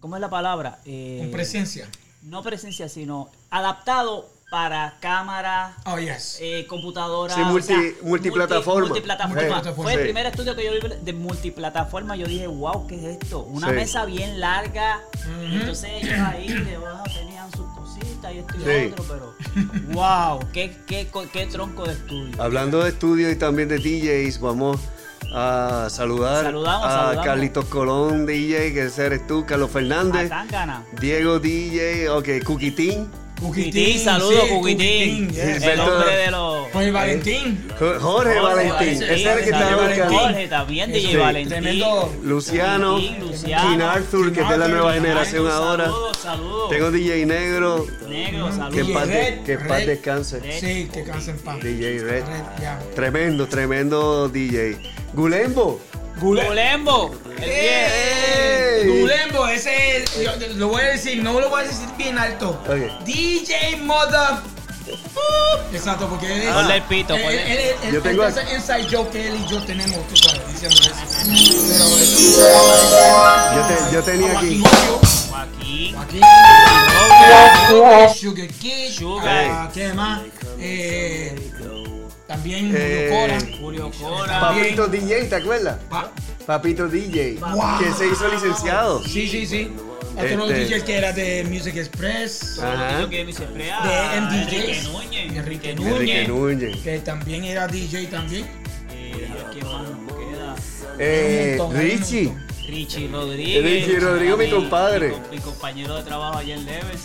¿Cómo 0.00 0.16
es 0.16 0.20
la 0.20 0.30
palabra? 0.30 0.78
Eh, 0.84 1.18
Con 1.20 1.30
presencia. 1.30 1.88
no 2.22 2.42
presencia, 2.42 2.88
sino 2.88 3.28
adaptado 3.50 4.28
para 4.50 4.96
cámara, 4.98 5.76
Oh, 5.84 5.96
yes. 5.98 6.38
eh, 6.40 6.66
computadora. 6.66 7.32
Sí, 7.34 7.40
multi- 7.42 7.94
multiplataforma. 8.02 8.80
multi- 8.80 8.88
multiplataforma. 8.90 9.34
Multiplataforma. 9.42 9.82
Fue 9.84 9.92
el 9.92 9.98
Sí. 10.00 10.04
primer 10.06 10.26
estudio 10.26 10.56
que 10.56 10.64
yo 10.64 10.72
vi 10.72 10.94
de 11.04 11.12
multiplataforma. 11.12 12.16
Yo 12.16 12.26
dije, 12.26 12.46
wow, 12.48 12.86
¿qué 12.88 12.96
es 12.96 13.22
esto? 13.22 13.42
Una 13.44 13.68
Sí. 13.68 13.74
mesa 13.74 14.04
bien 14.06 14.40
larga. 14.40 15.02
Ujú. 15.14 15.54
Entonces 15.60 15.90
ellos 16.02 16.18
ahí 16.18 16.48
debajo 16.48 17.04
tenían 17.14 17.48
sus 17.52 17.66
y 18.32 18.38
esto 18.38 18.54
y 18.58 18.60
Sí. 18.62 18.92
otro, 18.92 19.04
pero 19.08 19.34
wow, 19.92 20.40
qué, 20.52 20.76
qué, 20.86 21.08
qué 21.32 21.46
tronco 21.46 21.84
de 21.86 21.92
estudio. 21.92 22.42
Hablando 22.42 22.82
de 22.82 22.90
estudio 22.90 23.30
y 23.30 23.36
también 23.36 23.68
de 23.68 23.78
DJs, 23.78 24.40
vamos 24.40 24.78
a 25.32 25.86
saludar 25.90 26.44
Saludamos, 26.44 26.86
a 26.86 26.90
saludamos. 26.90 27.24
Carlitos 27.24 27.64
Colón, 27.66 28.26
DJ, 28.26 28.72
que 28.72 28.86
ese 28.86 29.06
eres 29.06 29.26
tú, 29.26 29.44
Carlos 29.46 29.70
Fernández. 29.70 30.30
Diego 31.00 31.38
DJ, 31.38 32.08
ok, 32.10 32.28
Cuquitín, 32.44 33.08
Cuquitín, 33.40 33.98
saludos, 33.98 34.42
sí, 34.44 34.54
Cuquitín. 34.54 35.30
yes. 35.30 35.62
El 35.62 35.80
hombre 35.80 36.16
de 36.16 36.30
los. 36.30 36.68
Pues 36.68 36.92
Valentín. 36.92 37.68
Jo- 37.78 37.98
Jorge, 37.98 38.38
Valentín, 38.38 38.98
sí, 38.98 39.04
ese 39.04 39.14
es 39.14 39.26
el 39.26 39.44
que 39.44 39.50
buscando. 39.52 40.18
Jorge 40.18 40.48
también, 40.48 40.92
DJ 40.92 41.10
Sí. 41.10 41.16
Valentín. 41.16 41.48
Tremendo. 41.50 42.12
Luciano, 42.22 42.98
Luciano. 42.98 43.70
King 43.70 43.80
Arthur, 43.82 44.32
que 44.32 44.40
es 44.42 44.48
de 44.48 44.58
la 44.58 44.68
nueva 44.68 44.92
generación 44.92 45.50
ahora. 45.50 45.84
Saludos, 45.86 46.16
saludos. 46.18 46.70
Tengo 46.70 46.90
DJ 46.90 47.26
Negro, 47.26 47.86
Negro, 48.08 48.46
que 48.48 48.52
saludos. 48.52 48.76
en 48.88 48.92
paz, 48.94 49.08
Red, 49.08 49.40
que 49.44 49.58
paz 49.58 49.68
Red. 49.68 49.86
descanse. 49.86 50.40
Red. 50.40 50.60
Sí, 50.60 50.88
que 50.92 51.04
cansa 51.04 51.30
en 51.30 51.38
paz. 51.38 51.60
DJ 51.62 51.98
Red. 52.02 52.24
Tremendo, 52.94 53.46
tremendo 53.48 54.28
DJ. 54.28 54.76
Gulembo. 55.14 55.80
Gule- 56.20 56.46
Gulembo, 56.46 57.14
el 57.38 57.42
¡Ey! 57.44 59.00
Gulembo, 59.00 59.46
ese 59.48 59.96
es, 59.98 60.22
yo- 60.22 60.32
lo 60.56 60.68
voy 60.68 60.82
a 60.82 60.88
decir, 60.88 61.22
no 61.22 61.38
lo 61.40 61.48
voy 61.48 61.62
a 61.62 61.66
decir 61.66 61.88
bien 61.96 62.18
alto. 62.18 62.62
DJ 63.04 63.76
Mother. 63.78 64.38
Exacto, 65.72 66.08
porque 66.08 66.26
él 66.26 66.42
es. 66.42 66.48
Ponle 66.52 66.74
el 66.76 66.82
pito, 66.82 67.14
ponle. 67.14 67.28
él- 67.52 67.58
él- 67.58 67.74
él- 67.84 67.92
Yo 67.94 68.02
tengo- 68.02 68.26
ese 68.26 68.42
inside 68.54 68.86
joke 68.90 69.10
que 69.12 69.28
él 69.28 69.36
y 69.36 69.46
yo 69.50 69.62
tenemos, 69.62 70.06
tú 70.08 70.16
sabes, 70.16 70.40
diciendo 70.48 70.76
eso. 70.76 70.94
Pero 73.54 73.56
Yo, 73.56 73.62
te- 73.68 73.92
yo 73.94 74.02
tenía 74.02 74.38
aquí. 74.38 74.62
Joaquín. 75.30 75.94
Joaquín. 75.94 76.20
Sugar 78.20 78.48
Kid. 78.48 78.90
Sugar. 78.92 79.46
ah, 79.50 79.70
¿Qué 79.72 79.92
más? 79.94 80.22
Eh, 80.58 81.36
también 82.30 82.72
Eh, 82.76 83.08
Julio 83.60 83.90
Cora. 83.90 83.90
Julio 83.90 83.90
Cora. 84.18 84.40
Papito 84.40 84.86
DJ, 84.86 85.24
¿te 85.24 85.34
acuerdas? 85.34 85.78
Pa- 85.88 86.12
Papito 86.46 86.86
DJ, 86.88 87.38
Wow. 87.40 87.78
que 87.80 87.90
se 87.92 88.06
hizo 88.08 88.28
licenciado. 88.28 89.02
Sí, 89.02 89.26
sí, 89.28 89.46
sí. 89.46 89.72
Otro 90.16 90.46
Este- 90.50 90.64
DJ 90.64 90.84
que 90.84 90.96
era 90.98 91.12
de 91.12 91.44
Music 91.44 91.74
Express. 91.76 92.58
Ajá. 92.60 92.98
De 93.06 93.70
a 93.72 94.16
MDJs. 94.16 94.84
Enrique 94.84 94.84
Núñez. 94.84 95.36
Enrique 95.36 95.70
Enrique 95.70 96.28
Núñez. 96.28 96.76
Que 96.82 96.98
también 97.00 97.44
era 97.44 97.66
DJ 97.66 98.06
también. 98.06 98.46
Eh, 98.92 99.28
¿Quién 99.52 99.64
más 99.66 99.82
nos 99.88 100.16
queda? 100.16 100.54
Eh, 100.98 101.56
Un 101.58 101.58
montón, 101.66 101.76
un 101.76 101.82
Richie. 101.82 102.32
Richie 102.68 103.08
Rodríguez. 103.08 103.64
Richie 103.64 103.98
Rodríguez, 104.00 104.38
mi 104.38 104.50
compadre. 104.50 105.08
Mi, 105.08 105.14
co- 105.14 105.28
mi 105.32 105.38
compañero 105.38 105.96
de 105.96 106.02
trabajo 106.04 106.38
allá 106.38 106.54
en 106.54 106.64
Leves. 106.64 107.00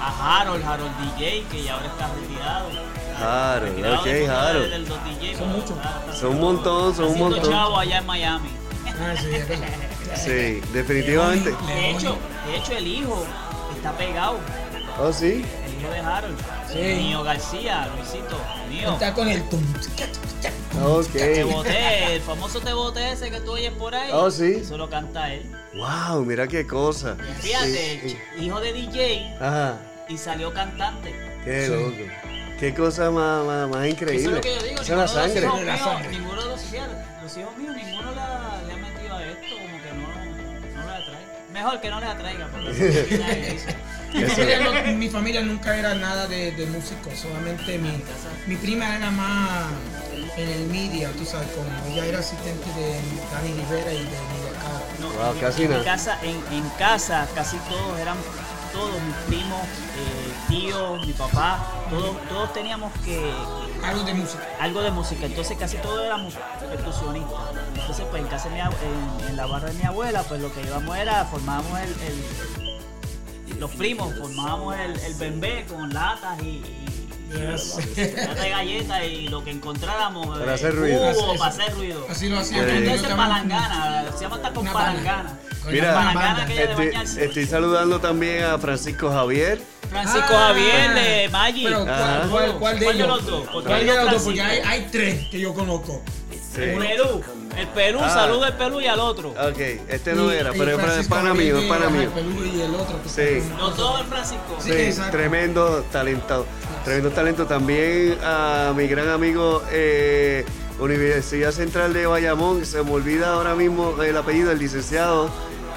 A 0.00 0.40
Harold, 0.40 0.64
Harold 0.64 0.90
DJ, 1.16 1.44
que 1.50 1.62
ya 1.62 1.74
ahora 1.74 1.86
está 1.86 2.10
retirado. 2.14 2.70
Harold, 3.18 3.70
Retirado 3.70 4.00
ok, 4.00 4.04
DJ, 5.20 5.36
Son 5.36 5.52
muchos. 5.52 5.76
Son 6.18 6.30
un 6.30 6.40
montón, 6.40 6.94
son 6.94 7.06
un 7.06 7.18
montón. 7.18 7.50
chavo 7.50 7.78
allá 7.78 7.98
en 7.98 8.06
Miami. 8.06 8.48
Ah, 8.86 9.14
sí, 10.14 10.60
definitivamente. 10.72 11.50
De 11.66 11.90
hecho, 11.90 12.16
de 12.46 12.56
hecho 12.56 12.72
el 12.76 12.86
hijo 12.86 13.24
está 13.74 13.92
pegado. 13.92 14.38
Oh, 15.00 15.12
sí. 15.12 15.44
El 15.66 15.80
hijo 15.80 15.90
de 15.90 15.98
Harold. 16.00 16.38
Sí. 16.70 16.78
Mío 16.78 17.22
García, 17.22 17.88
Luisito, 17.96 18.38
mío. 18.68 18.92
Está 18.92 19.14
con 19.14 19.28
el 19.28 19.42
tum. 19.48 19.62
Ok. 20.84 21.12
Te 21.12 21.44
boté, 21.44 22.14
el 22.16 22.20
famoso 22.22 22.60
te 22.60 22.72
boté 22.72 23.12
ese 23.12 23.30
que 23.30 23.40
tú 23.40 23.52
oyes 23.52 23.72
por 23.72 23.94
ahí. 23.94 24.10
Oh, 24.12 24.30
sí. 24.30 24.56
Eso 24.60 24.76
lo 24.76 24.88
canta 24.90 25.32
él. 25.32 25.42
Wow, 25.74 26.24
mira 26.24 26.46
qué 26.48 26.66
cosa. 26.66 27.16
Fíjate, 27.40 28.16
hijo 28.38 28.60
de 28.60 28.72
DJ 28.72 29.36
Ajá, 29.40 29.78
y 30.08 30.18
salió 30.18 30.52
cantante. 30.52 31.14
qué 31.44 31.66
Sí. 31.66 31.72
loco. 31.72 32.12
Qué 32.62 32.72
cosa 32.74 33.10
más, 33.10 33.44
más, 33.44 33.68
más 33.68 33.88
increíble. 33.88 34.20
Eso 34.20 34.28
es 34.30 34.34
lo 34.36 34.40
que 34.40 34.54
yo 34.54 34.62
digo. 34.62 34.82
Esa 34.82 34.92
es 34.92 34.98
la 35.00 35.08
sangre. 35.08 35.40
hijos 35.46 35.62
La 35.64 35.72
míos- 35.74 35.84
sangre. 35.84 36.08
Ninguno 36.10 36.42
de 36.42 36.48
los, 36.48 36.60
fíjate, 36.60 36.92
los 37.20 37.36
hijos 37.36 37.56
míos, 37.58 37.74
ninguno 37.76 38.12
la- 38.12 38.62
le 38.68 38.72
ha 38.72 38.76
metido 38.76 39.16
a 39.16 39.24
esto, 39.24 39.54
como 39.62 39.82
que 39.82 39.92
no, 39.98 40.80
no 40.80 40.86
le 40.86 40.94
atrae. 40.94 41.26
Mejor 41.52 41.80
que 41.80 41.90
no 41.90 41.98
les 42.00 42.08
atraiga, 42.08 42.46
eso. 42.46 43.66
Mi 44.12 44.22
Eso. 44.22 44.34
familia, 44.36 44.82
mi 44.92 45.08
familia 45.08 45.40
nunca 45.42 45.74
era 45.76 45.94
nada 45.94 46.26
de, 46.28 46.52
de 46.52 46.66
músicos, 46.66 47.18
solamente 47.18 47.78
mi, 47.78 47.90
mi 48.46 48.56
prima 48.56 48.94
era 48.94 49.10
más 49.10 49.64
en 50.36 50.48
el 50.50 50.66
media, 50.66 51.10
tú 51.16 51.24
sabes, 51.24 51.48
como 51.52 51.66
ella 51.90 52.04
era 52.04 52.18
asistente 52.18 52.68
de 52.78 53.00
Dani 53.32 53.54
Rivera 53.54 53.90
y 53.90 53.96
de 53.96 54.02
Miguel 54.04 54.54
Caro. 54.60 54.84
No, 55.00 55.08
Wow, 55.18 55.32
en- 55.32 55.40
casi 55.40 55.62
en, 55.64 55.70
nada. 55.70 55.82
casa, 55.84 56.18
en, 56.22 56.36
en 56.54 56.68
casa 56.78 57.26
casi 57.34 57.56
todos 57.70 57.98
eran, 57.98 58.18
todos 58.72 59.00
mis 59.02 59.14
primos, 59.26 59.60
eh, 59.96 60.32
tíos, 60.48 61.06
mi 61.06 61.12
papá, 61.12 61.58
todos, 61.90 62.16
todos 62.28 62.52
teníamos 62.52 62.92
que, 63.04 63.32
Algo 63.84 64.02
de 64.04 64.14
música. 64.14 64.42
algo 64.60 64.80
de 64.82 64.90
música, 64.90 65.26
entonces 65.26 65.56
casi 65.58 65.76
todos 65.78 66.04
éramos 66.04 66.34
percusionistas. 66.70 67.40
Entonces 67.74 68.06
pues 68.10 68.22
en 68.22 68.28
casa 68.28 68.48
de 68.48 68.54
mi 68.54 68.60
ab- 68.60 68.74
en, 69.20 69.28
en 69.28 69.36
la 69.36 69.46
barra 69.46 69.68
de 69.68 69.74
mi 69.74 69.84
abuela, 69.84 70.22
pues 70.22 70.40
lo 70.40 70.52
que 70.52 70.62
íbamos 70.62 70.96
era, 70.96 71.24
formábamos 71.26 71.78
el, 71.80 71.90
el- 72.00 73.60
los 73.60 73.70
primos, 73.72 74.12
formábamos 74.18 74.74
el, 74.76 74.98
el 74.98 75.14
bembé 75.14 75.64
con 75.66 75.92
latas 75.92 76.40
y, 76.42 76.46
y- 76.46 77.01
Yes. 77.32 77.76
galletas 78.50 79.04
y 79.04 79.28
lo 79.28 79.42
que 79.44 79.50
encontráramos. 79.50 80.38
Para 80.38 80.52
eh, 80.52 80.54
hacer 80.54 80.74
ruido. 80.74 80.98
cubo, 81.14 81.30
Así- 81.30 81.38
para 81.38 81.50
hacer 81.50 81.74
ruido. 81.74 82.06
Así 82.10 82.28
lo 82.28 82.38
hacía. 82.38 82.62
Entonces 82.68 83.08
palangana, 83.14 84.04
se 84.16 84.22
llama 84.24 84.36
hasta 84.36 84.50
con 84.52 84.62
Una 84.62 84.72
palangana. 84.72 85.38
con 85.62 85.72
Mira, 85.72 85.94
Palangana 85.94 86.46
que- 86.46 86.62
Estoy, 86.64 86.86
bañarse. 86.88 87.24
estoy 87.24 87.46
saludando 87.46 88.00
también 88.00 88.44
a 88.44 88.58
Francisco 88.58 89.10
Javier. 89.10 89.60
Francisco 89.90 90.28
Ah, 90.30 90.48
Javier 90.48 90.94
de 90.94 91.28
Maggi. 91.30 91.64
Pero. 91.64 91.84
¿cuál, 91.84 92.28
cuál, 92.30 92.52
cuál 92.58 92.78
de 92.78 92.84
¿Cuál 92.84 92.98
de 92.98 93.04
ellos? 93.04 93.08
los 93.08 93.26
dos? 93.26 93.48
¿Por 93.48 93.64
¿Cuál 93.64 93.86
de 93.86 93.94
los 93.94 94.10
dos? 94.12 94.22
Porque 94.22 94.42
hay, 94.42 94.58
hay 94.64 94.88
tres 94.90 95.28
que 95.28 95.38
yo 95.40 95.52
conozco. 95.54 96.02
Sí. 96.30 96.60
Perú. 96.78 97.22
El 97.56 97.66
Perú, 97.68 97.98
Ah. 98.02 98.08
saluda 98.10 98.46
al 98.48 98.56
Perú 98.56 98.80
y 98.80 98.86
al 98.86 99.00
otro. 99.00 99.30
Ok, 99.30 99.58
este 99.88 100.14
no 100.14 100.32
Y- 100.32 100.36
era, 100.36 100.54
y 100.54 100.58
pero 100.58 100.78
es 100.80 101.06
pana 101.08 101.34
mío, 101.34 101.58
es 101.58 101.64
pana 101.66 101.88
mío. 101.90 102.02
el 102.02 102.08
Perú 102.08 102.44
y 102.44 102.60
el 102.62 102.74
otro. 102.74 102.98
Sí. 103.06 103.42
Los 103.58 103.76
dos 103.76 103.98
del 103.98 104.06
Francisco. 104.06 104.56
Sí, 104.58 104.70
Sí, 104.70 104.78
exacto. 104.80 105.12
tremendo 105.16 105.84
talento. 105.92 106.46
Tremendo 106.84 107.10
talento. 107.10 107.46
También 107.46 108.18
a 108.24 108.72
mi 108.76 108.86
gran 108.88 109.08
amigo 109.08 109.62
eh, 109.70 110.44
Universidad 110.80 111.52
Central 111.52 111.92
de 111.92 112.06
Bayamón, 112.06 112.64
se 112.64 112.82
me 112.82 112.90
olvida 112.90 113.34
ahora 113.34 113.54
mismo 113.54 114.02
el 114.02 114.16
apellido, 114.16 114.50
el 114.50 114.58
licenciado, 114.58 115.30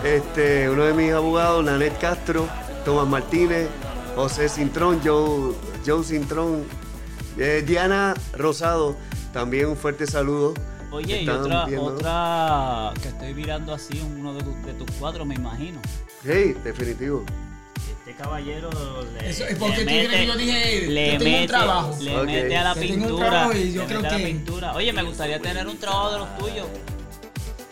este, 0.04 0.70
uno 0.70 0.84
de 0.84 0.94
mis 0.94 1.12
abogados, 1.12 1.64
Nanet 1.64 2.00
Castro, 2.00 2.48
Tomás 2.84 3.08
Martínez, 3.08 3.68
José 4.16 4.50
Cintrón, 4.50 5.00
Joe, 5.04 5.54
Joe 5.86 6.04
Cintrón, 6.04 6.64
eh, 7.38 7.64
Diana 7.66 8.16
Rosado, 8.34 8.96
también 9.32 9.68
un 9.68 9.78
fuerte 9.78 10.08
saludo. 10.08 10.54
Oye, 10.92 11.24
y 11.24 11.30
otra, 11.30 11.66
viendo. 11.66 11.86
otra 11.88 12.94
que 13.02 13.10
estoy 13.10 13.34
mirando 13.34 13.74
así, 13.74 14.02
uno 14.18 14.34
de, 14.34 14.44
tu- 14.44 14.56
de 14.66 14.74
tus 14.74 14.90
cuadros, 14.98 15.28
me 15.28 15.36
imagino. 15.36 15.80
Sí, 16.24 16.56
definitivo. 16.64 17.24
Caballero 18.18 18.70
le, 19.14 19.30
Eso 19.30 19.44
es 19.46 19.58
porque 19.58 19.84
le 19.84 19.84
tú 19.84 20.08
crees 20.08 20.10
que 20.10 20.28
yo 20.28 20.36
dije, 20.38 20.88
le 20.88 21.06
yo 21.14 21.18
tengo 21.20 21.26
un 21.26 21.32
mete, 21.34 21.48
trabajo. 21.48 21.98
Le 22.00 22.24
mete 22.24 22.58
a 22.58 22.64
la 22.64 22.74
Yo 22.74 22.80
tengo 22.80 22.94
un 22.94 23.02
pintura. 23.02 23.30
trabajo 23.30 23.54
y 23.54 23.74
yo 23.74 23.82
le 23.82 23.88
creo 23.88 24.02
mete 24.02 24.16
a 24.16 24.18
la 24.20 24.26
pintura. 24.26 24.74
Oye, 24.76 24.94
me 24.94 25.04
gustaría 25.04 25.40
tener 25.40 25.68
un 25.68 25.78
trabajo 25.78 26.12
de 26.12 26.20
los 26.20 26.38
tuyos. 26.38 26.68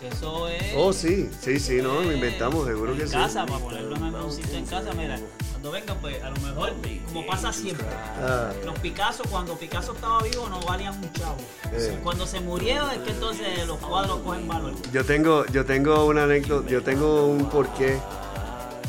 Que 0.01 0.07
eso 0.09 0.49
es. 0.49 0.73
Oh, 0.75 0.91
sí, 0.91 1.29
sí, 1.39 1.59
sí, 1.59 1.77
no, 1.81 2.01
lo 2.01 2.11
eh, 2.11 2.15
inventamos, 2.15 2.67
seguro 2.67 2.91
en 2.91 2.97
que 2.97 3.07
sí. 3.07 3.13
casa, 3.13 3.45
para 3.45 3.59
ponerlo 3.59 3.95
en 3.95 4.03
algún 4.03 4.31
sitio 4.33 4.57
en 4.57 4.65
casa, 4.65 4.91
mira. 4.93 5.17
Cuando 5.51 5.71
venga, 5.71 5.93
pues 5.95 6.21
a 6.21 6.29
lo 6.29 6.35
mejor, 6.41 6.73
como 7.05 7.25
pasa 7.25 7.53
siempre. 7.53 7.85
Ah, 8.21 8.51
Los 8.65 8.77
Picasso, 8.79 9.23
cuando 9.29 9.57
Picasso 9.57 9.93
estaba 9.93 10.21
vivo, 10.21 10.49
no 10.49 10.59
valían 10.59 10.93
un 11.01 11.13
chavo. 11.13 11.37
Eh. 11.71 11.99
Cuando 12.03 12.27
se 12.27 12.41
murieron, 12.41 12.91
es 12.91 12.97
que 12.97 13.11
entonces 13.11 13.65
los 13.65 13.77
cuadros 13.77 14.19
cogen 14.19 14.45
valor. 14.45 14.73
Yo 14.91 15.05
tengo, 15.05 15.45
yo 15.53 15.63
tengo 15.65 16.05
una 16.05 16.23
anécdota, 16.25 16.69
yo 16.69 16.83
tengo 16.83 17.27
un 17.27 17.49
porqué 17.49 17.97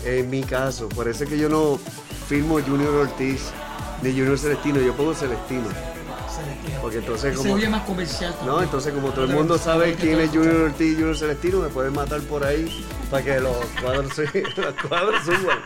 en 0.05 0.31
mi 0.31 0.43
caso. 0.43 0.89
Por 0.89 1.09
eso 1.09 1.25
es 1.25 1.31
que 1.31 1.39
yo 1.39 1.49
no 1.49 1.79
firmo 2.29 2.61
Junior 2.61 2.95
Ortiz 2.95 3.43
ni 4.03 4.11
Junior 4.11 4.39
Celestino, 4.39 4.81
yo 4.81 4.95
pongo 4.95 5.15
Celestino. 5.15 5.69
Celestino. 6.35 6.81
Porque 6.81 6.99
entonces 6.99 7.33
Se 7.33 7.39
como. 7.39 7.55
oye 7.55 7.69
más 7.69 7.83
comercial. 7.83 8.35
No, 8.45 8.61
entonces 8.61 8.93
como 8.93 9.11
todo 9.11 9.25
el 9.25 9.31
mundo 9.33 9.57
sabe 9.57 9.95
quién 9.95 10.19
es 10.21 10.31
Junior 10.31 10.57
Ortiz 10.57 10.93
y 10.93 10.95
Junior 10.95 11.17
Celestino, 11.17 11.61
me 11.61 11.69
pueden 11.69 11.93
matar 11.93 12.21
por 12.23 12.45
ahí 12.45 12.85
para 13.11 13.25
que 13.25 13.41
los 13.41 13.57
cuadros, 13.81 14.13
se- 14.15 14.25
los 14.57 14.75
cuadros 14.89 15.25
suban. 15.25 15.59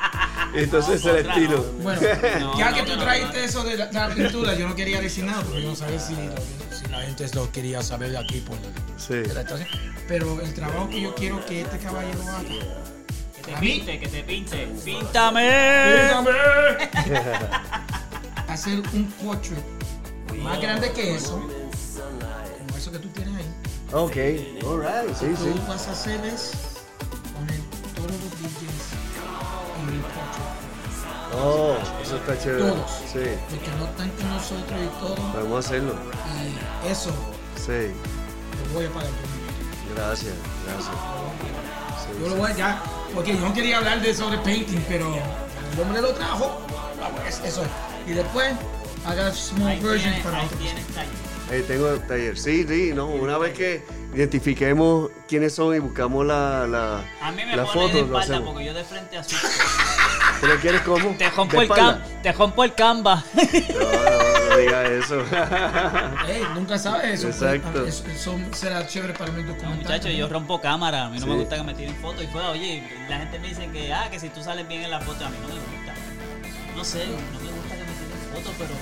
Entonces 0.55 1.05
No, 1.05 1.11
otra 1.12 1.22
Celestino. 1.34 1.57
no. 1.57 1.62
Bueno, 1.82 2.01
No, 2.41 2.59
ya 2.59 2.70
no, 2.70 2.76
que 2.76 2.82
no, 2.82 2.89
tú 2.89 2.97
no, 2.97 3.03
trajiste 3.03 3.45
eso 3.45 3.64
de 3.64 3.76
la, 3.76 3.86
de 3.86 3.93
la 3.95 4.14
pintura, 4.14 4.55
yo 4.55 4.68
no 4.68 4.74
quería 4.74 5.01
decir 5.01 5.24
nada 5.24 5.43
porque 5.43 5.62
yo 5.62 5.70
no 5.70 5.76
sabía 5.76 5.99
si, 5.99 6.14
la 6.91 7.01
gente 7.01 7.26
lo 7.34 7.51
quería 7.51 7.82
saber 7.82 8.11
de 8.11 8.18
aquí 8.18 8.41
por 8.41 8.57
Sí. 8.99 9.22
Pero 10.07 10.41
el 10.41 10.55
trabajo 10.55 10.89
que 10.91 11.01
yo 11.01 11.14
quiero 11.14 11.45
que 11.47 11.62
este 11.62 11.78
caballero 11.78 12.20
haga. 12.22 12.43
Que 13.49 13.55
te 13.55 13.57
¿A 13.57 13.61
mí? 13.61 13.66
pinte, 13.78 13.99
que 13.99 14.09
te 14.09 14.22
pinte. 14.24 14.68
¡Píntame! 14.84 16.09
Hacer 18.49 18.82
un 18.92 19.05
portrait 19.22 19.64
más 20.42 20.61
grande 20.61 20.92
que 20.92 21.14
eso, 21.14 21.40
como 21.40 22.76
eso 22.78 22.92
que 22.92 22.99
tú 22.99 23.09
tienes 23.09 23.34
ahí. 23.36 23.46
Ok, 23.92 24.16
alright, 24.66 25.14
sí, 25.16 25.26
Tú 25.36 25.44
sí. 25.44 25.55
vas 25.66 25.88
a 25.88 25.92
hacer 25.92 26.22
es 26.26 26.53
poner 27.34 27.59
todos 27.94 28.11
los 28.11 28.30
DJs 28.38 28.92
en 29.80 29.88
el 29.94 30.01
portrait. 30.03 30.49
Oh, 31.40 31.76
eso 32.03 32.16
está 32.16 32.38
chévere. 32.38 32.68
Todos. 32.70 32.90
Sí, 33.12 33.18
Los 33.18 33.61
que 33.62 33.70
no 33.78 33.84
están 33.86 34.11
con 34.11 34.28
nosotros 34.28 34.78
y 34.82 34.88
todo. 35.01 35.16
vamos 35.34 35.57
a 35.57 35.59
hacerlo. 35.68 35.94
Y 36.86 36.88
eso 36.90 37.11
Sí, 37.57 37.92
lo 38.68 38.74
voy 38.74 38.86
a 38.86 38.90
pagar 38.90 39.11
yo. 39.11 39.94
gracias, 39.94 40.34
gracias. 40.66 40.96
Sí, 42.17 42.23
Yo 42.23 42.29
lo 42.29 42.37
voy 42.37 42.51
a 42.51 42.57
ya, 42.57 42.83
porque 43.15 43.35
yo 43.35 43.41
no 43.41 43.53
quería 43.55 43.79
hablar 43.79 44.01
de 44.01 44.15
sobre 44.15 44.39
painting, 44.39 44.81
pero 44.89 45.15
el 45.75 45.81
hombre 45.81 46.03
lo 46.03 46.13
trajo. 46.15 46.61
es- 47.27 47.41
Eso 47.45 47.63
es. 47.63 47.69
Y 48.07 48.13
después 48.13 48.53
haga 49.07 49.33
small 49.33 49.69
Ahí 49.69 49.81
version 49.81 50.01
tienes, 50.13 50.25
para 50.25 50.39
ahí 50.41 50.47
otros. 50.47 50.61
Eh, 51.51 51.65
tengo 51.67 51.89
el 51.91 52.07
taller. 52.07 52.37
Sí, 52.39 52.67
sí, 52.69 52.93
no. 52.95 53.07
Una 53.07 53.39
vez 53.39 53.57
que 53.57 53.83
identifiquemos 54.15 55.11
quiénes 55.27 55.55
son 55.55 55.75
y 55.75 55.79
buscamos 55.79 56.27
la, 56.27 56.67
la, 56.67 57.05
A 57.23 57.33
mí 57.33 57.43
me 57.45 57.57
la 57.57 57.65
pone 57.65 57.81
de 57.87 57.89
foto, 57.89 57.95
lo 57.95 58.01
espalda 58.19 58.19
hacemos. 58.37 58.51
porque 58.53 58.65
yo 58.67 58.75
de 58.75 58.85
frente 58.85 59.17
asusto. 59.17 59.49
¿Tú 60.41 60.47
lo 60.47 60.57
quieres 60.57 60.81
cómo? 60.83 61.15
Te 61.17 61.31
rompo 61.31 61.57
¿De 61.57 61.63
el, 61.65 61.69
cam 61.71 61.99
te 62.23 62.33
rompo 62.33 62.65
el 62.65 62.75
canva. 62.75 63.25
No, 63.35 63.43
no, 63.43 64.23
no 64.23 64.28
diga 64.59 64.85
eso. 64.85 65.21
Ey, 66.29 66.43
nunca 66.55 66.79
sabes 66.79 67.21
eso. 67.21 67.29
Exacto. 67.29 67.87
Eso, 67.87 68.05
eso 68.09 68.39
será 68.53 68.87
chévere 68.87 69.13
para 69.15 69.33
mi 69.33 69.43
No, 69.43 69.49
documental. 69.49 69.83
muchachos, 69.83 70.13
yo 70.13 70.29
rompo 70.29 70.61
cámara. 70.61 71.07
A 71.07 71.09
mí 71.11 71.19
no 71.19 71.25
Sí. 71.27 71.31
me 71.31 71.37
gusta 71.39 71.57
que 71.57 71.63
me 71.63 71.75
tiren 71.75 71.97
fotos. 71.97 72.25
Y 72.25 72.27
fue, 72.29 72.43
oye, 72.47 72.83
la 73.09 73.19
gente 73.19 73.39
me 73.39 73.49
dice 73.49 73.69
que, 73.71 73.93
ah, 73.93 74.09
que 74.11 74.19
si 74.21 74.29
tú 74.29 74.43
sales 74.43 74.67
bien 74.69 74.83
en 74.83 74.91
la 74.91 75.01
foto, 75.01 75.25
a 75.25 75.29
mí 75.31 75.37
no 75.41 75.49
me 75.49 75.55
gusta. 75.55 75.95
No 76.77 76.85
sé, 76.85 77.07
no 77.07 77.41
me 77.41 77.51
gusta 77.53 77.75
que 77.75 77.85
me 77.85 77.93
tiren 77.93 78.35
fotos, 78.35 78.53
pero. 78.59 78.75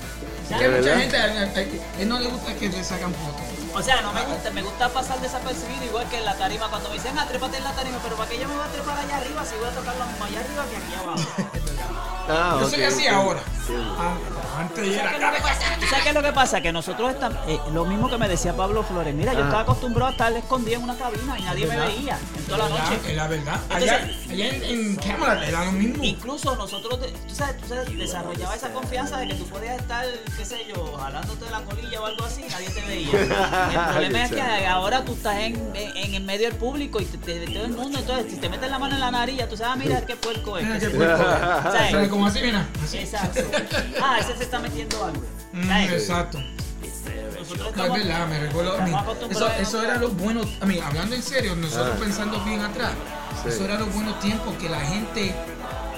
Es 0.42 0.50
ya, 0.50 0.58
que 0.58 0.68
¿De 0.68 0.78
mucha 0.80 0.98
gente, 1.00 1.16
a- 1.16 1.24
a- 1.24 1.26
a 1.26 2.00
él 2.02 2.08
no 2.08 2.18
le 2.20 2.28
gusta 2.28 2.54
que 2.54 2.68
le 2.68 2.84
sacan 2.84 3.12
fotos. 3.14 3.40
O 3.74 3.82
sea, 3.82 4.00
no 4.00 4.12
me 4.12 4.22
gusta, 4.22 4.50
me 4.52 4.62
gusta 4.62 4.88
pasar 4.88 5.20
desapercibido 5.20 5.84
igual 5.84 6.08
que 6.08 6.18
en 6.18 6.24
la 6.24 6.34
tarima 6.36 6.68
cuando 6.68 6.88
me 6.88 6.94
dicen, 6.94 7.18
ah, 7.18 7.26
trépate 7.28 7.56
en 7.58 7.64
la 7.64 7.72
tarima, 7.72 7.98
pero 8.02 8.16
¿para 8.16 8.30
qué 8.30 8.38
yo 8.38 8.48
me 8.48 8.54
voy 8.54 8.64
a 8.64 8.68
trepar 8.68 8.96
allá 8.98 9.16
arriba 9.18 9.44
si 9.44 9.56
voy 9.56 9.66
a 9.68 9.70
tocar 9.70 9.94
mismo 10.06 10.24
allá 10.24 10.40
arriba 10.40 10.64
que 10.70 10.76
aquí 10.76 10.94
abajo? 10.94 11.28
Ah, 12.28 12.56
Yo 12.60 12.66
ok, 12.66 12.72
soy 12.72 12.82
así 12.84 13.06
ahora. 13.06 13.40
Antes 13.70 14.76
¿Sabes 14.76 14.98
era 14.98 15.10
qué 15.10 15.16
es 15.16 15.22
lo 15.22 15.32
que 15.32 15.40
pasa? 15.42 15.76
¿Tú 15.80 15.86
sabes 15.86 16.02
qué 16.02 16.08
es 16.08 16.14
lo 16.14 16.22
que 16.22 16.32
pasa? 16.32 16.60
Que 16.60 16.72
nosotros 16.72 17.10
estamos, 17.12 17.38
eh, 17.48 17.58
lo 17.72 17.84
mismo 17.84 18.08
que 18.08 18.16
me 18.18 18.28
decía 18.28 18.56
Pablo 18.56 18.82
Flores, 18.82 19.14
mira, 19.14 19.32
yo 19.32 19.40
Ah. 19.40 19.44
estaba 19.44 19.60
acostumbrado 19.62 20.08
a 20.08 20.10
estar 20.12 20.32
escondido 20.32 20.76
en 20.78 20.84
una 20.84 20.94
cabina 20.96 21.38
y 21.38 21.42
nadie 21.42 21.66
me 21.66 21.76
veía 21.76 22.18
en 22.36 22.44
toda 22.46 22.58
la 22.58 22.68
noche. 22.68 23.00
Es 23.08 23.16
la 23.16 23.26
verdad. 23.28 23.60
Entonces- 23.64 23.90
allá 23.90 24.32
allá 24.32 24.48
en, 24.48 24.62
en 24.64 24.96
cámara 24.96 25.46
era 25.46 25.64
lo 25.64 25.72
mismo. 25.72 26.02
Incluso 26.04 26.56
nosotros, 26.56 27.00
tú 27.28 27.34
sabes, 27.34 27.56
tú 27.58 27.68
sabes, 27.68 27.98
desarrollaba 27.98 28.54
esa 28.54 28.72
confianza 28.72 29.18
de 29.18 29.28
que 29.28 29.34
tú 29.34 29.46
podías 29.46 29.76
estar, 29.80 30.06
qué 30.36 30.44
sé 30.44 30.66
yo, 30.74 30.96
jalándote 30.96 31.44
de 31.44 31.50
la 31.50 31.60
colilla 31.60 32.00
o 32.00 32.06
algo 32.06 32.24
así 32.24 32.44
y 32.46 32.50
nadie 32.50 32.70
te 32.70 32.80
veía. 32.82 33.10
El 33.72 33.92
problema 33.92 34.24
es 34.24 34.30
que 34.32 34.66
ahora 34.66 35.04
tú 35.04 35.12
estás 35.14 35.36
en, 35.40 35.56
en, 35.74 35.96
en 35.96 36.14
el 36.14 36.22
medio 36.22 36.48
del 36.48 36.56
público 36.58 37.00
y 37.00 37.04
te, 37.04 37.18
te- 37.18 37.38
de 37.40 37.46
todo 37.48 37.64
el 37.64 37.72
mundo, 37.72 37.98
entonces 37.98 38.32
si 38.32 38.38
te 38.38 38.48
metes 38.48 38.70
la 38.70 38.78
mano 38.78 38.94
en 38.94 39.00
la 39.00 39.10
nariz, 39.10 39.36
ya 39.38 39.48
tú 39.48 39.56
sabes, 39.56 39.72
ah, 39.72 39.76
mira 39.76 40.00
qué 40.06 40.16
puerco 40.16 40.56
es. 40.58 40.64
Mira 40.64 40.78
qué 40.78 40.88
puerco. 40.90 41.22
¿Sabes? 41.24 41.90
¿Sabes 41.90 42.08
cómo 42.08 42.26
así, 42.26 42.40
mira? 42.40 42.66
Exacto. 42.92 43.40
Ah, 44.02 44.18
ese 44.20 44.36
se 44.36 44.44
está 44.44 44.58
metiendo 44.58 45.04
algo. 45.04 45.22
Mm, 45.52 45.70
exacto. 45.70 46.38
Nosotros 47.38 47.58
No, 47.58 47.64
es 47.64 47.70
estamos- 47.70 47.98
verdad, 47.98 48.26
me 48.26 48.38
recuerdo. 48.40 48.76
a 48.76 48.80
mí, 48.82 48.92
estamos 48.94 49.52
eso, 49.60 49.82
era 49.82 49.96
lo 49.96 50.08
bueno. 50.10 50.40
A 50.60 50.66
mí, 50.66 50.78
hablando 50.80 51.14
en 51.14 51.22
serio, 51.22 51.54
nosotros 51.54 51.94
Ah. 51.96 52.00
pensando 52.00 52.40
bien 52.44 52.60
atrás, 52.60 52.92
Sí. 53.42 53.48
eso 53.50 53.64
era 53.64 53.78
los 53.78 53.92
buenos 53.94 54.18
tiempos 54.20 54.54
que 54.56 54.68
la 54.68 54.80
gente 54.80 55.34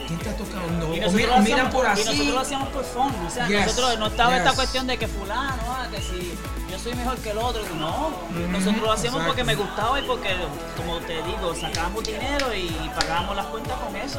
¿quién 0.06 0.18
te 0.20 0.30
ha 0.30 0.36
tocado? 0.38 0.66
No, 0.70 0.94
Y 0.94 1.00
nosotros, 1.00 1.12
mira, 1.14 1.36
hacíamos, 1.38 1.74
por 1.74 1.84
y 1.84 1.88
así. 1.88 2.04
nosotros 2.04 2.26
lo 2.28 2.40
hacíamos 2.40 2.68
por 2.70 2.84
fun. 2.84 3.12
O 3.26 3.30
sea, 3.30 3.46
Yes, 3.46 3.66
nosotros 3.66 3.98
no 3.98 4.06
estaba 4.06 4.36
esta 4.38 4.52
cuestión 4.54 4.86
de 4.86 4.96
que 4.96 5.06
fulano, 5.06 5.62
ah, 5.68 5.86
que 5.90 6.00
si 6.00 6.32
yo 6.70 6.78
soy 6.78 6.94
mejor 6.94 7.18
que 7.18 7.30
el 7.30 7.36
otro. 7.38 7.62
No, 7.74 8.10
nosotros 8.50 8.80
lo 8.82 8.92
hacíamos 8.92 9.20
exacto. 9.20 9.26
porque 9.26 9.44
me 9.44 9.54
gustaba 9.54 10.00
y 10.00 10.02
porque, 10.04 10.30
como 10.78 10.98
te 11.00 11.22
digo, 11.24 11.54
sacábamos 11.54 12.04
dinero 12.04 12.54
y 12.54 12.70
pagábamos 12.98 13.36
las 13.36 13.46
cuentas 13.46 13.74
con 13.78 13.96
eso. 13.96 14.18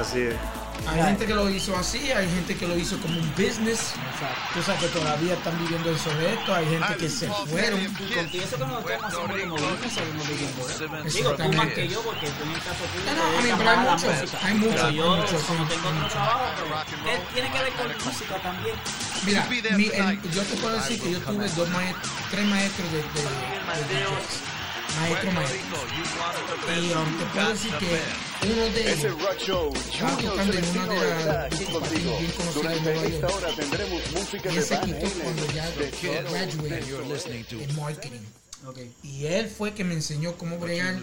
Así 0.00 0.20
es. 0.22 0.34
Hay 0.88 1.02
gente 1.02 1.26
que 1.26 1.34
lo 1.34 1.48
hizo 1.50 1.76
así, 1.76 2.10
hay 2.10 2.28
gente 2.28 2.56
que 2.56 2.66
lo 2.66 2.76
hizo 2.76 2.98
como 3.00 3.18
un 3.20 3.30
business. 3.36 3.92
Tú 4.54 4.62
sabes 4.62 4.80
que 4.80 4.88
todavía 4.88 5.34
están 5.34 5.56
viviendo 5.60 5.90
eso 5.92 6.10
de 6.16 6.34
esto, 6.34 6.54
hay 6.54 6.66
gente 6.66 6.96
que 6.96 7.08
se 7.08 7.28
fueron. 7.28 7.80
Y 7.80 7.86
contigo 7.86 8.20
eso 8.20 8.56
que 8.56 8.64
nosotros 8.64 8.90
estamos 8.90 9.14
haciendo 9.14 9.56
como 9.56 9.70
business, 9.70 9.92
seguimos 9.92 10.28
viviendo. 10.28 10.66
de 10.66 10.72
eso. 10.72 10.80
Digo, 10.80 10.90
tú 10.90 11.06
Exactamente. 11.06 11.56
más 11.58 11.68
que 11.74 11.88
yo, 11.88 12.02
porque 12.02 12.26
tú 12.26 12.42
en 12.44 12.50
el 12.50 12.58
caso 12.60 12.82
tuyo 12.90 13.04
No, 13.06 13.12
no, 13.14 13.22
te 13.22 13.22
a 13.22 13.30
mí, 13.30 13.36
dedicas 13.36 13.58
pero 13.58 13.70
hay 13.70 13.76
mucho, 13.78 14.06
hay 14.42 14.54
mucho, 14.54 14.70
Pero 14.74 14.86
hay 14.86 14.94
yo, 14.96 15.16
mucho, 15.16 15.38
sí, 15.38 15.44
como 15.46 15.68
tengo 15.68 15.80
hay 15.80 15.88
otro 15.90 16.00
mucho. 16.00 16.08
trabajo, 16.10 16.84
¿qué 17.04 17.34
tiene 17.34 17.48
que 17.52 17.58
ver 17.62 17.72
con 17.74 17.86
música 18.04 18.34
también? 18.42 18.76
Mira, 19.26 19.46
mi- 19.76 19.86
el- 19.86 20.30
yo 20.32 20.42
te 20.42 20.56
puedo 20.56 20.74
decir 20.76 21.00
que 21.00 21.10
yo 21.12 21.18
tuve 21.20 21.48
dos 21.50 21.68
maestros, 21.70 22.12
tres 22.30 22.46
maestros 22.46 22.88
de, 22.90 22.98
de, 22.98 23.20
de 23.20 24.00
DJs. 24.00 24.36
Maestro, 25.00 25.30
maestro. 25.32 25.56
Y 26.74 26.92
um, 26.92 27.18
te 27.18 27.24
puedo 27.26 27.48
decir 27.50 27.72
que 27.76 28.02
uno 28.42 28.62
de 28.74 28.92
Es 28.92 29.04
el 29.04 29.12
ellos 29.12 29.22
Rock 29.22 29.38
Show. 29.38 29.72
una 30.32 30.44
Celestino 30.44 30.86
de 30.86 31.18
está 31.18 31.44
aquí 31.44 31.64
contigo. 31.66 32.18
bien 32.18 32.32
conocidas 32.32 32.84
de 32.84 32.92
Durante 32.92 33.14
esta 33.14 33.26
hora 33.28 33.48
tendremos 33.56 34.10
música 34.12 34.50
Y 34.50 34.54
de 34.56 34.64
Van 34.70 34.82
Halen, 36.50 36.84
graduated 36.90 37.62
en 37.62 37.76
marketing. 37.76 38.20
Ok. 38.66 38.78
Y 39.02 39.26
él 39.26 39.48
fue 39.48 39.72
que 39.74 39.84
me 39.84 39.94
enseñó 39.94 40.34
cómo 40.36 40.58
bregar 40.58 40.98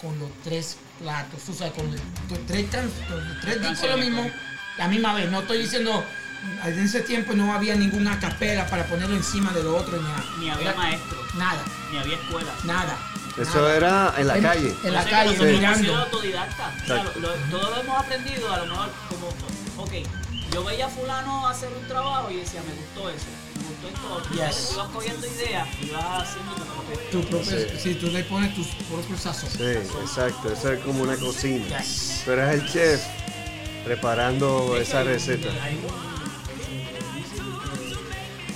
con 0.00 0.18
los 0.18 0.30
tres 0.44 0.76
platos. 0.98 1.40
Tú 1.44 1.54
sabes, 1.54 1.72
con 1.74 1.90
los 1.90 2.00
tres, 2.46 2.66
los 2.72 3.40
tres 3.40 3.62
discos 3.62 3.90
lo 3.90 3.96
mismo, 3.98 4.30
la 4.78 4.88
misma 4.88 5.14
vez. 5.14 5.30
No 5.30 5.40
estoy 5.40 5.58
diciendo, 5.58 6.04
en 6.64 6.78
ese 6.78 7.00
tiempo 7.00 7.34
no 7.34 7.52
había 7.54 7.74
ninguna 7.76 8.18
capela 8.20 8.66
para 8.68 8.86
ponerlo 8.86 9.16
encima 9.16 9.52
de 9.52 9.62
lo 9.62 9.76
otro. 9.76 9.96
Ni, 9.96 10.02
nada. 10.08 10.24
Ni 10.40 10.50
había 10.50 10.74
maestro, 10.74 11.18
Nada, 11.36 11.64
ni 11.92 11.98
había 11.98 12.16
escuela. 12.16 12.52
nada. 12.64 12.98
Eso 13.38 13.54
nada. 13.60 13.76
era 13.76 14.14
en 14.18 14.26
la 14.28 14.36
En- 14.36 14.42
calle. 14.42 14.74
En 14.84 14.92
la 14.94 15.00
sé 15.02 15.08
que 15.08 15.14
calle, 15.14 15.38
mirando. 15.52 15.96
autodidactas. 15.96 16.82
O 16.82 16.86
sea, 16.86 17.04
lo- 17.04 17.14
lo- 17.20 17.34
todo 17.50 17.70
lo 17.70 17.76
hemos 17.80 17.98
aprendido, 17.98 18.52
a 18.52 18.56
lo 18.58 18.66
mejor 18.66 18.88
como, 19.08 19.28
ok, 19.84 19.92
yo 20.52 20.64
veía 20.64 20.86
a 20.86 20.88
fulano 20.88 21.46
hacer 21.48 21.68
un 21.80 21.86
trabajo 21.88 22.30
y 22.30 22.36
decía, 22.36 22.62
me 22.62 22.72
gustó 22.74 23.10
eso, 23.10 23.26
me 23.56 23.62
gustó 23.68 23.88
esto 23.88 24.14
otro. 24.14 24.32
Yes. 24.34 24.68
Tú 24.68 24.74
ibas 24.74 24.88
cogiendo 24.88 25.26
ideas 25.26 25.68
y 25.82 25.90
vas 25.90 26.22
haciendo 26.28 26.54
tu 27.12 27.20
propio 27.28 27.44
Sí. 27.44 27.78
sí, 27.82 27.94
tú 27.96 28.06
le 28.06 28.24
pones 28.24 28.54
tus 28.54 28.66
propios 28.88 29.20
sazón. 29.20 29.50
Sí, 29.50 29.64
exacto. 29.64 30.52
Eso 30.52 30.72
es 30.72 30.80
como 30.80 31.02
una 31.02 31.16
cocina. 31.16 31.78
Yes. 31.78 32.22
Tú 32.24 32.30
eres 32.32 32.54
el 32.54 32.66
chef 32.72 33.02
preparando 33.84 34.64
hecho, 34.76 34.82
esa 34.82 34.98
hay 35.00 35.06
un- 35.06 35.12
receta. 35.12 35.48
Hay 35.62 35.74
un 35.74 35.82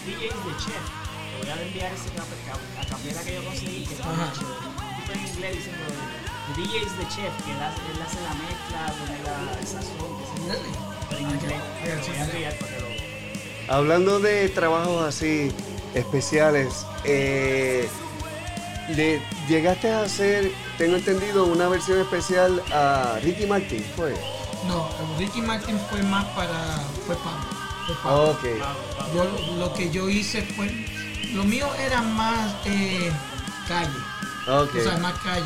DJ 0.06 0.20
de 0.26 0.56
chef. 0.56 0.82
Te 1.30 1.46
voy 1.46 1.50
a 1.50 1.62
enviar 1.62 1.92
ese 1.92 2.08
cap- 2.16 2.26
cap- 2.46 2.58
a 2.80 2.86
capela 2.88 3.22
que 3.22 3.34
yo 3.34 3.44
conseguí, 3.44 3.84
que 3.84 3.94
está 3.94 4.04
DJ 6.56 6.80
chef, 7.08 7.32
que 7.44 7.50
él 7.52 7.62
hace, 7.62 7.80
él 7.94 8.02
hace 8.04 8.20
la 8.22 8.34
mezcla, 8.34 8.92
pone 8.98 9.18
la, 9.24 9.34
sazón, 9.66 10.12
que. 10.18 10.68
Hablando 13.68 14.18
de 14.20 14.48
trabajos 14.48 15.02
así 15.04 15.52
especiales, 15.94 16.84
eh, 17.04 17.88
le- 18.88 19.22
llegaste 19.48 19.90
a 19.90 20.02
hacer, 20.02 20.50
tengo 20.76 20.96
entendido, 20.96 21.44
una 21.46 21.68
versión 21.68 22.00
especial 22.00 22.62
a 22.72 23.18
Ricky 23.22 23.46
Martin, 23.46 23.84
¿fue? 23.96 24.14
No, 24.66 24.88
Ricky 25.18 25.40
Martin 25.40 25.78
fue 25.88 26.02
más 26.02 26.24
para. 26.34 26.78
fue 27.06 27.16
para. 27.16 27.40
Fue 28.02 28.10
Yo, 29.14 29.24
lo 29.56 29.72
que 29.74 29.90
yo 29.90 30.08
hice 30.08 30.42
fue. 30.42 30.70
Lo 31.32 31.44
mío 31.44 31.68
era 31.76 32.02
más 32.02 32.54
eh, 32.64 33.10
calle. 33.68 33.90
Ok. 34.50 34.74
O 34.76 34.82
sea, 34.82 34.96
más 34.98 35.14
calle. 35.20 35.44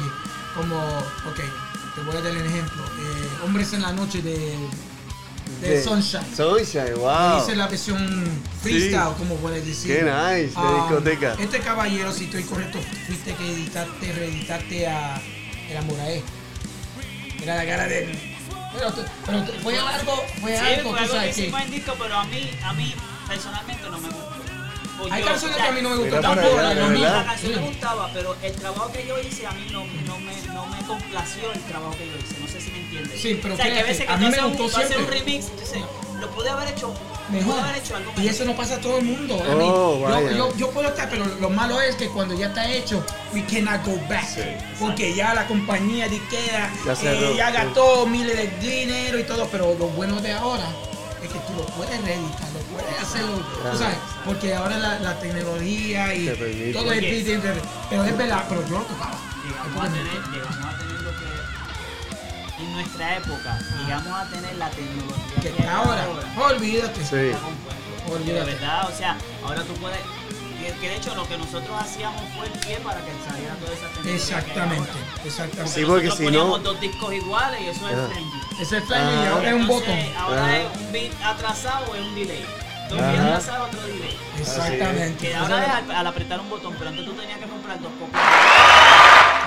Como, 0.54 0.76
ok, 0.78 1.40
te 1.94 2.00
voy 2.02 2.16
a 2.16 2.20
dar 2.20 2.32
el 2.36 2.46
ejemplo. 2.46 2.82
Eh, 2.84 3.28
Hombres 3.44 3.72
en 3.72 3.82
la 3.82 3.92
noche 3.92 4.22
de, 4.22 4.56
de, 5.60 5.68
De- 5.68 5.82
Sunshine. 5.82 6.22
Sunshine, 6.36 6.94
wow. 6.96 7.42
Hice 7.42 7.56
la 7.56 7.66
versión 7.66 7.98
freestyle, 8.62 9.14
como 9.18 9.34
puedes 9.36 9.66
decir. 9.66 9.96
Qué 9.96 10.02
nice, 10.04 10.58
de 10.60 10.74
discoteca. 10.76 11.34
Este 11.38 11.58
caballero, 11.60 12.12
si 12.12 12.24
estoy 12.24 12.44
correcto, 12.44 12.78
fuiste 13.06 13.34
que 13.34 13.52
editaste, 13.52 14.12
reeditaste 14.12 14.86
a 14.86 15.20
El 15.68 15.76
Amorae. 15.78 16.22
Era 17.42 17.56
la 17.56 17.66
cara 17.66 17.86
de 17.88 18.04
él. 18.04 18.18
Pero, 18.72 18.92
pero 19.26 19.44
fue 19.62 19.78
algo, 19.78 20.24
fue 20.40 20.56
Sí, 20.58 20.64
algo, 20.64 20.90
fue 20.90 20.92
tú 20.92 20.96
algo 20.96 20.96
que 20.96 21.08
sabes 21.08 21.34
que. 21.34 21.40
hicimos 21.42 21.60
en 21.62 21.70
disco, 21.70 21.94
pero 21.98 22.14
a 22.16 22.24
mí, 22.24 22.50
a 22.64 22.72
mí 22.72 22.94
personalmente 23.28 23.82
no 23.90 23.98
me 23.98 24.08
gustó. 24.08 24.34
Pues 24.98 25.12
Hay 25.12 25.22
yo- 25.22 25.28
canciones 25.28 25.56
o 25.56 25.58
sea, 25.60 25.66
que 25.66 25.72
a 25.72 25.74
mí 25.74 25.82
no 25.82 25.90
me 25.90 25.96
gustan 25.96 26.22
tampoco. 26.22 26.58
allá, 26.58 26.74
la- 26.74 26.74
lo 27.20 27.24
canción 27.26 27.52
Sí. 27.52 27.58
me 27.60 27.66
gustaba, 27.66 28.10
pero 28.14 28.36
el 28.42 28.52
trabajo 28.52 28.92
que 28.92 29.06
yo 29.06 29.18
hice 29.18 29.46
a 29.46 29.50
mí 29.52 29.66
no, 29.72 29.84
no, 30.06 30.18
me, 30.20 30.34
no 30.54 30.66
me 30.66 30.78
complació 30.86 31.52
el 31.52 31.60
trabajo 31.62 31.96
que 31.98 32.06
yo 32.06 32.12
hice. 32.16 32.40
No 32.40 32.46
sé 32.48 32.60
si 32.60 32.70
me 32.70 32.78
entiendes. 32.80 33.20
Sí, 33.20 33.38
pero 33.42 33.54
o 33.54 33.56
sea, 33.56 33.66
que 33.66 33.70
a 33.72 33.74
fíjate, 33.74 33.90
veces 33.92 34.06
que 34.06 34.12
a 34.12 34.16
tú 34.16 34.24
mí 34.24 34.30
me 34.30 34.40
un, 34.42 34.56
gustó 34.56 34.64
un 34.80 34.86
siempre. 34.88 35.18
remix, 35.18 35.46
lo 36.20 36.30
pude 36.30 36.48
haber 36.48 36.68
hecho, 36.68 36.94
Mejor. 37.28 37.52
pude 37.54 37.60
haber 37.62 37.76
hecho 37.82 37.96
algo 37.96 38.12
Y 38.16 38.28
eso 38.28 38.44
no 38.44 38.54
pasa 38.56 38.76
a 38.76 38.80
todo 38.80 38.98
el 38.98 39.04
mundo. 39.04 39.36
Oh, 39.36 39.98
yo- 39.98 40.00
vaya. 40.00 40.30
yo, 40.32 40.56
yo 40.56 40.70
puedo 40.70 40.88
estar, 40.88 41.10
pero 41.10 41.24
lo 41.26 41.50
malo 41.50 41.80
es 41.80 41.96
que 41.96 42.08
cuando 42.08 42.34
ya 42.34 42.46
está 42.46 42.70
hecho, 42.70 43.04
we 43.34 43.44
cannot 43.44 43.84
go 43.84 43.98
back. 44.08 44.24
Porque 44.78 45.14
ya 45.14 45.34
la 45.34 45.46
compañía 45.46 46.08
de 46.08 46.16
Ikea 46.16 46.72
Ya 46.86 46.92
eh, 46.92 46.96
cerró, 46.96 47.34
ya 47.34 47.48
sí. 47.48 47.52
gastó 47.54 48.06
miles 48.06 48.36
de 48.36 48.46
dinero 48.68 49.18
y 49.18 49.24
todo, 49.24 49.46
pero 49.48 49.74
lo 49.78 49.88
bueno 49.88 50.20
de 50.20 50.32
ahora 50.32 50.66
es 51.22 51.28
que 51.30 51.38
tú 51.40 51.52
lo 51.56 51.66
puedes 51.66 52.00
reeditar, 52.02 52.48
lo 52.52 52.53
puedes 52.74 53.00
hacerlo, 53.00 53.36
tú 53.72 53.78
sabes, 53.78 53.96
porque 54.24 54.54
ahora 54.54 54.76
la, 54.78 54.98
la 55.00 55.18
tecnología 55.20 56.14
y 56.14 56.26
Te 56.26 56.72
todo 56.72 56.92
es 56.92 57.00
distinto, 57.00 57.48
pero 57.90 58.04
es 58.04 58.16
verdad, 58.18 58.44
pero 58.48 58.62
yo 58.68 58.78
lo 58.78 58.84
tocaba. 58.84 59.16
llegamos 59.44 59.84
a 59.84 59.88
tener, 59.88 60.22
llegamos 60.32 60.66
a 60.74 60.78
tener 60.78 61.00
lo 61.02 61.10
que 61.10 62.62
en 62.64 62.72
nuestra 62.72 63.16
época, 63.16 63.58
llegamos 63.84 64.18
a 64.20 64.24
tener 64.30 64.54
la 64.56 64.70
tecnología 64.70 65.40
Que 65.42 65.48
hay 65.48 65.54
está 65.58 65.76
ahora, 65.76 66.06
olvídate. 66.38 67.00
Sí. 67.04 67.36
Compuesto. 67.40 67.84
De 68.06 68.12
Olvídate. 68.12 68.52
verdad, 68.52 68.88
o 68.92 68.96
sea, 68.96 69.16
ahora 69.44 69.62
tú 69.62 69.72
puedes. 69.74 69.98
Que, 70.60 70.72
que 70.80 70.88
de 70.88 70.96
hecho 70.96 71.14
lo 71.14 71.26
que 71.28 71.36
nosotros 71.36 71.70
hacíamos 71.78 72.22
fue 72.36 72.46
el 72.46 72.52
pie 72.60 72.78
para 72.80 73.00
que 73.00 73.10
saliera 73.28 73.54
toda 73.56 73.72
esa 73.72 73.86
tecnología. 73.88 74.02
que 74.04 74.14
Exactamente, 74.16 74.90
ahora. 74.90 75.22
exactamente. 75.24 75.72
Sí, 75.80 75.84
porque 75.86 76.10
si 76.10 76.24
poníamos 76.24 76.58
no- 76.62 76.70
dos 76.72 76.80
discos 76.80 77.12
iguales 77.14 77.60
y 77.62 77.68
eso 77.68 77.88
es 77.88 77.94
Ajá. 77.98 78.08
trendy. 78.08 78.38
Ese 78.60 78.76
es 78.78 78.84
flying 78.84 79.04
y 79.04 79.26
Ah. 79.26 79.30
ahora 79.32 79.48
es 79.48 79.54
un 79.56 79.66
botón. 79.66 79.98
Ahora 80.16 80.44
Ajá. 80.44 80.58
es 80.58 80.66
un 80.80 80.92
beat 80.92 81.12
atrasado 81.22 81.90
o 81.90 81.94
es 81.94 82.00
un 82.02 82.14
delay. 82.14 82.46
Dos 82.96 83.48
otro 83.48 83.80
delay. 83.82 84.16
Exactamente. 84.38 85.28
Que 85.28 85.34
ahora 85.34 85.62
es 85.64 85.68
al, 85.70 85.90
al 85.90 86.06
apretar 86.06 86.40
un 86.40 86.50
botón, 86.50 86.74
pero 86.78 86.90
antes 86.90 87.04
tú 87.04 87.12
tenías 87.12 87.38
que 87.38 87.46
comprar 87.46 87.80
dos 87.80 87.92
copias. 87.98 88.22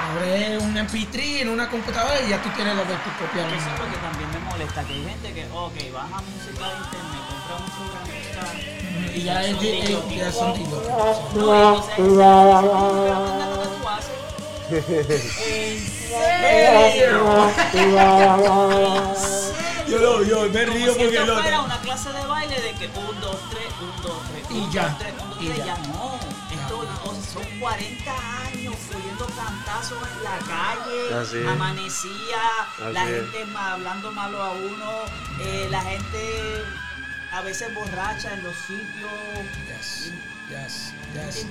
Ahora 0.10 0.36
es 0.36 0.62
un 0.62 0.76
MP3 0.76 1.42
en 1.42 1.50
una 1.50 1.70
computadora 1.70 2.20
y 2.26 2.30
ya 2.30 2.42
tú 2.42 2.50
tienes 2.56 2.76
los 2.76 2.88
de 2.88 2.96
tus 2.96 3.14
copias. 3.14 3.46
Eso 3.48 3.56
es 3.74 3.80
lo 3.80 3.86
que 3.92 3.98
también 3.98 4.30
me 4.32 4.40
molesta, 4.52 4.84
que 4.84 4.94
hay 4.94 5.04
gente 5.04 5.34
que, 5.34 5.46
ok, 5.54 5.74
baja 5.94 6.22
música 6.22 6.66
de 6.70 6.78
internet, 6.78 7.24
compra 7.30 7.56
un 7.58 7.70
programita 7.72 8.44
Y 9.16 9.18
ya 9.24 9.44
es 9.44 9.60
de- 9.62 9.80
eh, 9.80 10.00
ya 10.18 10.32
son. 10.32 10.54
¿En 14.70 15.80
serio? 16.10 17.18
Yo 19.90 20.00
lo 20.00 20.24
yo 20.24 20.50
me 20.50 20.66
Como 20.66 20.94
si 20.94 21.02
esto 21.16 21.38
fuera 21.42 21.62
una 21.62 21.80
clase 21.80 22.12
de 22.12 22.26
baile 22.26 22.56
de 22.60 22.72
que 22.74 22.88
1, 22.88 23.22
2, 23.22 23.38
3, 23.50 23.64
1, 23.82 23.94
2, 24.04 24.22
3, 24.32 24.44
Y 24.50 24.54
1, 24.56 24.72
ya, 24.72 24.90
2, 24.90 24.98
3, 25.00 25.14
1, 25.18 25.36
2, 25.36 25.42
y 25.42 25.46
3, 25.48 25.58
ya. 25.58 25.66
ya 25.66 25.78
no. 25.88 26.20
Esto 26.52 26.80
o 26.80 27.14
sea, 27.14 27.34
son 27.34 27.60
40 27.60 28.12
años 28.48 28.76
cogiendo 28.92 29.26
cantazos 29.28 29.98
en 30.18 30.24
la 30.24 30.38
calle, 30.40 31.14
Así 31.14 31.48
amanecía, 31.48 32.42
la 32.92 33.02
Así 33.04 33.12
gente 33.14 33.58
hablando 33.58 34.12
malo 34.12 34.42
a 34.42 34.52
uno, 34.52 34.92
eh, 35.42 35.68
la 35.70 35.82
gente 35.82 36.64
a 37.32 37.42
veces 37.42 37.74
borracha 37.74 38.34
en 38.34 38.44
los 38.44 38.56
sitios, 38.56 39.12
Yes, 40.50 40.94
yes. 41.14 41.46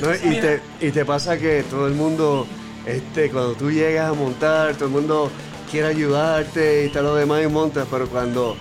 No, 0.00 0.14
y, 0.14 0.40
te, 0.40 0.62
y 0.80 0.92
te 0.92 1.04
pasa 1.04 1.36
que 1.36 1.64
todo 1.64 1.88
el 1.88 1.94
mundo, 1.94 2.46
este, 2.86 3.30
cuando 3.30 3.54
tú 3.54 3.70
llegas 3.70 4.10
a 4.10 4.12
montar, 4.12 4.74
todo 4.74 4.84
el 4.84 4.92
mundo 4.92 5.30
quiere 5.70 5.88
ayudarte 5.88 6.84
y 6.84 6.86
está 6.86 7.02
lo 7.02 7.14
demás 7.14 7.42
y 7.44 7.46
montas, 7.48 7.86
pero 7.90 8.08
cuando 8.08 8.56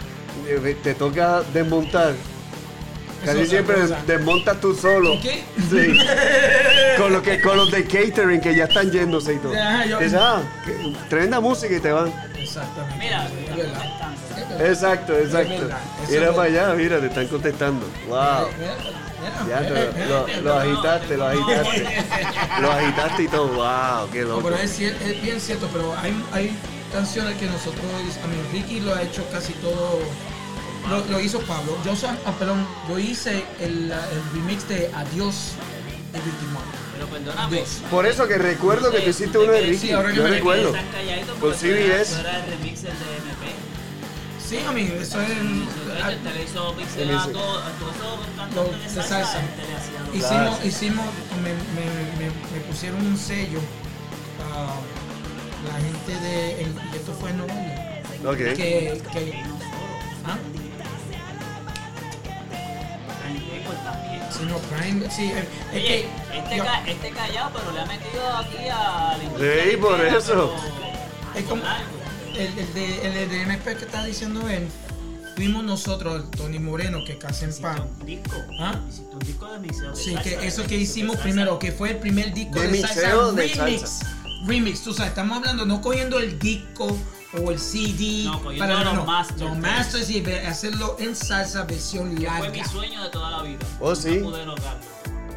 eh, 0.48 0.76
te 0.84 0.94
toca 0.96 1.42
desmontar, 1.54 2.14
casi 3.26 3.46
siempre 3.48 3.76
cosa. 3.82 3.98
desmontas 4.06 4.60
tú 4.62 4.74
solo. 4.76 5.10
¿Con 5.12 5.22
qué? 5.22 5.44
Sí. 5.70 5.98
con, 6.98 7.14
lo 7.14 7.22
que, 7.22 7.42
con 7.42 7.58
los 7.58 7.72
de 7.72 7.84
catering 7.86 8.40
que 8.42 8.56
ya 8.56 8.66
están 8.66 8.92
yéndose 8.92 9.34
y 9.34 9.38
todo. 9.38 9.54
Ajá, 9.54 9.86
yo- 9.86 10.00
Dices, 10.00 10.20
ah, 10.22 10.42
tremenda 11.10 11.40
música 11.40 11.76
y 11.76 11.80
te 11.80 11.92
van. 11.92 12.14
Exactamente. 12.38 12.98
Mira. 13.06 13.28
Exacto, 14.60 15.18
exacto. 15.18 15.70
Mira 16.10 16.32
para 16.32 16.44
allá, 16.44 16.74
mira, 16.76 17.00
te 17.00 17.08
están 17.08 17.28
contestando. 17.28 17.86
Wow. 18.08 18.48
Ya 19.50 19.60
te, 19.62 19.70
mira, 20.00 20.42
lo, 20.44 20.54
agitaste, 20.60 21.18
lo 21.18 21.26
agitaste. 21.28 21.88
Lo 22.62 22.72
agitaste 22.72 23.24
y 23.24 23.28
todo. 23.28 23.48
Wow, 23.50 24.10
qué 24.12 24.22
No, 24.22 24.28
loco. 24.30 24.42
pero 24.44 24.56
es, 24.58 24.80
cier- 24.80 24.96
es 25.02 25.22
bien 25.22 25.40
cierto, 25.40 25.68
pero 25.72 25.94
hay, 26.02 26.24
hay 26.32 26.56
canciones 26.92 27.38
que 27.38 27.46
nosotros, 27.48 27.84
a 28.24 28.28
mí 28.28 28.36
Ricky 28.54 28.80
lo 28.80 28.94
ha 28.94 29.02
hecho 29.02 29.26
casi 29.32 29.54
todo, 29.54 30.00
lo, 30.90 31.06
lo 31.06 31.20
hizo 31.20 31.40
Pablo. 31.42 31.78
Yo, 31.86 31.96
soy- 31.96 32.10
ah, 32.26 32.32
perdón, 32.40 32.66
yo 32.90 32.98
hice 33.00 33.44
el, 33.60 33.92
el 33.92 34.22
remix 34.34 34.68
de 34.70 34.90
Adiós 34.96 35.52
de 36.14 36.20
Ricky 36.20 36.46
Martin. 36.54 36.72
Pero 36.94 37.08
perdóname. 37.08 37.58
Adiós. 37.58 37.70
Por 37.92 38.06
eso 38.06 38.28
que 38.28 38.38
recuerdo 38.38 38.90
que 38.92 39.02
tú 39.02 39.10
hiciste 39.10 39.38
uno 39.38 39.52
de 39.52 39.62
Ricky. 39.62 39.78
Sí, 39.88 39.92
ahora 39.92 40.10
que 40.12 40.16
Yo 40.18 40.24
me 40.24 40.30
recuerdo. 40.30 40.70
Eras- 40.74 41.58
CBS. 41.60 42.14
tú 42.16 42.20
eras 42.22 42.36
el 42.44 42.52
remix 42.58 42.80
el 42.80 42.86
de 42.86 42.90
MP. 42.90 43.56
Sí, 44.48 44.60
a 44.66 44.72
mí, 44.72 44.82
eso 44.98 45.22
es... 45.22 45.30
Entonces, 45.30 46.24
te 46.24 46.34
le 46.34 46.44
hizo 46.44 46.74
mixer 46.76 47.12
a 47.14 47.28
todos 47.28 47.62
de 48.82 48.90
salsa. 49.04 49.42
te 49.42 50.18
Hicimos, 50.18 50.64
hicimos, 50.66 51.06
me, 51.44 51.50
me- 51.76 52.30
me- 52.30 52.32
me 52.54 52.60
pusieron 52.66 53.06
un 53.06 53.18
sello 53.18 53.60
a 54.54 54.70
la 55.68 55.80
gente 55.80 56.20
de, 56.26 56.62
y 56.62 56.96
esto 56.96 57.14
fue 57.20 57.30
en 57.32 57.38
Nueva 57.38 57.54
York, 58.24 58.26
Ok. 58.26 58.38
que, 58.56 59.02
que, 59.14 59.44
¿ah? 60.26 60.38
Sí, 64.32 64.44
no, 64.48 64.58
Prime, 64.60 65.10
sí, 65.10 65.24
eh, 65.32 65.48
es 65.74 65.76
Oye, 65.76 65.84
que, 66.32 66.38
este, 66.38 66.58
yo- 66.58 66.64
ca- 66.64 66.84
este 66.88 67.10
callado, 67.12 67.52
pero 67.54 67.72
le 67.72 67.80
ha 67.82 67.86
metido 67.86 68.38
aquí 68.38 68.68
a 68.70 69.18
la 69.18 69.18
Sí, 69.72 69.78
por 69.78 70.02
eso. 70.06 70.26
pero 70.28 70.54
Es 71.36 71.44
como- 71.46 71.64
el, 72.36 72.60
el 72.60 72.74
de, 72.74 73.24
el 73.24 73.30
de 73.30 73.42
MP 73.44 73.76
que 73.78 73.86
está 73.86 74.04
diciendo 74.04 74.48
él, 74.48 74.68
fuimos 75.36 75.64
nosotros, 75.64 76.30
Tony 76.32 76.60
Moreno, 76.60 77.00
que 77.06 77.18
casi 77.18 77.46
en 77.46 77.50
Hiciste 77.50 77.68
paz. 77.68 77.82
un 78.00 78.06
disco. 78.06 78.36
¿Ah? 78.60 78.80
Hiciste 78.88 79.14
un 79.14 79.20
disco 79.20 79.52
de 79.52 79.60
mixeo 79.60 79.90
de 79.92 79.96
Sí, 79.96 80.14
salsa, 80.14 80.24
que 80.24 80.48
eso 80.48 80.64
que 80.68 80.76
hicimos 80.76 81.18
primero, 81.18 81.58
que 81.58 81.72
fue 81.72 81.92
el 81.92 81.98
primer 81.98 82.32
disco 82.34 82.60
De 82.60 82.68
de, 82.68 82.82
salsa 82.82 82.96
mixeo 83.02 83.32
de 83.34 83.48
remix. 83.48 83.80
salsa. 83.82 84.14
Remix, 84.48 84.82
tú 84.84 84.94
sabes, 84.94 85.10
estamos 85.10 85.38
hablando, 85.38 85.66
no 85.66 85.82
cogiendo 85.82 86.20
el 86.20 86.40
disco 86.40 86.98
o 87.42 87.52
el 87.52 87.60
CD. 87.60 88.24
No, 88.26 88.42
cogiendo 88.42 88.84
los 88.94 89.06
masters. 89.06 89.42
Los 89.42 89.58
masters 89.58 90.10
y 90.10 90.26
hacerlo 90.48 90.96
en 91.00 91.16
salsa 91.16 91.64
versión 91.64 92.08
Fue 92.12 92.16
mi 92.20 92.26
larga. 92.26 92.66
sueño 92.66 93.04
de 93.04 93.10
toda 93.10 93.32
la 93.32 93.42
vida. 93.44 93.60
Oh, 93.80 93.94
sí. 93.96 94.18
No 94.18 94.30
pude 94.30 94.46
lograrlo. 94.46 94.82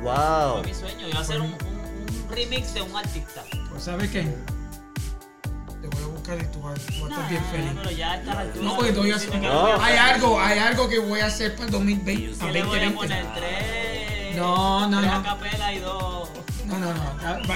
Wow. 0.03 0.59
Fue 0.63 0.67
mi 0.69 0.75
sueño. 0.75 1.09
Yo 1.09 1.19
hacer 1.19 1.41
un, 1.41 1.49
un- 1.49 1.55
un 1.55 2.31
remix 2.31 2.73
de 2.75 2.83
un 2.83 2.95
artista. 2.97 3.43
Pues, 3.71 3.83
¿sabes 3.83 4.11
qué? 4.11 4.23
Te 4.23 5.89
voy 5.89 6.05
a 6.05 6.07
buscar 6.07 6.39
y 6.41 6.45
tú 6.53 6.61
vas, 6.61 6.79
a 6.79 6.83
estar 7.09 7.29
bien 7.29 7.45
feliz. 7.51 7.71
pero 7.75 7.91
ya 7.91 8.17
está 8.17 8.35
la 8.35 8.41
altura. 8.43 8.65
No, 8.65 8.77
porque 8.77 8.93
voy 8.93 9.11
a 9.11 9.17
hacer- 9.17 9.31
Sí, 9.33 9.39
me 9.39 9.47
No. 9.49 9.83
Hay 9.83 9.97
algo, 9.97 10.41
hay 10.41 10.59
algo 10.59 10.89
que 10.89 10.99
voy 11.01 11.21
a 11.21 11.27
hacer 11.27 11.53
para 11.55 11.65
el 11.67 11.71
2020. 11.73 12.31
¿Qué 12.33 12.37
para 12.39 12.53
le 12.53 12.63
voy 12.63 12.79
a 12.79 12.85
2020. 12.85 13.25
poner? 13.25 13.35
Tres. 13.35 14.00
No, 14.37 14.89
no, 14.89 14.99
tres 15.01 15.11
no. 15.11 15.17
a 15.19 15.23
capela 15.23 15.73
y 15.75 15.79
dos. 15.81 16.29
No, 16.67 16.79
no, 16.79 16.95
no. 16.95 17.01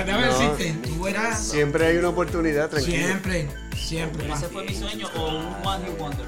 Déjame 0.05 0.27
No. 0.27 0.39
decirte, 0.39 0.89
tú 0.89 1.07
eras 1.07 1.39
Siempre 1.43 1.87
hay 1.87 1.97
una 1.99 2.09
oportunidad, 2.09 2.69
tranquilo. 2.69 2.97
siempre, 3.07 3.49
siempre. 3.77 4.33
Ese 4.33 4.49
fue 4.49 4.65
mi 4.65 4.75
sueño. 4.75 5.09
O 5.17 5.29
un 5.29 5.47
One 5.67 5.87
Hit 5.87 5.99
Wonder. 5.99 6.27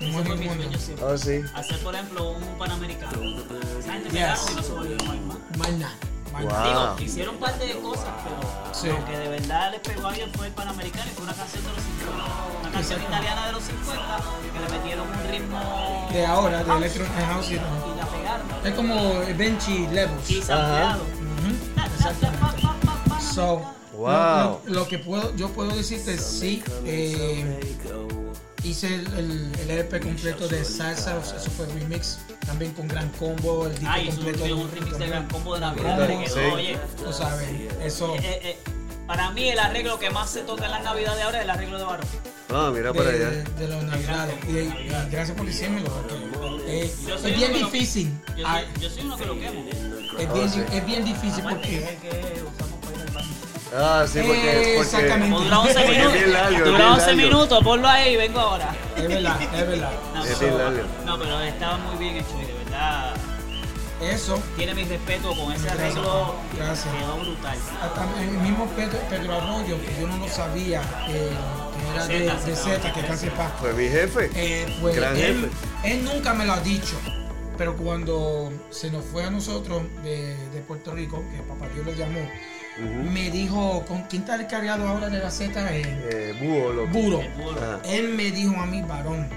Un 0.00 0.06
Ese 0.08 0.16
One 0.16 0.24
fue 0.26 0.36
mi 0.36 0.46
Wonder. 0.48 0.64
sueño 0.64 0.78
siempre. 0.78 1.04
Oh, 1.06 1.18
sí. 1.18 1.40
Hacer, 1.54 1.78
por 1.80 1.94
ejemplo, 1.94 2.30
un 2.30 2.58
Panamericano. 2.58 3.20
Yes. 3.22 4.12
pegaron 4.12 4.38
y 4.50 4.54
no 4.56 4.62
se 4.62 4.72
volvió 4.72 4.96
más. 5.04 5.36
Más 5.58 5.72
nada, 5.72 5.94
más 5.94 6.11
Wow. 6.32 6.48
nada. 6.50 6.94
Digo, 6.96 7.10
hicieron 7.10 7.34
un 7.34 7.40
par 7.40 7.58
de 7.58 7.72
cosas, 7.80 8.08
pero 8.24 8.74
Sí. 8.74 8.88
lo 8.88 9.04
que 9.04 9.18
de 9.18 9.28
verdad 9.28 9.70
les 9.72 9.80
pegó 9.80 10.08
a 10.08 10.14
ellos 10.16 10.30
fue 10.34 10.46
el 10.46 10.52
Panamericano 10.52 11.04
y 11.10 11.14
fue 11.14 11.24
una 11.24 11.34
canción 11.34 11.62
de 11.64 11.70
los 11.72 11.82
50. 11.82 12.24
Una 12.62 12.70
canción 12.72 13.02
italiana 13.02 13.46
de 13.46 13.52
los 13.52 13.62
50 13.64 14.16
que 14.52 14.60
le 14.60 14.78
metieron 14.78 15.06
un 15.08 15.30
ritmo. 15.30 16.08
De 16.12 16.26
ahora, 16.26 16.58
de 16.58 16.64
house, 16.64 16.76
Electro 16.78 17.04
House 17.26 17.50
y 17.50 17.52
Y 17.54 17.56
la 17.56 18.06
pegaron. 18.06 18.46
Es 18.66 18.74
como 18.74 19.18
Benchy 19.36 19.86
Levels. 19.88 20.30
Y 20.30 20.42
sampleado. 20.42 21.04
So, 23.34 23.62
Wow. 23.96 24.60
lo, 24.66 24.74
lo 24.74 24.88
que 24.88 24.98
puedo, 24.98 25.34
yo 25.36 25.48
puedo 25.50 25.74
decirte, 25.76 26.18
sí, 26.18 26.62
eh, 26.84 27.60
hice 28.64 28.94
el, 28.94 29.06
el, 29.18 29.52
el 29.60 29.70
EP 29.70 30.00
completo 30.02 30.48
de 30.48 30.64
salsa, 30.64 31.18
eso 31.18 31.50
fue 31.50 31.66
remix, 31.66 32.18
también 32.46 32.72
con 32.72 32.88
Gran 32.88 33.08
Combo, 33.10 33.66
el 33.66 33.74
disco 33.74 33.86
Ah, 33.94 34.00
eso 34.00 34.20
completo. 34.22 34.56
un 34.56 34.70
remix 34.70 34.98
de 34.98 35.06
Gran 35.08 35.28
Combo 35.28 35.54
de 35.54 35.60
Navidad. 35.60 36.06
Quedó, 36.08 36.26
sí. 36.26 36.40
oye, 36.54 36.78
Tú 37.04 37.12
sabes, 37.12 37.48
eso 37.82 38.14
eh, 38.16 38.40
eh, 38.42 38.58
para 39.06 39.30
mí 39.30 39.48
el 39.48 39.58
arreglo 39.58 39.98
que 39.98 40.10
más 40.10 40.30
se 40.30 40.40
toca 40.42 40.64
en 40.66 40.70
la 40.72 40.80
Navidad 40.80 41.16
de 41.16 41.22
ahora 41.22 41.38
es 41.38 41.44
el 41.44 41.50
arreglo 41.50 41.78
de 41.78 41.84
Barón. 41.84 42.06
Ah, 42.54 42.70
mira 42.74 42.92
para 42.92 43.08
allá. 43.10 43.30
de, 43.30 43.44
de 43.44 43.68
los 43.68 43.82
navidades. 43.84 44.34
Y, 44.46 44.50
y 44.58 44.88
gracias 45.10 45.36
por 45.36 45.46
decírmelo. 45.46 45.88
eh, 46.66 46.90
es 47.08 47.22
bien 47.36 47.52
lo- 47.52 47.58
difícil. 47.70 48.12
Yo 48.36 48.46
Ah, 48.46 48.60
soy, 48.74 48.82
yo 48.82 48.90
soy 48.90 49.02
uno 49.04 49.16
que 49.16 49.24
lo 49.26 49.34
quemo. 49.38 49.64
es, 50.18 50.32
bien, 50.34 50.66
es 50.72 50.86
bien 50.86 51.04
difícil 51.04 51.42
porque 51.44 51.98
Ah, 53.74 54.04
sí, 54.06 54.20
porque. 54.26 54.40
Porque 54.76 54.80
exactamente. 54.80 55.36
Dura 55.44 55.58
11 55.60 55.70
Es 55.82 55.88
minutos. 55.90 56.12
bien 56.12 56.32
largo, 56.32 56.56
es 56.58 56.64
dura 56.64 56.76
bien 56.78 56.90
11 56.92 57.06
largo. 57.06 57.22
minutos, 57.22 57.64
ponlo 57.64 57.88
ahí 57.88 58.12
y 58.12 58.16
vengo 58.16 58.40
ahora. 58.40 58.74
es 58.96 59.08
verdad, 59.08 59.42
es 59.42 59.68
verdad. 59.68 59.90
No, 60.14 60.24
Es 60.24 60.36
pero- 60.38 60.56
bien 60.56 60.58
largo. 60.76 60.88
No, 61.06 61.18
pero 61.18 61.40
estaba 61.40 61.78
muy 61.78 61.96
bien 61.96 62.16
hecho 62.16 62.38
y 62.42 62.46
de 62.46 62.52
verdad 62.64 63.14
Eso, 64.02 64.42
tiene 64.56 64.74
mi 64.74 64.84
respeto 64.84 65.32
con 65.34 65.52
ese 65.52 65.70
arreglo. 65.70 66.34
Gracias. 66.56 66.92
Quedó 66.94 67.16
brutal. 67.18 67.56
hasta 67.82 68.20
el 68.20 68.30
mismo 68.38 68.66
Pedro, 68.76 68.98
Pedro 69.08 69.34
Arroyo, 69.36 69.80
que 69.80 70.00
yo 70.00 70.06
no 70.08 70.16
lo 70.18 70.28
sabía, 70.28 70.82
eh, 71.08 71.30
que 71.78 71.94
era 71.94 72.06
de, 72.08 72.18
Zeta, 72.18 72.34
de 72.44 72.56
Zeta. 72.56 72.88
Z, 72.88 72.92
que 72.92 73.06
casi 73.06 73.26
paz. 73.30 73.52
Fue 73.60 73.72
mi 73.74 73.88
jefe. 73.88 74.28
Eh, 74.34 74.76
pues 74.80 74.96
Gran 74.96 75.16
él, 75.16 75.48
jefe. 75.82 75.92
él 75.94 76.04
nunca 76.04 76.34
me 76.34 76.44
lo 76.44 76.52
ha 76.54 76.60
dicho, 76.60 76.96
pero 77.56 77.76
cuando 77.76 78.52
se 78.70 78.90
nos 78.90 79.04
fue 79.04 79.24
a 79.24 79.30
nosotros 79.30 79.82
de, 80.02 80.34
de 80.48 80.60
Puerto 80.62 80.90
Rico, 80.92 81.22
que 81.30 81.40
papá 81.42 81.66
Dios 81.72 81.86
lo 81.86 81.92
llamó, 81.92 82.28
Me 82.78 83.30
dijo, 83.30 83.84
¿con 83.86 84.02
quién 84.04 84.22
está 84.22 84.36
el 84.36 84.46
cargado 84.46 84.88
ahora 84.88 85.08
de 85.10 85.18
la 85.18 85.30
Z? 85.30 85.52
Eh, 85.76 85.82
Eh, 86.10 86.34
búho. 86.40 86.86
Buro. 86.88 87.22
Él 87.84 88.08
me 88.10 88.30
dijo 88.30 88.56
a 88.56 88.66
mí, 88.66 88.80
varón, 88.82 89.28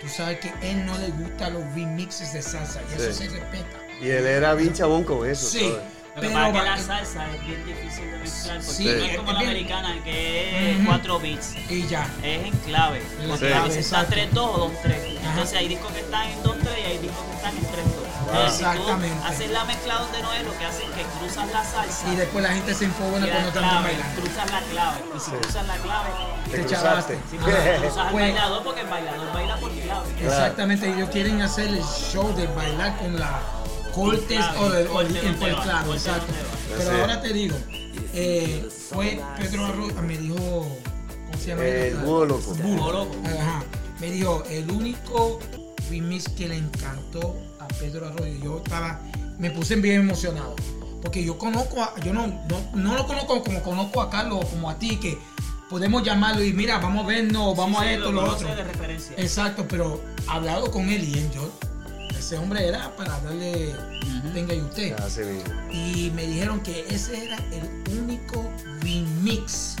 tú 0.00 0.08
sabes 0.08 0.40
que 0.40 0.52
él 0.62 0.84
no 0.84 0.98
le 0.98 1.08
gusta 1.08 1.50
los 1.50 1.62
remixes 1.74 2.32
de 2.32 2.42
salsa 2.42 2.80
y 2.90 2.94
eso 3.00 3.12
se 3.12 3.28
respeta. 3.28 3.78
Y 4.02 4.08
él 4.08 4.26
era 4.26 4.54
bien 4.54 4.72
chabón 4.72 5.04
con 5.04 5.28
eso. 5.28 5.46
Sí, 5.46 5.60
¿sabes? 5.60 5.74
Lo 6.16 6.20
que 6.20 6.28
pero 6.28 6.32
pasa 6.34 6.46
es 6.46 6.52
que 6.52 6.58
va- 6.58 6.64
la 6.64 6.76
salsa 6.78 7.34
es 7.34 7.46
bien 7.46 7.66
difícil 7.66 8.10
de 8.10 8.18
mezclar 8.18 8.56
porque 8.58 8.72
Sí, 8.72 8.84
no 8.84 8.90
es- 8.92 9.16
como 9.16 9.28
es 9.30 9.34
la 9.34 9.40
bien- 9.40 9.50
americana 9.50 10.04
que 10.04 10.70
es 10.70 10.76
Ujú. 10.76 10.86
4 10.86 11.18
bits. 11.20 11.54
y 11.70 11.86
ya. 11.88 12.08
Es 12.22 12.44
en 12.46 12.52
clave. 12.58 12.98
En 13.20 13.28
Porque 13.30 13.46
clave, 13.46 13.54
a 13.54 13.62
veces 13.64 13.84
está 13.84 13.96
exacto. 14.02 14.14
3-2 14.14 14.50
o 14.54 14.58
2-3. 14.58 15.16
Ajá. 15.18 15.30
Entonces 15.30 15.58
hay 15.58 15.68
discos 15.68 15.92
que 15.92 16.00
están 16.00 16.28
en 16.28 16.42
2-3 16.42 16.78
y 16.78 16.86
hay 16.90 16.98
discos 16.98 17.24
que 17.24 17.34
están 17.36 17.56
en 17.56 17.64
3-2. 17.64 18.03
Wow. 18.24 18.32
Si 18.50 18.62
tú 18.62 18.68
Exactamente. 18.70 19.26
haces 19.26 19.50
la 19.50 19.64
mezcla 19.64 19.94
donde 19.98 20.22
no 20.22 20.32
es, 20.32 20.44
lo 20.44 20.58
que 20.58 20.64
hace 20.64 20.84
es 20.84 20.90
que 20.90 21.02
cruzas 21.18 21.48
la 21.52 21.64
salsa. 21.64 22.12
Y 22.12 22.16
después 22.16 22.42
la 22.42 22.50
gente 22.52 22.74
se 22.74 22.84
enfogona 22.86 23.26
cuando 23.28 23.48
están 23.48 23.82
bailando. 23.84 24.20
cruzas 24.22 24.50
la 24.50 24.60
clave. 24.60 25.00
Y 25.16 25.20
si 25.20 25.30
cruzas 25.30 25.66
la 25.66 25.76
clave, 25.76 26.10
Te 26.50 26.58
Te 26.58 26.66
chavaste. 26.66 27.18
si 27.30 27.36
cruzas, 27.36 27.60
cruzas 27.80 27.96
al 27.98 28.12
Pues- 28.12 28.24
bailador 28.24 28.62
porque 28.64 28.80
el 28.82 28.86
bailador 28.88 29.32
baila 29.32 29.56
por 29.56 29.70
clave. 29.72 30.08
Exactamente, 30.24 30.92
ellos 30.94 31.08
quieren 31.10 31.42
hacer 31.42 31.68
el 31.68 31.82
show 31.82 32.34
de 32.36 32.46
bailar 32.48 32.96
con 32.98 33.18
la 33.18 33.40
cortes 33.94 34.26
Clave, 34.38 34.58
o, 34.58 34.70
de, 34.70 34.84
o 34.88 34.92
corte 34.92 35.18
el, 35.20 35.26
el 35.26 35.36
corte 35.38 35.70
exacto. 35.94 36.32
Pero 36.76 36.90
Sí. 36.90 37.00
ahora 37.00 37.20
te 37.22 37.32
digo, 37.32 37.56
eh, 38.12 38.68
fue 38.90 39.20
Pedro 39.38 39.66
Arroyo, 39.66 40.02
me 40.02 40.18
dijo, 40.18 40.34
¿cómo 40.36 41.38
se 41.38 41.46
llama? 41.50 41.64
El 41.64 41.94
búho 41.98 42.24
loco. 42.24 42.54
Búho 42.54 42.92
loco. 42.92 43.14
Ajá. 43.24 43.62
Me 44.00 44.10
dijo, 44.10 44.42
el 44.50 44.68
único 44.70 45.38
remix 45.88 46.28
que 46.30 46.48
le 46.48 46.56
encantó 46.56 47.36
a 47.64 47.68
Pedro 47.68 48.06
Arroyo, 48.06 48.34
yo 48.42 48.56
estaba, 48.58 49.00
me 49.38 49.50
puse 49.50 49.76
bien 49.76 50.00
emocionado. 50.02 50.54
Porque 51.02 51.22
yo 51.24 51.36
conozco, 51.36 51.82
a, 51.82 51.94
yo 52.00 52.12
no, 52.12 52.26
no, 52.26 52.60
no 52.74 52.94
lo 52.94 53.06
conozco 53.06 53.42
como 53.42 53.62
conozco 53.62 54.00
a 54.00 54.08
Carlos 54.10 54.44
o 54.44 54.48
como 54.48 54.70
a 54.70 54.78
ti, 54.78 54.96
que 54.96 55.18
podemos 55.68 56.02
llamarlo 56.02 56.42
y 56.42 56.52
mira, 56.52 56.78
vamos 56.78 57.04
a 57.04 57.08
vernos, 57.08 57.56
vamos 57.56 57.80
Sí, 57.80 57.84
a 57.84 57.88
sí, 57.88 57.94
esto, 57.96 58.12
lo 58.12 58.22
lo 58.22 58.32
otro. 58.32 58.48
de 58.54 58.64
referencia. 58.64 59.14
Exacto, 59.18 59.66
pero 59.68 60.00
hablado 60.26 60.70
con 60.70 60.88
él 60.88 61.04
y 61.04 61.14
él, 61.18 61.30
yo, 61.34 61.50
ese 62.18 62.38
hombre 62.38 62.66
era 62.66 62.94
para 62.96 63.20
darle, 63.20 63.74
venga 64.32 64.54
y 64.54 64.60
usted. 64.62 64.96
Mismo. 64.98 65.42
Y 65.72 66.10
me 66.14 66.26
dijeron 66.26 66.60
que 66.60 66.86
ese 66.88 67.22
era 67.26 67.36
el 67.52 67.98
único 67.98 68.42
remix 68.80 69.76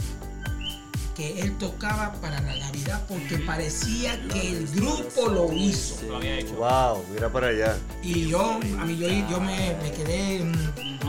que 1.14 1.40
él 1.40 1.56
tocaba 1.58 2.12
para 2.20 2.40
la 2.40 2.56
Navidad 2.56 3.04
porque 3.08 3.38
parecía 3.38 4.20
que 4.28 4.50
el 4.50 4.66
grupo 4.68 5.28
lo 5.28 5.52
hizo. 5.52 5.96
Lo 6.08 6.16
había 6.16 6.38
hecho. 6.38 6.54
Wow, 6.56 7.04
mira 7.12 7.28
para 7.30 7.48
allá. 7.48 7.76
Y 8.02 8.28
yo, 8.28 8.40
a 8.80 8.84
mí 8.84 8.96
yo, 8.98 9.08
yo 9.30 9.40
me, 9.40 9.76
me 9.82 9.92
quedé, 9.92 10.36
en- 10.40 10.52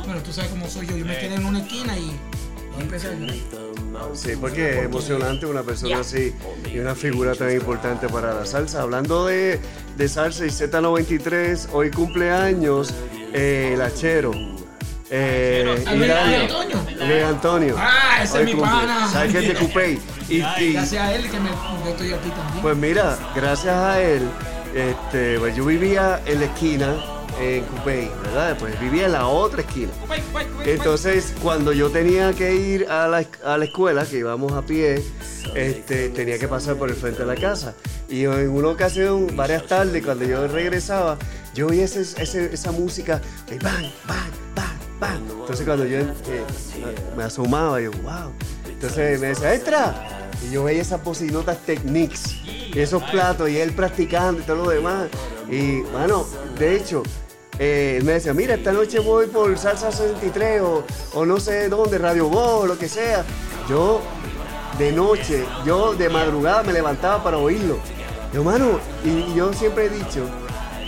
bueno, 0.05 0.21
tú 0.23 0.31
sabes 0.31 0.51
cómo 0.51 0.67
soy 0.69 0.85
yo, 0.87 0.95
yo 0.97 1.05
me 1.05 1.17
quedé 1.17 1.35
en 1.35 1.45
una 1.45 1.59
esquina 1.59 1.97
y. 1.97 2.11
Sí, 4.13 4.31
porque 4.39 4.79
es 4.79 4.85
emocionante 4.85 5.45
una 5.45 5.63
persona 5.63 5.99
así 6.01 6.33
y 6.73 6.79
una 6.79 6.93
figura 6.93 7.33
tan 7.33 7.51
importante 7.53 8.09
para 8.09 8.33
la 8.33 8.45
salsa. 8.45 8.81
Hablando 8.81 9.25
de, 9.25 9.59
de 9.97 10.09
salsa 10.09 10.45
y 10.45 10.49
Z93, 10.49 11.69
hoy 11.71 11.89
cumpleaños 11.91 12.93
eh, 13.33 13.71
el 13.73 13.81
Achero. 13.81 14.31
Eh, 15.09 15.83
y 15.91 15.95
Luis 15.97 16.09
Dani. 16.09 16.35
Antonio. 16.35 17.27
Antonio. 17.27 17.75
Ah, 17.77 18.23
ese 18.23 18.33
Hoy 18.37 18.39
es 18.39 18.45
mi 18.45 18.51
cumple. 18.53 18.71
pana. 18.71 19.09
¿Sabes 19.11 19.31
que 19.31 19.37
es 19.39 19.59
de? 19.73 19.99
Y, 20.29 20.35
y- 20.37 20.73
Gracias 20.73 20.93
a 21.01 21.13
él 21.13 21.29
que 21.29 21.39
me, 21.39 21.49
yo 21.49 21.89
estoy 21.91 22.13
aquí 22.13 22.29
también. 22.29 22.61
pues 22.61 22.77
mira, 22.77 23.17
gracias 23.35 23.75
a 23.75 24.01
él, 24.01 24.23
este, 24.73 25.37
pues 25.39 25.55
yo 25.55 25.65
vivía 25.65 26.21
en 26.25 26.39
la 26.39 26.45
esquina 26.47 26.95
en 27.39 27.63
Cupey, 27.65 28.09
¿verdad? 28.23 28.57
Pues 28.57 28.79
vivía 28.79 29.05
en 29.05 29.11
la 29.11 29.27
otra 29.27 29.61
esquina. 29.61 29.91
Entonces, 30.65 31.33
cuando 31.43 31.71
yo 31.73 31.89
tenía 31.91 32.33
que 32.33 32.55
ir 32.55 32.87
a 32.89 33.07
la, 33.07 33.23
a 33.43 33.57
la 33.57 33.65
escuela, 33.65 34.05
que 34.05 34.17
íbamos 34.17 34.53
a 34.53 34.63
pie, 34.63 35.03
este, 35.53 36.09
tenía 36.09 36.39
que 36.39 36.47
pasar 36.47 36.75
por 36.75 36.89
el 36.89 36.95
frente 36.95 37.19
de 37.19 37.25
la 37.27 37.35
casa. 37.35 37.75
Y 38.09 38.23
en 38.23 38.49
una 38.49 38.69
ocasión, 38.69 39.35
varias 39.35 39.67
tardes, 39.67 40.03
cuando 40.03 40.25
yo 40.25 40.47
regresaba, 40.47 41.17
yo 41.53 41.67
oía 41.67 41.85
ese- 41.85 42.01
ese- 42.21 42.53
esa 42.53 42.71
música 42.71 43.21
de 43.47 43.59
bang, 43.59 43.85
bang, 44.07 44.31
bang, 44.55 44.74
Entonces, 45.13 45.65
cuando 45.65 45.85
yo 45.85 45.99
eh, 45.99 46.07
me 47.15 47.23
asomaba, 47.23 47.79
yo, 47.81 47.91
wow. 47.91 48.31
Entonces 48.67 49.19
me 49.19 49.27
decía, 49.27 49.53
entra. 49.53 50.29
Y 50.45 50.51
yo 50.51 50.63
veía 50.63 50.81
esas 50.81 51.03
bocinotas 51.03 51.57
Technics, 51.65 52.35
esos 52.75 53.01
platos, 53.03 53.49
y 53.49 53.57
él 53.57 53.71
practicando 53.71 54.41
y 54.41 54.43
todo 54.43 54.65
lo 54.65 54.69
demás. 54.69 55.07
Y 55.49 55.81
bueno, 55.81 56.25
de 56.59 56.75
hecho, 56.75 57.03
eh, 57.57 58.01
me 58.03 58.13
decía, 58.13 58.33
mira, 58.33 58.55
esta 58.55 58.73
noche 58.73 58.99
voy 58.99 59.27
por 59.27 59.57
Salsa 59.57 59.91
63 59.91 60.61
o, 60.61 60.83
o 61.13 61.25
no 61.25 61.39
sé 61.39 61.69
dónde, 61.69 61.97
Radio 61.97 62.27
Voz, 62.27 62.67
lo 62.67 62.77
que 62.77 62.89
sea. 62.89 63.23
Yo, 63.69 64.01
de 64.77 64.91
noche, 64.91 65.45
yo 65.65 65.93
de 65.95 66.09
madrugada 66.09 66.63
me 66.63 66.73
levantaba 66.73 67.23
para 67.23 67.37
oírlo. 67.37 67.77
Yo, 68.33 68.43
mano, 68.43 68.79
y, 69.03 69.33
yo 69.33 69.53
siempre 69.53 69.85
he 69.85 69.89
dicho 69.89 70.25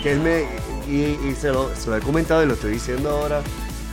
que 0.02 0.12
él 0.12 0.20
me, 0.20 0.42
y, 0.86 1.34
se 1.34 1.50
lo 1.50 1.96
he 1.96 2.00
comentado 2.00 2.42
y 2.42 2.46
lo 2.46 2.54
estoy 2.54 2.72
diciendo 2.72 3.10
ahora 3.10 3.42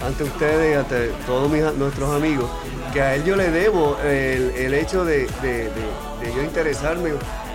ante 0.04 0.24
ustedes, 0.24 0.78
ante 0.78 1.08
todos 1.26 1.50
mis- 1.52 1.74
nuestros 1.76 2.14
amigos, 2.16 2.50
que 2.94 3.02
a 3.02 3.16
él 3.16 3.24
yo 3.24 3.36
le 3.36 3.50
debo 3.52 3.98
el, 4.04 4.52
el 4.52 4.74
hecho 4.74 5.04
de, 5.06 5.28
de- 5.42 5.70
de- 5.70 6.34
yo 6.36 6.42
interesarme 6.44 7.12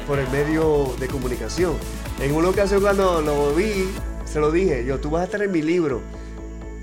por 0.07 0.19
el 0.19 0.29
medio 0.29 0.95
de 1.01 1.09
comunicación. 1.09 1.75
En 2.21 2.35
una 2.35 2.49
ocasión 2.49 2.81
cuando 2.81 3.21
lo 3.21 3.53
vi, 3.55 3.91
se 4.25 4.39
lo 4.41 4.51
dije, 4.53 4.85
yo, 4.85 4.99
tú 5.01 5.11
vas 5.11 5.23
a 5.23 5.25
estar 5.25 5.43
en 5.43 5.51
mi 5.51 5.63
libro. 5.63 6.01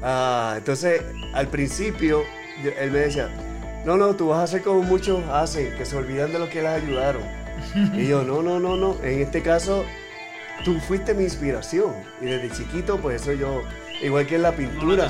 Ah, 0.02 0.56
entonces, 0.58 1.02
al 1.34 1.48
principio, 1.48 2.24
él 2.80 2.92
me 2.92 3.00
decía, 3.00 3.30
no, 3.86 3.98
no, 3.98 4.16
tú 4.16 4.28
vas 4.30 4.40
a 4.40 4.44
hacer 4.44 4.62
como 4.64 4.82
muchos 4.84 5.24
hacen, 5.32 5.76
que 5.78 5.86
se 5.86 5.96
olvidan 5.96 6.32
de 6.34 6.40
lo 6.40 6.50
que 6.50 6.62
les 6.62 6.84
ayudaron. 6.84 7.22
Y 7.94 8.08
yo, 8.08 8.24
no, 8.24 8.42
no, 8.44 8.60
no, 8.60 8.76
no, 8.76 8.98
en 9.04 9.22
este 9.22 9.42
caso, 9.42 9.86
tú 10.66 10.80
fuiste 10.80 11.14
mi 11.14 11.24
inspiración. 11.24 11.94
Y 12.22 12.26
desde 12.26 12.52
chiquito, 12.56 12.98
pues 12.98 13.22
eso 13.22 13.34
yo, 13.34 13.62
igual 14.02 14.26
que 14.28 14.36
en 14.36 14.42
la 14.44 14.52
pintura. 14.56 15.10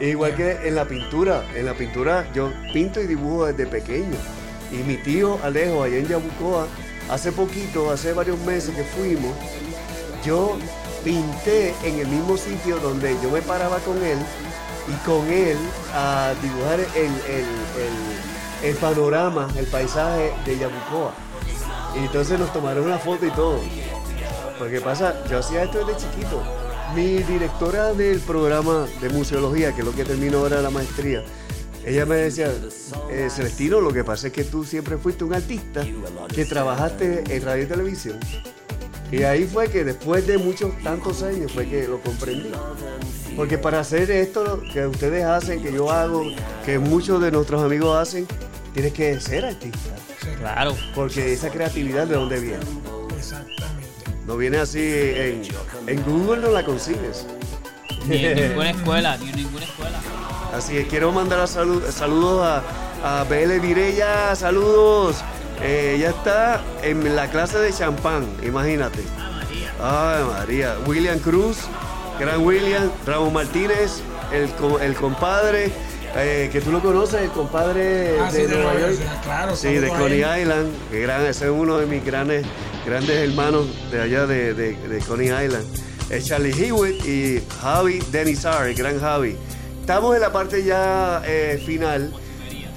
Igual 0.00 0.34
que 0.34 0.52
en 0.68 0.74
la 0.74 0.84
pintura, 0.84 1.44
en 1.54 1.66
la 1.66 1.74
pintura 1.74 2.26
yo 2.34 2.50
pinto 2.72 3.00
y 3.00 3.06
dibujo 3.06 3.46
desde 3.46 3.66
pequeño. 3.66 4.16
Y 4.72 4.76
mi 4.76 4.96
tío 4.96 5.38
Alejo, 5.44 5.82
allá 5.82 5.96
en 5.98 6.08
Yabucoa, 6.08 6.66
hace 7.10 7.30
poquito, 7.32 7.90
hace 7.90 8.12
varios 8.12 8.38
meses 8.40 8.74
que 8.74 8.82
fuimos, 8.84 9.32
yo 10.24 10.56
pinté 11.04 11.74
en 11.84 11.98
el 12.00 12.06
mismo 12.08 12.36
sitio 12.36 12.78
donde 12.78 13.16
yo 13.22 13.30
me 13.30 13.42
paraba 13.42 13.78
con 13.80 14.02
él 14.02 14.18
y 14.88 15.06
con 15.06 15.28
él 15.30 15.58
a 15.94 16.32
dibujar 16.40 16.80
el, 16.80 16.86
el- 17.04 17.44
el- 17.82 18.70
el 18.70 18.76
panorama, 18.76 19.48
el 19.56 19.66
paisaje 19.66 20.32
de 20.46 20.58
Yabucoa. 20.58 21.12
Y 21.94 21.98
entonces 22.06 22.38
nos 22.38 22.52
tomaron 22.52 22.84
una 22.86 22.98
foto 22.98 23.26
y 23.26 23.30
todo. 23.32 23.60
Porque 24.58 24.80
pasa, 24.80 25.14
yo 25.28 25.38
hacía 25.40 25.64
esto 25.64 25.84
desde 25.84 26.00
chiquito. 26.00 26.42
Mi 26.94 27.22
directora 27.22 27.94
del 27.94 28.20
programa 28.20 28.86
de 29.00 29.08
museología, 29.08 29.72
que 29.72 29.80
es 29.80 29.86
lo 29.86 29.94
que 29.94 30.04
termino 30.04 30.38
ahora 30.38 30.60
la 30.60 30.68
maestría, 30.68 31.24
ella 31.86 32.04
me 32.04 32.16
decía, 32.16 32.52
eh, 33.10 33.28
Celestino, 33.30 33.80
lo 33.80 33.92
que 33.92 34.04
pasa 34.04 34.26
es 34.26 34.32
que 34.32 34.44
tú 34.44 34.62
siempre 34.64 34.98
fuiste 34.98 35.24
un 35.24 35.32
artista 35.32 35.84
que 36.34 36.44
trabajaste 36.44 37.24
en 37.34 37.42
radio 37.42 37.64
y 37.64 37.66
televisión. 37.66 38.20
Y 39.10 39.22
ahí 39.22 39.44
fue 39.44 39.68
que 39.68 39.84
después 39.84 40.26
de 40.26 40.36
muchos 40.38 40.70
tantos 40.82 41.22
años 41.22 41.52
fue 41.52 41.66
que 41.66 41.88
lo 41.88 41.98
comprendí. 42.00 42.50
Porque 43.36 43.56
para 43.56 43.80
hacer 43.80 44.10
esto 44.10 44.62
que 44.72 44.86
ustedes 44.86 45.24
hacen, 45.24 45.62
que 45.62 45.72
yo 45.72 45.90
hago, 45.90 46.24
que 46.64 46.78
muchos 46.78 47.22
de 47.22 47.30
nuestros 47.30 47.62
amigos 47.62 47.96
hacen, 47.96 48.26
tienes 48.74 48.92
que 48.92 49.18
ser 49.18 49.46
artista. 49.46 49.94
Claro. 50.38 50.76
Porque 50.94 51.32
esa 51.32 51.50
creatividad 51.50 52.06
de 52.06 52.14
dónde 52.14 52.38
viene. 52.38 52.64
No 54.26 54.36
viene 54.36 54.58
así 54.58 54.80
en, 54.80 55.42
en 55.86 56.02
Google 56.04 56.42
no 56.42 56.50
la 56.50 56.64
consigues. 56.64 57.26
Ni 58.06 58.24
en 58.24 58.36
ninguna 58.48 58.70
escuela, 58.70 59.16
ni 59.18 59.30
en 59.30 59.36
ninguna 59.36 59.64
escuela. 59.64 59.98
Así 60.54 60.74
que 60.74 60.86
quiero 60.86 61.12
mandar 61.12 61.40
a 61.40 61.46
salud- 61.46 61.82
saludos 61.90 62.46
a, 63.02 63.20
a 63.20 63.24
BL 63.24 63.58
Virella, 63.60 64.34
saludos. 64.36 65.16
Eh, 65.62 65.94
ella 65.96 66.10
está 66.10 66.60
en 66.82 67.14
la 67.16 67.28
clase 67.30 67.58
de 67.58 67.72
champán, 67.72 68.26
imagínate. 68.44 69.00
Ay, 69.80 70.22
María. 70.24 70.76
William 70.86 71.18
Cruz, 71.18 71.58
gran 72.20 72.44
William, 72.44 72.90
Ramón 73.06 73.32
Martínez, 73.32 74.00
el, 74.32 74.48
el 74.80 74.94
compadre, 74.94 75.72
eh, 76.16 76.48
que 76.52 76.60
tú 76.60 76.70
lo 76.70 76.80
conoces, 76.80 77.22
el 77.22 77.30
compadre 77.30 78.18
Ah, 78.20 78.28
sí, 78.30 78.38
de 78.42 78.46
de 78.48 78.56
Nueva 78.56 78.72
York. 78.78 78.92
York, 78.92 79.22
claro, 79.24 79.56
Sí, 79.56 79.74
de 79.74 79.88
Coney. 79.88 80.18
Island, 80.42 80.70
que 80.90 81.00
gran, 81.00 81.22
ese 81.26 81.44
es 81.46 81.50
uno 81.50 81.78
de 81.78 81.86
mis 81.86 82.04
grandes, 82.04 82.44
grandes 82.84 83.16
hermanos 83.16 83.66
de 83.90 84.00
allá 84.00 84.26
de, 84.26 84.54
de, 84.54 84.76
de 84.76 84.98
Coney 85.00 85.28
Island. 85.28 85.66
Es 86.10 86.26
Charlie 86.26 86.52
Hewitt 86.52 87.04
y 87.06 87.42
Javi 87.60 88.00
Denizar, 88.10 88.68
el 88.68 88.74
gran 88.74 88.98
Javi. 89.00 89.36
Estamos 89.80 90.14
en 90.14 90.20
la 90.20 90.30
parte 90.32 90.62
ya 90.64 91.22
eh, 91.24 91.62
final. 91.64 92.12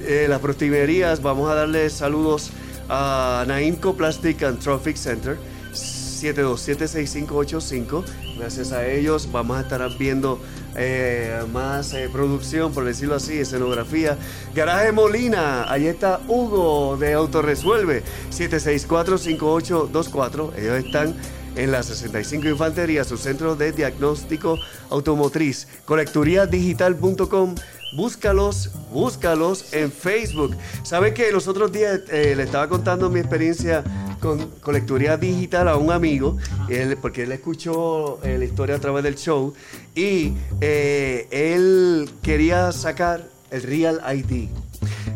Eh, 0.02 0.28
las 0.30 0.40
prostimerías, 0.40 1.22
vamos 1.22 1.50
a 1.50 1.56
darle 1.56 1.90
saludos 1.90 2.52
a 2.90 3.44
Naimco 3.48 3.96
Plastic 3.96 4.44
and 4.44 4.60
Trophic 4.60 4.96
Center. 4.96 5.38
727-6585. 5.74 8.04
Gracias 8.38 8.72
a 8.72 8.88
ellos 8.88 9.28
vamos 9.32 9.58
a 9.58 9.62
estar 9.62 9.98
viendo 9.98 10.40
eh, 10.76 11.44
más 11.52 11.94
eh, 11.94 12.10
producción, 12.12 12.74
por 12.74 12.86
decirlo 12.86 13.16
así, 13.16 13.40
escenografía. 13.40 14.18
Garaje 14.54 14.92
Molina, 14.92 15.72
ahí 15.72 15.88
está 15.88 16.20
Hugo 16.28 16.98
de 16.98 17.14
Autoresuelve, 17.14 18.04
764-5824. 18.32 20.52
Ellos 20.58 20.86
están 20.86 21.16
en 21.56 21.72
la 21.72 21.82
65 21.84 22.50
Infantería, 22.50 23.04
su 23.04 23.18
centro 23.18 23.56
de 23.56 23.72
diagnóstico 23.72 24.58
automotriz. 24.90 25.68
Colecturiadigital.com. 25.86 27.56
Búscalos, 27.94 28.72
búscalos 28.92 29.74
en 29.74 29.92
Facebook. 29.92 30.58
¿Sabe 30.84 31.14
que 31.14 31.32
los 31.32 31.48
otros 31.48 31.72
días 31.72 32.02
eh, 32.10 32.34
le 32.36 32.44
estaba 32.44 32.68
contando 32.68 33.10
mi 33.10 33.22
experiencia 33.22 33.84
con 34.26 34.50
colecturía 34.62 35.18
digital 35.18 35.68
a 35.68 35.78
un 35.78 35.92
amigo? 35.92 36.38
Porque 37.02 37.24
él 37.24 37.32
escuchó 37.32 38.20
eh, 38.24 38.38
la 38.38 38.46
historia 38.46 38.76
a 38.76 38.80
través 38.80 39.04
del 39.04 39.16
show 39.16 39.54
y 39.94 40.34
eh, 40.62 41.28
él 41.30 42.10
quería 42.24 42.72
sacar 42.72 43.28
el 43.52 43.62
Real 43.62 44.02
ID. 44.16 44.50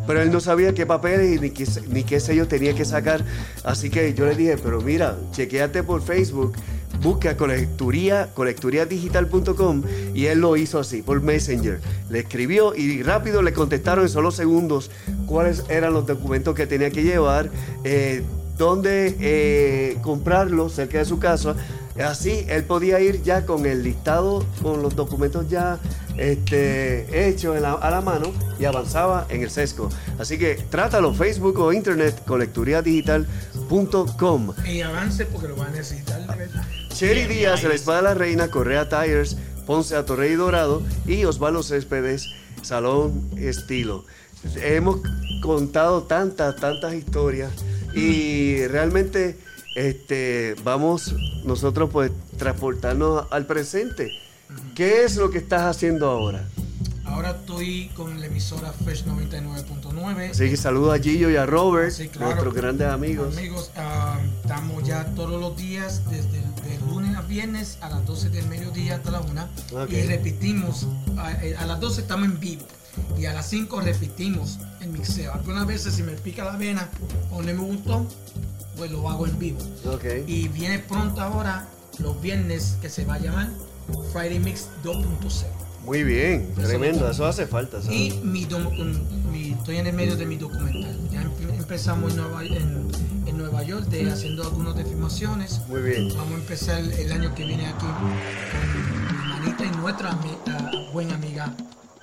Pero 0.06 0.22
él 0.22 0.32
no 0.32 0.40
sabía 0.40 0.74
qué 0.74 0.86
papeles 0.86 1.42
ni 1.42 1.50
qué, 1.50 1.68
ni 1.90 2.04
qué 2.04 2.20
sello 2.20 2.48
tenía 2.48 2.74
que 2.74 2.86
sacar. 2.86 3.24
Así 3.64 3.90
que 3.90 4.14
yo 4.14 4.26
le 4.26 4.36
dije, 4.36 4.58
pero 4.58 4.82
mira, 4.82 5.18
chequeate 5.32 5.84
por 5.84 6.02
Facebook, 6.02 6.54
busca 7.02 7.38
colecturía, 7.38 8.30
colecturiadigital.com 8.34 9.84
y 10.14 10.26
él 10.26 10.40
lo 10.40 10.56
hizo 10.58 10.80
así, 10.80 11.02
por 11.02 11.22
Messenger. 11.22 11.80
Le 12.10 12.20
escribió 12.20 12.76
y 12.76 13.04
rápido 13.04 13.42
le 13.42 13.54
contestaron 13.54 14.06
en 14.06 14.10
solo 14.10 14.32
segundos 14.32 14.92
cuáles 15.26 15.64
eran 15.70 15.94
los 15.94 16.06
documentos 16.06 16.56
que 16.56 16.68
tenía 16.68 16.92
que 16.92 17.04
llevar, 17.04 17.50
eh, 17.84 18.24
dónde 18.60 19.18
eh, 19.20 19.98
comprarlos 20.04 20.74
cerca 20.74 21.00
de 21.00 21.06
su 21.06 21.18
casa. 21.18 21.56
Así 22.00 22.46
él 22.48 22.64
podía 22.66 23.00
ir 23.02 23.24
ya 23.24 23.46
con 23.46 23.66
el 23.66 23.82
listado, 23.84 24.46
con 24.62 24.82
los 24.84 24.96
documentos 24.96 25.50
ya 25.50 25.80
este, 26.18 27.28
hechos 27.28 27.60
la- 27.60 27.74
a 27.74 27.90
la 27.90 28.00
mano 28.02 28.32
y 28.60 28.66
avanzaba 28.66 29.26
en 29.30 29.42
el 29.42 29.50
sesco. 29.50 29.90
Así 30.20 30.38
que 30.38 30.56
trátalo, 30.70 31.14
Facebook 31.14 31.58
o 31.60 31.74
internet, 31.74 32.22
colecturiadigital.com. 32.26 34.54
Y 34.66 34.82
avance 34.82 35.26
porque 35.26 35.48
lo 35.48 35.58
va 35.58 35.66
a 35.66 35.70
necesitar, 35.72 36.22
de 36.22 36.28
verdad. 36.36 36.64
Cherry 36.94 37.26
Díaz, 37.26 37.64
la 37.64 37.74
espada 37.74 37.98
de 37.98 38.04
la 38.04 38.14
reina, 38.14 38.50
Correa 38.50 38.88
Tires, 38.90 39.36
Ponce 39.66 39.96
a 39.96 40.06
Torrey 40.06 40.36
Dorado 40.36 40.82
y 41.06 41.26
Osvaldo 41.26 41.64
Céspedes, 41.64 42.28
Salón 42.62 43.30
Estilo. 43.38 44.06
Hemos 44.56 45.02
contado 45.42 46.04
tantas, 46.04 46.56
tantas 46.56 46.94
historias 46.94 47.52
y 47.94 48.66
realmente 48.68 49.38
este, 49.76 50.56
vamos 50.64 51.14
nosotros 51.44 51.90
pues 51.92 52.12
transportarnos 52.38 53.26
al 53.32 53.46
presente. 53.46 54.12
¿Qué 54.76 55.04
es 55.04 55.16
lo 55.16 55.30
que 55.30 55.38
estás 55.38 55.64
haciendo 55.64 56.10
ahora? 56.10 56.48
Ahora 57.06 57.32
estoy 57.32 57.90
con 57.96 58.20
la 58.20 58.28
emisora 58.28 58.72
Fresh 58.72 59.04
99.9. 59.06 60.30
Así 60.32 60.50
que 60.50 60.58
saludo 60.58 60.92
a 60.92 61.00
Gillo 61.00 61.30
y 61.30 61.36
a 61.36 61.46
Robert, 61.46 61.92
Sí, 61.92 62.08
claro. 62.08 62.28
nuestros 62.32 62.54
grandes 62.54 62.88
amigos. 62.88 63.36
Amigos, 63.38 63.72
ah, 63.76 64.20
estamos 64.42 64.84
ya 64.84 65.06
todos 65.16 65.40
los 65.42 65.58
días, 65.58 66.04
desde 66.10 66.38
el 66.40 66.80
lunes 66.88 67.16
a 67.18 67.22
viernes 67.22 67.78
a 67.82 67.90
las 67.90 68.06
12 68.06 68.30
del 68.30 68.48
mediodía 68.48 68.96
hasta 68.96 69.12
la 69.12 69.22
1. 69.22 69.48
Ok. 69.74 69.92
Y 69.92 70.02
repetimos, 70.04 70.88
a, 71.18 71.32
eh, 71.44 71.56
a 71.58 71.66
las 71.66 71.80
12 71.80 72.02
estamos 72.02 72.26
en 72.28 72.40
vivo. 72.40 72.66
Y 73.18 73.26
a 73.26 73.34
las 73.34 73.50
5 73.50 73.82
repetimos 73.82 74.60
el 74.82 74.90
mixeo. 74.90 75.34
Algunas 75.34 75.66
veces 75.68 75.94
si 75.96 76.04
me 76.04 76.14
pica 76.14 76.44
la 76.46 76.56
vena 76.58 76.90
o 77.32 77.42
no 77.42 77.48
me 77.54 77.54
gustó, 77.60 78.06
pues 78.78 78.92
lo 78.92 79.10
hago 79.10 79.28
en 79.28 79.38
vivo. 79.40 79.60
Ok. 79.86 80.06
Y 80.28 80.48
viene 80.48 80.80
pronto 80.80 81.22
ahora, 81.22 81.68
los 82.00 82.22
viernes, 82.22 82.78
que 82.82 82.90
se 82.90 83.06
va 83.06 83.16
a 83.16 83.20
llamar 83.20 83.50
Friday 84.14 84.40
Mix 84.40 84.68
2.0. 84.84 85.46
Muy 85.86 86.04
bien, 86.04 86.54
tremendo, 86.56 87.10
eso 87.10 87.26
hace 87.26 87.48
falta. 87.48 87.82
¿sabes? 87.82 87.98
Y 87.98 88.12
mi, 88.24 88.44
estoy 88.44 89.78
en 89.78 89.88
el 89.88 89.94
medio 89.94 90.16
de 90.16 90.26
mi 90.26 90.36
documental. 90.38 90.96
Ya 91.10 91.24
empe- 91.24 91.58
empezamos 91.58 92.12
en 92.12 92.18
Nueva, 92.18 92.44
en, 92.44 92.88
en 93.26 93.38
Nueva 93.38 93.64
York 93.64 93.86
de, 93.88 94.12
haciendo 94.12 94.44
algunas 94.44 94.76
filmaciones. 94.84 95.62
Muy 95.68 95.82
bien. 95.82 96.10
Vamos 96.10 96.34
a 96.34 96.36
empezar 96.36 96.80
el 96.80 97.12
año 97.12 97.34
que 97.34 97.46
viene 97.46 97.66
aquí 97.68 97.86
con 97.86 98.10
mi 98.10 99.34
hermanita 99.34 99.66
y 99.66 99.78
nuestra 99.78 100.20
buena 100.94 101.16
amiga 101.16 101.54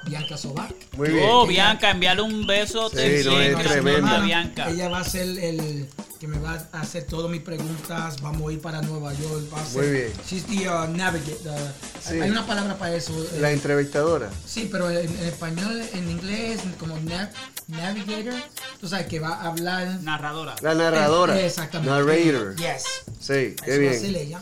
Bianca 0.07 0.37
Sobac. 0.37 0.73
Muy 0.97 1.11
bien. 1.11 1.25
Oh, 1.29 1.47
Bianca, 1.47 1.91
enviarle 1.91 2.23
un 2.23 2.47
beso. 2.47 2.89
Sí, 2.91 2.97
te 2.97 3.25
no, 3.25 3.41
es 3.41 3.59
tremenda. 3.67 4.21
Bianca. 4.21 4.71
Ella 4.71 4.89
va 4.89 5.01
a 5.01 5.05
ser 5.05 5.23
el 5.39 5.89
que 6.21 6.27
me 6.29 6.39
va 6.39 6.67
a 6.73 6.81
hacer 6.81 7.05
todas 7.05 7.31
mis 7.31 7.43
preguntas. 7.43 8.21
Vamos 8.23 8.49
a 8.49 8.53
ir 8.53 8.61
para 8.61 8.81
Nueva 8.83 9.13
York. 9.15 9.45
Va 9.53 9.61
a 9.61 9.67
ser, 9.67 9.83
Muy 9.83 9.91
bien. 9.93 10.13
She's 10.29 10.45
the 10.47 10.69
uh, 10.69 10.87
navigate- 10.97 11.47
uh, 11.47 11.71
Sí. 12.09 12.21
Hay 12.21 12.31
una 12.31 12.47
palabra 12.47 12.79
para 12.79 12.95
eso. 12.95 13.13
eh, 13.35 13.41
La 13.41 13.51
entrevistadora. 13.51 14.31
Sí, 14.47 14.69
pero 14.71 14.89
en, 14.91 15.09
en 15.09 15.25
español, 15.27 15.83
en 15.93 16.09
inglés, 16.11 16.61
como 16.79 16.97
nav- 16.99 17.31
navigator. 17.67 18.35
Tú 18.81 18.89
sabes 18.89 19.07
que 19.07 19.19
va 19.21 19.35
a 19.41 19.49
hablar. 19.49 19.99
Narradora. 20.03 20.55
La 20.63 20.75
narradora. 20.75 21.39
Eh, 21.39 21.47
Exactamente. 21.47 21.91
Narrator. 21.91 22.55
Yes. 22.57 22.85
Sí, 23.19 23.33
Eso 23.33 23.65
qué 23.65 23.71
va 23.71 23.75
a 23.77 23.79
bien. 23.79 24.01
ser 24.01 24.17
ella. 24.17 24.41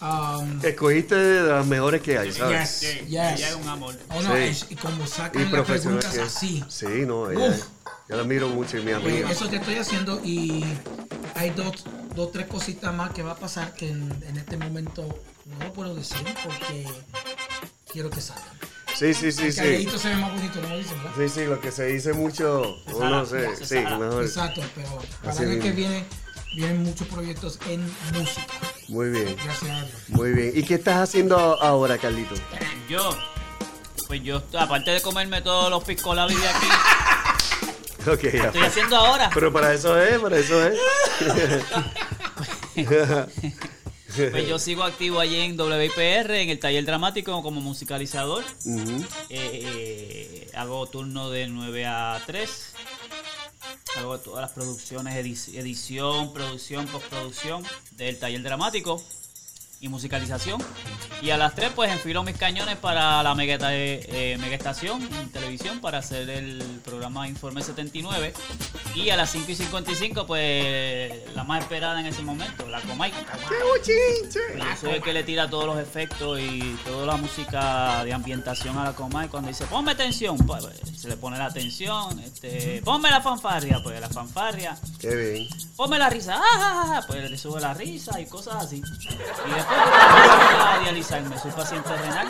Um, 0.00 0.64
Escogiste 0.64 1.14
de 1.14 1.42
las 1.52 1.66
mejores 1.66 2.00
que 2.00 2.16
hay, 2.16 2.32
¿sabes? 2.32 2.80
yes, 2.80 3.00
yes. 3.02 3.04
ella 3.10 3.48
es 3.50 3.54
un 3.54 3.68
amor. 3.68 3.94
Oh, 4.08 4.22
no, 4.22 4.34
Sí. 4.34 4.42
es- 4.42 4.66
y 4.70 4.76
como 4.76 5.04
Y 5.04 5.06
sacan 5.06 5.42
las 5.42 5.50
profesional 5.52 5.98
preguntas 5.98 6.12
que 6.14 6.20
es. 6.22 6.36
así. 6.36 6.64
Sí, 6.70 6.86
no, 7.06 7.30
ella, 7.30 7.54
yo 8.08 8.16
la 8.16 8.24
miro 8.24 8.48
mucho 8.48 8.78
y 8.78 8.82
mi 8.82 8.92
Pues 8.92 9.04
amiga. 9.04 9.30
eso 9.30 9.50
que 9.50 9.56
estoy 9.56 9.76
haciendo 9.76 10.20
y 10.24 10.64
hay 11.34 11.50
dos, 11.50 11.84
dos 12.14 12.32
tres 12.32 12.46
cositas 12.46 12.94
más 12.94 13.10
que 13.10 13.22
va 13.22 13.32
a 13.32 13.36
pasar 13.36 13.74
que 13.74 13.90
en, 13.90 14.10
en 14.26 14.38
este 14.38 14.56
momento 14.56 15.06
no 15.44 15.64
lo 15.66 15.72
puedo 15.74 15.94
decir 15.94 16.24
porque 16.44 16.86
quiero 17.92 18.08
que 18.08 18.22
salgan. 18.22 18.44
Sí, 18.96 19.14
sí, 19.14 19.32
sí, 19.32 19.44
El 19.46 19.52
sí. 19.52 19.98
se 19.98 20.08
ve 20.08 20.16
más 20.16 20.32
bonito, 20.32 20.60
no. 20.62 20.68
Sí, 21.16 21.28
sí, 21.28 21.44
lo 21.44 21.60
que 21.60 21.70
se 21.72 21.86
dice 21.86 22.12
mucho, 22.14 22.76
sala, 22.98 23.24
sé, 23.24 23.48
sí, 23.64 23.74
mejor. 23.76 24.24
Exacto, 24.24 24.62
pero 24.74 24.98
para 25.22 25.42
el 25.42 25.58
que 25.60 25.72
viene 25.72 26.04
vienen 26.54 26.82
muchos 26.82 27.06
proyectos 27.08 27.58
en 27.68 27.82
música. 28.12 28.46
Muy 28.88 29.10
bien, 29.10 29.36
Gracias 29.44 29.70
a 29.70 29.84
Dios. 29.84 29.90
muy 30.08 30.32
bien. 30.32 30.52
¿Y 30.54 30.62
qué 30.64 30.74
estás 30.74 30.96
haciendo 30.98 31.36
ahora, 31.38 31.96
Carlito? 31.98 32.34
Yo, 32.88 33.16
pues 34.08 34.22
yo, 34.22 34.42
aparte 34.58 34.90
de 34.90 35.00
comerme 35.00 35.42
todos 35.42 35.70
los 35.70 35.84
piscolabis 35.84 36.40
de 36.40 36.48
aquí, 36.48 36.66
Ok, 38.10 38.22
ya. 38.32 38.46
estoy 38.46 38.62
haciendo 38.62 38.96
ahora. 38.96 39.30
Pero 39.32 39.52
para 39.52 39.72
eso 39.74 40.00
es, 40.00 40.18
para 40.18 40.38
eso 40.38 40.66
es. 40.66 40.78
Pues 44.32 44.48
yo 44.48 44.58
sigo 44.58 44.82
activo 44.82 45.20
allí 45.20 45.36
en 45.38 45.58
WIPR, 45.58 46.32
en 46.32 46.50
el 46.50 46.58
taller 46.58 46.84
dramático 46.84 47.40
como 47.42 47.60
musicalizador. 47.60 48.42
Eh, 48.66 49.28
eh, 49.30 50.50
hago 50.56 50.84
turno 50.88 51.30
de 51.30 51.46
9 51.46 51.86
a 51.86 52.20
3. 52.26 52.72
Hago 53.96 54.18
todas 54.18 54.40
las 54.42 54.52
producciones, 54.52 55.14
edi- 55.14 55.56
edición, 55.58 56.32
producción, 56.32 56.86
postproducción 56.86 57.62
del 57.92 58.18
taller 58.18 58.42
dramático 58.42 59.02
y 59.80 59.88
musicalización. 59.88 60.62
Y 61.22 61.30
a 61.30 61.36
las 61.36 61.54
3 61.54 61.72
pues 61.74 61.90
enfilo 61.90 62.22
mis 62.22 62.36
cañones 62.36 62.76
para 62.76 63.22
la 63.22 63.34
mega, 63.34 63.58
eh, 63.72 64.36
mega 64.40 64.54
estación 64.56 65.02
en 65.14 65.30
televisión 65.30 65.80
para 65.80 65.98
hacer 65.98 66.28
el 66.30 66.62
programa 66.84 67.28
Informe 67.28 67.62
79. 67.62 68.32
Y 68.94 69.10
a 69.10 69.16
las 69.16 69.30
5 69.30 69.50
y 69.50 69.54
55 69.54 70.26
pues 70.26 71.34
la 71.34 71.44
más 71.44 71.62
esperada 71.62 72.00
en 72.00 72.06
ese 72.06 72.22
momento, 72.22 72.66
la 72.68 72.80
Comay. 72.80 73.12
Yo 73.12 74.76
soy 74.80 74.90
el 74.90 75.02
que 75.02 75.12
le 75.12 75.22
tira 75.22 75.48
todos 75.48 75.64
los 75.66 75.78
efectos 75.78 76.38
y 76.40 76.76
toda 76.84 77.06
la 77.06 77.16
música 77.16 78.04
de 78.04 78.12
ambientación 78.12 78.76
a 78.78 78.84
la 78.84 78.92
coma 78.92 79.24
y 79.24 79.28
cuando 79.28 79.48
dice 79.48 79.64
ponme 79.66 79.94
tensión, 79.94 80.36
pues, 80.38 80.64
se 80.96 81.08
le 81.08 81.16
pone 81.16 81.38
la 81.38 81.50
tensión, 81.52 82.18
este, 82.20 82.82
ponme 82.84 83.10
la 83.10 83.20
fanfarria, 83.20 83.80
pues 83.82 84.00
la 84.00 84.08
fanfarria, 84.08 84.76
Qué 84.98 85.14
bien. 85.14 85.48
ponme 85.76 85.98
la 85.98 86.10
risa, 86.10 86.40
ah, 86.40 87.02
pues 87.06 87.30
le 87.30 87.38
sube 87.38 87.60
la 87.60 87.72
risa 87.74 88.20
y 88.20 88.26
cosas 88.26 88.64
así. 88.64 88.76
Y 88.76 88.82
después 89.54 89.78
voy 89.78 90.66
a 90.66 90.78
dializarme, 90.82 91.38
soy 91.38 91.52
paciente 91.52 91.96
renal. 91.96 92.28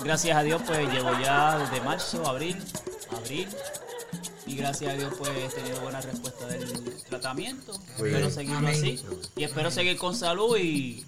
Gracias 0.00 0.36
a 0.36 0.42
Dios 0.42 0.60
pues 0.66 0.92
llevo 0.92 1.10
ya 1.20 1.58
desde 1.58 1.80
marzo, 1.80 2.26
abril, 2.28 2.62
abril. 3.16 3.48
Y 4.46 4.56
gracias 4.56 4.92
a 4.92 4.96
Dios 4.96 5.12
pues 5.18 5.30
he 5.30 5.48
tenido 5.60 5.80
buena 5.80 6.00
respuesta 6.00 6.46
del 6.46 6.68
tratamiento. 7.08 7.72
Muy 7.98 8.08
espero 8.08 8.18
bien. 8.18 8.30
seguirlo 8.32 8.58
Amén. 8.58 8.74
así. 8.74 9.00
Y 9.36 9.44
espero 9.44 9.70
seguir 9.70 9.96
con 9.96 10.14
salud 10.14 10.56
y 10.58 11.04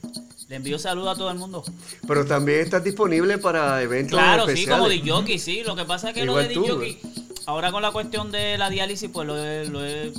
le 0.49 0.57
envío 0.57 0.79
salud 0.79 1.07
a 1.09 1.15
todo 1.15 1.31
el 1.31 1.39
mundo. 1.39 1.63
Pero 2.07 2.25
también 2.25 2.61
estás 2.61 2.83
disponible 2.83 3.37
para 3.39 3.83
eventos 3.83 4.13
Claro, 4.19 4.45
sí, 4.47 4.53
especiales. 4.53 4.79
como 4.79 4.89
de 4.89 5.11
jockey, 5.11 5.39
sí. 5.39 5.63
Lo 5.65 5.77
que 5.77 5.85
pasa 5.85 6.09
es 6.09 6.15
que 6.15 6.23
Igual 6.25 6.45
lo 6.45 6.49
de 6.49 6.55
tú, 6.55 6.67
jockey, 6.67 6.99
ahora 7.47 7.73
con 7.73 7.83
la 7.83 7.91
cuestión 7.93 8.33
de 8.33 8.57
la 8.57 8.71
diálisis, 8.71 9.11
pues 9.13 9.27
lo 9.27 9.37
he, 9.43 9.67
lo 9.67 9.85
he, 9.85 10.13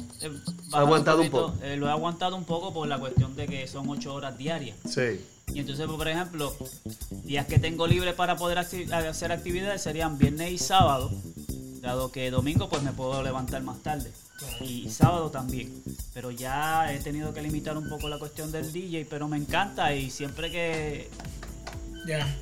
Aguantado 0.74 1.22
un 1.22 1.30
poquito, 1.30 1.54
poco. 1.54 1.64
eh, 1.66 1.78
lo 1.78 1.88
he 1.88 1.92
aguantado 1.92 2.36
un 2.36 2.44
poco 2.44 2.74
por 2.74 2.88
la 2.88 3.00
cuestión 3.00 3.36
de 3.36 3.48
que 3.48 3.68
son 3.68 3.90
ocho 3.90 4.14
horas 4.14 4.38
diarias. 4.38 4.78
Sí. 4.88 5.22
Y 5.54 5.60
entonces, 5.62 5.86
pues, 5.86 5.98
por 5.98 6.08
ejemplo, 6.10 6.54
días 7.24 7.48
que 7.48 7.58
tengo 7.58 7.88
libre 7.88 8.14
para 8.14 8.36
poder 8.36 8.58
acti- 8.58 8.92
hacer 8.92 9.32
actividades 9.32 9.82
serían 9.82 10.18
viernes 10.18 10.52
y 10.52 10.58
sábado, 10.58 11.10
dado 11.88 12.12
que 12.12 12.30
domingo 12.30 12.70
pues 12.70 12.84
me 12.84 12.92
puedo 12.92 13.24
levantar 13.24 13.64
más 13.64 13.80
tarde. 13.80 14.12
Y 14.62 14.90
sábado 14.90 15.32
también. 15.32 15.82
Pero 16.14 16.32
ya 16.32 16.94
he 16.94 17.00
tenido 17.00 17.34
que 17.34 17.42
limitar 17.42 17.78
un 17.78 17.90
poco 17.90 18.10
la 18.10 18.20
cuestión 18.20 18.52
del 18.52 18.72
DJ, 18.72 19.06
pero 19.10 19.28
me 19.28 19.38
encanta 19.38 19.94
y 19.94 20.12
siempre 20.12 20.52
que 20.52 21.10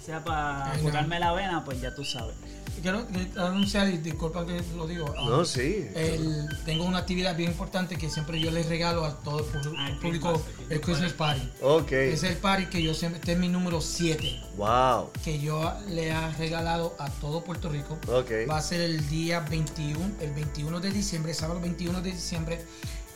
sea 0.04 0.24
para 0.24 0.78
curarme 0.82 1.20
la 1.20 1.32
vena, 1.32 1.64
pues 1.64 1.82
ya 1.82 1.94
tú 1.94 2.04
sabes. 2.04 2.36
Quiero 2.82 3.06
anunciar, 3.38 3.88
y 3.90 3.98
disculpa 3.98 4.46
que 4.46 4.62
lo 4.76 4.86
digo. 4.88 5.14
ah, 5.18 5.26
No, 5.28 5.46
sí. 5.46 5.88
el- 5.96 6.48
tengo 6.66 6.84
una 6.86 7.00
actividad 7.00 7.36
bien 7.36 7.52
importante 7.52 7.96
que 7.98 8.10
siempre 8.10 8.40
yo 8.40 8.52
les 8.52 8.68
regalo 8.68 9.06
a 9.06 9.16
todo 9.22 9.40
el 9.40 9.46
Ah, 9.78 9.98
público, 10.02 10.34
Christmas, 10.34 10.72
el 10.72 10.82
Christmas 10.82 11.14
Party. 11.14 11.50
Ok. 11.62 11.92
Es 11.94 12.24
el 12.24 12.38
party 12.38 12.66
que 12.68 12.84
yo 12.84 12.94
siempre, 12.94 13.20
este 13.20 13.32
es 13.34 13.38
mi 13.40 13.48
número 13.48 13.82
7, 13.82 14.40
Wow. 14.58 15.10
que 15.24 15.40
yo 15.40 15.74
le 15.90 16.10
he 16.10 16.32
regalado 16.34 16.96
a 17.00 17.10
todo 17.10 17.44
Puerto 17.44 17.70
Rico. 17.70 17.98
Ok. 18.08 18.32
Va 18.50 18.58
a 18.58 18.62
ser 18.62 18.82
el 18.82 19.08
día 19.10 19.40
21, 19.42 20.12
el 20.22 20.32
21 20.34 20.80
de 20.80 20.92
diciembre, 20.92 21.34
sábado 21.34 21.60
21 21.60 22.02
de 22.02 22.12
diciembre, 22.12 22.66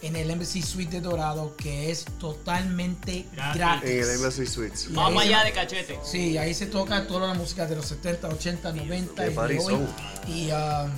en 0.02 0.16
el 0.16 0.30
Embassy 0.32 0.62
Suite 0.62 0.92
de 0.92 1.02
Dorado, 1.02 1.56
que 1.58 1.92
es 1.92 2.06
totalmente 2.20 3.26
Gratis. 3.34 3.56
gratis. 3.60 3.90
En 3.90 4.00
el 4.04 4.10
Embassy 4.12 4.46
Suites. 4.46 4.88
Y 4.90 4.94
Vamos 4.94 5.24
allá 5.24 5.44
de 5.44 5.52
cachete. 5.52 6.00
Sí, 6.04 6.38
ahí 6.38 6.54
se 6.54 6.68
toca 6.68 7.06
toda 7.08 7.28
la 7.28 7.34
música 7.34 7.66
de 7.66 7.76
los 7.76 7.86
70, 7.86 8.28
80, 8.30 8.72
90 8.74 9.14
Qué 9.16 9.22
y 9.22 9.30
de 9.30 9.36
party 9.36 9.58
hoy. 9.58 9.62
son. 9.64 9.88
Y 10.28 10.52
um, 10.52 10.90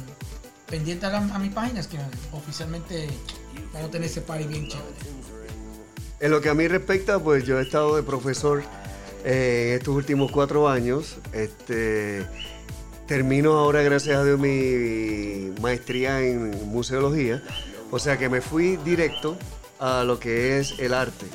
pendiente 0.68 1.06
a, 1.08 1.10
la- 1.10 1.18
a 1.36 1.40
mi 1.40 1.50
página, 1.50 1.80
es 1.80 1.88
que 1.88 1.98
oficialmente 2.32 3.08
vamos 3.74 3.90
a 3.90 3.92
tener 3.92 4.08
ese 4.10 4.22
party 4.22 4.46
bien 4.46 4.68
chévere. 4.68 4.96
En 6.20 6.30
lo 6.32 6.40
que 6.42 6.50
a 6.50 6.54
mí 6.54 6.68
respecta, 6.68 7.18
pues 7.20 7.44
yo 7.46 7.60
he 7.60 7.64
estado 7.64 7.96
de 7.96 8.04
profesor 8.04 8.62
eh, 9.26 9.70
en 9.72 9.78
estos 9.80 9.96
últimos 9.96 10.32
cuatro 10.32 10.70
años. 10.70 11.16
Este, 11.34 12.24
termino 13.08 13.58
ahora, 13.58 13.82
gracias 13.82 14.18
a 14.18 14.24
Dios, 14.24 14.40
mi 14.40 15.52
maestría 15.60 16.22
en 16.22 16.52
museología. 16.70 17.42
O 17.92 18.00
sea 18.00 18.18
que 18.18 18.30
me 18.30 18.42
fui 18.42 18.78
directo 18.78 19.38
a 19.80 20.04
lo 20.04 20.20
que 20.20 20.60
es 20.60 20.80
el 20.80 20.94
arte. 20.94 21.26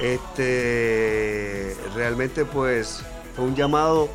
Este, 0.00 1.76
realmente 1.94 2.44
pues 2.44 3.02
fue 3.34 3.44
un 3.44 3.54
llamado, 3.54 4.08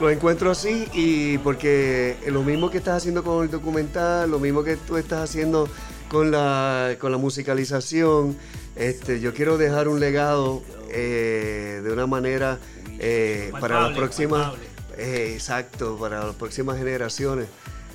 lo 0.00 0.10
encuentro 0.10 0.50
así 0.50 0.88
y 0.92 1.38
porque 1.38 2.16
lo 2.26 2.42
mismo 2.42 2.70
que 2.70 2.78
estás 2.78 2.96
haciendo 2.96 3.22
con 3.22 3.44
el 3.44 3.50
documental, 3.50 4.30
lo 4.30 4.38
mismo 4.38 4.64
que 4.64 4.76
tú 4.76 4.96
estás 4.96 5.30
haciendo 5.30 5.68
con 6.08 6.30
la, 6.30 6.96
con 6.98 7.12
la 7.12 7.18
musicalización, 7.18 8.36
este, 8.76 9.20
yo 9.20 9.34
quiero 9.34 9.58
dejar 9.58 9.88
un 9.88 10.00
legado 10.00 10.62
eh, 10.90 11.80
de 11.84 11.92
una 11.92 12.06
manera 12.06 12.58
eh, 12.98 13.52
para 13.60 13.80
las 13.80 13.96
próximas, 13.96 14.54
eh, 14.96 15.32
exacto, 15.34 15.96
para 15.98 16.24
las 16.24 16.34
próximas 16.34 16.78
generaciones. 16.78 17.46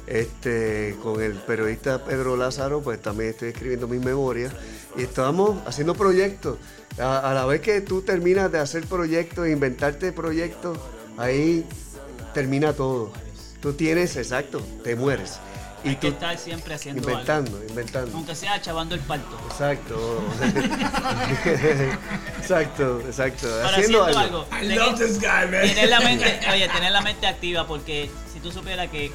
Este, 0.08 0.96
con 1.04 1.22
el 1.22 1.34
periodista 1.34 2.04
Pedro 2.04 2.38
Lázaro, 2.38 2.82
pues 2.82 3.02
también 3.02 3.32
estoy 3.32 3.50
escribiendo 3.50 3.88
mis 3.90 4.00
memorias 4.00 4.54
y 4.96 5.04
estamos 5.04 5.58
haciendo 5.68 5.96
proyectos. 5.96 6.58
A, 6.98 7.30
a 7.30 7.34
la 7.34 7.46
vez 7.46 7.62
que 7.62 7.82
tú 7.82 8.02
terminas 8.02 8.52
de 8.52 8.60
hacer 8.60 8.86
proyectos, 8.86 9.46
e 9.46 9.52
inventarte 9.52 10.12
proyectos, 10.14 10.80
ahí 11.18 11.66
termina 12.34 12.74
todo. 12.74 13.12
Tú 13.62 13.74
tienes, 13.74 14.16
exacto, 14.16 14.62
te 14.84 14.96
mueres. 14.96 15.40
Y 15.84 15.90
Hay 15.90 15.96
que 15.98 16.08
tú 16.08 16.14
estar 16.14 16.38
siempre 16.38 16.74
haciendo 16.74 17.02
algo. 17.02 17.12
inventando, 17.12 17.64
inventando. 17.70 18.18
Aunque 18.18 18.36
sea 18.36 18.60
chavando 18.62 18.96
el 18.96 19.02
parto. 19.02 19.38
Exacto. 19.50 20.22
exacto, 22.40 23.02
exacto. 23.06 23.48
Pero 23.48 23.68
haciendo, 23.68 24.04
haciendo 24.04 24.20
algo. 24.20 24.46
algo. 24.52 24.66
I 24.66 24.76
love 24.76 24.98
this 24.98 25.20
guy, 25.20 25.52
man. 25.52 25.62
Tener 25.62 25.90
la 25.90 26.00
mente, 26.00 26.40
oye, 26.52 26.68
tener 26.70 26.92
la 26.92 27.02
mente 27.02 27.28
activa 27.28 27.68
porque 27.68 28.10
si 28.34 28.40
tú 28.40 28.52
supieras 28.52 28.90
que 28.90 29.12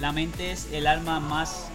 la 0.00 0.12
mente 0.12 0.52
es 0.52 0.68
el 0.72 0.86
alma 0.86 1.20
más 1.20 1.66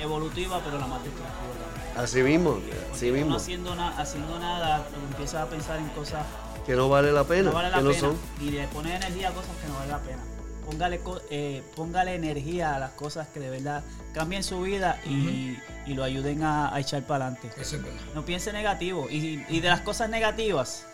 evolutiva, 0.00 0.60
pero 0.64 0.78
la 0.78 0.86
más 0.86 1.02
destructiva 1.02 1.30
también. 1.38 1.98
Así 2.04 2.22
mismo, 2.22 2.58
así 2.92 3.10
mismo. 3.12 3.36
haciendo, 3.36 3.74
na- 3.76 3.96
haciendo 3.98 4.38
nada, 4.38 4.84
tú 4.88 4.94
empiezas 5.12 5.42
a 5.42 5.46
pensar 5.48 5.78
en 5.78 5.88
cosas 5.90 6.24
que 6.66 6.74
no 6.74 6.88
vale 6.88 7.12
la 7.12 7.24
pena, 7.24 7.50
no 7.50 7.52
vale 7.52 7.70
la 7.70 7.76
que 7.78 7.82
no 7.84 7.90
pena. 7.90 8.00
son. 8.00 8.16
Y 8.40 8.50
le 8.50 8.66
pone 8.68 8.94
energía 8.96 9.28
a 9.28 9.32
cosas 9.32 9.50
que 9.62 9.68
no 9.68 9.74
vale 9.74 9.90
la 9.90 9.98
pena. 10.00 10.18
Póngale, 10.66 11.00
eh, 11.30 11.62
póngale 11.76 12.14
energía 12.14 12.74
a 12.74 12.78
las 12.78 12.92
cosas 12.92 13.28
que 13.28 13.38
de 13.38 13.50
verdad 13.50 13.84
cambien 14.14 14.42
su 14.42 14.62
vida 14.62 14.98
y, 15.04 15.58
y 15.86 15.94
lo 15.94 16.02
ayuden 16.02 16.42
a, 16.42 16.74
a 16.74 16.80
echar 16.80 17.02
para 17.02 17.26
adelante. 17.26 17.50
Eso 17.60 17.76
es 17.76 17.82
verdad. 17.84 18.00
No 18.14 18.24
piense 18.24 18.50
negativo. 18.52 19.08
Y, 19.10 19.44
y 19.50 19.60
de 19.60 19.68
las 19.68 19.82
cosas 19.82 20.08
negativas, 20.08 20.86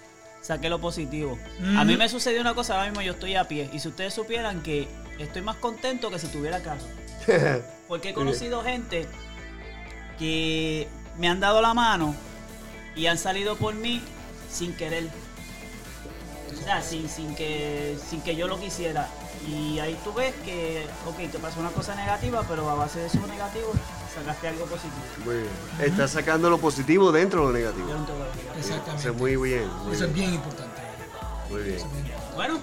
saque 0.42 0.68
lo 0.68 0.80
positivo. 0.80 1.38
A 1.76 1.84
mí 1.84 1.96
me 1.96 2.08
sucedió 2.08 2.40
una 2.40 2.54
cosa, 2.54 2.74
ahora 2.74 2.86
mismo 2.90 3.00
yo 3.00 3.12
estoy 3.12 3.36
a 3.36 3.44
pie. 3.46 3.70
Y 3.72 3.78
si 3.78 3.86
ustedes 3.88 4.12
supieran 4.12 4.60
que 4.62 4.88
estoy 5.24 5.42
más 5.42 5.56
contento 5.56 6.10
que 6.10 6.18
si 6.18 6.28
tuviera 6.28 6.60
carro. 6.60 6.82
Porque 7.88 8.10
he 8.10 8.14
conocido 8.14 8.62
gente 8.62 9.06
que 10.18 10.88
me 11.18 11.28
han 11.28 11.40
dado 11.40 11.60
la 11.62 11.74
mano 11.74 12.14
y 12.94 13.06
han 13.06 13.18
salido 13.18 13.56
por 13.56 13.74
mí 13.74 14.02
sin 14.50 14.74
querer. 14.74 15.08
O 16.58 16.62
sea, 16.62 16.82
sin, 16.82 17.08
sin, 17.08 17.34
que, 17.34 17.96
sin 18.08 18.20
que 18.20 18.36
yo 18.36 18.46
lo 18.46 18.60
quisiera. 18.60 19.08
Y 19.48 19.78
ahí 19.78 19.98
tú 20.04 20.12
ves 20.12 20.34
que, 20.44 20.86
ok, 21.06 21.30
te 21.30 21.38
pasó 21.38 21.60
una 21.60 21.70
cosa 21.70 21.94
negativa, 21.94 22.44
pero 22.48 22.68
a 22.68 22.74
base 22.74 22.98
de 23.00 23.06
eso 23.06 23.18
negativo 23.26 23.72
sacaste 24.14 24.48
algo 24.48 24.66
positivo. 24.66 24.92
Muy 25.24 25.36
bien. 25.36 25.48
Estás 25.80 26.10
sacando 26.10 26.50
lo 26.50 26.58
positivo 26.58 27.10
dentro 27.12 27.40
de 27.40 27.46
lo 27.46 27.58
negativo. 27.58 27.88
Yo 27.88 27.98
no 27.98 28.04
tengo 28.04 28.18
lo 28.18 28.24
negativo. 28.26 28.52
Eso 28.52 28.68
Exactamente. 28.68 29.08
es 29.08 29.14
muy 29.16 29.36
bien, 29.36 29.68
muy 29.84 29.94
Eso 29.94 30.04
es 30.04 30.12
bien. 30.12 30.26
bien 30.30 30.34
importante. 30.34 30.82
Muy 31.48 31.62
bien. 31.62 31.76
Eso 31.76 31.86
es 31.86 31.92
bien. 32.04 32.16
Bueno, 32.34 32.60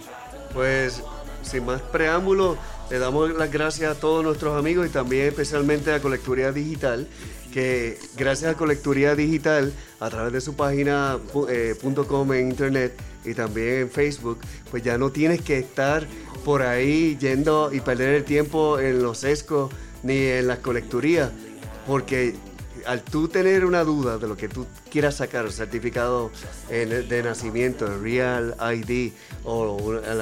Pues 0.54 1.02
sin 1.48 1.65
más 1.65 1.82
preámbulos, 1.82 2.57
le 2.90 2.99
damos 2.99 3.32
las 3.36 3.52
gracias 3.52 3.95
a 3.95 3.99
todos 3.99 4.24
nuestros 4.24 4.57
amigos 4.57 4.88
y 4.88 4.90
también 4.90 5.28
especialmente 5.28 5.91
a 5.94 6.02
Colecturía 6.02 6.52
Digital, 6.52 7.07
que 7.52 7.98
gracias 8.15 8.52
a 8.53 8.57
Colecturía 8.57 9.15
Digital, 9.15 9.74
a 9.99 10.10
través 10.10 10.34
de 10.34 10.41
su 10.41 10.56
página 10.56 11.18
eh, 11.49 11.76
.com 12.07 12.34
en 12.34 12.49
internet 12.49 12.94
y 13.26 13.34
también 13.34 13.82
en 13.82 13.90
Facebook, 13.90 14.40
pues 14.69 14.84
ya 14.84 14.98
no 14.98 15.11
tienes 15.11 15.41
que 15.41 15.57
estar 15.57 16.07
por 16.45 16.61
ahí 16.61 17.18
yendo 17.19 17.72
y 17.74 17.82
perder 17.82 18.15
el 18.15 18.24
tiempo 18.24 18.80
en 18.80 19.02
los 19.02 19.19
sescos 19.19 19.72
ni 20.03 20.18
en 20.18 20.48
las 20.48 20.60
colecturías, 20.60 21.32
porque 21.86 22.36
al 22.88 23.02
tú 23.04 23.28
tener 23.28 23.66
una 23.66 23.84
duda 23.84 24.18
de 24.18 24.28
lo 24.28 24.38
que 24.38 24.48
tú 24.48 24.66
quieras 24.90 25.16
sacar, 25.16 25.52
certificado 25.52 26.32
en- 26.70 27.08
de 27.10 27.24
nacimiento, 27.24 27.86
el 27.86 28.02
Real 28.02 28.56
ID 28.76 29.12
o 29.44 29.78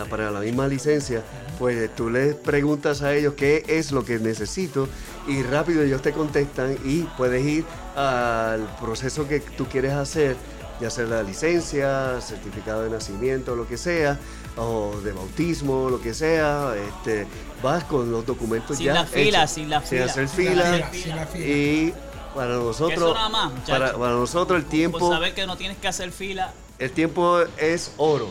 para 0.09 0.31
la 0.31 0.39
misma 0.39 0.67
licencia, 0.67 1.21
pues 1.59 1.93
tú 1.95 2.09
les 2.09 2.35
preguntas 2.35 3.01
a 3.01 3.13
ellos 3.13 3.35
qué 3.35 3.63
es 3.67 3.91
lo 3.91 4.03
que 4.03 4.17
necesito 4.19 4.87
y 5.27 5.43
rápido 5.43 5.83
ellos 5.83 6.01
te 6.01 6.11
contestan 6.11 6.77
y 6.83 7.03
puedes 7.17 7.45
ir 7.45 7.65
al 7.95 8.67
proceso 8.81 9.27
que 9.27 9.39
tú 9.39 9.65
quieres 9.67 9.93
hacer, 9.93 10.35
ya 10.81 10.89
sea 10.89 11.05
la 11.05 11.23
licencia, 11.23 12.19
certificado 12.19 12.83
de 12.83 12.89
nacimiento, 12.89 13.55
lo 13.55 13.67
que 13.67 13.77
sea, 13.77 14.19
o 14.57 14.95
de 15.03 15.11
bautismo, 15.11 15.89
lo 15.89 16.01
que 16.01 16.13
sea, 16.13 16.73
este, 16.75 17.25
vas 17.61 17.83
con 17.85 18.11
los 18.11 18.25
documentos 18.25 18.77
Sin 18.77 18.87
ya 18.87 18.93
la 18.93 19.05
fila, 19.05 19.39
hechos, 19.43 19.51
sin 19.51 19.69
la 19.69 19.81
fila. 19.81 20.05
hacer 20.05 20.27
Sin 20.29 20.45
la 20.57 20.63
fila, 20.63 20.73
fila, 20.73 20.91
sin 21.03 21.15
la 21.15 21.25
fila. 21.27 21.45
y 21.45 21.93
para 22.35 22.55
nosotros, 22.55 22.93
Eso 22.97 23.13
nada 23.13 23.29
más, 23.29 23.51
para, 23.67 23.97
para 23.97 24.13
nosotros 24.13 24.57
el 24.57 24.63
por 24.65 24.71
tiempo, 24.71 25.09
saber 25.11 25.33
que 25.33 25.47
no 25.47 25.57
tienes 25.57 25.77
que 25.77 25.87
hacer 25.87 26.11
fila 26.11 26.53
el 26.77 26.91
tiempo 26.91 27.39
es 27.57 27.91
oro. 27.97 28.29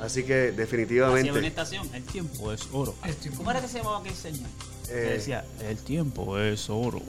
Así 0.00 0.22
que 0.22 0.34
hacia 0.34 0.52
una 0.52 0.56
definitivamente. 0.62 1.46
estación. 1.46 1.88
El 1.94 2.04
tiempo 2.04 2.52
es 2.52 2.62
oro. 2.72 2.94
Tiempo. 3.20 3.38
¿Cómo 3.38 3.50
era 3.50 3.60
que 3.60 3.68
se 3.68 3.78
llamaba 3.78 3.98
aquel 3.98 4.14
señor? 4.14 4.48
Que 4.86 4.92
Eh, 4.92 5.10
decía, 5.14 5.44
el 5.66 5.76
tiempo 5.78 6.38
es 6.38 6.68
oro. 6.70 7.00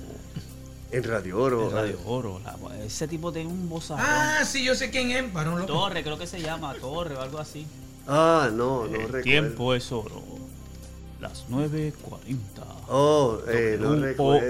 En 0.92 1.04
Radio 1.06 1.40
Oro. 1.42 1.68
El 1.68 1.72
radio 1.72 2.00
oro. 2.06 2.42
la- 2.44 2.58
ese 2.86 3.08
tipo 3.08 3.32
tiene 3.32 3.50
un 3.50 3.70
vozarrón. 3.70 4.06
Ah, 4.06 4.44
sí, 4.46 4.64
yo 4.66 4.76
sé 4.76 4.90
quién 4.90 5.12
es. 5.12 5.24
López. 5.34 5.68
Torre, 5.68 6.04
creo 6.04 6.18
que 6.18 6.28
se 6.28 6.42
llama, 6.42 6.74
Torre 6.82 7.16
o 7.16 7.22
algo 7.22 7.38
así. 7.40 7.66
Ah, 8.08 8.50
no, 8.52 8.86
no 8.86 8.86
el 8.88 8.92
recuerdo. 9.04 9.22
tiempo 9.22 9.74
es 9.74 9.90
oro. 9.92 10.22
Las 11.22 11.46
9.40. 11.50 12.66
Oh, 12.90 13.38
eh, 13.48 13.78
no 13.80 13.96
recuerdo. 13.96 14.50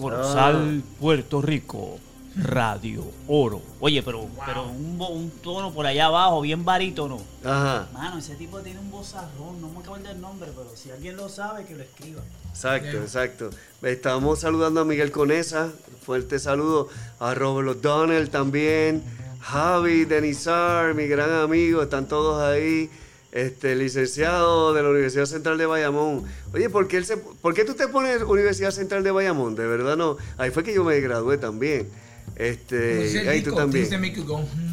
O-R-O. 0.00 0.16
Corozal, 0.18 0.82
Puerto 0.98 1.40
Rico. 1.42 1.98
Radio 2.36 3.04
Oro. 3.26 3.60
Oye, 3.80 4.04
pero, 4.04 4.28
pero 4.46 4.62
un, 4.68 4.96
bo- 4.96 5.08
un 5.08 5.30
tono 5.42 5.72
por 5.72 5.84
allá 5.84 6.06
abajo, 6.06 6.40
bien 6.42 6.64
barítono. 6.64 7.18
Ajá, 7.44 7.88
Mano, 7.92 8.18
ese 8.18 8.36
tipo 8.36 8.60
tiene 8.60 8.78
un 8.78 8.88
vozarrón. 8.90 9.60
No 9.60 9.68
me 9.68 9.80
acuerdo 9.80 10.06
del 10.08 10.20
nombre, 10.20 10.48
pero 10.56 10.70
si 10.76 10.92
alguien 10.92 11.16
lo 11.16 11.28
sabe, 11.28 11.64
que 11.64 11.74
lo 11.74 11.82
escriba. 11.82 12.22
exacto, 12.50 12.88
Bien. 12.92 13.02
exacto. 13.02 13.50
Estamos 13.82 14.38
saludando 14.38 14.80
a 14.80 14.84
Miguel 14.84 15.10
Conesa. 15.10 15.70
Fuerte 16.06 16.38
saludo 16.38 16.88
a 17.18 17.34
Robert 17.34 17.68
O'Donnell 17.68 18.30
también. 18.30 19.02
Javi 19.40 20.04
Denizar, 20.04 20.94
mi 20.94 21.08
gran 21.08 21.32
amigo, 21.32 21.82
están 21.82 22.06
todos 22.06 22.40
ahí. 22.42 22.88
Este, 23.32 23.76
licenciado 23.76 24.72
de 24.74 24.82
la 24.82 24.88
Universidad 24.90 25.26
Central 25.26 25.56
de 25.56 25.64
Bayamón. 25.66 26.24
Oye, 26.52 26.68
¿por 26.68 26.88
qué, 26.88 26.96
él 26.96 27.04
se- 27.06 27.16
¿por 27.16 27.54
qué 27.54 27.64
tú 27.64 27.74
te 27.74 27.86
pones 27.86 28.22
Universidad 28.22 28.72
Central 28.72 29.04
de 29.04 29.12
Bayamón? 29.12 29.54
De 29.54 29.66
verdad 29.66 29.96
no. 29.96 30.16
Ahí 30.36 30.50
fue 30.50 30.64
que 30.64 30.74
yo 30.74 30.82
me 30.82 30.98
gradué 31.00 31.38
también. 31.38 31.88
Este, 32.34 33.28
ahí 33.28 33.42
tú 33.42 33.50
también. 33.54 33.84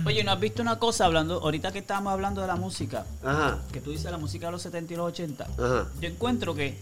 Oye, 0.06 0.24
¿no 0.24 0.32
has 0.32 0.40
visto 0.40 0.62
una 0.62 0.80
cosa 0.80 1.06
hablando, 1.06 1.42
ahorita 1.42 1.72
que 1.72 1.80
estábamos 1.80 2.14
hablando 2.14 2.42
de 2.42 2.48
la 2.48 2.56
música, 2.56 3.06
Ajá, 3.24 3.60
que 3.74 3.82
tú 3.82 3.92
dices 3.92 4.10
la 4.10 4.18
música 4.18 4.46
de 4.48 4.54
los 4.54 4.62
70 4.62 4.94
y 4.94 4.96
los 4.96 5.08
80? 5.08 5.44
ajá. 5.58 5.88
Yo 6.00 6.08
encuentro 6.10 6.56
que 6.56 6.78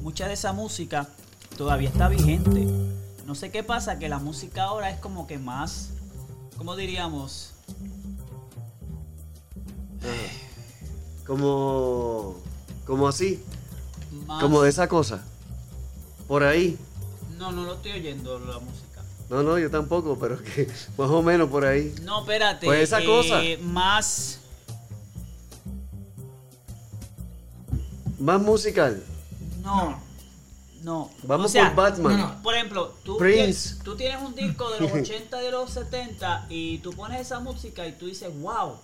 mucha 0.00 0.28
de 0.28 0.34
esa 0.34 0.52
música 0.52 1.08
todavía 1.58 1.88
está 1.88 2.08
vigente. 2.08 2.66
No 3.26 3.34
sé 3.34 3.50
qué 3.50 3.62
pasa, 3.64 3.98
que 3.98 4.08
la 4.08 4.18
música 4.18 4.62
ahora 4.64 4.90
es 4.90 4.98
como 5.00 5.26
que 5.26 5.38
más, 5.38 5.90
¿cómo 6.56 6.74
diríamos? 6.76 7.52
Como, 11.30 12.34
como 12.84 13.06
así, 13.06 13.40
Más... 14.26 14.42
como 14.42 14.62
de 14.62 14.70
esa 14.70 14.88
cosa. 14.88 15.22
Por 16.26 16.42
ahí. 16.42 16.76
No, 17.38 17.52
no 17.52 17.62
lo 17.62 17.74
estoy 17.74 17.92
oyendo 17.92 18.36
la 18.40 18.58
música. 18.58 19.00
No, 19.28 19.40
no, 19.44 19.56
yo 19.56 19.70
tampoco, 19.70 20.18
pero 20.18 20.42
que 20.42 20.66
más 20.98 21.08
o 21.08 21.22
menos 21.22 21.48
por 21.48 21.64
ahí. 21.64 21.94
No, 22.02 22.22
espérate. 22.22 22.66
Pues 22.66 22.80
esa 22.80 23.00
eh, 23.00 23.06
cosa. 23.06 23.40
Más... 23.62 24.40
Más 28.18 28.40
musical. 28.42 29.00
No. 29.62 30.00
No. 30.82 31.12
Vamos 31.22 31.46
O 31.46 31.48
sea, 31.48 31.72
por 31.72 31.84
Batman. 31.84 32.18
no. 32.18 32.42
Por 32.42 32.56
ejemplo, 32.56 32.92
tú, 33.04 33.18
Prince. 33.18 33.36
tienes, 33.36 33.78
tú 33.84 33.94
tienes 33.94 34.20
un 34.20 34.34
disco 34.34 34.68
de 34.70 34.80
los 34.80 34.92
80, 34.94 35.38
de 35.38 35.50
los 35.52 35.70
70 35.70 36.46
y 36.48 36.78
tú 36.78 36.92
pones 36.92 37.20
esa 37.20 37.38
música 37.38 37.86
y 37.86 37.92
tú 37.92 38.06
dices, 38.06 38.36
wow. 38.40 38.80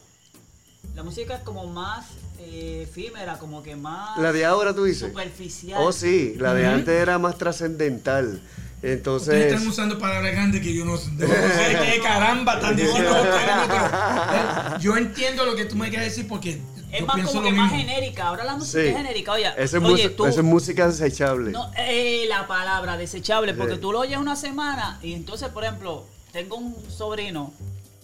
La 0.94 1.02
música 1.02 1.35
es 1.35 1.43
como 1.43 1.66
más 1.66 2.06
eh, 2.12 2.25
efímera, 2.40 3.38
como 3.38 3.62
que 3.62 3.76
más 3.76 4.18
La 4.18 4.32
de 4.32 4.44
ahora 4.44 4.74
tú 4.74 4.84
dices. 4.84 5.08
superficial. 5.08 5.80
Oh, 5.82 5.92
sí, 5.92 6.34
la 6.38 6.54
de 6.54 6.66
antes 6.66 6.94
era 7.00 7.18
más 7.18 7.36
trascendental. 7.38 8.40
Ustedes 8.76 8.98
Entonces, 8.98 9.52
están 9.52 9.66
usando 9.66 9.98
palabras 9.98 10.32
grandes 10.32 10.60
que 10.62 10.72
yo 10.74 10.84
no, 10.84 10.96
sé 10.96 11.10
qué 11.18 12.00
caramba 12.02 12.54
están 12.54 12.76
diciendo 12.76 13.10
ustedes, 13.10 13.40
eh, 13.40 14.76
Yo 14.80 14.96
entiendo 14.96 15.44
lo 15.46 15.56
que 15.56 15.64
tú 15.64 15.76
me 15.76 15.88
quieres 15.88 16.10
decir 16.14 16.28
porque 16.28 16.60
Es 16.92 17.00
yo 17.00 17.06
más 17.06 17.26
como 17.26 17.42
que 17.42 17.52
más 17.52 17.72
genérica. 17.72 18.28
Ahora 18.28 18.44
la 18.44 18.54
música 18.56 18.82
sí. 18.82 18.88
es 18.88 18.96
genérica. 18.96 19.32
Oye, 19.32 19.46
Esa 19.56 19.78
es, 19.78 19.82
oye 19.82 20.10
tú. 20.10 20.26
esa 20.26 20.40
es 20.40 20.46
música 20.46 20.86
desechable. 20.86 21.50
No, 21.50 21.70
eh, 21.78 22.26
la 22.28 22.46
palabra 22.46 22.96
desechable, 22.96 23.54
porque 23.54 23.74
Sí. 23.74 23.80
tú 23.80 23.92
lo 23.92 24.00
oyes 24.00 24.18
una 24.18 24.36
semana 24.36 25.00
y 25.02 25.14
entonces, 25.14 25.48
por 25.48 25.64
ejemplo, 25.64 26.04
tengo 26.32 26.56
un 26.56 26.76
sobrino 26.90 27.52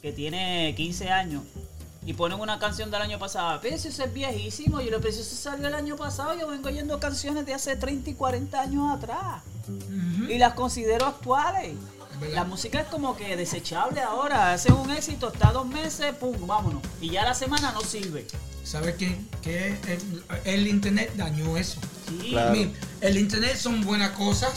que 0.01 0.11
tiene 0.13 0.73
15 0.77 1.11
años 1.11 1.43
y 2.05 2.15
ponen 2.15 2.41
una 2.41 2.59
canción 2.59 2.91
del 2.91 3.03
año 3.03 3.19
pasado. 3.19 3.61
Eso 3.63 3.89
es 3.89 4.13
viejísimo, 4.13 4.81
yo 4.81 4.91
le 4.91 4.99
pero 4.99 5.13
si 5.15 5.21
eso 5.21 5.37
salió 5.37 5.69
el 5.69 5.75
año 5.75 5.97
pasado, 5.97 6.35
yo 6.39 6.49
vengo 6.49 6.69
oyendo 6.69 6.99
canciones 6.99 7.47
de 7.47 7.55
hace 7.55 7.77
30 7.77 8.11
y 8.11 8.15
40 8.15 8.61
años 8.61 8.97
atrás 8.97 9.43
y 10.29 10.39
las 10.39 10.55
considero 10.55 11.07
actuales. 11.07 11.75
Verdad. 12.21 12.35
La 12.37 12.45
música 12.45 12.81
es 12.81 12.87
como 12.89 13.17
que 13.17 13.37
desechable 13.37 14.01
ahora, 14.01 14.53
hace 14.53 14.73
un 14.73 14.91
éxito, 14.91 15.33
está 15.33 15.51
dos 15.51 15.67
meses, 15.67 16.15
pum, 16.15 16.35
vámonos. 16.47 16.83
Y 17.01 17.11
ya 17.11 17.25
la 17.25 17.35
semana 17.35 17.73
no 17.73 17.81
sirve. 17.81 18.27
¿Sabes 18.65 18.95
qué? 18.97 19.19
Que 19.41 19.69
el, 19.89 20.25
el 20.45 20.69
internet 20.69 21.13
dañó 21.17 21.57
eso. 21.57 21.81
Sí. 22.09 22.29
Claro. 22.31 22.55
El 23.01 23.17
internet 23.17 23.57
son 23.57 23.81
buenas 23.83 24.11
cosas, 24.11 24.53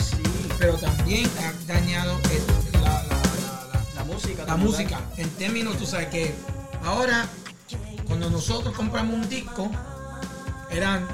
pero 0.60 0.76
también 0.78 1.28
ha 1.40 1.54
dañado 1.72 2.20
el- 2.32 2.82
la, 2.82 2.82
la- 2.82 3.04
la- 3.04 3.68
la- 3.74 3.86
La 3.96 4.04
música. 4.04 4.46
la 4.46 4.58
música. 4.58 5.02
En 5.18 5.30
términos, 5.32 5.78
tú 5.78 5.88
sabes 5.88 6.08
que 6.08 6.36
ahora, 6.86 7.26
cuando 8.08 8.30
nosotros 8.30 8.76
compramos 8.76 9.16
un 9.16 9.28
disco, 9.30 9.70
eran 10.70 11.08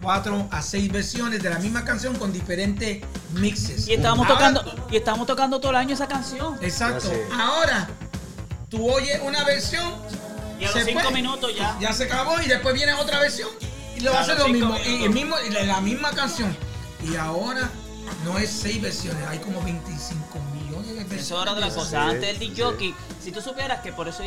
cuatro 0.00 0.46
a 0.50 0.62
seis 0.62 0.90
versiones 0.90 1.42
de 1.42 1.50
la 1.50 1.58
misma 1.58 1.84
canción 1.84 2.16
con 2.16 2.32
diferentes 2.32 3.02
mixes. 3.32 3.88
Y 3.88 3.94
estábamos 3.94 4.26
Ahora- 4.28 4.52
tocando, 4.54 4.86
y 4.90 4.96
estamos 4.96 5.26
tocando 5.26 5.60
todo 5.60 5.70
el 5.72 5.76
año 5.76 5.94
esa 5.94 6.06
canción. 6.06 6.56
Exacto. 6.62 7.10
Ahora, 7.38 7.88
tú 8.70 8.90
oyes 8.90 9.20
una 9.24 9.44
versión. 9.44 9.92
Y 10.60 10.64
a 10.64 10.72
se 10.72 10.78
los 10.80 10.88
cinco 10.88 11.00
fue, 11.02 11.12
minutos 11.12 11.54
ya. 11.56 11.76
Ya 11.80 11.92
se 11.92 12.04
acabó 12.04 12.40
y 12.40 12.46
después 12.46 12.74
viene 12.74 12.92
otra 12.94 13.20
versión. 13.20 13.48
Y 13.96 14.00
lo 14.00 14.12
hace 14.16 14.34
lo 14.34 14.48
mismo. 14.48 14.76
Y, 14.84 15.04
el 15.04 15.10
mismo 15.10 15.36
y 15.46 15.50
la, 15.52 15.62
la 15.64 15.80
misma 15.80 16.10
canción. 16.10 16.56
Y 17.04 17.14
ahora 17.16 17.68
no 18.24 18.38
es 18.38 18.50
seis 18.50 18.80
versiones, 18.82 19.24
hay 19.28 19.38
como 19.38 19.62
25 19.62 20.38
millones 20.54 20.88
de 20.88 20.94
versiones. 20.94 21.22
Eso 21.26 21.42
era 21.42 21.52
otra 21.52 21.68
de 21.68 21.74
cosa. 21.74 21.90
Sí, 21.90 21.96
Antes 21.96 22.28
el 22.30 22.38
sí. 22.38 22.48
DJ, 22.50 22.94
si 23.22 23.30
tú 23.32 23.40
supieras 23.40 23.80
que 23.82 23.92
por 23.92 24.08
eso 24.08 24.22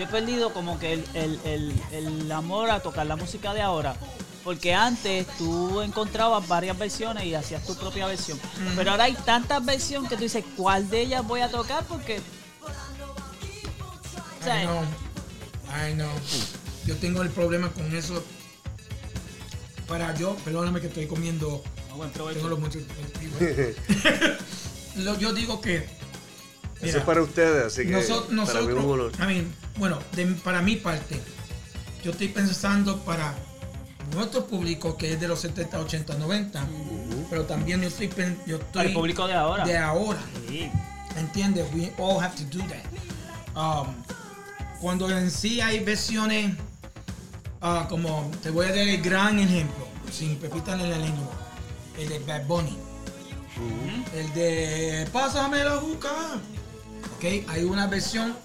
yo 0.00 0.06
he 0.06 0.08
perdido 0.08 0.52
como 0.54 0.78
que 0.78 0.94
el, 0.94 1.04
el- 1.12 1.40
el- 1.44 1.82
el 1.92 2.32
amor 2.32 2.70
a 2.70 2.80
tocar 2.80 3.06
la 3.06 3.16
música 3.16 3.52
de 3.52 3.60
ahora. 3.60 3.94
Porque 4.42 4.72
antes 4.72 5.26
tú 5.36 5.82
encontrabas 5.82 6.48
varias 6.48 6.78
versiones 6.78 7.24
y 7.24 7.34
hacías 7.34 7.62
tu 7.66 7.74
propia 7.76 8.06
versión. 8.06 8.40
Pero 8.74 8.92
ahora 8.92 9.04
hay 9.04 9.12
tantas 9.12 9.62
versiones 9.62 10.08
que 10.08 10.16
tú 10.16 10.22
dices, 10.22 10.42
¿cuál 10.56 10.88
de 10.88 11.02
ellas 11.02 11.26
voy 11.26 11.42
a 11.42 11.50
tocar? 11.50 11.84
Porque. 11.84 12.22
O 14.40 14.42
sea, 14.42 14.62
I 14.62 14.66
know. 14.66 14.82
I 15.90 15.92
know. 15.92 16.10
Yo 16.86 16.96
tengo 16.96 17.20
el 17.20 17.28
problema 17.28 17.68
con 17.70 17.94
eso. 17.94 18.24
Para 19.86 20.14
yo, 20.14 20.34
perdóname 20.36 20.80
que 20.80 20.86
estoy 20.86 21.06
comiendo. 21.06 21.62
no, 21.90 21.96
buen 21.96 22.10
provecho. 22.10 22.38
Tengo 22.38 22.48
los 22.48 22.60
muchos. 22.60 22.82
Lo- 24.96 25.18
yo 25.18 25.34
digo 25.34 25.60
que. 25.60 25.86
Eso 26.82 26.98
es 26.98 27.04
para 27.04 27.22
ustedes, 27.22 27.66
así 27.66 27.82
que 27.86 27.92
Noso- 27.92 28.22
para 28.22 28.30
mí 28.30 28.36
nosotros, 28.36 29.12
I 29.18 29.22
mean, 29.26 29.54
bueno, 29.76 29.98
de- 30.12 30.26
para 30.26 30.62
mi 30.62 30.76
parte, 30.76 31.20
yo 32.02 32.10
estoy 32.12 32.28
pensando 32.28 32.98
para 33.00 33.34
nuestro 34.14 34.46
público 34.46 34.96
que 34.96 35.12
es 35.12 35.20
de 35.20 35.28
los 35.28 35.40
70, 35.40 35.78
80, 35.78 36.14
90, 36.14 36.64
pero 37.28 37.44
también 37.44 37.80
yo 37.82 37.88
estoy, 37.88 38.08
yo 38.46 38.56
estoy 38.56 38.72
Para 38.72 38.88
el 38.88 38.94
público 38.94 39.26
de 39.26 39.34
ahora. 39.34 39.64
de 39.64 39.76
ahora, 39.76 40.20
Sí. 40.48 40.70
¿entiendes? 41.16 41.66
We 41.74 41.92
all 41.98 42.22
have 42.22 42.34
to 42.36 42.44
do 42.56 42.64
that. 42.64 42.84
Um, 43.56 43.94
cuando 44.80 45.10
en 45.10 45.30
sí 45.30 45.60
hay 45.60 45.80
versiones, 45.84 46.54
ah, 47.60 47.86
como 47.90 48.30
te 48.42 48.48
voy 48.50 48.66
a 48.66 48.70
dar 48.70 48.78
el 48.78 49.02
gran 49.02 49.38
ejemplo, 49.38 49.86
sin 50.10 50.36
pepita 50.36 50.72
en 50.72 50.90
la 50.90 50.96
lengua, 50.98 51.30
el 51.98 52.08
de 52.08 52.18
Bad 52.20 52.46
Bunny. 52.46 52.78
El 54.14 54.32
de 54.32 55.06
Pásame 55.12 55.62
la 55.62 55.76
juca. 55.76 56.08
Ok, 57.16 57.48
hay 57.48 57.64
una 57.64 57.86
versión 57.86 58.36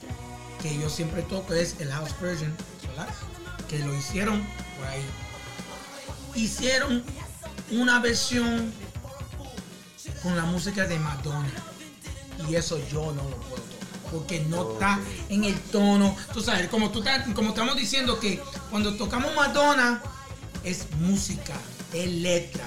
que 0.62 0.78
yo 0.78 0.90
siempre 0.90 1.22
toco, 1.24 1.54
es 1.54 1.76
el 1.80 1.92
house 1.92 2.16
version, 2.20 2.56
¿verdad? 2.88 3.08
Que 3.70 3.80
lo 3.80 3.94
hicieron 3.96 4.42
por 4.78 4.88
ahí. 4.88 5.06
Hicieron 6.36 7.04
una 7.72 8.00
versión 8.00 8.72
con 10.22 10.36
la 10.36 10.44
música 10.46 10.86
de 10.88 11.00
Madonna. 11.00 11.52
Y 12.50 12.56
eso 12.56 12.80
yo 12.92 13.12
no 13.12 13.24
lo 13.30 13.38
puedo 13.42 13.62
tocar. 13.62 14.12
Porque 14.12 14.40
no 14.42 14.74
está 14.74 15.00
en 15.30 15.44
el 15.44 15.60
tono. 15.60 16.16
Tú 16.34 16.42
sabes, 16.42 16.68
como, 16.70 16.92
tú 16.92 17.04
como 17.34 17.50
estamos 17.50 17.76
diciendo 17.76 18.20
que 18.20 18.42
cuando 18.70 18.96
tocamos 18.96 19.34
Madonna 19.36 20.02
es 20.64 20.88
música, 21.00 21.54
es 21.94 22.10
letra. 22.10 22.66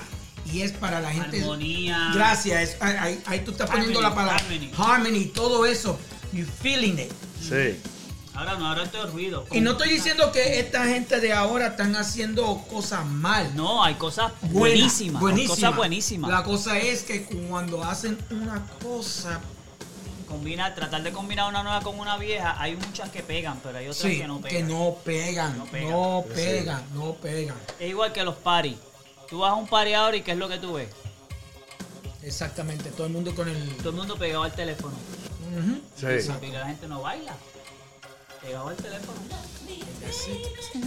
Y 0.52 0.62
es 0.62 0.72
para 0.72 1.00
la 1.00 1.10
gente. 1.10 1.40
Armonía. 1.40 2.10
Gracias. 2.14 2.70
es- 2.70 2.76
ahí, 2.82 2.96
ahí- 2.98 3.22
ahí 3.26 3.40
tú 3.40 3.50
estás 3.52 3.68
poniendo 3.70 4.00
la 4.00 4.14
palabra. 4.14 4.36
harmony. 4.42 4.70
Harmony, 4.76 5.24
todo 5.34 5.66
eso. 5.66 5.98
You 6.32 6.44
feeling 6.62 6.94
it. 6.98 7.12
Sí. 7.40 7.78
Ahora 8.34 8.54
no, 8.56 8.68
ahora 8.68 8.84
estoy 8.84 9.10
ruido. 9.10 9.44
Y 9.50 9.60
no 9.60 9.72
estoy 9.72 9.88
diciendo 9.90 10.30
que 10.30 10.60
esta 10.60 10.84
gente 10.86 11.18
de 11.20 11.32
ahora 11.32 11.68
están 11.68 11.96
haciendo 11.96 12.58
cosas 12.70 13.04
mal. 13.04 13.50
No, 13.56 13.82
hay 13.82 13.94
cosas 13.96 14.30
buenísimas. 14.42 15.16
hay 15.16 15.20
buenísima. 15.20 15.54
Cosas 15.56 15.76
buenísimas. 15.76 16.30
La 16.30 16.42
cosa 16.44 16.78
es 16.78 17.02
que 17.02 17.24
cuando 17.24 17.82
hacen 17.82 18.16
una 18.30 18.64
cosa, 18.82 19.40
Combinar, 20.28 20.74
tratar 20.74 21.02
de 21.02 21.10
combinar 21.10 21.48
una 21.48 21.62
nueva 21.62 21.80
con 21.80 21.98
una 21.98 22.18
vieja, 22.18 22.54
hay 22.60 22.76
muchas 22.76 23.08
que 23.08 23.22
pegan, 23.22 23.58
pero 23.62 23.78
hay 23.78 23.88
otras 23.88 24.02
sí, 24.12 24.18
que 24.18 24.26
no 24.28 24.42
que 24.42 24.50
pegan. 24.50 24.68
no 24.68 24.96
pegan, 25.02 25.56
No 25.58 25.64
pegan. 25.64 25.90
no 25.90 26.24
pegan, 26.34 26.82
no 26.94 27.14
pegan. 27.14 27.56
Es 27.80 27.88
igual 27.88 28.12
que 28.12 28.22
los 28.22 28.34
paris. 28.36 28.76
Tú 29.30 29.38
vas 29.38 29.50
a 29.52 29.54
un 29.54 29.66
party 29.66 29.92
ahora 29.94 30.16
y 30.16 30.22
¿qué 30.22 30.32
es 30.32 30.38
lo 30.38 30.48
que 30.48 30.58
tú 30.58 30.74
ves? 30.74 30.88
Exactamente, 32.22 32.90
todo 32.90 33.06
el 33.06 33.12
mundo 33.12 33.34
con 33.34 33.48
el. 33.48 33.68
Todo 33.76 33.90
el 33.90 33.96
mundo 33.96 34.16
pegado 34.16 34.42
al 34.44 34.54
teléfono. 34.54 34.94
Sí. 35.98 36.06
Exacto. 36.06 36.40
Porque 36.40 36.56
la 36.58 36.66
gente 36.66 36.88
no 36.88 37.02
baila. 37.02 37.34
Pegado 38.42 38.68
al 38.68 38.76
teléfono. 38.76 39.18
That's 40.00 40.28
it. 40.28 40.82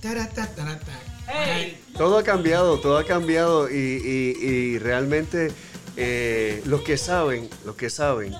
Tarata, 0.00 0.46
tarata. 0.54 0.92
¡Hey! 1.26 1.82
Todo 1.96 2.18
ha 2.18 2.22
cambiado, 2.22 2.78
todo 2.78 2.96
ha 2.98 3.04
cambiado 3.04 3.68
y, 3.68 3.74
y- 3.74 4.46
y 4.46 4.78
realmente 4.78 5.50
eh, 5.96 6.62
los 6.66 6.82
que 6.82 6.96
saben, 6.96 7.50
los 7.64 7.74
que 7.74 7.90
saben, 7.90 8.34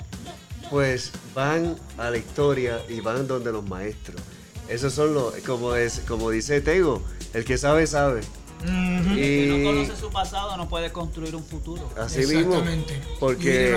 pues 0.71 1.11
van 1.35 1.77
a 1.99 2.11
la 2.11 2.17
historia 2.17 2.81
y 2.89 3.01
van 3.01 3.27
donde 3.27 3.51
los 3.53 3.65
maestros. 3.69 4.21
Esos 4.69 4.95
son 4.95 5.13
los, 5.15 5.35
como 5.39 5.75
es, 5.75 6.01
como 6.07 6.31
dice 6.31 6.61
Tego, 6.61 7.03
el 7.35 7.45
que 7.45 7.59
sabe 7.59 7.87
sabe. 7.87 8.21
Ujú. 8.61 8.69
El 9.11 9.17
que 9.17 9.47
no 9.49 9.59
Y 9.59 9.65
conoce 9.65 9.97
su 10.01 10.11
pasado 10.11 10.57
no 10.57 10.69
puede 10.69 10.91
construir 10.93 11.35
un 11.37 11.45
futuro. 11.45 11.89
así 11.97 12.21
mismo, 12.21 12.39
Exactamente. 12.55 12.95
Y 12.95 13.19
porque 13.21 13.71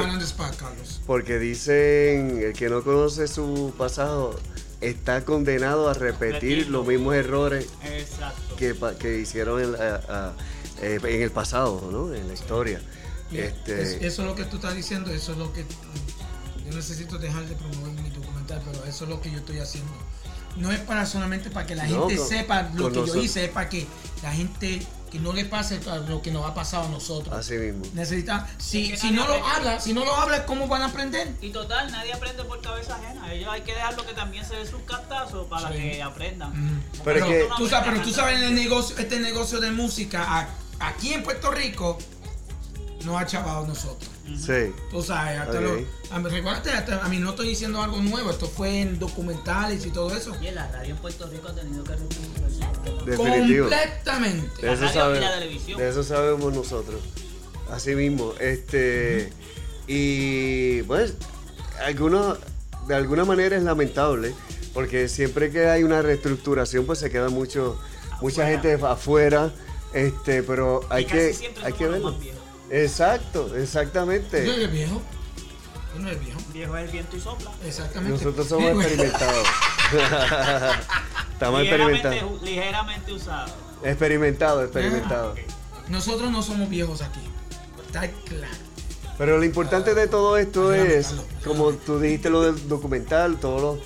Carlos. 0.57 1.01
dicen 1.39 2.41
el 2.43 2.53
que 2.53 2.69
no 2.69 2.83
conoce 2.83 3.27
su 3.27 3.73
pasado 3.77 4.39
está 4.81 5.23
condenado 5.25 5.87
a 5.89 5.93
repetir 5.93 6.67
los 6.69 6.85
mismos 6.87 7.13
errores 7.15 7.67
Exacto. 7.83 8.55
que, 8.55 8.73
hicieron 9.19 9.61
en, 9.61 9.75
a- 9.75 9.95
a- 10.09 10.33
eh, 10.81 10.99
en 11.03 11.21
el 11.21 11.29
pasado, 11.31 11.87
¿no? 11.91 12.13
En 12.13 12.27
la 12.27 12.33
historia. 12.33 12.81
Y 13.31 13.37
Este, 13.37 13.81
es- 13.81 14.01
eso 14.01 14.21
es 14.23 14.27
lo 14.27 14.35
que 14.35 14.45
tú 14.45 14.55
estás 14.57 14.75
diciendo, 14.75 15.11
eso 15.11 15.33
es 15.33 15.37
lo 15.37 15.53
que 15.53 15.63
yo 16.65 16.75
necesito 16.75 17.17
dejar 17.19 17.45
de 17.45 17.55
promover 17.55 17.93
mi 18.01 18.09
documental, 18.09 18.61
pero 18.65 18.83
eso 18.85 19.03
es 19.03 19.09
lo 19.09 19.21
que 19.21 19.29
yo 19.31 19.37
estoy 19.37 19.59
haciendo. 19.59 19.91
No 20.57 20.71
es 20.71 20.79
para 20.79 21.05
solamente 21.05 21.49
para 21.49 21.65
que 21.65 21.75
la 21.75 21.85
No, 21.85 22.01
gente 22.07 22.17
con- 22.17 22.27
sepa 22.27 22.69
lo 22.73 22.91
que 22.91 23.05
yo 23.07 23.15
hice, 23.15 23.45
es 23.45 23.51
para 23.51 23.69
que 23.69 23.87
la 24.21 24.31
gente 24.33 24.85
que 25.11 25.19
no 25.19 25.33
le 25.33 25.43
pase 25.43 25.79
lo 26.07 26.21
que 26.21 26.31
nos 26.31 26.45
ha 26.49 26.53
pasado 26.53 26.85
a 26.85 26.89
nosotros. 26.89 27.35
así 27.35 27.55
mismo. 27.55 27.83
Necesita, 27.93 28.47
si, 28.57 28.95
si 28.95 29.11
no 29.11 29.27
lo 29.27 29.45
habla, 29.45 29.79
si 29.81 29.93
no 29.93 30.05
lo 30.05 30.15
habla, 30.15 30.45
¿cómo 30.45 30.67
van 30.69 30.83
a 30.83 30.85
aprender? 30.85 31.35
Y 31.41 31.49
total, 31.49 31.91
nadie 31.91 32.13
aprende 32.13 32.43
por 32.45 32.61
cabeza 32.61 32.95
ajena. 32.95 33.33
Ellos 33.33 33.49
hay 33.51 33.61
que 33.61 33.73
dejarlo 33.73 34.05
que 34.05 34.13
también 34.13 34.45
se 34.45 34.55
den 34.55 34.67
sus 34.69 34.81
cantazos 34.83 35.47
para 35.47 35.67
Sí. 35.69 35.73
que 35.79 36.01
aprendan. 36.03 36.51
Ujú. 36.51 36.81
Pero 36.91 37.03
Pero, 37.03 37.25
es 37.25 37.43
que- 37.47 37.49
tú 37.57 37.67
sabes, 37.67 37.89
pero 37.91 38.03
tú 38.03 38.11
sabes 38.13 38.37
en 38.37 38.43
el 38.43 38.55
negocio, 38.55 38.97
este 38.97 39.19
negocio 39.19 39.59
de 39.59 39.71
música, 39.71 40.47
aquí 40.79 41.13
en 41.13 41.23
Puerto 41.23 41.51
Rico, 41.51 41.97
nos 43.03 43.21
ha 43.21 43.25
chavado 43.25 43.65
nosotros. 43.67 44.10
Sí. 44.37 44.73
Tú 44.89 45.01
sabes, 45.01 45.39
hasta 45.39 45.57
Ok. 45.59 45.63
lo, 45.63 46.15
a 46.15 46.19
mí, 46.19 46.29
recuérdate, 46.29 46.71
hasta- 46.71 47.03
a 47.05 47.09
mí 47.09 47.17
no 47.19 47.31
estoy 47.31 47.47
diciendo 47.49 47.81
algo 47.81 47.97
nuevo, 48.01 48.29
esto 48.31 48.47
fue 48.47 48.81
en 48.81 48.99
documentales 48.99 49.85
y 49.85 49.89
todo 49.91 50.15
eso. 50.15 50.35
Y 50.41 50.47
en 50.47 50.55
la 50.55 50.67
radio 50.71 50.91
en 50.91 50.97
Puerto 50.97 51.27
Rico 51.27 51.47
ha 51.49 51.55
tenido 51.55 51.83
que. 51.83 51.91
Definitivo. 53.05 53.67
Completamente. 53.69 54.61
De 54.65 54.73
eso, 54.73 54.87
sabe- 54.89 55.17
y 55.17 55.21
la 55.21 55.33
televisión. 55.39 55.77
de 55.79 55.89
eso 55.89 56.03
sabemos 56.03 56.53
nosotros. 56.53 57.01
Así 57.71 57.95
mismo. 57.95 58.33
Este. 58.39 59.31
Y 59.87 60.83
pues, 60.83 61.15
algunos, 61.85 62.37
de 62.87 62.95
alguna 62.95 63.25
manera 63.25 63.55
es 63.57 63.63
lamentable, 63.63 64.33
porque 64.73 65.07
siempre 65.09 65.51
que 65.51 65.67
hay 65.67 65.83
una 65.83 66.01
reestructuración, 66.01 66.85
pues 66.85 66.99
se 66.99 67.09
queda 67.09 67.29
mucho, 67.29 67.79
mucha 68.21 68.43
Afuera. 68.43 68.61
gente 68.61 68.85
afuera. 68.85 69.51
Este, 69.93 70.43
pero 70.43 70.81
hay 70.89 71.05
que, 71.05 71.33
siempre 71.33 71.65
hay 71.65 71.73
que 71.73 71.85
verlo. 71.87 72.11
más 72.11 72.21
Exacto, 72.71 73.49
Yo 73.49 73.55
exactamente. 73.57 74.43
eres 74.43 74.71
viejo. 74.71 75.01
Yo 75.93 75.99
no 76.01 76.07
eres 76.09 76.23
viejo. 76.23 76.39
Viejo 76.53 76.77
es 76.77 76.85
el 76.85 76.91
viento 76.91 77.17
y 77.17 77.19
sopla. 77.19 77.51
Exactamente. 77.65 78.17
Nosotros 78.17 78.47
somos 78.47 78.71
experimentados. 78.85 79.47
Estamos 81.33 81.61
Ligeramente, 81.61 82.07
experimentados. 82.07 82.41
ligeramente 82.43 83.13
usado. 83.13 83.53
Experimentados, 83.83 84.63
experimentados. 84.63 85.39
Nosotros 85.89 86.31
no 86.31 86.41
somos 86.43 86.69
viejos 86.69 87.01
aquí. 87.01 87.19
Está 87.87 88.07
claro. 88.25 88.53
Pero 89.17 89.37
lo 89.37 89.43
importante 89.43 89.93
de 89.93 90.07
todo 90.07 90.37
esto 90.37 90.73
es, 90.73 91.13
como 91.43 91.73
tú 91.73 91.99
dijiste 91.99 92.29
lo 92.29 92.41
del 92.41 92.67
documental, 92.69 93.37
todos 93.39 93.61
los, 93.61 93.79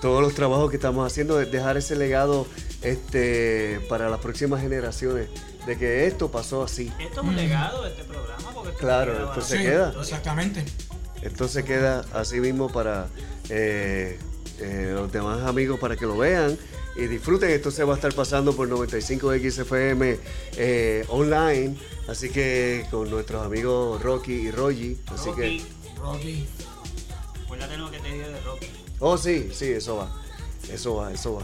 todos 0.00 0.20
los 0.20 0.34
trabajos 0.34 0.68
que 0.70 0.76
estamos 0.76 1.06
haciendo, 1.06 1.40
es 1.40 1.50
dejar 1.52 1.76
ese 1.76 1.94
legado 1.96 2.46
este, 2.82 3.80
para 3.88 4.08
las 4.10 4.18
próximas 4.20 4.60
generaciones, 4.60 5.28
de 5.66 5.78
que 5.78 6.06
esto 6.06 6.30
pasó 6.30 6.62
así. 6.62 6.92
Esto 7.00 7.20
es 7.20 7.26
un 7.26 7.36
legado 7.36 7.82
de 7.84 7.90
este 7.90 8.04
programa. 8.04 8.50
Porque 8.52 8.72
Claro, 8.76 9.28
esto 9.28 9.40
se 9.40 9.56
Sí, 9.58 9.62
queda. 9.62 9.94
Exactamente. 10.00 10.64
Esto 11.22 11.46
se 11.48 11.64
queda 11.64 12.04
así 12.12 12.40
mismo 12.40 12.68
para 12.68 13.08
eh, 13.48 14.18
eh, 14.58 14.90
los 14.94 15.12
demás 15.12 15.42
amigos 15.46 15.78
para 15.78 15.96
que 15.96 16.04
lo 16.04 16.16
vean 16.16 16.58
y 16.96 17.06
disfruten. 17.06 17.50
Esto 17.50 17.70
se 17.70 17.84
va 17.84 17.92
a 17.94 17.96
estar 17.96 18.12
pasando 18.14 18.54
por 18.56 18.68
95XFM 18.68 20.18
eh, 20.56 21.04
online, 21.08 21.76
así 22.08 22.28
que 22.28 22.86
con 22.90 23.08
nuestros 23.10 23.44
amigos 23.46 24.02
Rocky 24.02 24.32
y 24.32 24.50
Rogi. 24.50 24.98
Así 25.06 25.28
Rocky. 25.30 25.40
que, 25.40 25.64
Rocky. 26.00 26.48
Acuérdate 27.44 27.76
lo 27.76 27.90
que 27.90 27.98
te 28.00 28.08
dije 28.08 28.28
de 28.28 28.40
Rocky. 28.40 28.66
oh 28.98 29.16
sí, 29.16 29.50
sí, 29.52 29.66
eso 29.70 29.96
va, 29.96 30.12
eso 30.72 30.96
va, 30.96 31.12
eso 31.12 31.34
va. 31.34 31.42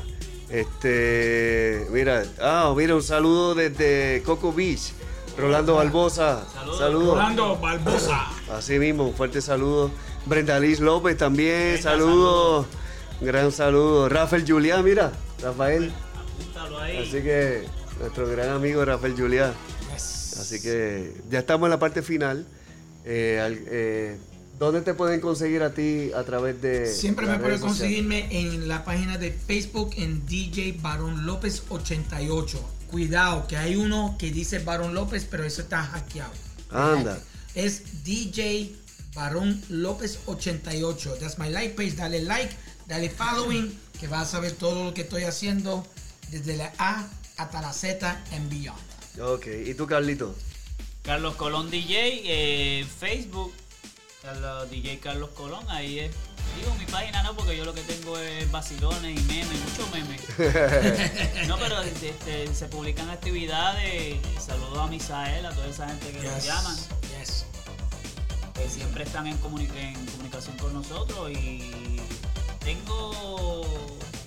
Este, 0.51 1.87
mira, 1.91 2.25
ah, 2.41 2.73
mira, 2.77 2.95
un 2.95 3.03
saludo 3.03 3.55
desde 3.55 4.23
Coco 4.25 4.53
Beach, 4.53 4.93
Rolando 5.37 5.75
Barbosa. 5.75 6.47
Saludos. 6.53 6.79
Saludos. 6.79 7.15
Rolando 7.15 7.57
Barbosa. 7.59 8.27
Así 8.53 8.79
mismo, 8.79 9.09
un 9.09 9.15
fuerte 9.15 9.43
saludo. 9.43 9.91
Brenda 10.25 10.59
Liz 10.59 10.81
López 10.81 11.17
también, 11.17 11.81
saludos. 11.81 12.67
Un 13.21 13.27
gran 13.27 13.53
saludo. 13.53 14.09
Rafael 14.09 14.45
Julián, 14.47 14.85
mira, 14.85 15.13
Rafael. 15.43 15.93
Apúntalo 16.17 16.79
ahí. 16.79 16.97
Así 16.97 17.23
que 17.23 17.65
nuestro 18.01 18.29
gran 18.29 18.51
amigo 18.51 18.85
Rafael 18.85 19.15
Julián. 19.17 19.53
Yes. 19.93 20.39
Así 20.41 20.63
que 20.63 21.15
ya 21.29 21.41
estamos 21.41 21.67
en 21.67 21.71
la 21.71 21.79
parte 21.79 22.03
final. 22.03 22.47
Eh, 23.05 23.59
eh, 23.71 24.19
¿Dónde 24.59 24.81
te 24.81 24.93
pueden 24.93 25.21
conseguir 25.21 25.63
a 25.63 25.73
ti 25.73 26.11
a 26.13 26.25
través 26.25 26.61
de 26.61 26.93
Siempre 26.93 27.27
me 27.27 27.39
pueden 27.39 27.61
conseguirme 27.61 28.27
en 28.31 28.67
la 28.67 28.85
página 28.85 29.17
de 29.17 29.31
Facebook 29.31 29.93
en 29.97 30.27
DJ 30.27 30.79
Barón 30.81 31.27
López 31.27 31.63
88. 31.69 32.59
Cuidado, 32.91 33.47
que 33.47 33.57
hay 33.57 33.77
uno 33.77 34.17
que 34.19 34.31
dice 34.33 34.59
Barón 34.59 34.95
López, 34.95 35.27
pero 35.31 35.45
eso 35.45 35.63
está 35.63 35.85
hackeado. 35.85 36.33
Anda. 36.71 37.21
Es 37.55 38.05
DJ 38.05 38.75
Barón 39.15 39.63
López 39.69 40.19
88. 40.27 41.19
That's 41.21 41.39
my 41.39 41.51
like 41.51 41.75
page. 41.77 41.95
Dale 41.95 42.23
like, 42.23 42.53
dale 42.89 43.11
following, 43.11 43.73
que 44.01 44.09
vas 44.09 44.35
a 44.35 44.41
ver 44.41 44.53
todo 44.53 44.87
lo 44.87 44.95
que 44.95 45.03
estoy 45.03 45.23
haciendo 45.23 45.87
desde 46.31 46.57
la 46.57 46.73
A 46.79 47.07
hasta 47.37 47.61
la 47.61 47.73
Z 47.73 48.25
en 48.33 48.49
Beyond. 48.51 49.21
Ok, 49.21 49.47
¿y 49.67 49.75
tú, 49.75 49.87
Carlito? 49.87 50.35
Carlos 51.03 51.37
Colón 51.37 51.71
DJ, 51.71 52.23
eh, 52.25 52.87
Facebook, 52.99 53.53
Carlos, 54.33 54.71
DJ 54.71 54.99
Carlos 55.01 55.31
Colón, 55.31 55.65
ahí 55.71 56.01
es. 56.01 56.15
Digo, 56.61 56.75
mi 56.79 56.85
página 56.85 57.23
no, 57.23 57.35
porque 57.35 57.57
yo 57.57 57.65
lo 57.65 57.73
que 57.73 57.81
tengo 57.83 58.19
es 58.19 58.51
vacilones 58.51 59.19
y 59.19 59.23
memes, 59.25 59.59
muchos 59.61 59.91
memes. 59.91 60.21
no, 61.49 61.57
pero 61.59 61.81
este, 61.81 62.53
se 62.55 62.67
publican 62.67 63.09
actividades. 63.09 64.17
Saludos 64.39 64.79
a 64.81 64.87
Misael, 64.87 65.47
a 65.47 65.51
toda 65.51 65.67
esa 65.69 65.89
gente 65.89 66.11
que 66.13 66.21
nos 66.29 66.45
llaman, 66.45 66.77
yes. 67.19 67.47
que 68.53 68.69
siempre 68.69 69.05
están 69.05 69.27
en, 69.29 69.41
comuni- 69.41 69.75
en 69.75 69.95
comunicación 70.07 70.59
con 70.59 70.75
nosotros. 70.75 71.31
Y 71.31 71.97
tengo 72.61 73.65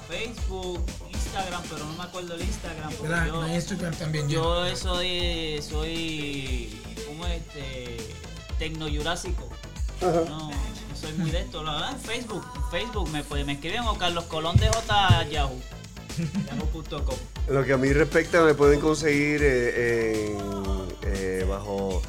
Facebook, 0.09 0.83
Instagram, 1.13 1.61
pero 1.69 1.85
no 1.85 1.93
me 1.93 2.03
acuerdo 2.05 2.33
el 2.35 2.41
Instagram. 2.41 2.91
porque 2.93 3.27
yo- 3.27 3.47
Instagram 3.47 3.95
también. 3.95 4.27
yo 4.29 4.75
soy, 4.75 5.61
soy, 5.61 6.81
¿cómo 7.05 7.27
es 7.27 7.41
este? 7.41 7.97
Tecno 8.57 8.87
Jurásico. 8.89 9.47
No, 10.01 10.25
no 10.25 10.51
soy 10.99 11.13
muy 11.13 11.29
de 11.31 11.41
esto. 11.41 11.63
La 11.63 11.73
verdad, 11.73 11.91
en 11.93 11.99
Facebook, 11.99 12.43
Facebook 12.71 13.09
me, 13.09 13.23
pueden- 13.23 13.45
me 13.47 13.53
escriben 13.53 13.81
o 13.83 13.97
Carlos 13.97 14.23
Colón 14.25 14.55
de 14.57 14.67
J 14.67 15.27
Yahoo. 15.29 15.59
Yahoo.com. 16.47 17.15
Lo 17.49 17.63
que 17.65 17.73
a 17.73 17.77
mí 17.77 17.91
respecta, 17.93 18.43
me 18.43 18.53
pueden 18.53 18.79
conseguir 18.79 19.41
eh, 19.43 20.27
en, 20.37 20.87
eh, 21.03 21.45
bajo 21.47 22.01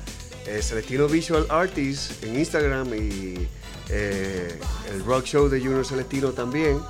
eh, 0.47 0.61
Celestino 0.63 1.07
Visual 1.09 1.47
Artist 1.49 2.23
en 2.25 2.39
Instagram 2.39 2.93
y 2.95 3.49
el 3.89 5.05
Rock 5.05 5.25
Show 5.27 5.49
de 5.49 5.61
Junior 5.61 5.85
Celestino 5.87 6.31
también. 6.33 6.81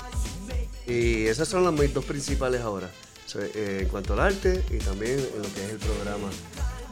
Y 0.86 1.26
esas 1.26 1.48
son 1.48 1.64
las 1.64 1.72
mis 1.72 1.92
dos 1.94 2.04
principales 2.04 2.60
ahora, 2.60 2.90
So, 3.26 3.38
en 3.54 3.88
cuanto 3.88 4.12
al 4.14 4.20
arte 4.20 4.62
y 4.70 4.78
también 4.78 5.18
en 5.18 5.42
lo 5.42 5.54
que 5.54 5.64
es 5.64 5.70
el 5.70 5.78
programa 5.78 6.28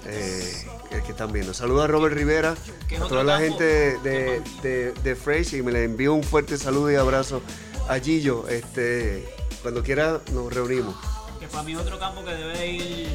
eh, 0.06 0.66
el 0.90 1.02
que 1.02 1.12
están 1.12 1.32
viendo. 1.32 1.54
Saludos 1.54 1.84
a 1.84 1.86
Robert 1.88 2.14
Rivera, 2.14 2.54
¿Qué 2.88 2.96
a 2.96 3.00
toda 3.00 3.22
la 3.24 3.38
gente 3.38 3.64
de, 3.64 4.42
de, 4.62 4.92
de 4.92 5.16
Fresh 5.16 5.54
y 5.54 5.62
me 5.62 5.72
le 5.72 5.84
envío 5.84 6.14
un 6.14 6.22
fuerte 6.24 6.56
saludo 6.58 6.90
y 6.90 6.96
abrazo 6.96 7.42
a 7.88 7.98
Gillo. 7.98 8.48
Este, 8.48 9.28
cuando 9.62 9.82
quiera 9.82 10.20
nos 10.32 10.52
reunimos. 10.52 10.94
Que 11.38 11.46
para 11.48 11.62
mí 11.62 11.72
es 11.72 11.78
otro 11.78 11.98
campo 11.98 12.24
que 12.24 12.32
debe 12.34 12.66
ir 12.66 13.08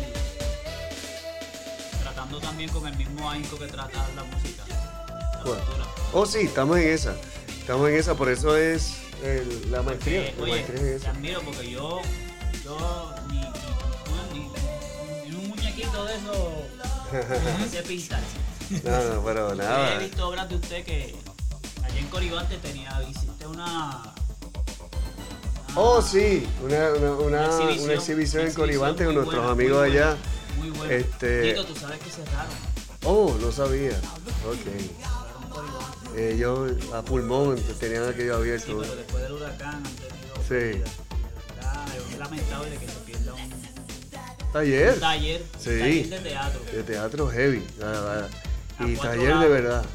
tratando 2.02 2.40
también 2.40 2.70
con 2.72 2.88
el 2.88 2.96
mismo 2.98 3.30
ahínco 3.30 3.58
que 3.58 3.68
trata 3.68 4.08
la 4.16 4.24
música. 4.24 4.64
La 4.68 5.42
cultura. 5.44 5.86
Oh, 6.14 6.26
sí, 6.26 6.40
estamos 6.42 6.78
en 6.78 6.88
esa. 6.90 7.16
Estamos 7.60 7.90
en 7.90 7.96
esa, 7.96 8.16
por 8.16 8.30
eso 8.30 8.56
es 8.58 8.94
el- 9.24 9.72
la 9.72 9.82
maestría. 9.82 10.32
La 10.38 10.44
oye, 10.44 10.52
maestría 10.54 10.96
es 10.96 11.02
te 11.02 11.08
admiro 11.08 11.42
porque 11.42 11.70
yo, 11.72 12.00
yo 12.64 13.15
de 15.94 16.16
eso 16.16 16.64
me 17.60 17.68
sé 17.70 17.84
pintar. 17.84 18.22
No, 18.84 19.14
no, 19.16 19.24
pero 19.24 19.54
He 19.54 19.56
nada. 19.56 19.98
visto 20.00 20.28
obras 20.28 20.50
de 20.50 20.56
usted 20.56 20.84
que 20.84 21.16
allá 21.84 22.00
en 22.00 22.08
Coribante 22.08 22.58
tenía, 22.58 23.00
hiciste 23.10 23.46
una. 23.48 24.14
Oh, 25.76 26.02
sí, 26.02 26.48
una, 26.64 26.90
una, 26.94 27.12
una- 27.12 27.12
una 27.50 27.50
una 27.60 27.94
exhibición, 27.94 28.48
en 28.48 28.54
Coribante 28.54 29.06
con 29.06 29.16
nuestros 29.16 29.40
buena, 29.40 29.52
amigos 29.52 29.82
muy 29.82 29.90
buena, 29.90 30.06
allá. 30.12 30.18
Muy 30.58 30.70
bueno. 30.72 30.94
Este- 30.94 31.42
Tito, 31.54 31.66
tú 31.66 31.76
sabes 31.76 32.00
que 32.00 32.10
cerraron. 32.10 32.54
Oh, 33.04 33.36
no 33.40 33.52
sabía. 33.52 33.98
Ok. 34.48 36.16
Ellos 36.18 36.72
a 36.94 37.02
pulmón 37.02 37.56
tenían 37.80 38.08
aquello 38.08 38.36
Sí, 38.36 38.40
abierto. 38.42 38.78
pero 38.82 38.96
después 38.96 39.24
del 39.24 39.32
huracán 39.34 39.76
han 39.76 39.84
tenido. 39.84 40.36
Sí. 40.48 40.82
Ah, 41.62 41.86
es 42.12 42.18
lamentable 42.18 42.78
que 42.78 42.88
se 42.88 43.00
Taller 44.56 44.94
un 44.94 45.00
taller, 45.02 45.42
Sí. 45.60 45.70
taller 45.80 46.10
de 46.10 46.20
teatro. 46.30 46.62
de 46.72 46.84
teatro 46.84 47.28
heavy. 47.30 47.64
la 47.78 47.88
verdad. 47.88 48.30
Y 48.80 48.96
taller 48.96 49.20
de 49.20 49.28
lados. 49.30 49.50
verdad. 49.50 49.86